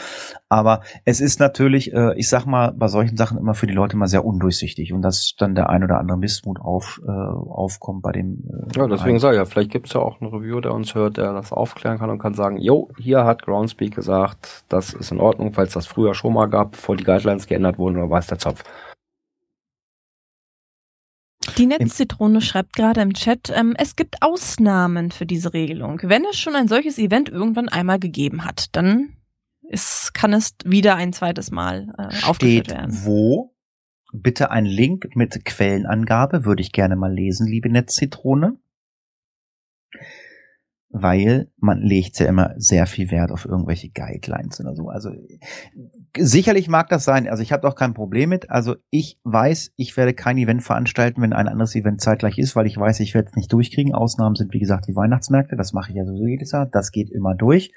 Aber 0.48 0.82
es 1.04 1.20
ist 1.20 1.40
natürlich, 1.40 1.92
äh, 1.92 2.14
ich 2.16 2.28
sag 2.28 2.46
mal, 2.46 2.72
bei 2.72 2.88
solchen 2.88 3.16
Sachen 3.16 3.38
immer 3.38 3.54
für 3.54 3.66
die 3.66 3.74
Leute 3.74 3.96
mal 3.96 4.06
sehr 4.06 4.24
undurchsichtig 4.24 4.92
und 4.92 5.02
dass 5.02 5.34
dann 5.38 5.54
der 5.54 5.70
ein 5.70 5.82
oder 5.84 5.98
andere 5.98 6.18
Missmut 6.18 6.60
auf, 6.60 7.00
äh, 7.06 7.10
aufkommt 7.10 8.02
bei 8.02 8.12
dem. 8.12 8.44
Äh, 8.48 8.75
Ja, 8.76 8.86
deswegen 8.86 9.18
sage 9.18 9.36
ich 9.36 9.38
ja, 9.38 9.44
vielleicht 9.46 9.70
gibt 9.70 9.86
es 9.86 9.94
ja 9.94 10.00
auch 10.00 10.20
einen 10.20 10.30
Reviewer, 10.30 10.60
der 10.60 10.74
uns 10.74 10.94
hört, 10.94 11.16
der 11.16 11.32
das 11.32 11.50
aufklären 11.52 11.98
kann 11.98 12.10
und 12.10 12.18
kann 12.18 12.34
sagen, 12.34 12.58
jo, 12.58 12.90
hier 12.98 13.24
hat 13.24 13.42
Groundspeak 13.42 13.94
gesagt, 13.94 14.64
das 14.68 14.92
ist 14.92 15.12
in 15.12 15.20
Ordnung, 15.20 15.52
falls 15.54 15.72
das 15.72 15.86
früher 15.86 16.14
schon 16.14 16.34
mal 16.34 16.46
gab, 16.46 16.72
bevor 16.72 16.96
die 16.96 17.04
Guidelines 17.04 17.46
geändert 17.46 17.78
wurden, 17.78 17.96
oder 17.96 18.10
weiß 18.10 18.26
der 18.26 18.38
Zopf. 18.38 18.64
Die 21.56 21.66
Netzzitrone 21.66 22.40
schreibt 22.42 22.74
gerade 22.74 23.00
im 23.00 23.14
Chat, 23.14 23.50
ähm, 23.54 23.74
es 23.78 23.96
gibt 23.96 24.16
Ausnahmen 24.20 25.10
für 25.10 25.24
diese 25.24 25.54
Regelung. 25.54 26.00
Wenn 26.02 26.24
es 26.26 26.38
schon 26.38 26.54
ein 26.54 26.68
solches 26.68 26.98
Event 26.98 27.28
irgendwann 27.30 27.68
einmal 27.68 27.98
gegeben 27.98 28.44
hat, 28.44 28.66
dann 28.76 29.16
ist, 29.62 30.12
kann 30.12 30.32
es 30.32 30.54
wieder 30.64 30.96
ein 30.96 31.12
zweites 31.12 31.50
Mal 31.50 31.92
äh, 31.96 32.02
aufgeführt 32.26 32.66
steht 32.66 32.70
werden. 32.70 33.00
wo? 33.04 33.54
Bitte 34.12 34.50
ein 34.50 34.64
Link 34.64 35.14
mit 35.14 35.44
Quellenangabe, 35.44 36.44
würde 36.44 36.62
ich 36.62 36.72
gerne 36.72 36.96
mal 36.96 37.12
lesen, 37.12 37.46
liebe 37.46 37.68
Netzzitrone. 37.68 38.58
Weil 40.98 41.50
man 41.58 41.82
legt 41.82 42.18
ja 42.18 42.26
immer 42.26 42.54
sehr 42.56 42.86
viel 42.86 43.10
Wert 43.10 43.30
auf 43.30 43.44
irgendwelche 43.44 43.90
Guidelines 43.90 44.58
oder 44.60 44.74
so. 44.74 44.88
Also 44.88 45.10
sicherlich 46.16 46.68
mag 46.68 46.88
das 46.88 47.04
sein. 47.04 47.28
Also 47.28 47.42
ich 47.42 47.52
habe 47.52 47.68
auch 47.68 47.74
kein 47.74 47.92
Problem 47.92 48.30
mit. 48.30 48.50
Also 48.50 48.76
ich 48.88 49.20
weiß, 49.24 49.72
ich 49.76 49.94
werde 49.98 50.14
kein 50.14 50.38
Event 50.38 50.62
veranstalten, 50.62 51.20
wenn 51.20 51.34
ein 51.34 51.48
anderes 51.48 51.74
Event 51.74 52.00
zeitgleich 52.00 52.38
ist, 52.38 52.56
weil 52.56 52.66
ich 52.66 52.78
weiß, 52.78 53.00
ich 53.00 53.12
werde 53.12 53.28
es 53.28 53.36
nicht 53.36 53.52
durchkriegen. 53.52 53.94
Ausnahmen 53.94 54.36
sind, 54.36 54.54
wie 54.54 54.58
gesagt, 54.58 54.88
die 54.88 54.96
Weihnachtsmärkte. 54.96 55.56
Das 55.56 55.74
mache 55.74 55.90
ich 55.90 55.96
ja 55.96 56.06
sowieso 56.06 56.26
jedes 56.26 56.52
Jahr. 56.52 56.64
Das 56.64 56.92
geht 56.92 57.10
immer 57.10 57.34
durch. 57.34 57.72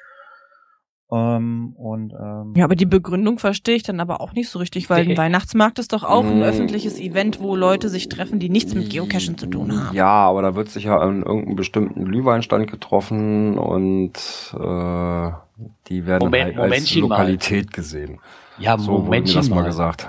Ähm, 1.11 1.73
und 1.75 2.13
ähm, 2.13 2.53
Ja, 2.55 2.65
aber 2.65 2.75
die 2.75 2.85
Begründung 2.85 3.39
verstehe 3.39 3.75
ich 3.75 3.83
dann 3.83 3.99
aber 3.99 4.21
auch 4.21 4.33
nicht 4.33 4.49
so 4.49 4.59
richtig, 4.59 4.89
weil 4.89 5.09
ein 5.09 5.17
Weihnachtsmarkt 5.17 5.79
ist 5.79 5.91
doch 5.91 6.03
auch 6.03 6.23
ein 6.23 6.43
öffentliches 6.43 6.99
Event, 6.99 7.39
wo 7.39 7.55
Leute 7.55 7.89
sich 7.89 8.09
treffen, 8.09 8.39
die 8.39 8.49
nichts 8.49 8.75
mit 8.75 8.91
Geocaching 8.91 9.37
zu 9.37 9.47
tun 9.47 9.75
haben. 9.75 9.95
Ja, 9.95 10.07
aber 10.07 10.43
da 10.43 10.55
wird 10.55 10.69
sich 10.69 10.83
ja 10.83 10.97
an 10.99 11.23
irgendeinem 11.23 11.55
bestimmten 11.55 12.05
Glühweinstand 12.05 12.69
getroffen 12.69 13.57
und 13.57 14.13
äh, 14.53 15.31
die 15.87 16.05
werden 16.05 16.25
Moment, 16.25 16.45
halt 16.45 16.57
als 16.57 16.69
Momentchen 16.69 17.01
mal. 17.01 17.09
Lokalität 17.09 17.73
gesehen. 17.73 18.19
Ja, 18.59 18.77
So 18.77 18.91
wurde 18.91 18.99
mir 18.99 19.05
Momentchen 19.05 19.35
das 19.37 19.49
mal 19.49 19.63
gesagt. 19.63 20.07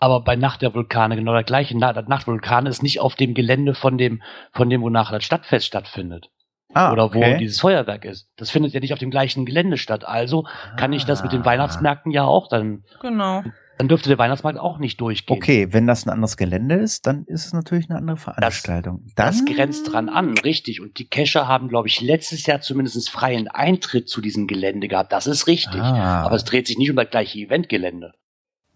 Aber 0.00 0.20
bei 0.20 0.36
Nacht 0.36 0.62
der 0.62 0.74
Vulkane 0.74 1.16
genau 1.16 1.32
der 1.32 1.44
gleiche. 1.44 1.76
Na, 1.76 1.92
Nacht 2.02 2.26
Vulkane 2.26 2.68
ist 2.70 2.82
nicht 2.82 3.00
auf 3.00 3.14
dem 3.14 3.34
Gelände 3.34 3.74
von 3.74 3.98
dem, 3.98 4.22
von 4.52 4.70
dem, 4.70 4.82
wo 4.82 4.90
nachher 4.90 5.16
das 5.16 5.24
Stadtfest 5.24 5.66
stattfindet. 5.66 6.30
Ah, 6.74 6.92
oder 6.92 7.04
wo 7.14 7.18
okay. 7.18 7.38
dieses 7.38 7.60
Feuerwerk 7.60 8.04
ist. 8.04 8.28
Das 8.36 8.50
findet 8.50 8.72
ja 8.72 8.80
nicht 8.80 8.92
auf 8.92 8.98
dem 8.98 9.10
gleichen 9.10 9.46
Gelände 9.46 9.76
statt. 9.78 10.04
Also 10.06 10.44
kann 10.76 10.92
ich 10.92 11.04
das 11.04 11.22
mit 11.22 11.32
den 11.32 11.42
Ah. 11.42 11.46
Weihnachtsmärkten 11.46 12.12
ja 12.12 12.24
auch 12.24 12.48
dann. 12.48 12.84
Genau. 13.00 13.42
Dann 13.78 13.86
dürfte 13.86 14.08
der 14.08 14.18
Weihnachtsmarkt 14.18 14.58
auch 14.58 14.78
nicht 14.78 15.00
durchgehen. 15.00 15.36
Okay, 15.36 15.68
wenn 15.72 15.86
das 15.86 16.04
ein 16.04 16.10
anderes 16.10 16.36
Gelände 16.36 16.74
ist, 16.74 17.06
dann 17.06 17.24
ist 17.26 17.46
es 17.46 17.52
natürlich 17.52 17.88
eine 17.88 17.98
andere 18.00 18.16
Veranstaltung. 18.16 19.06
Das 19.14 19.44
Dann- 19.44 19.54
grenzt 19.54 19.92
dran 19.92 20.08
an, 20.08 20.36
richtig. 20.38 20.80
Und 20.80 20.98
die 20.98 21.08
Cacher 21.08 21.46
haben, 21.46 21.68
glaube 21.68 21.86
ich, 21.86 22.00
letztes 22.00 22.44
Jahr 22.46 22.60
zumindest 22.60 23.08
freien 23.08 23.46
Eintritt 23.46 24.08
zu 24.08 24.20
diesem 24.20 24.48
Gelände 24.48 24.88
gehabt. 24.88 25.12
Das 25.12 25.28
ist 25.28 25.46
richtig. 25.46 25.80
Ah. 25.80 26.22
Aber 26.22 26.34
es 26.34 26.44
dreht 26.44 26.66
sich 26.66 26.76
nicht 26.76 26.90
um 26.90 26.96
das 26.96 27.08
gleiche 27.08 27.38
Eventgelände. 27.38 28.12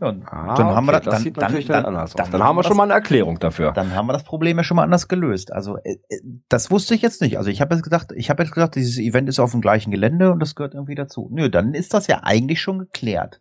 Ja, 0.01 0.09
Ah, 0.27 0.55
dann 0.57 0.67
haben 0.75 0.87
wir 0.87 0.95
okay, 0.95 1.05
das, 1.05 1.15
dann, 1.15 1.23
sieht 1.23 1.37
dann, 1.37 1.43
natürlich 1.43 1.67
dann, 1.67 1.85
dann, 1.85 1.95
anders 1.95 2.13
dann 2.15 2.25
aus. 2.27 2.31
Dann 2.33 2.43
haben 2.43 2.57
wir 2.57 2.63
das- 2.63 2.69
schon 2.69 2.77
mal 2.77 2.83
eine 2.85 2.95
Erklärung 2.95 3.39
dafür. 3.39 3.71
Dann 3.73 3.95
haben 3.95 4.07
wir 4.07 4.13
das 4.15 4.25
Problem 4.25 4.57
ja 4.57 4.65
schon 4.65 4.77
mal 4.77 4.83
anders 4.83 5.07
gelöst. 5.07 5.53
Also 5.53 5.77
äh, 5.79 5.97
äh, 6.09 6.21
das 6.49 6.71
wusste 6.73 6.95
ich 6.95 7.03
jetzt 7.03 7.21
nicht. 7.21 7.39
Also 7.39 7.51
ich 7.51 7.61
habe 7.61 7.75
jetzt 7.75 7.85
gedacht, 7.85 8.13
ich 8.17 8.29
habe 8.29 8.43
jetzt 8.43 8.53
gedacht, 8.53 8.75
dieses 8.75 8.99
Event 8.99 9.29
ist 9.29 9.39
auf 9.39 9.53
dem 9.53 9.61
gleichen 9.61 9.91
Gelände 9.93 10.33
und 10.33 10.41
das 10.41 10.55
gehört 10.57 10.75
irgendwie 10.75 10.97
dazu. 10.97 11.29
Nö, 11.31 11.49
dann 11.51 11.75
ist 11.75 11.95
das 11.95 12.09
ja 12.09 12.21
eigentlich 12.25 12.61
schon 12.61 12.81
geklärt. 12.81 13.41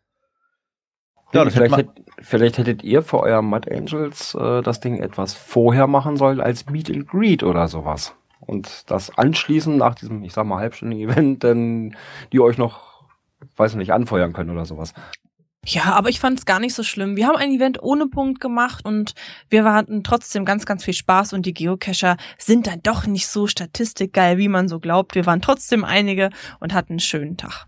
Ja, 1.33 1.45
das 1.45 1.53
vielleicht, 1.53 1.77
hätte 1.77 1.89
hätt, 1.95 2.05
vielleicht 2.19 2.57
hättet 2.57 2.83
ihr 2.83 3.01
für 3.03 3.21
euer 3.21 3.41
Mud 3.41 3.71
Angels 3.71 4.35
äh, 4.35 4.61
das 4.61 4.81
Ding 4.81 5.01
etwas 5.01 5.33
vorher 5.33 5.87
machen 5.87 6.17
sollen 6.17 6.41
als 6.41 6.69
Meet 6.69 6.89
and 6.91 7.07
Greet 7.07 7.41
oder 7.43 7.67
sowas. 7.69 8.13
Und 8.41 8.91
das 8.91 9.17
anschließend 9.17 9.77
nach 9.77 9.95
diesem, 9.95 10.23
ich 10.23 10.33
sag 10.33 10.45
mal, 10.45 10.57
halbstündigen 10.59 11.09
Event, 11.09 11.43
dann 11.43 11.95
die 12.33 12.39
euch 12.41 12.57
noch, 12.57 13.05
weiß 13.55 13.75
nicht, 13.75 13.93
anfeuern 13.93 14.33
können 14.33 14.49
oder 14.49 14.65
sowas. 14.65 14.93
Ja, 15.65 15.93
aber 15.93 16.09
ich 16.09 16.19
fand 16.19 16.39
es 16.39 16.45
gar 16.45 16.59
nicht 16.59 16.73
so 16.73 16.81
schlimm. 16.81 17.15
Wir 17.15 17.27
haben 17.27 17.35
ein 17.35 17.51
Event 17.51 17.83
ohne 17.83 18.07
Punkt 18.07 18.39
gemacht 18.39 18.83
und 18.83 19.13
wir 19.49 19.63
hatten 19.63 20.03
trotzdem 20.03 20.43
ganz, 20.43 20.65
ganz 20.65 20.83
viel 20.83 20.95
Spaß 20.95 21.33
und 21.33 21.45
die 21.45 21.53
Geocacher 21.53 22.17
sind 22.39 22.65
dann 22.65 22.81
doch 22.81 23.05
nicht 23.05 23.27
so 23.27 23.45
statistikgeil, 23.45 24.39
wie 24.39 24.47
man 24.47 24.67
so 24.67 24.79
glaubt. 24.79 25.13
Wir 25.13 25.27
waren 25.27 25.41
trotzdem 25.41 25.83
einige 25.83 26.31
und 26.59 26.73
hatten 26.73 26.93
einen 26.93 26.99
schönen 26.99 27.37
Tag. 27.37 27.67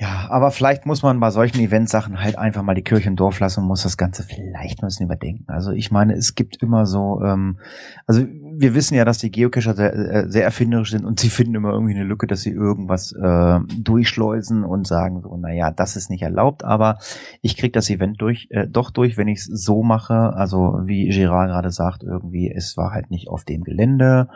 Ja, 0.00 0.28
aber 0.30 0.52
vielleicht 0.52 0.86
muss 0.86 1.02
man 1.02 1.18
bei 1.18 1.30
solchen 1.30 1.58
Eventsachen 1.58 2.22
halt 2.22 2.38
einfach 2.38 2.62
mal 2.62 2.76
die 2.76 2.84
Kirche 2.84 3.08
im 3.08 3.16
Dorf 3.16 3.40
lassen 3.40 3.62
und 3.62 3.66
muss 3.66 3.82
das 3.82 3.96
Ganze 3.96 4.22
vielleicht 4.22 4.80
ein 4.80 4.86
bisschen 4.86 5.06
überdenken. 5.06 5.46
Also 5.48 5.72
ich 5.72 5.90
meine, 5.90 6.14
es 6.14 6.36
gibt 6.36 6.62
immer 6.62 6.86
so, 6.86 7.20
ähm, 7.24 7.58
also 8.06 8.24
wir 8.24 8.76
wissen 8.76 8.94
ja, 8.94 9.04
dass 9.04 9.18
die 9.18 9.32
Geocacher 9.32 9.74
sehr, 9.74 9.92
äh, 9.92 10.30
sehr 10.30 10.44
erfinderisch 10.44 10.92
sind 10.92 11.04
und 11.04 11.18
sie 11.18 11.30
finden 11.30 11.56
immer 11.56 11.72
irgendwie 11.72 11.96
eine 11.96 12.04
Lücke, 12.04 12.28
dass 12.28 12.42
sie 12.42 12.52
irgendwas 12.52 13.10
äh, 13.10 13.58
durchschleusen 13.76 14.62
und 14.62 14.86
sagen 14.86 15.20
so, 15.20 15.36
naja, 15.36 15.72
das 15.72 15.96
ist 15.96 16.10
nicht 16.10 16.22
erlaubt, 16.22 16.62
aber 16.62 16.98
ich 17.42 17.56
krieg 17.56 17.72
das 17.72 17.90
Event 17.90 18.22
durch, 18.22 18.46
äh, 18.50 18.68
doch 18.68 18.92
durch, 18.92 19.16
wenn 19.16 19.26
ich 19.26 19.40
es 19.40 19.46
so 19.46 19.82
mache, 19.82 20.32
also 20.32 20.78
wie 20.84 21.08
Girard 21.08 21.48
gerade 21.48 21.72
sagt, 21.72 22.04
irgendwie, 22.04 22.48
es 22.48 22.76
war 22.76 22.92
halt 22.92 23.10
nicht 23.10 23.28
auf 23.28 23.42
dem 23.44 23.64
Gelände, 23.64 24.28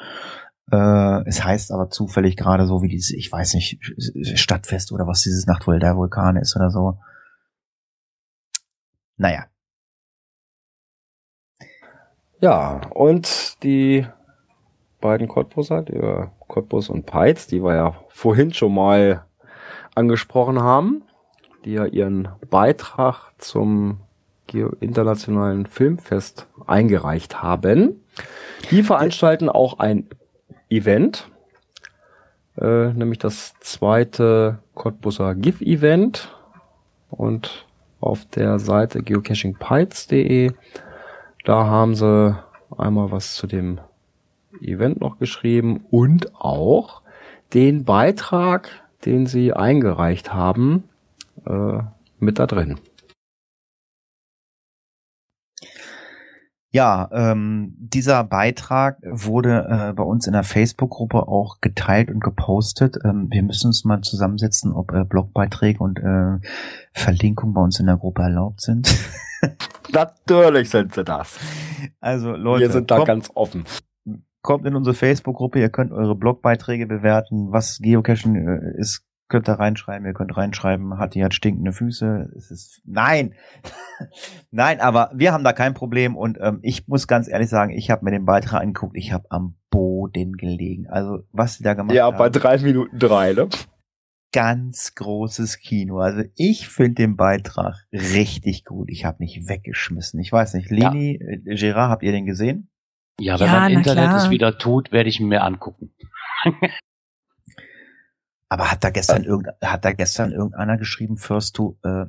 äh, 0.70 1.22
es 1.26 1.44
heißt 1.44 1.72
aber 1.72 1.90
zufällig 1.90 2.36
gerade 2.36 2.66
so 2.66 2.82
wie 2.82 2.88
dieses, 2.88 3.10
ich 3.10 3.30
weiß 3.30 3.54
nicht, 3.54 3.78
Stadtfest 4.38 4.92
oder 4.92 5.06
was 5.06 5.22
dieses 5.22 5.46
Nachtwohl 5.46 5.78
der 5.78 5.96
Vulkane 5.96 6.40
ist 6.40 6.56
oder 6.56 6.70
so. 6.70 6.98
Naja. 9.16 9.46
Ja, 12.40 12.80
und 12.90 13.62
die 13.62 14.06
beiden 15.00 15.28
Cottbusser, 15.28 15.82
die 15.82 15.94
äh, 15.94 16.26
Cottbus 16.48 16.88
und 16.88 17.06
Peitz, 17.06 17.46
die 17.46 17.62
wir 17.62 17.74
ja 17.74 17.94
vorhin 18.08 18.52
schon 18.52 18.74
mal 18.74 19.26
angesprochen 19.94 20.60
haben, 20.60 21.04
die 21.64 21.72
ja 21.72 21.84
ihren 21.84 22.28
Beitrag 22.50 23.32
zum 23.38 24.00
internationalen 24.80 25.66
Filmfest 25.66 26.46
eingereicht 26.66 27.42
haben. 27.42 28.04
Die 28.70 28.82
veranstalten 28.82 29.48
auch 29.48 29.78
ein 29.78 30.08
Event, 30.72 31.28
äh, 32.60 32.92
nämlich 32.92 33.18
das 33.18 33.54
zweite 33.60 34.58
Cottbusser 34.74 35.34
GIF-Event. 35.34 36.34
Und 37.10 37.66
auf 38.00 38.24
der 38.24 38.58
Seite 38.58 39.02
geocachingpites.de, 39.02 40.52
da 41.44 41.66
haben 41.66 41.94
sie 41.94 42.36
einmal 42.76 43.12
was 43.12 43.34
zu 43.34 43.46
dem 43.46 43.80
Event 44.60 45.00
noch 45.00 45.18
geschrieben 45.18 45.84
und 45.90 46.34
auch 46.34 47.02
den 47.52 47.84
Beitrag, 47.84 48.70
den 49.04 49.26
sie 49.26 49.52
eingereicht 49.52 50.32
haben, 50.32 50.84
äh, 51.46 51.80
mit 52.18 52.38
da 52.38 52.46
drin. 52.46 52.78
Ja, 56.74 57.10
ähm, 57.12 57.74
dieser 57.76 58.24
Beitrag 58.24 58.96
wurde 59.02 59.66
äh, 59.68 59.92
bei 59.92 60.02
uns 60.02 60.26
in 60.26 60.32
der 60.32 60.42
Facebook-Gruppe 60.42 61.28
auch 61.28 61.60
geteilt 61.60 62.10
und 62.10 62.20
gepostet. 62.20 62.96
Ähm, 63.04 63.28
wir 63.30 63.42
müssen 63.42 63.66
uns 63.66 63.84
mal 63.84 64.00
zusammensetzen, 64.00 64.72
ob 64.72 64.90
äh, 64.92 65.04
Blogbeiträge 65.04 65.80
und 65.80 65.98
äh, 65.98 66.38
Verlinkungen 66.94 67.52
bei 67.52 67.60
uns 67.60 67.78
in 67.78 67.86
der 67.86 67.98
Gruppe 67.98 68.22
erlaubt 68.22 68.62
sind. 68.62 68.88
Natürlich 69.92 70.70
sind 70.70 70.94
sie 70.94 71.04
das. 71.04 71.38
Also 72.00 72.32
Leute, 72.32 72.62
wir 72.62 72.70
sind 72.70 72.90
da 72.90 72.96
kommt, 72.96 73.06
ganz 73.06 73.30
offen. 73.34 73.64
Kommt 74.40 74.64
in 74.64 74.74
unsere 74.74 74.94
Facebook-Gruppe, 74.94 75.60
ihr 75.60 75.68
könnt 75.68 75.92
eure 75.92 76.14
Blogbeiträge 76.14 76.86
bewerten, 76.86 77.52
was 77.52 77.80
Geocaching 77.82 78.34
äh, 78.34 78.80
ist, 78.80 79.04
könnt 79.32 79.48
da 79.48 79.54
reinschreiben, 79.54 80.06
ihr 80.06 80.12
könnt 80.12 80.36
reinschreiben, 80.36 80.98
hat 80.98 81.14
die 81.14 81.24
hat 81.24 81.32
stinkende 81.32 81.72
Füße. 81.72 82.30
Es 82.36 82.50
ist 82.50 82.82
nein, 82.84 83.34
nein, 84.50 84.78
aber 84.78 85.10
wir 85.14 85.32
haben 85.32 85.42
da 85.42 85.54
kein 85.54 85.72
Problem 85.72 86.16
und 86.16 86.38
ähm, 86.40 86.58
ich 86.60 86.86
muss 86.86 87.08
ganz 87.08 87.28
ehrlich 87.28 87.48
sagen, 87.48 87.72
ich 87.72 87.90
habe 87.90 88.04
mir 88.04 88.10
den 88.10 88.26
Beitrag 88.26 88.60
angeguckt, 88.60 88.94
ich 88.94 89.10
habe 89.12 89.24
am 89.30 89.56
Boden 89.70 90.36
gelegen. 90.36 90.86
Also 90.88 91.24
was 91.32 91.54
sie 91.54 91.64
da 91.64 91.72
gemacht 91.72 91.96
ja, 91.96 92.04
haben. 92.04 92.12
Ja, 92.12 92.18
bei 92.18 92.28
drei 92.28 92.58
Minuten 92.58 92.98
drei, 92.98 93.32
ne? 93.32 93.48
Ganz 94.34 94.94
großes 94.94 95.60
Kino. 95.60 95.98
Also 95.98 96.24
ich 96.36 96.68
finde 96.68 96.96
den 96.96 97.16
Beitrag 97.16 97.86
richtig 97.90 98.66
gut. 98.66 98.90
Ich 98.90 99.06
habe 99.06 99.16
mich 99.20 99.48
weggeschmissen. 99.48 100.20
Ich 100.20 100.30
weiß 100.30 100.52
nicht, 100.54 100.70
Leni, 100.70 101.18
ja. 101.18 101.52
äh, 101.52 101.56
Gerard, 101.56 101.90
habt 101.90 102.02
ihr 102.02 102.12
den 102.12 102.26
gesehen? 102.26 102.68
Ja, 103.18 103.40
wenn 103.40 103.46
ja, 103.46 103.60
mein 103.60 103.72
Internet 103.72 104.04
klar. 104.04 104.16
es 104.18 104.30
wieder 104.30 104.58
tut, 104.58 104.92
werde 104.92 105.08
ich 105.08 105.20
ihn 105.20 105.28
mir 105.28 105.42
angucken. 105.42 105.94
Aber 108.52 108.70
hat 108.70 108.84
da 108.84 108.90
gestern 108.90 109.24
äh, 109.24 109.28
irgend, 109.28 109.48
hat 109.62 109.82
da 109.82 109.92
gestern 109.92 110.30
irgendeiner 110.30 110.76
geschrieben, 110.76 111.16
First 111.16 111.56
to, 111.56 111.78
äh, 111.84 112.04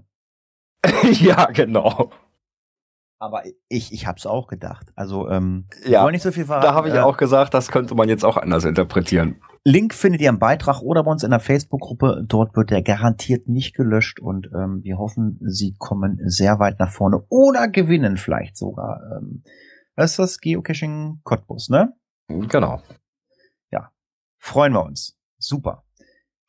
ja, 1.10 1.46
genau. 1.46 2.12
Aber 3.18 3.44
ich, 3.70 3.94
ich 3.94 4.08
hab's 4.08 4.26
auch 4.26 4.48
gedacht. 4.48 4.92
Also, 4.98 5.30
ähm, 5.30 5.70
ja, 5.86 6.12
nicht 6.12 6.22
so 6.22 6.34
viel 6.34 6.44
verraten. 6.44 6.68
Da 6.68 6.74
habe 6.74 6.90
ich 6.90 6.96
äh, 6.96 7.00
auch 7.00 7.16
gesagt, 7.16 7.54
das 7.54 7.72
könnte 7.72 7.96
man 7.96 8.10
jetzt 8.10 8.26
auch 8.26 8.36
anders 8.36 8.66
interpretieren. 8.66 9.38
Link 9.64 9.94
findet 9.94 10.20
ihr 10.20 10.28
im 10.28 10.40
Beitrag 10.40 10.82
oder 10.82 11.06
bei 11.06 11.12
uns 11.12 11.24
in 11.24 11.30
der 11.30 11.40
Facebook-Gruppe. 11.40 12.26
Dort 12.28 12.58
wird 12.58 12.72
der 12.72 12.82
garantiert 12.82 13.48
nicht 13.48 13.74
gelöscht 13.74 14.20
und 14.20 14.50
ähm, 14.54 14.82
wir 14.84 14.98
hoffen, 14.98 15.40
sie 15.46 15.78
kommen 15.80 16.20
sehr 16.26 16.60
weit 16.60 16.78
nach 16.78 16.92
vorne 16.92 17.24
oder 17.30 17.70
gewinnen 17.70 18.18
vielleicht 18.18 18.58
sogar. 18.58 19.00
Ähm, 19.16 19.44
das 19.96 20.12
ist 20.12 20.20
das 20.20 20.40
Geocaching 20.42 21.22
Cottbus, 21.24 21.70
ne? 21.70 21.94
Genau. 22.28 22.82
Ja, 23.72 23.92
freuen 24.40 24.74
wir 24.74 24.84
uns. 24.84 25.18
Super. 25.38 25.83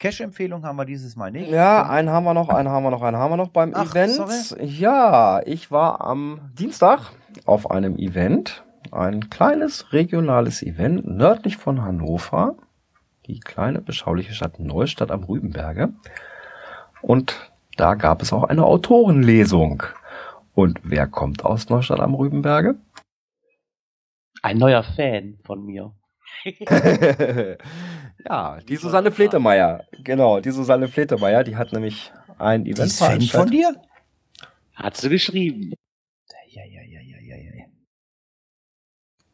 Cash-Empfehlung 0.05 0.67
haben 0.67 0.77
wir 0.77 0.85
dieses 0.85 1.17
Mal 1.17 1.31
nicht. 1.31 1.51
Ja, 1.51 1.89
einen 1.89 2.11
haben 2.11 2.25
wir 2.25 2.35
noch, 2.35 2.51
einen 2.51 2.69
haben 2.69 2.83
wir 2.83 2.91
noch, 2.91 3.01
einen 3.01 3.17
haben 3.17 3.33
wir 3.33 3.39
noch 3.39 3.49
beim 3.49 3.73
Ach, 3.75 3.91
Event. 3.91 4.13
Sorry. 4.13 4.67
Ja, 4.67 5.41
ich 5.47 5.71
war 5.71 6.03
am 6.03 6.41
Dienstag 6.59 7.13
auf 7.47 7.71
einem 7.71 7.97
Event. 7.97 8.65
Ein 8.91 9.31
kleines 9.31 9.95
regionales 9.95 10.63
Event 10.63 11.07
nördlich 11.07 11.57
von 11.57 11.81
Hannover. 11.81 12.55
Die 13.29 13.41
kleine 13.41 13.81
beschauliche 13.81 14.35
Stadt 14.35 14.61
Neustadt 14.61 15.11
am 15.11 15.25
Rübenberge. 15.25 15.95
Und 17.01 17.51
da 17.79 17.95
gab 17.95 18.21
es 18.21 18.35
auch 18.35 18.45
eine 18.45 18.67
Autorenlesung. 18.67 19.85
Und 20.55 20.81
wer 20.83 21.07
kommt 21.07 21.47
aus 21.47 21.71
Neustadt 21.71 22.01
am 22.01 22.15
Rübenberge? 22.15 22.75
Ein 24.43 24.59
neuer 24.59 24.83
Fan 24.83 25.39
von 25.45 25.65
mir. 25.65 25.95
ja, 28.29 28.59
die 28.69 28.77
Susanne 28.77 29.11
Fletemeyer. 29.11 29.85
Genau, 30.03 30.41
die 30.41 30.51
Susanne 30.51 30.89
Fletemeyer, 30.89 31.45
die 31.45 31.57
hat 31.57 31.73
nämlich 31.73 32.13
ein 32.39 32.67
Event 32.67 32.79
die 32.79 32.83
ist 32.83 32.99
Fan 32.99 33.21
von 33.23 33.51
dir? 33.51 33.75
Hat 34.75 34.97
sie 34.97 35.09
geschrieben. 35.09 35.73
Ja, 36.49 36.63
ja, 36.65 36.83
ja, 36.83 37.01
ja, 37.01 37.19
ja, 37.21 37.37
ja. 37.37 37.65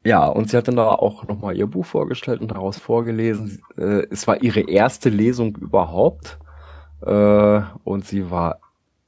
Ja, 0.04 0.26
und 0.26 0.48
sie 0.48 0.56
hat 0.56 0.68
dann 0.68 0.76
da 0.76 0.88
auch 0.88 1.26
nochmal 1.28 1.56
ihr 1.56 1.66
Buch 1.66 1.84
vorgestellt 1.84 2.40
und 2.40 2.50
daraus 2.50 2.78
vorgelesen. 2.78 3.60
Äh, 3.76 4.06
es 4.10 4.26
war 4.26 4.42
ihre 4.42 4.60
erste 4.60 5.08
Lesung 5.08 5.56
überhaupt. 5.56 6.38
Äh, 7.02 7.60
und 7.84 8.06
sie 8.06 8.30
war 8.30 8.60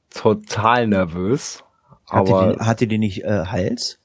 total 0.09 0.87
nervös. 0.87 1.63
Hatte, 2.09 2.35
aber, 2.35 2.53
die, 2.53 2.59
hatte 2.59 2.87
die 2.87 2.97
nicht 2.99 3.23
äh, 3.23 3.45
Hals? 3.45 3.99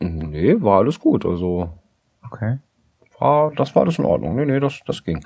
Nee, 0.00 0.60
war 0.60 0.80
alles 0.80 1.00
gut. 1.00 1.24
Also 1.24 1.70
Okay. 2.34 2.58
War, 3.18 3.52
das 3.52 3.74
war 3.74 3.82
alles 3.82 3.98
in 3.98 4.04
Ordnung. 4.04 4.34
Nee, 4.34 4.44
nee, 4.44 4.60
das, 4.60 4.80
das 4.86 5.04
ging. 5.04 5.24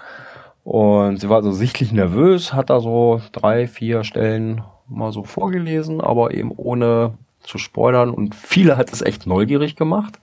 Und 0.62 1.18
sie 1.18 1.30
war 1.30 1.43
so 1.43 1.52
sichtlich 1.52 1.93
nervös, 1.93 2.52
hat 2.52 2.68
da 2.68 2.80
so 2.80 3.22
drei, 3.32 3.66
vier 3.66 4.05
Stellen 4.05 4.62
mal 4.86 5.12
so 5.12 5.24
vorgelesen, 5.24 6.01
aber 6.01 6.35
eben 6.35 6.52
ohne 6.52 7.16
zu 7.40 7.56
spoilern. 7.56 8.10
Und 8.10 8.35
viele 8.35 8.76
hat 8.76 8.93
es 8.93 9.01
echt 9.01 9.26
neugierig 9.26 9.76
gemacht 9.76 10.20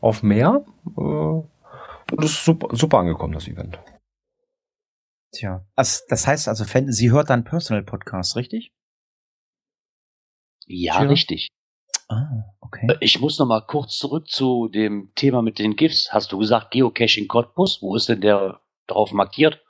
auf 0.00 0.22
mehr. 0.22 0.64
Äh, 0.96 1.00
und 1.00 2.24
es 2.24 2.32
ist 2.32 2.44
super, 2.44 2.74
super 2.74 2.98
angekommen, 2.98 3.34
das 3.34 3.46
Event. 3.46 3.78
Tja, 5.32 5.64
das, 5.76 6.06
das 6.06 6.26
heißt 6.26 6.48
also, 6.48 6.64
sie 6.64 7.10
hört 7.10 7.30
dann 7.30 7.44
Personal 7.44 7.82
Podcast, 7.84 8.34
richtig? 8.34 8.72
Ja, 10.66 10.94
Tja. 10.94 11.08
richtig. 11.08 11.48
Ah, 12.08 12.44
okay. 12.60 12.86
Äh, 12.90 12.96
ich 13.00 13.20
muss 13.20 13.38
noch 13.38 13.46
mal 13.46 13.60
kurz 13.60 13.98
zurück 13.98 14.28
zu 14.28 14.68
dem 14.68 15.12
Thema 15.14 15.42
mit 15.42 15.58
den 15.58 15.76
GIFs. 15.76 16.12
Hast 16.12 16.32
du 16.32 16.38
gesagt 16.38 16.70
Geocaching 16.70 17.28
Cottbus? 17.28 17.82
Wo 17.82 17.96
ist 17.96 18.08
denn 18.08 18.20
der 18.20 18.60
drauf 18.86 19.12
markiert? 19.12 19.62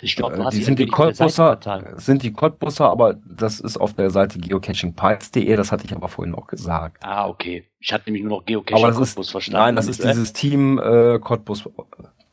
Ich 0.00 0.16
glaube, 0.16 0.36
du 0.36 0.42
äh, 0.42 0.44
hast 0.44 0.54
die 0.54 0.62
sind 0.62 0.78
die 0.78 0.86
Cottbusser, 0.86 1.58
sind 1.96 2.22
die 2.22 2.32
Cottbusser, 2.32 2.88
aber 2.88 3.14
das 3.14 3.60
ist 3.60 3.76
auf 3.76 3.94
der 3.94 4.10
Seite 4.10 4.38
geocachingpiles.de, 4.38 5.56
das 5.56 5.72
hatte 5.72 5.84
ich 5.84 5.92
aber 5.92 6.08
vorhin 6.08 6.34
auch 6.34 6.46
gesagt. 6.46 7.04
Ah, 7.04 7.28
okay. 7.28 7.68
Ich 7.80 7.92
hatte 7.92 8.04
nämlich 8.06 8.22
nur 8.22 8.38
noch 8.38 8.44
Geocaching 8.44 8.84
aber 8.84 8.94
Cottbus 8.94 9.26
ist, 9.26 9.30
verstanden. 9.30 9.64
Nein, 9.64 9.76
das 9.76 9.88
ist 9.88 10.02
dieses 10.02 10.32
Team 10.32 10.78
äh, 10.78 11.18
Cottbus 11.18 11.68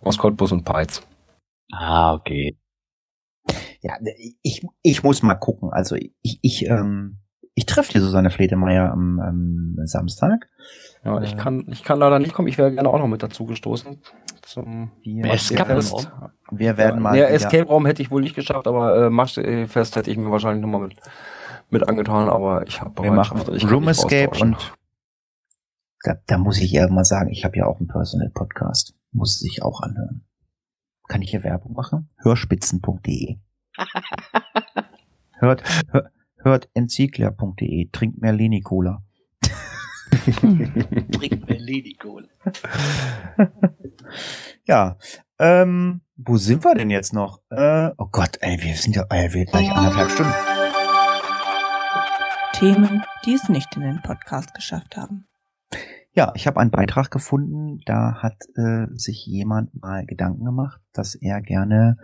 aus 0.02 0.18
Cottbus 0.18 0.52
und 0.52 0.64
Piles. 0.64 1.06
Ah, 1.72 2.14
okay. 2.14 2.58
Ja, 3.82 3.98
ich, 4.42 4.66
ich 4.82 5.04
muss 5.04 5.24
mal 5.24 5.36
gucken. 5.36 5.72
Also 5.72 5.96
ich, 5.96 6.40
ich 6.42 6.66
ähm, 6.66 7.20
ich 7.60 7.66
treffe 7.66 7.92
die 7.92 8.00
Susanne 8.00 8.30
Fledemeyer 8.30 8.90
am, 8.90 9.20
am 9.20 9.76
Samstag. 9.86 10.48
Ja, 11.04 11.22
ich 11.22 11.36
kann, 11.36 11.66
ich 11.68 11.84
kann 11.84 12.00
leider 12.00 12.18
nicht 12.18 12.34
kommen. 12.34 12.48
Ich 12.48 12.58
wäre 12.58 12.72
gerne 12.72 12.88
auch 12.88 13.00
noch 13.00 13.08
mit 13.08 13.22
dazu 13.22 13.46
gestoßen. 13.46 14.02
Zum 14.44 14.92
Escape-Raum. 15.04 16.08
Wir 16.52 16.78
werden 16.78 17.02
mal. 17.02 17.18
Ja, 17.18 17.26
Escape-Raum 17.26 17.86
hätte 17.86 18.02
ich 18.02 18.12
wohl 18.12 18.22
nicht 18.22 18.36
geschafft, 18.36 18.66
aber 18.66 19.08
äh, 19.08 19.10
Marsch-Fest 19.10 19.98
hätte 19.98 20.10
ich 20.10 20.16
mir 20.16 20.32
wahrscheinlich 20.32 20.62
nochmal 20.62 20.88
mit, 20.88 20.96
mit 21.70 21.90
angetan, 21.90 22.30
aber 22.30 22.66
ich 22.66 22.80
habe 22.80 23.04
Wir 23.04 23.12
machen 23.12 23.42
ich 23.54 23.70
Room 23.70 23.90
Escape 23.90 24.40
und 24.40 24.56
da, 26.04 26.16
da 26.28 26.38
muss 26.38 26.62
ich 26.62 26.72
ja 26.72 26.88
mal 26.88 27.04
sagen, 27.04 27.30
ich 27.30 27.44
habe 27.44 27.58
ja 27.58 27.66
auch 27.66 27.80
einen 27.80 27.90
Personal 27.90 28.30
Podcast. 28.30 28.96
Muss 29.12 29.40
sich 29.40 29.64
auch 29.64 29.82
anhören. 29.82 30.24
Kann 31.10 31.22
ich 31.22 31.32
hier 31.32 31.44
Werbung 31.44 31.74
machen? 31.74 32.10
Hörspitzen.de. 32.20 33.38
hört, 35.40 35.64
hört, 35.92 36.12
Hört 36.50 36.68
encyclia.de, 36.74 37.90
trinkt 37.92 38.24
mehr 38.24 38.34
Leni-Cola. 38.34 39.04
trinkt 41.12 41.48
mehr 41.48 41.60
Leni-Cola. 41.60 42.28
ja, 44.66 44.98
ähm, 45.38 46.02
wo 46.16 46.38
sind 46.38 46.64
wir 46.64 46.74
denn 46.74 46.90
jetzt 46.90 47.14
noch? 47.14 47.40
Äh, 47.52 47.92
oh 48.00 48.08
Gott, 48.12 48.40
ey, 48.42 48.58
wir 48.64 48.74
sind 48.74 48.96
ja, 48.96 49.06
ey, 49.12 49.32
wir 49.32 49.46
gleich 49.46 49.72
anderthalb 49.72 50.10
Stunden. 50.10 50.34
Themen, 52.54 53.04
die 53.28 53.36
es 53.36 53.48
nicht 53.48 53.76
in 53.76 53.84
den 53.84 54.02
Podcast 54.02 54.56
geschafft 54.56 54.98
haben. 54.98 55.28
Ja, 56.14 56.32
ich 56.34 56.48
habe 56.48 56.60
einen 56.60 56.72
Beitrag 56.72 57.12
gefunden, 57.12 57.82
da 57.86 58.24
hat 58.24 58.38
äh, 58.56 58.88
sich 58.96 59.24
jemand 59.28 59.80
mal 59.80 60.04
Gedanken 60.08 60.46
gemacht, 60.46 60.82
dass 60.94 61.14
er 61.14 61.42
gerne 61.42 61.98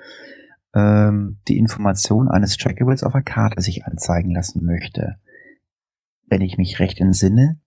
ähm, 0.75 1.39
die 1.47 1.57
Information 1.57 2.27
eines 2.27 2.57
Trackables 2.57 3.03
auf 3.03 3.13
der 3.13 3.23
Karte 3.23 3.61
sich 3.61 3.85
anzeigen 3.85 4.31
lassen 4.31 4.65
möchte. 4.65 5.17
Wenn 6.27 6.41
ich 6.41 6.57
mich 6.57 6.79
recht 6.79 6.99
entsinne, 6.99 7.59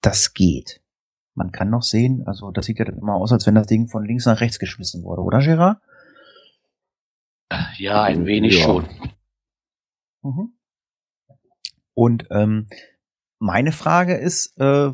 das 0.00 0.32
geht. 0.32 0.80
Man 1.34 1.50
kann 1.50 1.70
noch 1.70 1.82
sehen, 1.82 2.22
also 2.26 2.52
das 2.52 2.66
sieht 2.66 2.78
ja 2.78 2.84
dann 2.84 2.98
immer 2.98 3.14
aus, 3.14 3.32
als 3.32 3.46
wenn 3.46 3.56
das 3.56 3.66
Ding 3.66 3.88
von 3.88 4.04
links 4.04 4.26
nach 4.26 4.40
rechts 4.40 4.60
geschmissen 4.60 5.02
wurde, 5.02 5.22
oder 5.22 5.40
Gerard? 5.40 5.80
Ja, 7.76 8.04
ein 8.04 8.24
wenig 8.24 8.58
Ja. 8.58 8.64
schon. 8.64 8.88
Mhm. 10.22 10.52
Und 11.94 12.26
ähm, 12.30 12.68
meine 13.38 13.72
Frage 13.72 14.14
ist, 14.14 14.56
äh, 14.58 14.92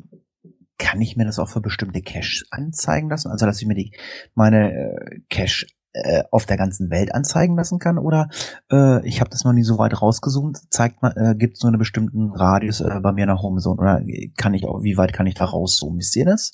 kann 0.79 1.01
ich 1.01 1.17
mir 1.17 1.27
das 1.27 1.39
auch 1.39 1.49
für 1.49 1.61
bestimmte 1.61 2.01
Cache 2.03 2.45
anzeigen 2.51 3.11
lassen? 3.11 3.31
Also, 3.31 3.45
dass 3.45 3.61
ich 3.61 3.67
mir 3.67 3.75
die 3.75 3.93
meine 4.35 4.73
äh, 4.73 5.21
Cache 5.29 5.67
äh, 5.93 6.25
auf 6.31 6.47
der 6.47 6.57
ganzen 6.57 6.91
Welt 6.91 7.15
anzeigen 7.15 7.57
lassen 7.57 7.79
kann? 7.79 7.99
Oder 7.99 8.29
äh, 8.71 9.07
ich 9.07 9.21
habe 9.21 9.31
das 9.31 9.45
noch 9.45 9.53
nie 9.53 9.63
so 9.63 9.79
weit 9.79 10.01
rausgezoomt, 10.01 10.59
zeigt 10.73 11.03
man, 11.03 11.13
äh, 11.17 11.35
gibt 11.37 11.57
es 11.57 11.63
nur 11.63 11.71
einen 11.71 11.79
bestimmten 11.79 12.31
Radius 12.31 12.81
äh, 12.81 13.01
bei 13.01 13.13
mir 13.13 13.27
der 13.27 13.43
Homezone? 13.43 13.81
Oder 13.81 14.03
kann 14.37 14.55
ich 14.55 14.67
auch, 14.67 14.83
wie 14.83 14.97
weit 14.97 15.13
kann 15.13 15.27
ich 15.27 15.35
da 15.35 15.45
rauszoomen? 15.47 15.99
Wisst 15.99 16.17
ihr 16.17 16.25
das? 16.25 16.53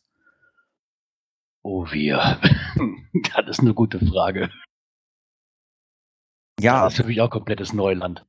Oh, 1.62 1.86
wir. 1.90 2.38
das 3.36 3.48
ist 3.48 3.60
eine 3.60 3.74
gute 3.74 3.98
Frage. 4.04 4.50
Ja, 6.60 6.84
Das 6.84 6.94
ist 6.94 7.00
für 7.00 7.06
mich 7.06 7.20
auch 7.20 7.30
komplettes 7.30 7.72
Neuland. 7.72 8.24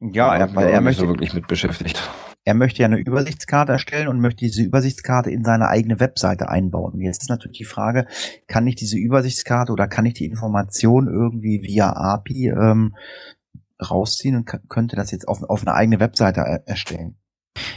ja, 0.00 0.34
er, 0.36 0.54
weil 0.54 0.66
er 0.68 0.80
nicht 0.80 0.84
möchte, 0.84 1.02
so 1.02 1.08
wirklich 1.08 1.32
mit 1.34 1.46
beschäftigt. 1.46 2.10
Er 2.48 2.54
möchte 2.54 2.80
ja 2.80 2.86
eine 2.86 2.96
Übersichtskarte 2.96 3.72
erstellen 3.72 4.08
und 4.08 4.20
möchte 4.20 4.46
diese 4.46 4.62
Übersichtskarte 4.62 5.30
in 5.30 5.44
seine 5.44 5.68
eigene 5.68 6.00
Webseite 6.00 6.48
einbauen. 6.48 6.94
Und 6.94 7.02
jetzt 7.02 7.20
ist 7.20 7.28
natürlich 7.28 7.58
die 7.58 7.64
Frage, 7.66 8.06
kann 8.46 8.66
ich 8.66 8.74
diese 8.74 8.96
Übersichtskarte 8.96 9.70
oder 9.70 9.86
kann 9.86 10.06
ich 10.06 10.14
die 10.14 10.24
Information 10.24 11.08
irgendwie 11.08 11.60
via 11.62 11.92
API 11.92 12.48
ähm, 12.48 12.96
rausziehen 13.78 14.34
und 14.34 14.46
könnte 14.70 14.96
das 14.96 15.10
jetzt 15.10 15.28
auf, 15.28 15.42
auf 15.42 15.60
eine 15.60 15.74
eigene 15.74 16.00
Webseite 16.00 16.40
er 16.40 16.66
erstellen? 16.66 17.18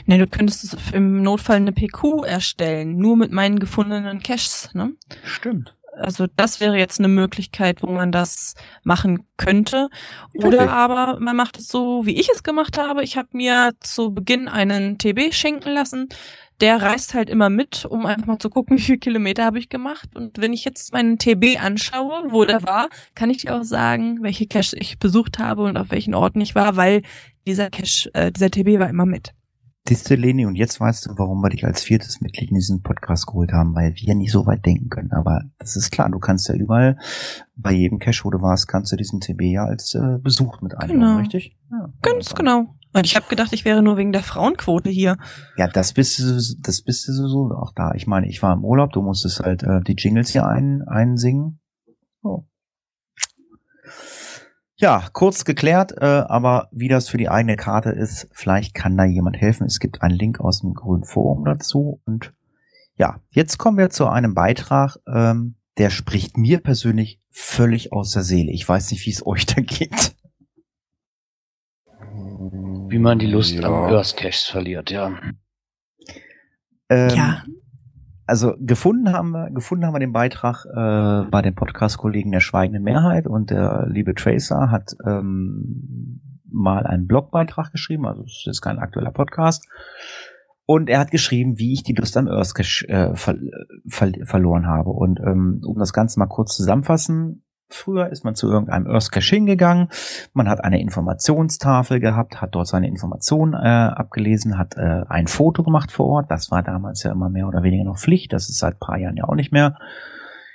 Ne, 0.05 0.17
du 0.17 0.27
könntest 0.27 0.63
es 0.63 0.91
im 0.93 1.21
Notfall 1.21 1.57
eine 1.57 1.73
PQ 1.73 2.23
erstellen, 2.25 2.95
nur 2.95 3.17
mit 3.17 3.33
meinen 3.33 3.59
gefundenen 3.59 4.19
Caches, 4.19 4.69
ne? 4.73 4.93
Stimmt. 5.25 5.75
Also 5.93 6.27
das 6.35 6.59
wäre 6.59 6.77
jetzt 6.77 6.99
eine 6.99 7.07
Möglichkeit, 7.07 7.83
wo 7.83 7.87
man 7.87 8.11
das 8.11 8.55
machen 8.83 9.27
könnte. 9.37 9.89
Oder 10.33 10.51
Wirklich? 10.51 10.69
aber 10.69 11.19
man 11.19 11.35
macht 11.35 11.57
es 11.59 11.67
so, 11.67 12.05
wie 12.05 12.19
ich 12.19 12.29
es 12.29 12.43
gemacht 12.43 12.77
habe. 12.77 13.03
Ich 13.03 13.17
habe 13.17 13.29
mir 13.33 13.73
zu 13.81 14.13
Beginn 14.13 14.47
einen 14.47 14.97
TB 14.97 15.33
schenken 15.33 15.71
lassen. 15.71 16.09
Der 16.61 16.79
reist 16.79 17.15
halt 17.15 17.29
immer 17.29 17.49
mit, 17.49 17.85
um 17.85 18.05
einfach 18.05 18.27
mal 18.27 18.39
zu 18.39 18.49
gucken, 18.49 18.77
wie 18.77 18.81
viele 18.81 18.99
Kilometer 18.99 19.43
habe 19.43 19.59
ich 19.59 19.69
gemacht. 19.69 20.09
Und 20.15 20.39
wenn 20.39 20.53
ich 20.53 20.63
jetzt 20.63 20.93
meinen 20.93 21.17
TB 21.17 21.61
anschaue, 21.61 22.31
wo 22.31 22.45
der 22.45 22.63
war, 22.63 22.87
kann 23.15 23.29
ich 23.29 23.37
dir 23.37 23.55
auch 23.55 23.63
sagen, 23.63 24.19
welche 24.21 24.47
Cache 24.47 24.77
ich 24.77 24.99
besucht 24.99 25.39
habe 25.39 25.63
und 25.63 25.77
auf 25.77 25.91
welchen 25.91 26.13
Orten 26.13 26.39
ich 26.39 26.55
war, 26.55 26.77
weil 26.77 27.01
dieser 27.45 27.69
Cache, 27.69 28.09
äh, 28.13 28.31
dieser 28.31 28.51
TB 28.51 28.79
war 28.79 28.89
immer 28.89 29.05
mit. 29.05 29.33
Diste 29.89 30.13
Leni, 30.15 30.45
und 30.45 30.55
jetzt 30.55 30.79
weißt 30.79 31.07
du, 31.07 31.11
warum 31.17 31.41
wir 31.41 31.49
dich 31.49 31.65
als 31.65 31.81
viertes 31.81 32.21
Mitglied 32.21 32.49
in 32.51 32.55
diesen 32.55 32.83
Podcast 32.83 33.25
geholt 33.25 33.51
haben, 33.51 33.73
weil 33.73 33.95
wir 33.95 34.13
nicht 34.15 34.31
so 34.31 34.45
weit 34.45 34.63
denken 34.65 34.89
können. 34.89 35.11
Aber 35.11 35.41
das 35.57 35.75
ist 35.75 35.91
klar, 35.91 36.09
du 36.09 36.19
kannst 36.19 36.47
ja 36.49 36.55
überall, 36.55 36.97
bei 37.55 37.71
jedem 37.71 37.97
Cache, 37.97 38.23
wo 38.23 38.29
du 38.29 38.41
warst, 38.41 38.67
kannst 38.67 38.91
du 38.91 38.95
diesen 38.95 39.19
TB 39.21 39.41
ja 39.41 39.65
als 39.65 39.95
äh, 39.95 40.19
Besuch 40.21 40.61
mit 40.61 40.73
einbauen, 40.77 40.99
Genau. 40.99 41.17
richtig? 41.17 41.57
Ja, 41.71 41.91
Ganz 42.03 42.35
genau. 42.35 42.75
Und 42.93 43.05
ich 43.05 43.15
habe 43.15 43.25
gedacht, 43.27 43.53
ich 43.53 43.65
wäre 43.65 43.81
nur 43.81 43.97
wegen 43.97 44.11
der 44.11 44.21
Frauenquote 44.21 44.89
hier. 44.89 45.17
Ja, 45.57 45.67
das 45.67 45.93
bist 45.93 46.19
du, 46.19 46.25
das 46.59 46.81
bist 46.83 47.07
du 47.07 47.13
sowieso 47.13 47.55
auch 47.55 47.71
da. 47.73 47.93
Ich 47.95 48.05
meine, 48.05 48.27
ich 48.27 48.43
war 48.43 48.53
im 48.53 48.63
Urlaub, 48.63 48.91
du 48.91 49.01
musstest 49.01 49.39
halt 49.39 49.63
äh, 49.63 49.79
die 49.81 49.95
Jingles 49.97 50.29
hier 50.29 50.45
ein, 50.45 50.83
einsingen. 50.87 51.59
Oh. 52.21 52.43
Ja, 54.81 55.07
kurz 55.13 55.45
geklärt, 55.45 55.93
äh, 56.01 56.05
aber 56.05 56.67
wie 56.71 56.87
das 56.87 57.07
für 57.07 57.17
die 57.19 57.29
eigene 57.29 57.55
Karte 57.55 57.91
ist, 57.91 58.27
vielleicht 58.31 58.73
kann 58.73 58.97
da 58.97 59.03
jemand 59.05 59.37
helfen. 59.37 59.67
Es 59.67 59.79
gibt 59.79 60.01
einen 60.01 60.15
Link 60.17 60.39
aus 60.39 60.61
dem 60.61 60.73
grünen 60.73 61.03
Forum 61.03 61.45
dazu. 61.45 62.01
Und 62.05 62.33
ja, 62.97 63.19
jetzt 63.29 63.59
kommen 63.59 63.77
wir 63.77 63.91
zu 63.91 64.07
einem 64.07 64.33
Beitrag, 64.33 64.97
ähm, 65.07 65.53
der 65.77 65.91
spricht 65.91 66.35
mir 66.35 66.59
persönlich 66.59 67.19
völlig 67.29 67.93
aus 67.93 68.11
der 68.11 68.23
Seele. 68.23 68.51
Ich 68.51 68.67
weiß 68.67 68.89
nicht, 68.89 69.05
wie 69.05 69.11
es 69.11 69.23
euch 69.25 69.45
da 69.45 69.61
geht. 69.61 70.15
Wie 72.89 72.97
man 72.99 73.19
die 73.19 73.27
Lust 73.27 73.53
Ja. 73.53 73.67
am 73.67 73.93
Earth 73.93 74.17
Caches 74.17 74.45
verliert, 74.47 74.89
ja. 74.89 75.13
Ähm, 76.89 77.09
Ja. 77.15 77.43
Also 78.31 78.55
gefunden 78.61 79.11
haben 79.11 79.31
wir, 79.31 79.51
gefunden 79.51 79.85
haben 79.85 79.93
wir 79.93 79.99
den 79.99 80.13
Beitrag 80.13 80.63
äh, 80.63 81.29
bei 81.29 81.41
den 81.41 81.53
Podcast-Kollegen 81.53 82.31
der 82.31 82.39
Schweigenden 82.39 82.81
Mehrheit 82.81 83.27
und 83.27 83.49
der 83.49 83.87
liebe 83.89 84.15
Tracer 84.15 84.71
hat 84.71 84.95
ähm, 85.05 86.21
mal 86.49 86.87
einen 86.87 87.07
Blogbeitrag 87.07 87.73
geschrieben, 87.73 88.05
also 88.05 88.23
es 88.23 88.45
ist 88.47 88.61
kein 88.61 88.79
aktueller 88.79 89.11
Podcast. 89.11 89.67
Und 90.65 90.89
er 90.89 90.99
hat 90.99 91.11
geschrieben, 91.11 91.59
wie 91.59 91.73
ich 91.73 91.83
die 91.83 91.91
Lust 91.91 92.15
am 92.15 92.29
Earth 92.29 92.55
Cache 92.55 92.87
äh, 92.87 93.13
ver 93.17 93.35
ver 93.89 94.13
verloren 94.23 94.65
habe. 94.65 94.91
Und 94.91 95.19
ähm, 95.19 95.61
um 95.65 95.77
das 95.77 95.91
Ganze 95.91 96.17
mal 96.17 96.27
kurz 96.27 96.55
zusammenfassen, 96.55 97.43
früher 97.73 98.09
ist 98.09 98.23
man 98.23 98.35
zu 98.35 98.49
irgendeinem 98.51 98.87
Earth 98.87 99.11
Cache 99.11 99.35
hingegangen, 99.35 99.89
man 100.33 100.47
hat 100.49 100.63
eine 100.63 100.81
Informationstafel 100.81 101.99
gehabt, 101.99 102.41
hat 102.41 102.55
dort 102.55 102.67
seine 102.67 102.87
Informationen 102.87 103.53
äh, 103.53 103.57
abgelesen, 103.67 104.57
hat 104.57 104.77
äh, 104.77 105.03
ein 105.09 105.27
Foto 105.27 105.63
gemacht 105.63 105.91
vor 105.91 106.07
Ort. 106.07 106.31
Das 106.31 106.51
war 106.51 106.63
damals 106.63 107.03
ja 107.03 107.11
immer 107.11 107.29
mehr 107.29 107.47
oder 107.47 107.63
weniger 107.63 107.83
noch 107.83 107.97
Pflicht. 107.97 108.33
Das 108.33 108.49
ist 108.49 108.59
seit 108.59 108.79
paar 108.79 108.97
Jahren 108.97 109.17
ja 109.17 109.25
auch 109.25 109.35
nicht 109.35 109.51
mehr. 109.51 109.77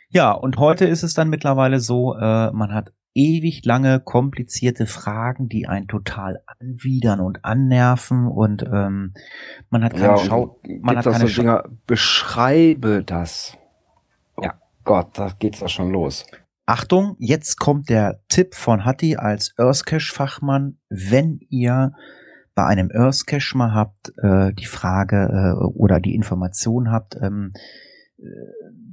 Ja, 0.08 0.30
und 0.32 0.58
heute 0.58 0.84
ist 0.86 1.02
es 1.02 1.14
dann 1.14 1.28
mittlerweile 1.28 1.80
so, 1.80 2.14
äh, 2.14 2.50
man 2.52 2.72
hat 2.72 2.92
ewig 3.16 3.64
lange 3.64 3.98
komplizierte 3.98 4.86
Fragen, 4.86 5.48
die 5.48 5.66
einen 5.66 5.88
total 5.88 6.42
anwidern 6.46 7.20
und 7.20 7.44
annerven 7.44 8.28
und 8.28 8.62
ähm, 8.62 9.14
man 9.70 9.82
hat 9.82 9.94
keine 9.94 10.04
Ja, 10.08 10.16
Schau. 10.18 10.60
man 10.82 10.98
hat 10.98 11.06
das 11.06 11.16
keine 11.16 11.28
so 11.28 11.40
Dinger, 11.40 11.64
beschreibe 11.86 13.02
das. 13.02 13.56
Oh 14.36 14.42
Ja. 14.44 14.54
Gott, 14.84 15.18
da 15.18 15.30
geht's 15.38 15.60
ja 15.60 15.68
schon 15.68 15.90
los. 15.90 16.26
Achtung, 16.66 17.14
jetzt 17.20 17.60
kommt 17.60 17.88
der 17.88 18.20
Tipp 18.28 18.56
von 18.56 18.84
Hatti 18.84 19.16
als 19.16 19.54
Earthcache-Fachmann. 19.56 20.78
Wenn 20.88 21.38
ihr 21.48 21.92
bei 22.56 22.66
einem 22.66 22.90
Earthcache 22.90 23.56
mal 23.56 23.72
habt, 23.72 24.12
äh, 24.18 24.52
die 24.52 24.66
Frage 24.66 25.28
äh, 25.30 25.64
oder 25.64 26.00
die 26.00 26.16
Information 26.16 26.90
habt, 26.90 27.16
ähm, 27.22 27.52
äh, 28.18 28.24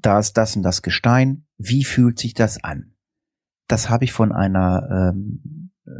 da 0.01 0.19
ist 0.19 0.33
das 0.37 0.55
und 0.55 0.61
das 0.61 0.83
Gestein, 0.83 1.45
wie 1.57 1.83
fühlt 1.83 2.19
sich 2.19 2.35
das 2.35 2.63
an? 2.63 2.93
Das 3.67 3.89
habe 3.89 4.03
ich 4.03 4.11
von 4.11 4.31
einer 4.31 5.11
ähm, 5.15 5.71
äh, 5.87 5.91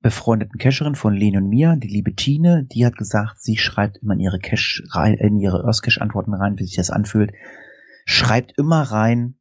befreundeten 0.00 0.58
Cacherin 0.58 0.94
von 0.94 1.14
Len 1.14 1.36
und 1.36 1.48
mir, 1.48 1.76
die 1.76 1.88
liebe 1.88 2.14
Tine, 2.14 2.64
die 2.64 2.86
hat 2.86 2.96
gesagt, 2.96 3.42
sie 3.42 3.58
schreibt 3.58 3.98
immer 3.98 4.14
in 4.14 4.20
ihre 4.20 4.38
Cache 4.38 4.82
rein, 4.92 5.14
in 5.14 5.38
ihre 5.38 5.64
Earthcache-Antworten 5.64 6.32
rein, 6.32 6.58
wie 6.58 6.64
sich 6.64 6.76
das 6.76 6.90
anfühlt. 6.90 7.32
Schreibt 8.06 8.56
immer 8.56 8.82
rein, 8.82 9.36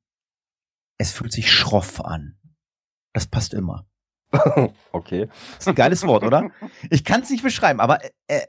es 1.01 1.11
fühlt 1.11 1.31
sich 1.31 1.51
schroff 1.51 1.99
an. 1.99 2.37
Das 3.11 3.25
passt 3.25 3.55
immer. 3.55 3.87
okay. 4.91 5.25
Das 5.25 5.61
ist 5.61 5.67
ein 5.67 5.75
geiles 5.75 6.05
Wort, 6.05 6.23
oder? 6.23 6.51
Ich 6.91 7.03
kann 7.03 7.23
es 7.23 7.29
nicht 7.31 7.43
beschreiben, 7.43 7.79
aber 7.79 7.99
äh, 8.27 8.45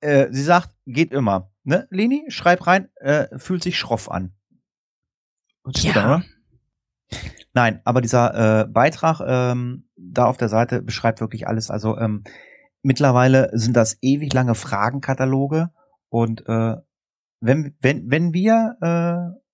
äh, 0.00 0.28
sie 0.30 0.42
sagt, 0.42 0.76
geht 0.84 1.10
immer. 1.10 1.50
Ne, 1.64 1.88
Leni, 1.90 2.26
schreib 2.28 2.66
rein, 2.66 2.90
äh, 2.96 3.38
fühlt 3.38 3.62
sich 3.62 3.78
schroff 3.78 4.10
an. 4.10 4.34
Ja. 5.68 5.92
an, 5.92 6.04
oder? 6.04 6.24
Nein, 7.54 7.80
aber 7.84 8.02
dieser 8.02 8.60
äh, 8.60 8.66
Beitrag 8.66 9.20
ähm, 9.26 9.88
da 9.96 10.26
auf 10.26 10.36
der 10.36 10.50
Seite 10.50 10.82
beschreibt 10.82 11.22
wirklich 11.22 11.48
alles. 11.48 11.70
Also 11.70 11.96
ähm, 11.96 12.24
mittlerweile 12.82 13.50
sind 13.54 13.74
das 13.74 13.96
ewig 14.02 14.34
lange 14.34 14.54
Fragenkataloge 14.54 15.70
und 16.10 16.46
äh, 16.46 16.76
wenn, 17.40 17.74
wenn, 17.80 18.10
wenn 18.10 18.34
wir 18.34 18.76
äh, 18.82 19.45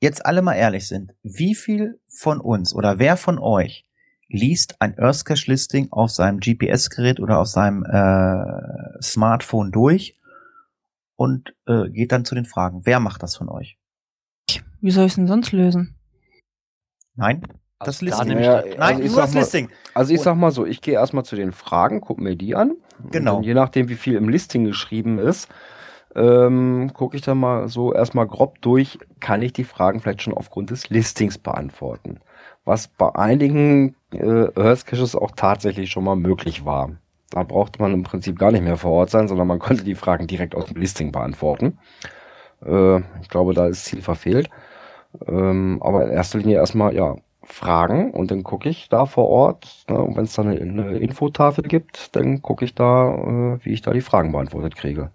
jetzt 0.00 0.24
alle 0.26 0.42
mal 0.42 0.54
ehrlich 0.54 0.88
sind, 0.88 1.12
wie 1.22 1.54
viel 1.54 2.00
von 2.08 2.40
uns 2.40 2.74
oder 2.74 2.98
wer 2.98 3.16
von 3.16 3.38
euch 3.38 3.84
liest 4.28 4.76
ein 4.80 4.96
Earthcache-Listing 4.96 5.88
auf 5.90 6.10
seinem 6.10 6.38
GPS-Gerät 6.40 7.20
oder 7.20 7.38
auf 7.38 7.48
seinem 7.48 7.84
äh, 7.84 9.02
Smartphone 9.02 9.72
durch 9.72 10.16
und 11.16 11.54
äh, 11.66 11.88
geht 11.90 12.12
dann 12.12 12.24
zu 12.24 12.34
den 12.34 12.44
Fragen. 12.44 12.82
Wer 12.84 13.00
macht 13.00 13.22
das 13.22 13.36
von 13.36 13.48
euch? 13.48 13.76
Wie 14.80 14.90
soll 14.90 15.06
ich 15.06 15.12
es 15.12 15.16
denn 15.16 15.26
sonst 15.26 15.52
lösen? 15.52 15.96
Nein? 17.16 17.42
Also 17.78 17.90
Das 17.90 17.98
da 17.98 18.04
Listing. 18.06 18.28
nehme 18.28 18.40
ich 18.40 18.46
Ja, 18.46 18.62
das- 18.62 18.64
Nein, 18.70 18.80
Also 18.80 19.00
ich 19.00 19.06
nur 19.06 19.14
sag 19.16 19.24
das 19.24 19.34
mal- 19.34 19.40
Listing. 19.40 19.68
Also 19.94 20.14
ich 20.14 20.20
sag 20.20 20.36
mal 20.36 20.50
so, 20.50 20.64
ich 20.66 20.80
gehe 20.80 20.94
erstmal 20.94 21.24
zu 21.24 21.34
den 21.36 21.52
Fragen, 21.52 22.00
guck 22.00 22.18
mir 22.20 22.36
die 22.36 22.54
an. 22.54 22.72
Und 23.02 23.12
Genau. 23.12 23.40
je 23.42 23.54
nachdem, 23.54 23.88
wie 23.88 23.94
viel 23.96 24.14
im 24.14 24.28
Listing 24.28 24.64
geschrieben 24.64 25.18
ist, 25.18 25.48
ähm, 26.14 26.90
gucke 26.94 27.16
ich 27.16 27.22
dann 27.22 27.38
mal 27.38 27.68
so 27.68 27.92
erstmal 27.92 28.26
grob 28.26 28.60
durch, 28.60 28.98
kann 29.20 29.42
ich 29.42 29.52
die 29.52 29.64
Fragen 29.64 30.00
vielleicht 30.00 30.22
schon 30.22 30.34
aufgrund 30.34 30.70
des 30.70 30.90
Listings 30.90 31.38
beantworten. 31.38 32.20
Was 32.64 32.88
bei 32.88 33.14
einigen 33.14 33.94
äh, 34.12 34.48
Earth 34.56 34.86
Caches 34.86 35.14
auch 35.14 35.32
tatsächlich 35.32 35.90
schon 35.90 36.04
mal 36.04 36.16
möglich 36.16 36.64
war. 36.64 36.90
Da 37.30 37.44
brauchte 37.44 37.80
man 37.80 37.94
im 37.94 38.02
Prinzip 38.02 38.38
gar 38.38 38.50
nicht 38.50 38.64
mehr 38.64 38.76
vor 38.76 38.92
Ort 38.92 39.10
sein, 39.10 39.28
sondern 39.28 39.46
man 39.46 39.58
konnte 39.60 39.84
die 39.84 39.94
Fragen 39.94 40.26
direkt 40.26 40.54
aus 40.54 40.66
dem 40.66 40.76
Listing 40.76 41.12
beantworten. 41.12 41.78
Äh, 42.64 42.98
ich 43.22 43.28
glaube, 43.28 43.54
da 43.54 43.66
ist 43.66 43.84
Ziel 43.84 44.02
verfehlt. 44.02 44.50
Ähm, 45.26 45.80
aber 45.82 46.04
in 46.04 46.12
erster 46.12 46.38
Linie 46.38 46.56
erstmal, 46.56 46.94
ja, 46.94 47.16
Fragen 47.42 48.12
und 48.12 48.30
dann 48.30 48.42
gucke 48.42 48.68
ich 48.68 48.88
da 48.88 49.06
vor 49.06 49.28
Ort. 49.28 49.84
Ne, 49.88 49.98
und 49.98 50.16
wenn 50.16 50.24
es 50.24 50.34
da 50.34 50.42
eine, 50.42 50.60
eine 50.60 50.98
Infotafel 50.98 51.64
gibt, 51.64 52.14
dann 52.16 52.42
gucke 52.42 52.64
ich 52.64 52.74
da, 52.74 53.14
äh, 53.14 53.64
wie 53.64 53.72
ich 53.72 53.82
da 53.82 53.92
die 53.92 54.00
Fragen 54.02 54.32
beantwortet 54.32 54.76
kriege. 54.76 55.10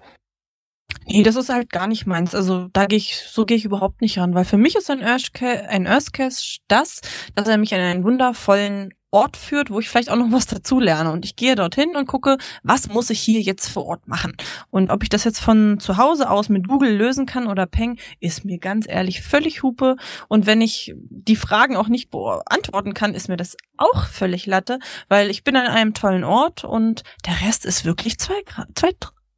Nee, 1.08 1.24
das 1.24 1.36
ist 1.36 1.50
halt 1.50 1.70
gar 1.70 1.88
nicht 1.88 2.08
meins. 2.08 2.34
Also 2.34 2.68
da 2.74 2.86
gehe 2.86 2.98
ich, 2.98 3.16
so 3.16 3.46
gehe 3.46 3.58
ich 3.58 3.66
überhaupt 3.66 4.02
nicht 4.02 4.18
ran, 4.18 4.34
weil 4.34 4.46
für 4.46 4.58
mich 4.58 4.76
ist 4.76 4.90
ein 4.90 5.04
Earth 5.04 5.34
Cache, 5.34 5.70
ein 5.70 5.88
Earth 5.88 6.14
Cache 6.14 6.60
das, 6.68 7.02
dass 7.36 7.48
er 7.48 7.58
mich 7.58 7.74
an 7.74 7.80
einen 7.80 8.04
wundervollen 8.04 8.94
Ort 9.16 9.38
führt, 9.38 9.70
wo 9.70 9.80
ich 9.80 9.88
vielleicht 9.88 10.10
auch 10.10 10.18
noch 10.18 10.32
was 10.34 10.46
dazu 10.46 10.78
lerne. 10.80 11.12
Und 11.12 11.24
ich 11.24 11.38
gehe 11.38 11.56
dorthin 11.56 11.96
und 11.96 12.06
gucke, 12.06 12.38
was 12.64 12.90
muss 12.90 13.10
ich 13.10 13.22
hier 13.22 13.40
jetzt 13.40 13.70
vor 13.70 13.86
Ort 13.86 14.10
machen. 14.10 14.36
Und 14.72 14.92
ob 14.92 15.04
ich 15.04 15.10
das 15.10 15.24
jetzt 15.24 15.40
von 15.40 15.80
zu 15.80 15.96
Hause 15.96 16.30
aus 16.30 16.50
mit 16.50 16.68
Google 16.68 16.94
lösen 16.94 17.26
kann 17.26 17.48
oder 17.48 17.66
Peng, 17.66 17.98
ist 18.20 18.44
mir 18.44 18.58
ganz 18.58 18.86
ehrlich 18.90 19.22
völlig 19.22 19.64
Hupe. 19.64 19.96
Und 20.28 20.48
wenn 20.48 20.60
ich 20.60 20.94
die 21.10 21.38
Fragen 21.38 21.78
auch 21.78 21.88
nicht 21.88 22.10
beantworten 22.10 22.94
kann, 22.94 23.14
ist 23.14 23.30
mir 23.30 23.38
das 23.38 23.56
auch 23.78 24.06
völlig 24.08 24.48
Latte, 24.48 24.80
weil 25.08 25.30
ich 25.30 25.46
bin 25.46 25.56
an 25.56 25.68
einem 25.68 25.94
tollen 25.94 26.26
Ort 26.26 26.66
und 26.66 27.04
der 27.26 27.48
Rest 27.48 27.66
ist 27.66 27.86
wirklich 27.86 28.18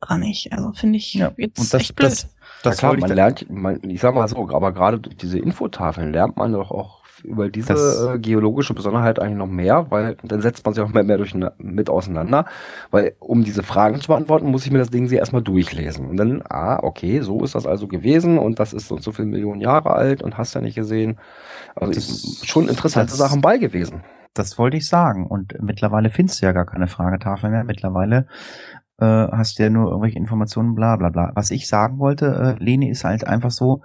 zweitrangig. 0.08 0.50
Also 0.54 0.72
finde 0.74 0.98
ich 0.98 1.14
Ja, 1.14 1.32
jetzt 1.38 1.60
und 1.60 1.74
das- 1.74 1.82
echt 1.82 1.96
blöd. 1.96 2.12
das- 2.12 2.34
Das 2.64 2.72
Das 2.74 2.78
klar, 2.80 2.98
man 2.98 3.12
lernt, 3.12 3.46
man, 3.52 3.80
ich 3.84 4.02
sag 4.02 4.16
mal 4.16 4.28
so, 4.28 4.50
aber 4.50 4.72
gerade 4.74 5.00
durch 5.00 5.16
diese 5.16 5.38
Infotafeln 5.38 6.12
lernt 6.12 6.38
man 6.38 6.52
doch 6.54 6.72
auch 6.72 7.04
über 7.24 7.50
diese 7.50 7.74
Das- 7.74 8.04
äh, 8.04 8.18
geologische 8.20 8.74
Besonderheit 8.74 9.20
eigentlich 9.20 9.38
noch 9.38 9.48
mehr, 9.48 9.86
weil 9.92 10.18
dann 10.24 10.42
setzt 10.42 10.66
man 10.66 10.74
sich 10.74 10.84
auch 10.84 10.90
mehr, 10.90 11.04
mehr 11.04 11.18
durch, 11.18 11.36
mit 11.60 11.90
auseinander, 11.90 12.46
weil 12.90 13.16
um 13.20 13.44
diese 13.44 13.62
Fragen 13.62 14.02
zu 14.02 14.08
beantworten, 14.08 14.48
muss 14.50 14.66
ich 14.66 14.72
mir 14.72 14.80
das 14.80 14.90
Ding 14.90 15.08
sie 15.08 15.18
erstmal 15.18 15.44
durchlesen 15.44 16.08
und 16.08 16.18
dann, 16.18 16.42
ah, 16.50 16.80
okay, 16.82 17.22
so 17.22 17.44
ist 17.44 17.54
das 17.54 17.68
also 17.68 17.88
gewesen 17.88 18.40
und 18.40 18.60
das 18.60 18.74
ist 18.74 18.88
so 18.88 18.96
und 18.96 19.04
so 19.04 19.12
viele 19.12 19.28
Millionen 19.28 19.62
Jahre 19.62 19.92
alt 19.92 20.24
und 20.24 20.38
hast 20.38 20.56
ja 20.56 20.62
nicht 20.62 20.76
gesehen. 20.76 21.20
Also 21.76 21.94
Das- 21.94 22.42
schon 22.44 22.68
interessante 22.70 23.12
das- 23.12 23.18
Sachen 23.20 23.42
bei 23.42 23.58
gewesen. 23.60 24.04
Das 24.34 24.58
wollte 24.60 24.78
ich 24.78 24.88
sagen. 24.88 25.26
Und 25.26 25.56
mittlerweile 25.62 26.12
findest 26.12 26.42
du 26.42 26.46
ja 26.46 26.52
gar 26.52 26.66
keine 26.68 26.88
Fragetafel 26.88 27.50
mehr. 27.50 27.64
Mittlerweile 27.64 28.28
äh, 29.00 29.06
hast 29.06 29.60
du 29.60 29.64
ja 29.64 29.70
nur 29.70 29.90
irgendwelche 29.90 30.18
Informationen, 30.18 30.76
bla 30.76 30.96
bla 30.96 31.10
bla. 31.10 31.32
Was 31.36 31.52
ich 31.52 31.68
sagen 31.68 32.00
wollte, 32.00 32.58
äh, 32.60 32.64
Leni, 32.64 32.90
ist 32.90 33.04
halt 33.04 33.26
einfach 33.26 33.52
so, 33.52 33.84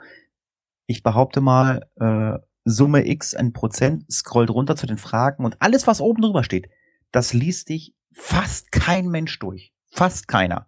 ich 0.87 1.03
behaupte 1.03 1.41
mal, 1.41 1.87
äh, 1.97 2.39
Summe 2.65 3.07
X 3.09 3.35
ein 3.35 3.53
Prozent 3.53 4.05
scrollt 4.11 4.51
runter 4.51 4.77
zu 4.77 4.87
den 4.87 4.99
Fragen 4.99 5.45
und 5.45 5.61
alles, 5.61 5.87
was 5.89 6.01
oben 6.01 6.23
drüber 6.23 6.45
steht, 6.45 6.69
das 7.11 7.33
liest 7.33 7.69
dich 7.71 7.95
fast 8.13 8.71
kein 8.71 9.09
Mensch 9.09 9.37
durch. 9.41 9.73
Fast 9.91 10.29
keiner. 10.29 10.67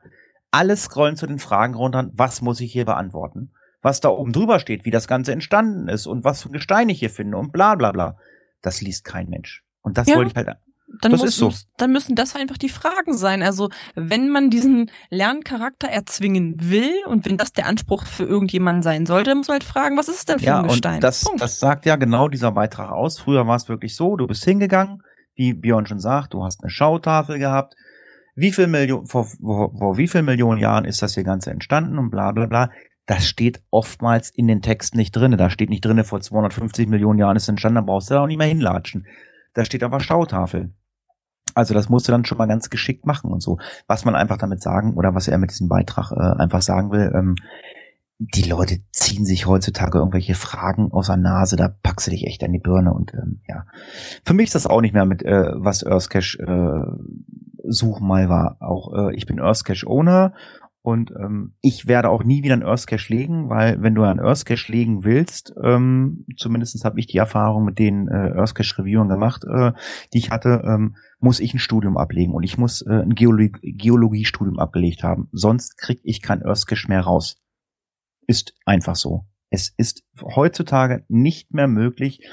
Alle 0.50 0.76
scrollen 0.76 1.16
zu 1.16 1.26
den 1.26 1.38
Fragen 1.38 1.74
runter, 1.74 2.10
was 2.12 2.42
muss 2.42 2.60
ich 2.60 2.72
hier 2.72 2.84
beantworten? 2.84 3.52
Was 3.80 4.00
da 4.00 4.08
oben 4.08 4.32
drüber 4.32 4.58
steht, 4.60 4.84
wie 4.84 4.90
das 4.90 5.06
Ganze 5.06 5.32
entstanden 5.32 5.88
ist 5.88 6.06
und 6.06 6.24
was 6.24 6.42
für 6.42 6.50
Gesteine 6.50 6.90
ich 6.92 6.98
hier 6.98 7.10
finde 7.10 7.36
und 7.36 7.52
bla 7.52 7.74
bla 7.76 7.92
bla. 7.92 8.16
Das 8.60 8.80
liest 8.80 9.04
kein 9.04 9.28
Mensch. 9.28 9.62
Und 9.82 9.96
das 9.98 10.08
Ja. 10.08 10.16
wollte 10.16 10.30
ich 10.30 10.36
halt 10.36 10.48
Dann, 11.00 11.12
Das 11.12 11.20
muss, 11.20 11.28
ist 11.30 11.36
so. 11.38 11.52
dann 11.76 11.92
müssen 11.92 12.14
das 12.14 12.36
einfach 12.36 12.56
die 12.58 12.68
Fragen 12.68 13.16
sein. 13.16 13.42
Also 13.42 13.70
wenn 13.94 14.28
man 14.30 14.50
diesen 14.50 14.90
Lerncharakter 15.10 15.88
erzwingen 15.88 16.56
will 16.58 16.92
und 17.06 17.24
wenn 17.24 17.36
das 17.36 17.52
der 17.52 17.66
Anspruch 17.66 18.04
für 18.06 18.24
irgendjemanden 18.24 18.82
sein 18.82 19.06
sollte, 19.06 19.30
dann 19.30 19.38
muss 19.38 19.48
man 19.48 19.54
halt 19.54 19.64
fragen, 19.64 19.96
was 19.96 20.08
ist 20.08 20.18
es 20.18 20.24
denn 20.26 20.38
für 20.38 20.44
Ja, 20.46 20.60
ein 20.60 20.68
Gestein? 20.68 20.94
und 20.96 21.04
das, 21.04 21.24
Punkt. 21.24 21.40
das 21.40 21.58
sagt 21.58 21.86
ja 21.86 21.96
genau 21.96 22.28
dieser 22.28 22.52
Beitrag 22.52 22.90
aus. 22.92 23.18
Früher 23.18 23.46
war 23.46 23.56
es 23.56 23.68
wirklich 23.68 23.96
so, 23.96 24.16
du 24.16 24.26
bist 24.26 24.44
hingegangen, 24.44 25.02
wie 25.34 25.52
Björn 25.54 25.86
schon 25.86 25.98
sagt, 26.00 26.32
du 26.34 26.44
hast 26.44 26.62
eine 26.62 26.70
Schautafel 26.70 27.38
gehabt. 27.38 27.74
Wie 28.36 28.52
viel 28.52 28.66
Millionen, 28.66 29.06
vor, 29.06 29.24
vor, 29.26 29.76
vor 29.76 29.96
wie 29.96 30.08
viel 30.08 30.22
Millionen 30.22 30.60
Jahren 30.60 30.84
ist 30.84 31.02
das 31.02 31.14
hier 31.14 31.24
Ganze 31.24 31.50
entstanden 31.50 31.98
und 31.98 32.10
bla 32.10 32.32
bla 32.32 32.46
bla. 32.46 32.70
Das 33.06 33.26
steht 33.26 33.62
oftmals 33.70 34.30
in 34.30 34.46
den 34.48 34.62
Texten 34.62 34.96
nicht 34.96 35.12
drinne. 35.12 35.36
Da 35.36 35.50
steht 35.50 35.70
nicht 35.70 35.84
drinne, 35.84 36.04
vor 36.04 36.20
250 36.20 36.88
Millionen 36.88 37.18
Jahren 37.18 37.36
ist 37.36 37.44
es 37.44 37.48
entstanden, 37.48 37.76
da 37.76 37.80
brauchst 37.82 38.10
du 38.10 38.14
da 38.14 38.22
auch 38.22 38.26
nicht 38.26 38.38
mehr 38.38 38.46
hinlatschen. 38.46 39.06
Da 39.54 39.64
steht 39.64 39.82
aber 39.82 40.00
Schautafel. 40.00 40.74
Also 41.54 41.72
das 41.72 41.88
musst 41.88 42.08
du 42.08 42.12
dann 42.12 42.24
schon 42.24 42.38
mal 42.38 42.46
ganz 42.46 42.68
geschickt 42.68 43.06
machen 43.06 43.30
und 43.30 43.42
so. 43.42 43.58
Was 43.86 44.04
man 44.04 44.16
einfach 44.16 44.38
damit 44.38 44.60
sagen 44.60 44.94
oder 44.94 45.14
was 45.14 45.28
er 45.28 45.38
mit 45.38 45.50
diesem 45.50 45.68
Beitrag 45.68 46.10
äh, 46.10 46.42
einfach 46.42 46.62
sagen 46.62 46.90
will, 46.90 47.12
ähm, 47.14 47.36
die 48.18 48.48
Leute 48.48 48.78
ziehen 48.92 49.24
sich 49.24 49.46
heutzutage 49.46 49.98
irgendwelche 49.98 50.34
Fragen 50.34 50.92
aus 50.92 51.06
der 51.06 51.16
Nase, 51.16 51.56
da 51.56 51.68
packst 51.82 52.06
du 52.06 52.10
dich 52.10 52.26
echt 52.26 52.42
an 52.44 52.52
die 52.52 52.60
Birne 52.60 52.92
und 52.92 53.12
ähm, 53.14 53.40
ja. 53.48 53.66
Für 54.24 54.34
mich 54.34 54.46
ist 54.46 54.54
das 54.54 54.66
auch 54.66 54.80
nicht 54.80 54.94
mehr 54.94 55.04
mit, 55.04 55.22
äh, 55.22 55.50
was 55.54 55.84
Earthcache 55.84 56.38
äh, 56.38 57.68
suchen 57.68 58.06
mal 58.06 58.28
war. 58.28 58.56
Auch 58.60 58.92
äh, 58.94 59.14
ich 59.14 59.26
bin 59.26 59.40
Earthcache 59.40 59.86
Owner 59.86 60.32
und 60.84 61.12
ähm, 61.12 61.54
ich 61.62 61.86
werde 61.86 62.10
auch 62.10 62.24
nie 62.24 62.42
wieder 62.42 62.52
einen 62.52 62.62
Earthcache 62.62 63.10
legen, 63.10 63.48
weil 63.48 63.80
wenn 63.80 63.94
du 63.94 64.02
einen 64.02 64.20
Earthcache 64.20 64.70
legen 64.70 65.02
willst, 65.02 65.54
ähm, 65.64 66.26
zumindest 66.36 66.84
habe 66.84 67.00
ich 67.00 67.06
die 67.06 67.16
Erfahrung 67.16 67.64
mit 67.64 67.78
den 67.78 68.06
äh, 68.06 68.32
Earthcache-Reviewern 68.36 69.08
gemacht, 69.08 69.44
äh, 69.44 69.72
die 70.12 70.18
ich 70.18 70.30
hatte, 70.30 70.62
ähm, 70.62 70.96
muss 71.20 71.40
ich 71.40 71.54
ein 71.54 71.58
Studium 71.58 71.96
ablegen 71.96 72.34
und 72.34 72.42
ich 72.42 72.58
muss 72.58 72.82
äh, 72.82 73.00
ein 73.00 73.14
Geologie 73.14 73.52
Geologiestudium 73.62 74.58
abgelegt 74.58 75.02
haben. 75.02 75.30
Sonst 75.32 75.78
krieg 75.78 76.00
ich 76.02 76.20
kein 76.20 76.42
Earthcache 76.42 76.86
mehr 76.88 77.00
raus. 77.00 77.42
Ist 78.26 78.54
einfach 78.66 78.96
so. 78.96 79.24
Es 79.48 79.72
ist 79.78 80.04
heutzutage 80.20 81.06
nicht 81.08 81.54
mehr 81.54 81.66
möglich, 81.66 82.28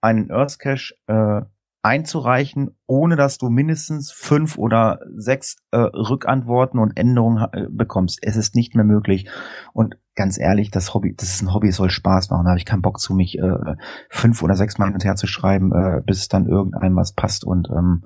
einen 0.00 0.28
Earthcache 0.32 0.94
äh, 1.06 1.42
einzureichen, 1.82 2.76
ohne 2.86 3.16
dass 3.16 3.38
du 3.38 3.48
mindestens 3.48 4.12
fünf 4.12 4.56
oder 4.56 5.00
sechs 5.16 5.56
äh, 5.72 5.78
Rückantworten 5.78 6.78
und 6.78 6.96
Änderungen 6.96 7.44
äh, 7.52 7.66
bekommst. 7.68 8.20
Es 8.22 8.36
ist 8.36 8.54
nicht 8.54 8.74
mehr 8.76 8.84
möglich. 8.84 9.28
Und 9.72 9.96
ganz 10.14 10.38
ehrlich, 10.38 10.70
das 10.70 10.94
Hobby, 10.94 11.14
das 11.16 11.30
ist 11.30 11.42
ein 11.42 11.52
Hobby, 11.52 11.68
es 11.68 11.76
soll 11.76 11.90
Spaß 11.90 12.30
machen. 12.30 12.44
Da 12.44 12.50
habe 12.50 12.58
ich 12.58 12.66
keinen 12.66 12.82
Bock 12.82 13.00
zu, 13.00 13.14
mich 13.14 13.36
äh, 13.38 13.74
fünf 14.10 14.42
oder 14.42 14.54
sechs 14.54 14.78
Mal 14.78 14.86
hin 14.86 14.94
und 14.94 15.04
her 15.04 15.16
zu 15.16 15.26
schreiben, 15.26 15.72
äh, 15.72 16.00
bis 16.06 16.28
dann 16.28 16.46
irgendeinem 16.46 16.96
was 16.96 17.14
passt 17.14 17.44
und 17.44 17.68
ähm, 17.70 18.04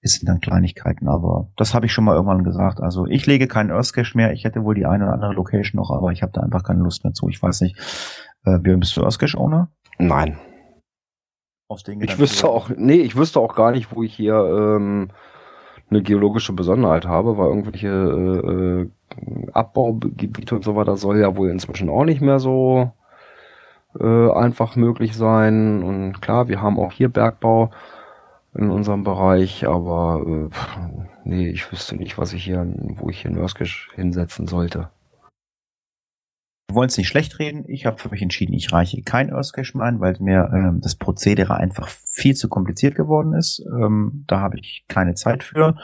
es 0.00 0.14
sind 0.14 0.28
dann 0.28 0.40
Kleinigkeiten, 0.40 1.08
aber 1.08 1.50
das 1.56 1.74
habe 1.74 1.86
ich 1.86 1.92
schon 1.92 2.04
mal 2.04 2.14
irgendwann 2.14 2.44
gesagt. 2.44 2.80
Also 2.80 3.06
ich 3.06 3.26
lege 3.26 3.48
keinen 3.48 3.70
Earthcache 3.70 4.16
mehr. 4.16 4.32
Ich 4.32 4.44
hätte 4.44 4.62
wohl 4.62 4.76
die 4.76 4.86
eine 4.86 5.04
oder 5.04 5.14
andere 5.14 5.32
Location 5.32 5.80
noch, 5.80 5.90
aber 5.90 6.12
ich 6.12 6.22
habe 6.22 6.30
da 6.32 6.40
einfach 6.42 6.62
keine 6.62 6.82
Lust 6.82 7.02
mehr 7.02 7.14
zu. 7.14 7.28
Ich 7.28 7.42
weiß 7.42 7.62
nicht. 7.62 7.76
Äh, 8.44 8.58
bist 8.58 8.96
du 8.96 9.02
Earthcache-Owner? 9.02 9.70
Nein. 9.98 10.38
Aus 11.68 11.82
den 11.82 11.94
Ich 11.94 12.00
Gedanken- 12.00 12.22
wüsste 12.22 12.48
auch, 12.48 12.70
nee, 12.74 12.94
ich 13.00 13.14
wüsste 13.16 13.40
auch 13.40 13.54
gar 13.54 13.72
nicht, 13.72 13.94
wo 13.94 14.02
ich 14.02 14.14
hier 14.14 14.34
ähm, 14.36 15.08
eine 15.90 16.02
geologische 16.02 16.52
Besonderheit 16.54 17.06
habe, 17.06 17.36
weil 17.36 17.48
irgendwelche 17.48 17.88
äh, 17.88 18.80
äh, 18.82 19.50
Abbaugebiete 19.52 20.54
und 20.54 20.64
so 20.64 20.76
weiter 20.76 20.96
soll 20.96 21.18
ja 21.18 21.36
wohl 21.36 21.50
inzwischen 21.50 21.90
auch 21.90 22.04
nicht 22.04 22.20
mehr 22.22 22.38
so 22.40 22.90
äh, 24.00 24.30
einfach 24.32 24.76
möglich 24.76 25.14
sein. 25.16 25.82
Und 25.82 26.20
klar, 26.22 26.48
wir 26.48 26.62
haben 26.62 26.78
auch 26.78 26.92
hier 26.92 27.08
Bergbau 27.10 27.70
in 28.54 28.70
unserem 28.70 29.04
Bereich, 29.04 29.66
aber 29.68 30.22
äh, 30.26 30.48
nee, 31.24 31.48
ich 31.50 31.70
wüsste 31.70 31.96
nicht, 31.96 32.16
was 32.16 32.32
ich 32.32 32.44
hier, 32.44 32.66
wo 32.96 33.10
ich 33.10 33.20
hier 33.22 33.30
in 33.30 33.38
Örskisch 33.38 33.90
hinsetzen 33.94 34.46
sollte. 34.46 34.88
Wir 36.70 36.74
wollen 36.74 36.88
es 36.88 36.98
nicht 36.98 37.08
schlecht 37.08 37.38
reden. 37.38 37.64
Ich 37.66 37.86
habe 37.86 37.96
für 37.96 38.10
mich 38.10 38.20
entschieden, 38.20 38.52
ich 38.52 38.70
reiche 38.72 39.02
kein 39.02 39.30
Earthcache 39.32 39.76
mehr 39.78 39.86
ein, 39.86 40.00
weil 40.00 40.16
mir 40.20 40.50
ähm, 40.52 40.80
das 40.82 40.96
Prozedere 40.96 41.54
einfach 41.56 41.88
viel 41.88 42.36
zu 42.36 42.50
kompliziert 42.50 42.94
geworden 42.94 43.32
ist. 43.32 43.64
Ähm, 43.66 44.24
da 44.26 44.40
habe 44.40 44.58
ich 44.58 44.84
keine 44.86 45.14
Zeit 45.14 45.42
für. 45.44 45.76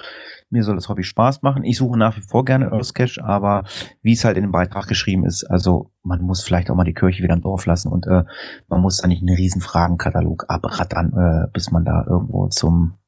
Mir 0.50 0.62
soll 0.62 0.74
das 0.74 0.90
Hobby 0.90 1.02
Spaß 1.02 1.40
machen. 1.40 1.64
Ich 1.64 1.78
suche 1.78 1.98
nach 1.98 2.18
wie 2.18 2.20
vor 2.20 2.44
gerne 2.44 2.70
Earthcache, 2.70 3.24
aber 3.24 3.64
wie 4.02 4.12
es 4.12 4.26
halt 4.26 4.36
in 4.36 4.42
dem 4.42 4.52
Beitrag 4.52 4.86
geschrieben 4.86 5.24
ist, 5.24 5.44
also 5.44 5.90
man 6.02 6.20
muss 6.20 6.42
vielleicht 6.42 6.70
auch 6.70 6.74
mal 6.74 6.84
die 6.84 6.92
Kirche 6.92 7.22
wieder 7.22 7.32
im 7.34 7.40
Dorf 7.40 7.64
lassen 7.64 7.90
und 7.90 8.06
äh, 8.06 8.24
man 8.68 8.82
muss 8.82 8.98
da 8.98 9.08
nicht 9.08 9.22
einen 9.22 9.34
riesen 9.34 9.62
Fragenkatalog 9.62 10.44
abrattern, 10.48 11.14
äh, 11.16 11.50
bis 11.50 11.70
man 11.70 11.86
da 11.86 12.04
irgendwo 12.06 12.48
zum 12.48 12.98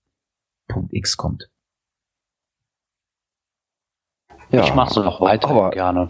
Punkt 0.67 0.95
X 0.95 1.19
kommt. 1.19 1.51
Ja, 4.51 4.63
ich 4.65 4.75
mache 4.75 4.95
so 4.95 5.03
noch 5.03 5.21
weiter 5.21 5.51
aber- 5.51 5.71
gerne. 5.73 6.09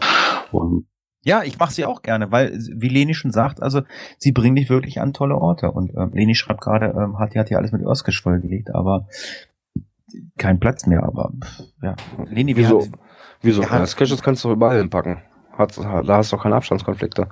Und 0.52 0.86
Ja, 1.26 1.42
ich 1.42 1.58
mache 1.58 1.72
sie 1.72 1.84
auch 1.84 2.02
gerne, 2.02 2.30
weil, 2.30 2.52
wie 2.76 2.88
Leni 2.88 3.12
schon 3.12 3.32
sagt, 3.32 3.60
also 3.60 3.82
sie 4.16 4.30
bringen 4.30 4.54
dich 4.54 4.70
wirklich 4.70 5.00
an 5.00 5.12
tolle 5.12 5.34
Orte. 5.36 5.72
Und 5.72 5.92
ähm, 5.96 6.12
Leni 6.12 6.36
schreibt 6.36 6.60
gerade, 6.60 6.86
ähm, 6.96 7.18
hat, 7.18 7.34
hat 7.34 7.50
ja 7.50 7.58
alles 7.58 7.72
mit 7.72 7.82
Earthcache 7.84 8.22
vollgelegt, 8.22 8.72
aber 8.72 9.08
kein 10.38 10.60
Platz 10.60 10.86
mehr. 10.86 11.02
Aber 11.02 11.32
ja, 11.82 11.96
Leni, 12.30 12.56
wie 12.56 12.60
Wieso? 12.60 12.82
hat- 12.82 12.90
Wieso? 13.42 13.62
Ja. 13.62 13.68
Caches 13.68 14.22
kannst 14.22 14.44
du 14.44 14.52
überall 14.52 14.78
hinpacken. 14.78 15.18
Hat, 15.52 15.76
da 15.78 16.16
hast 16.16 16.30
du 16.32 16.36
doch 16.36 16.42
keine 16.44 16.54
Abstandskonflikte. 16.54 17.28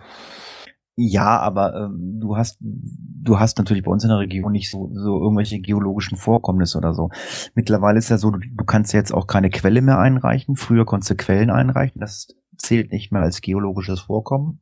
Ja, 0.96 1.38
aber 1.40 1.74
ähm, 1.74 2.18
du 2.20 2.36
hast 2.36 2.58
du 2.60 3.38
hast 3.38 3.58
natürlich 3.58 3.82
bei 3.84 3.90
uns 3.90 4.04
in 4.04 4.10
der 4.10 4.18
Region 4.18 4.52
nicht 4.52 4.70
so 4.70 4.90
so 4.92 5.20
irgendwelche 5.20 5.60
geologischen 5.60 6.16
Vorkommnisse 6.16 6.78
oder 6.78 6.94
so. 6.94 7.10
Mittlerweile 7.54 7.98
ist 7.98 8.10
ja 8.10 8.18
so, 8.18 8.30
du, 8.30 8.38
du 8.38 8.64
kannst 8.64 8.92
jetzt 8.92 9.12
auch 9.12 9.26
keine 9.26 9.50
Quelle 9.50 9.82
mehr 9.82 9.98
einreichen. 9.98 10.56
Früher 10.56 10.84
konntest 10.84 11.10
du 11.10 11.16
Quellen 11.16 11.50
einreichen. 11.50 12.00
Das 12.00 12.28
zählt 12.64 12.92
nicht 12.92 13.12
mehr 13.12 13.22
als 13.22 13.40
geologisches 13.40 14.00
Vorkommen. 14.00 14.60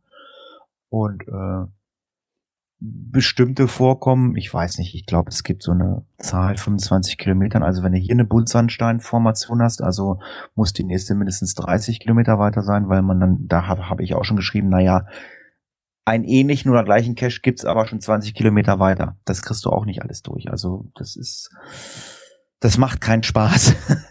Und 0.89 1.23
äh, 1.27 1.67
bestimmte 2.85 3.69
Vorkommen, 3.69 4.37
ich 4.37 4.53
weiß 4.53 4.79
nicht, 4.79 4.95
ich 4.95 5.07
glaube, 5.07 5.31
es 5.31 5.45
gibt 5.45 5.63
so 5.63 5.71
eine 5.71 6.05
Zahl 6.19 6.57
25 6.57 7.17
Kilometern. 7.17 7.63
Also 7.63 7.85
wenn 7.85 7.93
du 7.93 7.99
hier 7.99 8.13
eine 8.13 8.25
Buntsandsteinformation 8.25 9.63
hast, 9.63 9.83
also 9.83 10.19
muss 10.57 10.73
die 10.73 10.83
nächste 10.83 11.15
mindestens 11.15 11.55
30 11.55 12.01
Kilometer 12.01 12.41
weiter 12.41 12.63
sein, 12.63 12.89
weil 12.89 13.03
man 13.03 13.21
dann, 13.21 13.47
da 13.47 13.69
habe 13.69 13.89
hab 13.89 14.01
ich 14.01 14.15
auch 14.15 14.25
schon 14.25 14.37
geschrieben, 14.37 14.69
na 14.69 14.81
ja, 14.81 15.07
einen 16.05 16.25
ähnlichen 16.25 16.73
oder 16.73 16.83
gleichen 16.83 17.15
Cache 17.15 17.41
gibt's 17.41 17.65
aber 17.65 17.87
schon 17.87 18.01
20 18.01 18.35
Kilometer 18.35 18.81
weiter. 18.81 19.17
Das 19.25 19.43
kriegst 19.43 19.65
du 19.65 19.71
auch 19.71 19.85
nicht 19.85 20.03
alles 20.03 20.23
durch. 20.23 20.51
Also 20.51 20.91
das 20.97 21.15
ist, 21.15 21.51
das 22.59 22.79
macht 22.79 23.01
keinen 23.01 23.23
Spaß. 23.23 23.77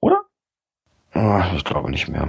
oder? 0.00 0.20
Oh, 0.20 0.26
ich 1.54 1.64
glaube 1.64 1.90
nicht 1.90 2.08
mehr. 2.08 2.28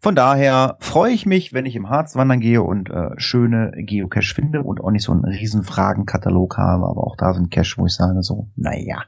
Von 0.00 0.16
daher 0.16 0.78
freue 0.80 1.12
ich 1.12 1.26
mich, 1.26 1.52
wenn 1.52 1.64
ich 1.64 1.76
im 1.76 1.88
Harz 1.88 2.16
wandern 2.16 2.40
gehe 2.40 2.60
und 2.60 2.90
äh, 2.90 3.10
schöne 3.18 3.70
Geocache 3.76 4.34
finde 4.34 4.62
und 4.62 4.80
auch 4.80 4.90
nicht 4.90 5.04
so 5.04 5.12
einen 5.12 5.24
riesen 5.24 5.62
Fragenkatalog 5.62 6.58
habe, 6.58 6.88
aber 6.88 7.06
auch 7.06 7.14
da 7.16 7.34
sind 7.34 7.52
Cache, 7.52 7.76
wo 7.76 7.86
ich 7.86 7.94
sage 7.94 8.20
so, 8.22 8.48
naja, 8.56 9.04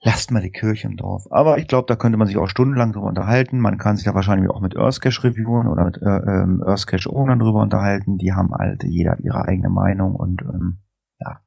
lasst 0.00 0.32
mal 0.32 0.42
die 0.42 0.50
Kirche 0.50 0.88
im 0.88 0.96
Dorf. 0.96 1.28
Aber 1.30 1.58
ich 1.58 1.68
glaube, 1.68 1.86
da 1.86 1.94
könnte 1.94 2.18
man 2.18 2.26
sich 2.26 2.36
auch 2.36 2.48
stundenlang 2.48 2.92
drüber 2.92 3.06
unterhalten. 3.06 3.60
Man 3.60 3.78
kann 3.78 3.96
sich 3.96 4.06
da 4.06 4.14
wahrscheinlich 4.14 4.50
auch 4.50 4.60
mit 4.60 4.74
Earthcache 4.74 5.22
reviewen 5.22 5.68
oder 5.68 5.84
mit 5.84 6.02
äh, 6.02 6.08
ähm, 6.08 6.64
Earthcache 6.66 7.08
Ownern 7.08 7.38
drüber 7.38 7.60
unterhalten. 7.60 8.18
Die 8.18 8.32
haben 8.32 8.52
halt 8.52 8.82
jeder 8.82 9.20
ihre 9.20 9.44
eigene 9.44 9.68
Meinung 9.68 10.16
und 10.16 10.42
ähm, 10.42 10.78
ja. 11.20 11.40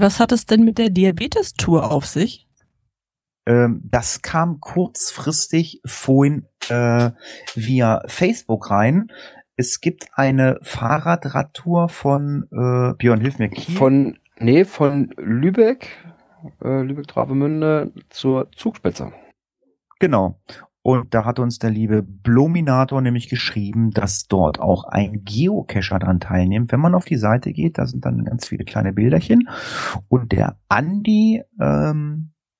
Was 0.00 0.20
hat 0.20 0.32
es 0.32 0.46
denn 0.46 0.64
mit 0.64 0.78
der 0.78 0.88
Diabetes-Tour 0.88 1.90
auf 1.90 2.06
sich? 2.06 2.45
Ähm, 3.46 3.80
das 3.84 4.22
kam 4.22 4.60
kurzfristig 4.60 5.80
vorhin 5.84 6.46
äh, 6.68 7.10
via 7.54 8.02
Facebook 8.06 8.70
rein. 8.70 9.08
Es 9.56 9.80
gibt 9.80 10.08
eine 10.12 10.58
Fahrradradtour 10.62 11.88
von 11.88 12.48
äh, 12.52 12.94
Björn, 12.94 13.20
hilf 13.20 13.38
mir, 13.38 13.48
Kiel. 13.48 13.76
Von, 13.76 14.18
nee, 14.38 14.64
von 14.64 15.14
Lübeck, 15.16 15.88
äh, 16.62 16.82
Lübeck-Travemünde 16.82 17.92
zur 18.10 18.50
Zugspitze. 18.52 19.12
Genau. 19.98 20.38
Und 20.86 21.14
da 21.14 21.24
hat 21.24 21.40
uns 21.40 21.58
der 21.58 21.70
liebe 21.70 22.04
Blominator 22.04 23.00
nämlich 23.00 23.28
geschrieben, 23.28 23.90
dass 23.90 24.28
dort 24.28 24.60
auch 24.60 24.84
ein 24.84 25.24
Geocacher 25.24 25.98
dran 25.98 26.20
teilnimmt. 26.20 26.70
Wenn 26.70 26.78
man 26.78 26.94
auf 26.94 27.04
die 27.04 27.16
Seite 27.16 27.52
geht, 27.52 27.78
da 27.78 27.86
sind 27.86 28.04
dann 28.04 28.24
ganz 28.24 28.46
viele 28.46 28.64
kleine 28.64 28.92
Bilderchen. 28.92 29.48
Und 30.06 30.30
der 30.30 30.60
Andi, 30.68 31.42
ähm, 31.60 32.15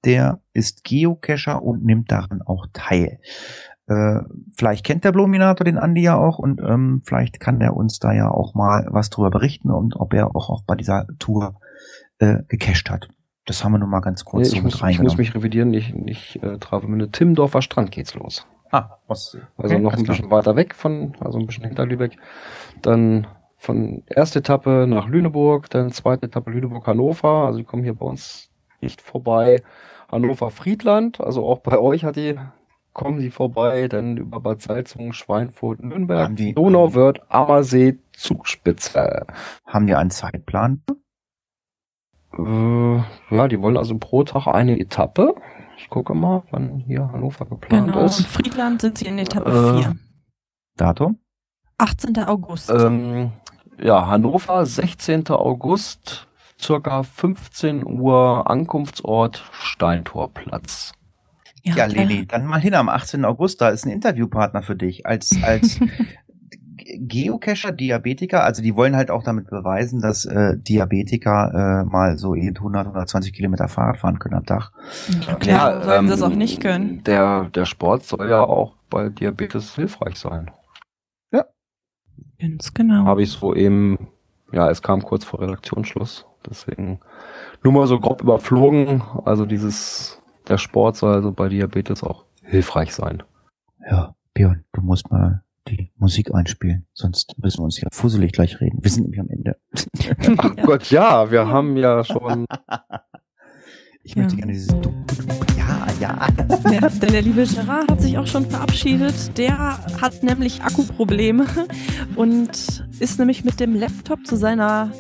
der 0.07 0.41
ist 0.53 0.85
Geocacher 0.85 1.63
und 1.63 1.85
nimmt 1.85 2.11
daran 2.11 2.41
auch 2.43 2.67
teil. 2.73 3.19
Äh, 3.89 4.21
vielleicht 4.57 4.85
kennt 4.85 5.05
der 5.05 5.13
Blominator 5.13 5.65
den 5.65 5.79
Andi 5.79 6.03
ja 6.03 6.17
auch 6.17 6.39
und 6.39 6.61
ähm, 6.61 7.03
vielleicht 7.05 7.39
kann 7.39 7.61
der 7.61 7.77
uns 7.77 7.99
da 7.99 8.13
ja 8.13 8.31
auch 8.31 8.55
mal 8.55 8.87
was 8.91 9.11
drüber 9.11 9.31
berichten 9.31 9.71
und 9.71 9.95
ob 9.97 10.13
er 10.15 10.35
auch, 10.35 10.51
auch 10.51 10.63
bei 10.67 10.75
dieser 10.75 11.07
Tour 11.19 11.61
äh, 12.19 12.39
gecached 12.49 12.91
hat. 12.91 13.09
Das 13.45 13.63
haben 13.63 13.73
wir 13.73 13.79
nur 13.79 13.87
mal 13.89 14.01
ganz 14.01 14.25
kurz 14.25 14.49
Nee, 14.49 14.49
so 14.51 14.57
ich, 14.57 14.63
mit 14.63 14.65
muss, 14.65 14.75
ich 14.75 14.81
muss 14.81 14.89
reingenommen. 14.89 15.19
mich 15.19 15.35
revidieren, 15.37 15.71
nicht, 15.71 15.95
nicht 15.95 16.43
äh, 16.43 16.59
Travemünde. 16.59 17.11
Timmendorfer 17.11 17.63
Strand 17.63 17.93
geht's 17.93 18.15
los. 18.15 18.45
Ah, 18.73 18.99
Ostsee. 19.07 19.39
Also 19.57 19.75
Okay, 19.77 19.83
noch 19.85 19.93
ein 19.93 20.03
klar. 20.03 20.17
bisschen 20.17 20.31
weiter 20.33 20.57
weg 20.57 20.75
von, 20.75 21.15
also 21.21 21.39
ein 21.39 21.47
bisschen 21.47 21.63
hinter 21.65 21.87
Lübeck. 21.87 22.17
Dann 22.83 23.29
von 23.57 24.03
erste 24.09 24.41
Etappe 24.41 24.87
nach 24.89 25.07
Lüneburg, 25.09 25.71
dann 25.71 25.93
zweite 25.93 26.27
Etappe 26.27 26.51
Lüneburg-Hannover. 26.51 27.47
Also 27.47 27.59
die 27.61 27.65
kommen 27.65 27.85
hier 27.85 27.95
bei 27.95 28.05
uns 28.07 28.51
nicht 28.81 29.01
vorbei. 29.01 29.63
Hannover-Friedland, 30.11 31.21
also 31.21 31.47
auch 31.47 31.59
bei 31.61 31.79
euch 31.79 32.05
hat 32.05 32.17
die, 32.17 32.39
kommen 32.93 33.19
die 33.21 33.31
vorbei. 33.31 33.89
Dann 33.89 34.17
über 34.17 34.41
Bad 34.41 34.63
Salzungen, 34.63 35.13
Schweinfurt, 35.13 35.83
Nürnberg, 35.83 36.35
die- 36.37 36.55
Donauwörth, 36.55 37.21
Ammersee, 37.29 37.99
Zugspitze. 38.13 39.27
Haben 39.67 39.87
die 39.87 39.95
einen 39.95 40.11
Zeitplan? 40.11 40.83
Äh, 42.39 42.97
ja, 43.35 43.49
die 43.49 43.61
wollen 43.61 43.77
also 43.77 43.97
pro 43.99 44.23
Tag 44.25 44.47
eine 44.47 44.79
Etappe. 44.79 45.35
Ich 45.79 45.89
gucke 45.91 46.15
mal, 46.15 46.43
wann 46.51 46.79
hier 46.79 47.11
Hannover 47.13 47.45
geplant 47.47 47.89
Genau. 47.89 48.05
Ist. 48.05 48.27
Friedland 48.27 48.81
sind 48.81 48.99
sie 48.99 49.07
in 49.07 49.19
Etappe 49.19 49.51
Äh, 49.51 49.83
4. 49.83 49.97
Datum? 50.77 51.19
18. 51.79 52.17
August. 52.25 52.71
Ähm, 52.71 53.33
ja, 53.79 54.07
Hannover, 54.07 54.65
16. 54.65 55.29
August, 55.31 56.26
circa 56.61 57.03
15 57.03 57.85
Uhr, 57.85 58.49
Ankunftsort 58.51 59.45
Steintorplatz. 59.53 60.93
Ja, 61.63 61.87
Leni, 61.87 62.27
dann 62.27 62.47
mal 62.47 62.61
hin 62.61 62.75
am 62.75 62.89
18. 62.89 63.25
August, 63.25 63.61
da 63.61 63.71
ist 63.71 63.85
ein 63.85 63.91
Interviewpartner 63.91 64.63
für 64.63 64.77
dich. 64.77 65.05
Als, 65.05 65.37
als 65.43 65.81
Geocacher, 66.99 67.73
Diabetiker, 67.73 68.45
also 68.45 68.63
die 68.63 68.77
wollen 68.77 68.95
halt 68.95 69.11
auch 69.11 69.25
damit 69.25 69.51
beweisen, 69.51 70.01
dass 70.01 70.25
äh, 70.25 70.57
Diabetiker 70.57 71.83
äh, 71.83 71.91
mal 71.91 72.19
so 72.19 72.37
eben 72.37 72.57
100, 72.57 72.87
120 72.87 73.33
Kilometer 73.33 73.67
Fahrrad 73.67 73.99
fahren 73.99 74.21
können 74.21 74.37
am 74.37 74.47
Tag. 74.47 74.71
Ja, 75.27 75.35
klar, 75.35 75.83
sollen 75.83 75.99
ähm, 75.99 76.05
sie 76.07 76.11
das 76.13 76.23
auch 76.23 76.37
nicht 76.37 76.61
können. 76.61 77.03
Der, 77.03 77.51
der 77.51 77.65
Sport 77.65 78.05
soll 78.05 78.31
ja 78.31 78.45
auch 78.45 78.77
bei 78.89 79.09
Diabetes 79.09 79.75
hilfreich 79.75 80.17
sein. 80.17 80.53
Ganz 82.39 82.75
genau. 82.75 83.05
Habe 83.05 83.23
ich 83.23 83.31
so 83.31 83.55
eben, 83.55 84.09
ja, 84.53 84.71
es 84.71 84.83
kam 84.83 85.03
kurz 85.03 85.25
vor 85.25 85.41
Redaktionsschluss, 85.41 86.27
deswegen 86.49 87.01
nur 87.63 87.73
mal 87.73 87.87
so 87.87 87.99
grob 88.01 88.23
überflogen. 88.23 89.03
Also 89.25 89.47
dieses, 89.47 90.21
der 90.49 90.59
Sport 90.59 90.97
soll 90.97 91.15
also 91.15 91.33
bei 91.33 91.49
Diabetes 91.49 92.03
auch 92.03 92.25
hilfreich 92.43 92.95
sein. 92.95 93.23
Ja, 93.91 94.15
Björn, 94.35 94.65
du 94.73 94.81
musst 94.83 95.11
mal 95.11 95.43
die 95.69 95.91
Musik 95.97 96.33
einspielen, 96.35 96.87
sonst 96.93 97.35
müssen 97.39 97.59
wir 97.61 97.65
uns 97.65 97.81
ja 97.81 97.89
fusselig 97.93 98.33
gleich 98.33 98.61
reden. 98.61 98.79
Wir 98.83 98.91
sind 98.91 99.03
nämlich 99.05 99.21
am 99.21 99.29
Ende. 99.29 99.57
Ach 100.39 100.57
Gott, 100.65 100.91
ja, 100.91 101.31
wir 101.31 101.49
haben 101.49 101.77
ja 101.77 102.05
schon 102.05 102.47
Ich 104.05 104.15
möchte 104.15 104.35
Ja. 104.35 104.39
gerne 104.39 104.53
dieses 104.53 104.69
Ja, 105.59 105.87
ja. 106.01 106.29
Ja, 106.71 106.89
denn 106.89 107.11
der 107.13 107.23
liebe 107.23 107.45
Gerard 107.45 107.91
hat 107.91 108.01
sich 108.01 108.17
auch 108.19 108.27
schon 108.27 108.47
verabschiedet. 108.47 109.37
Der 109.37 109.79
hat 110.01 110.23
nämlich 110.23 110.63
Akkuprobleme 110.63 111.47
und 112.15 112.85
ist 113.01 113.19
nämlich 113.19 113.45
mit 113.45 113.59
dem 113.59 113.75
Laptop 113.75 114.25
zu 114.25 114.37
seiner 114.37 114.93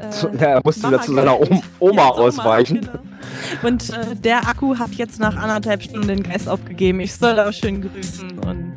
äh, 0.00 0.36
ja, 0.40 0.46
er 0.48 0.60
musste 0.64 0.82
Mama 0.82 0.94
wieder 0.96 1.04
zu 1.06 1.14
seiner. 1.14 1.40
Oma, 1.40 1.62
Oma 1.78 2.02
Ja, 2.02 2.08
ausweichen. 2.10 2.80
genau. 2.80 2.98
Und 3.62 3.90
äh, 3.90 4.16
der 4.16 4.48
Akku 4.48 4.76
hat 4.78 4.92
jetzt 4.92 5.18
nach 5.20 5.36
anderthalb 5.36 5.82
Stunden 5.82 6.08
den 6.08 6.22
Geist 6.22 6.48
aufgegeben. 6.48 7.00
Ich 7.00 7.14
soll 7.14 7.38
auch 7.38 7.52
schön 7.52 7.82
grüßen 7.82 8.38
und 8.40 8.74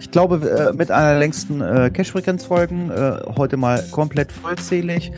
Ich 0.00 0.10
glaube, 0.10 0.36
äh, 0.48 0.72
mit 0.76 0.90
einer 0.90 1.10
der 1.10 1.18
längsten 1.18 1.60
äh, 1.60 1.90
Cash-Frequenz-Folgen, 1.90 2.90
äh, 2.90 3.18
heute 3.36 3.56
mal 3.56 3.82
komplett 3.90 4.32
vollzählig. 4.32 5.12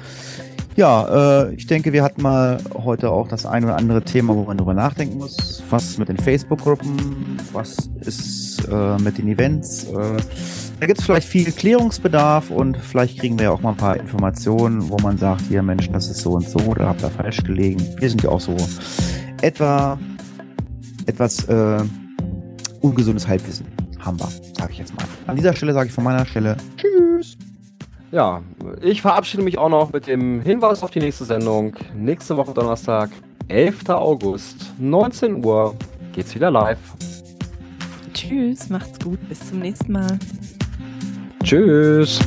Ja, 0.77 1.49
ich 1.57 1.67
denke, 1.67 1.95
wir 1.95 2.03
hatten 2.03 2.21
mal 2.21 2.59
heute 2.75 3.11
auch 3.11 3.29
das 3.29 3.47
ein 3.47 3.65
oder 3.65 3.77
andere 3.77 4.03
Thema, 4.03 4.35
wo 4.37 4.43
man 4.45 4.59
drüber 4.59 4.75
nachdenken 4.75 5.17
muss. 5.17 5.63
Was 5.71 5.97
mit 5.97 6.11
den 6.11 6.19
Facebook-Gruppen, 6.19 7.39
was 7.55 7.89
ist 8.01 8.69
mit 9.01 9.17
den 9.17 9.29
Events. 9.29 9.87
Da 10.79 10.87
gibt 10.87 10.99
es 10.99 11.07
vielleicht 11.07 11.27
viel 11.27 11.51
Klärungsbedarf 11.51 12.51
und 12.51 12.77
vielleicht 12.77 13.19
kriegen 13.19 13.39
wir 13.39 13.45
ja 13.45 13.51
auch 13.51 13.63
mal 13.63 13.71
ein 13.71 13.77
paar 13.77 13.97
Informationen, 13.97 14.89
wo 14.91 14.99
man 14.99 15.17
sagt, 15.17 15.43
hier 15.49 15.63
Mensch, 15.63 15.91
das 15.91 16.11
ist 16.11 16.21
so 16.21 16.33
und 16.33 16.47
so, 16.47 16.59
oder 16.61 16.89
habt 16.89 17.03
ihr 17.03 17.11
falsch 17.11 17.43
gelegen. 17.45 17.83
Wir 17.99 18.11
sind 18.11 18.23
ja 18.23 18.29
auch 18.29 18.41
so 18.41 18.55
etwa 19.41 19.99
etwas 21.07 21.45
äh, 21.49 21.83
ungesundes 22.83 23.27
Halbwissen 23.27 23.67
haben 24.07 24.21
wir, 24.21 24.29
sage 24.57 24.73
ich 24.73 24.79
jetzt 24.79 24.95
mal. 24.95 25.05
An 25.27 25.37
dieser 25.37 25.55
Stelle 25.55 25.73
sage 25.73 25.89
ich 25.89 25.93
von 25.93 26.05
meiner 26.05 26.25
Stelle 26.27 26.57
Tschüss. 26.77 27.37
Ja, 28.13 28.43
ich 28.81 29.03
verabschiede 29.03 29.43
mich 29.43 29.59
auch 29.59 29.69
noch 29.69 29.93
mit 29.93 30.07
dem 30.07 30.41
Hinweis 30.41 30.83
auf 30.83 30.91
die 30.91 31.01
nächste 31.01 31.25
Sendung. 31.25 31.75
Nächste 31.95 32.37
Woche 32.37 32.55
Donnerstag, 32.55 33.11
11. 33.49 33.89
August, 33.89 34.73
19 34.79 35.45
Uhr, 35.45 35.75
geht's 36.13 36.35
wieder 36.35 36.51
live. 36.51 36.79
tschüss, 38.15 38.69
macht's 38.69 38.99
gut, 39.03 39.19
bis 39.29 39.41
zum 39.49 39.59
nächsten 39.59 39.93
Mal. 39.93 40.19
Tschüss. 41.47 42.19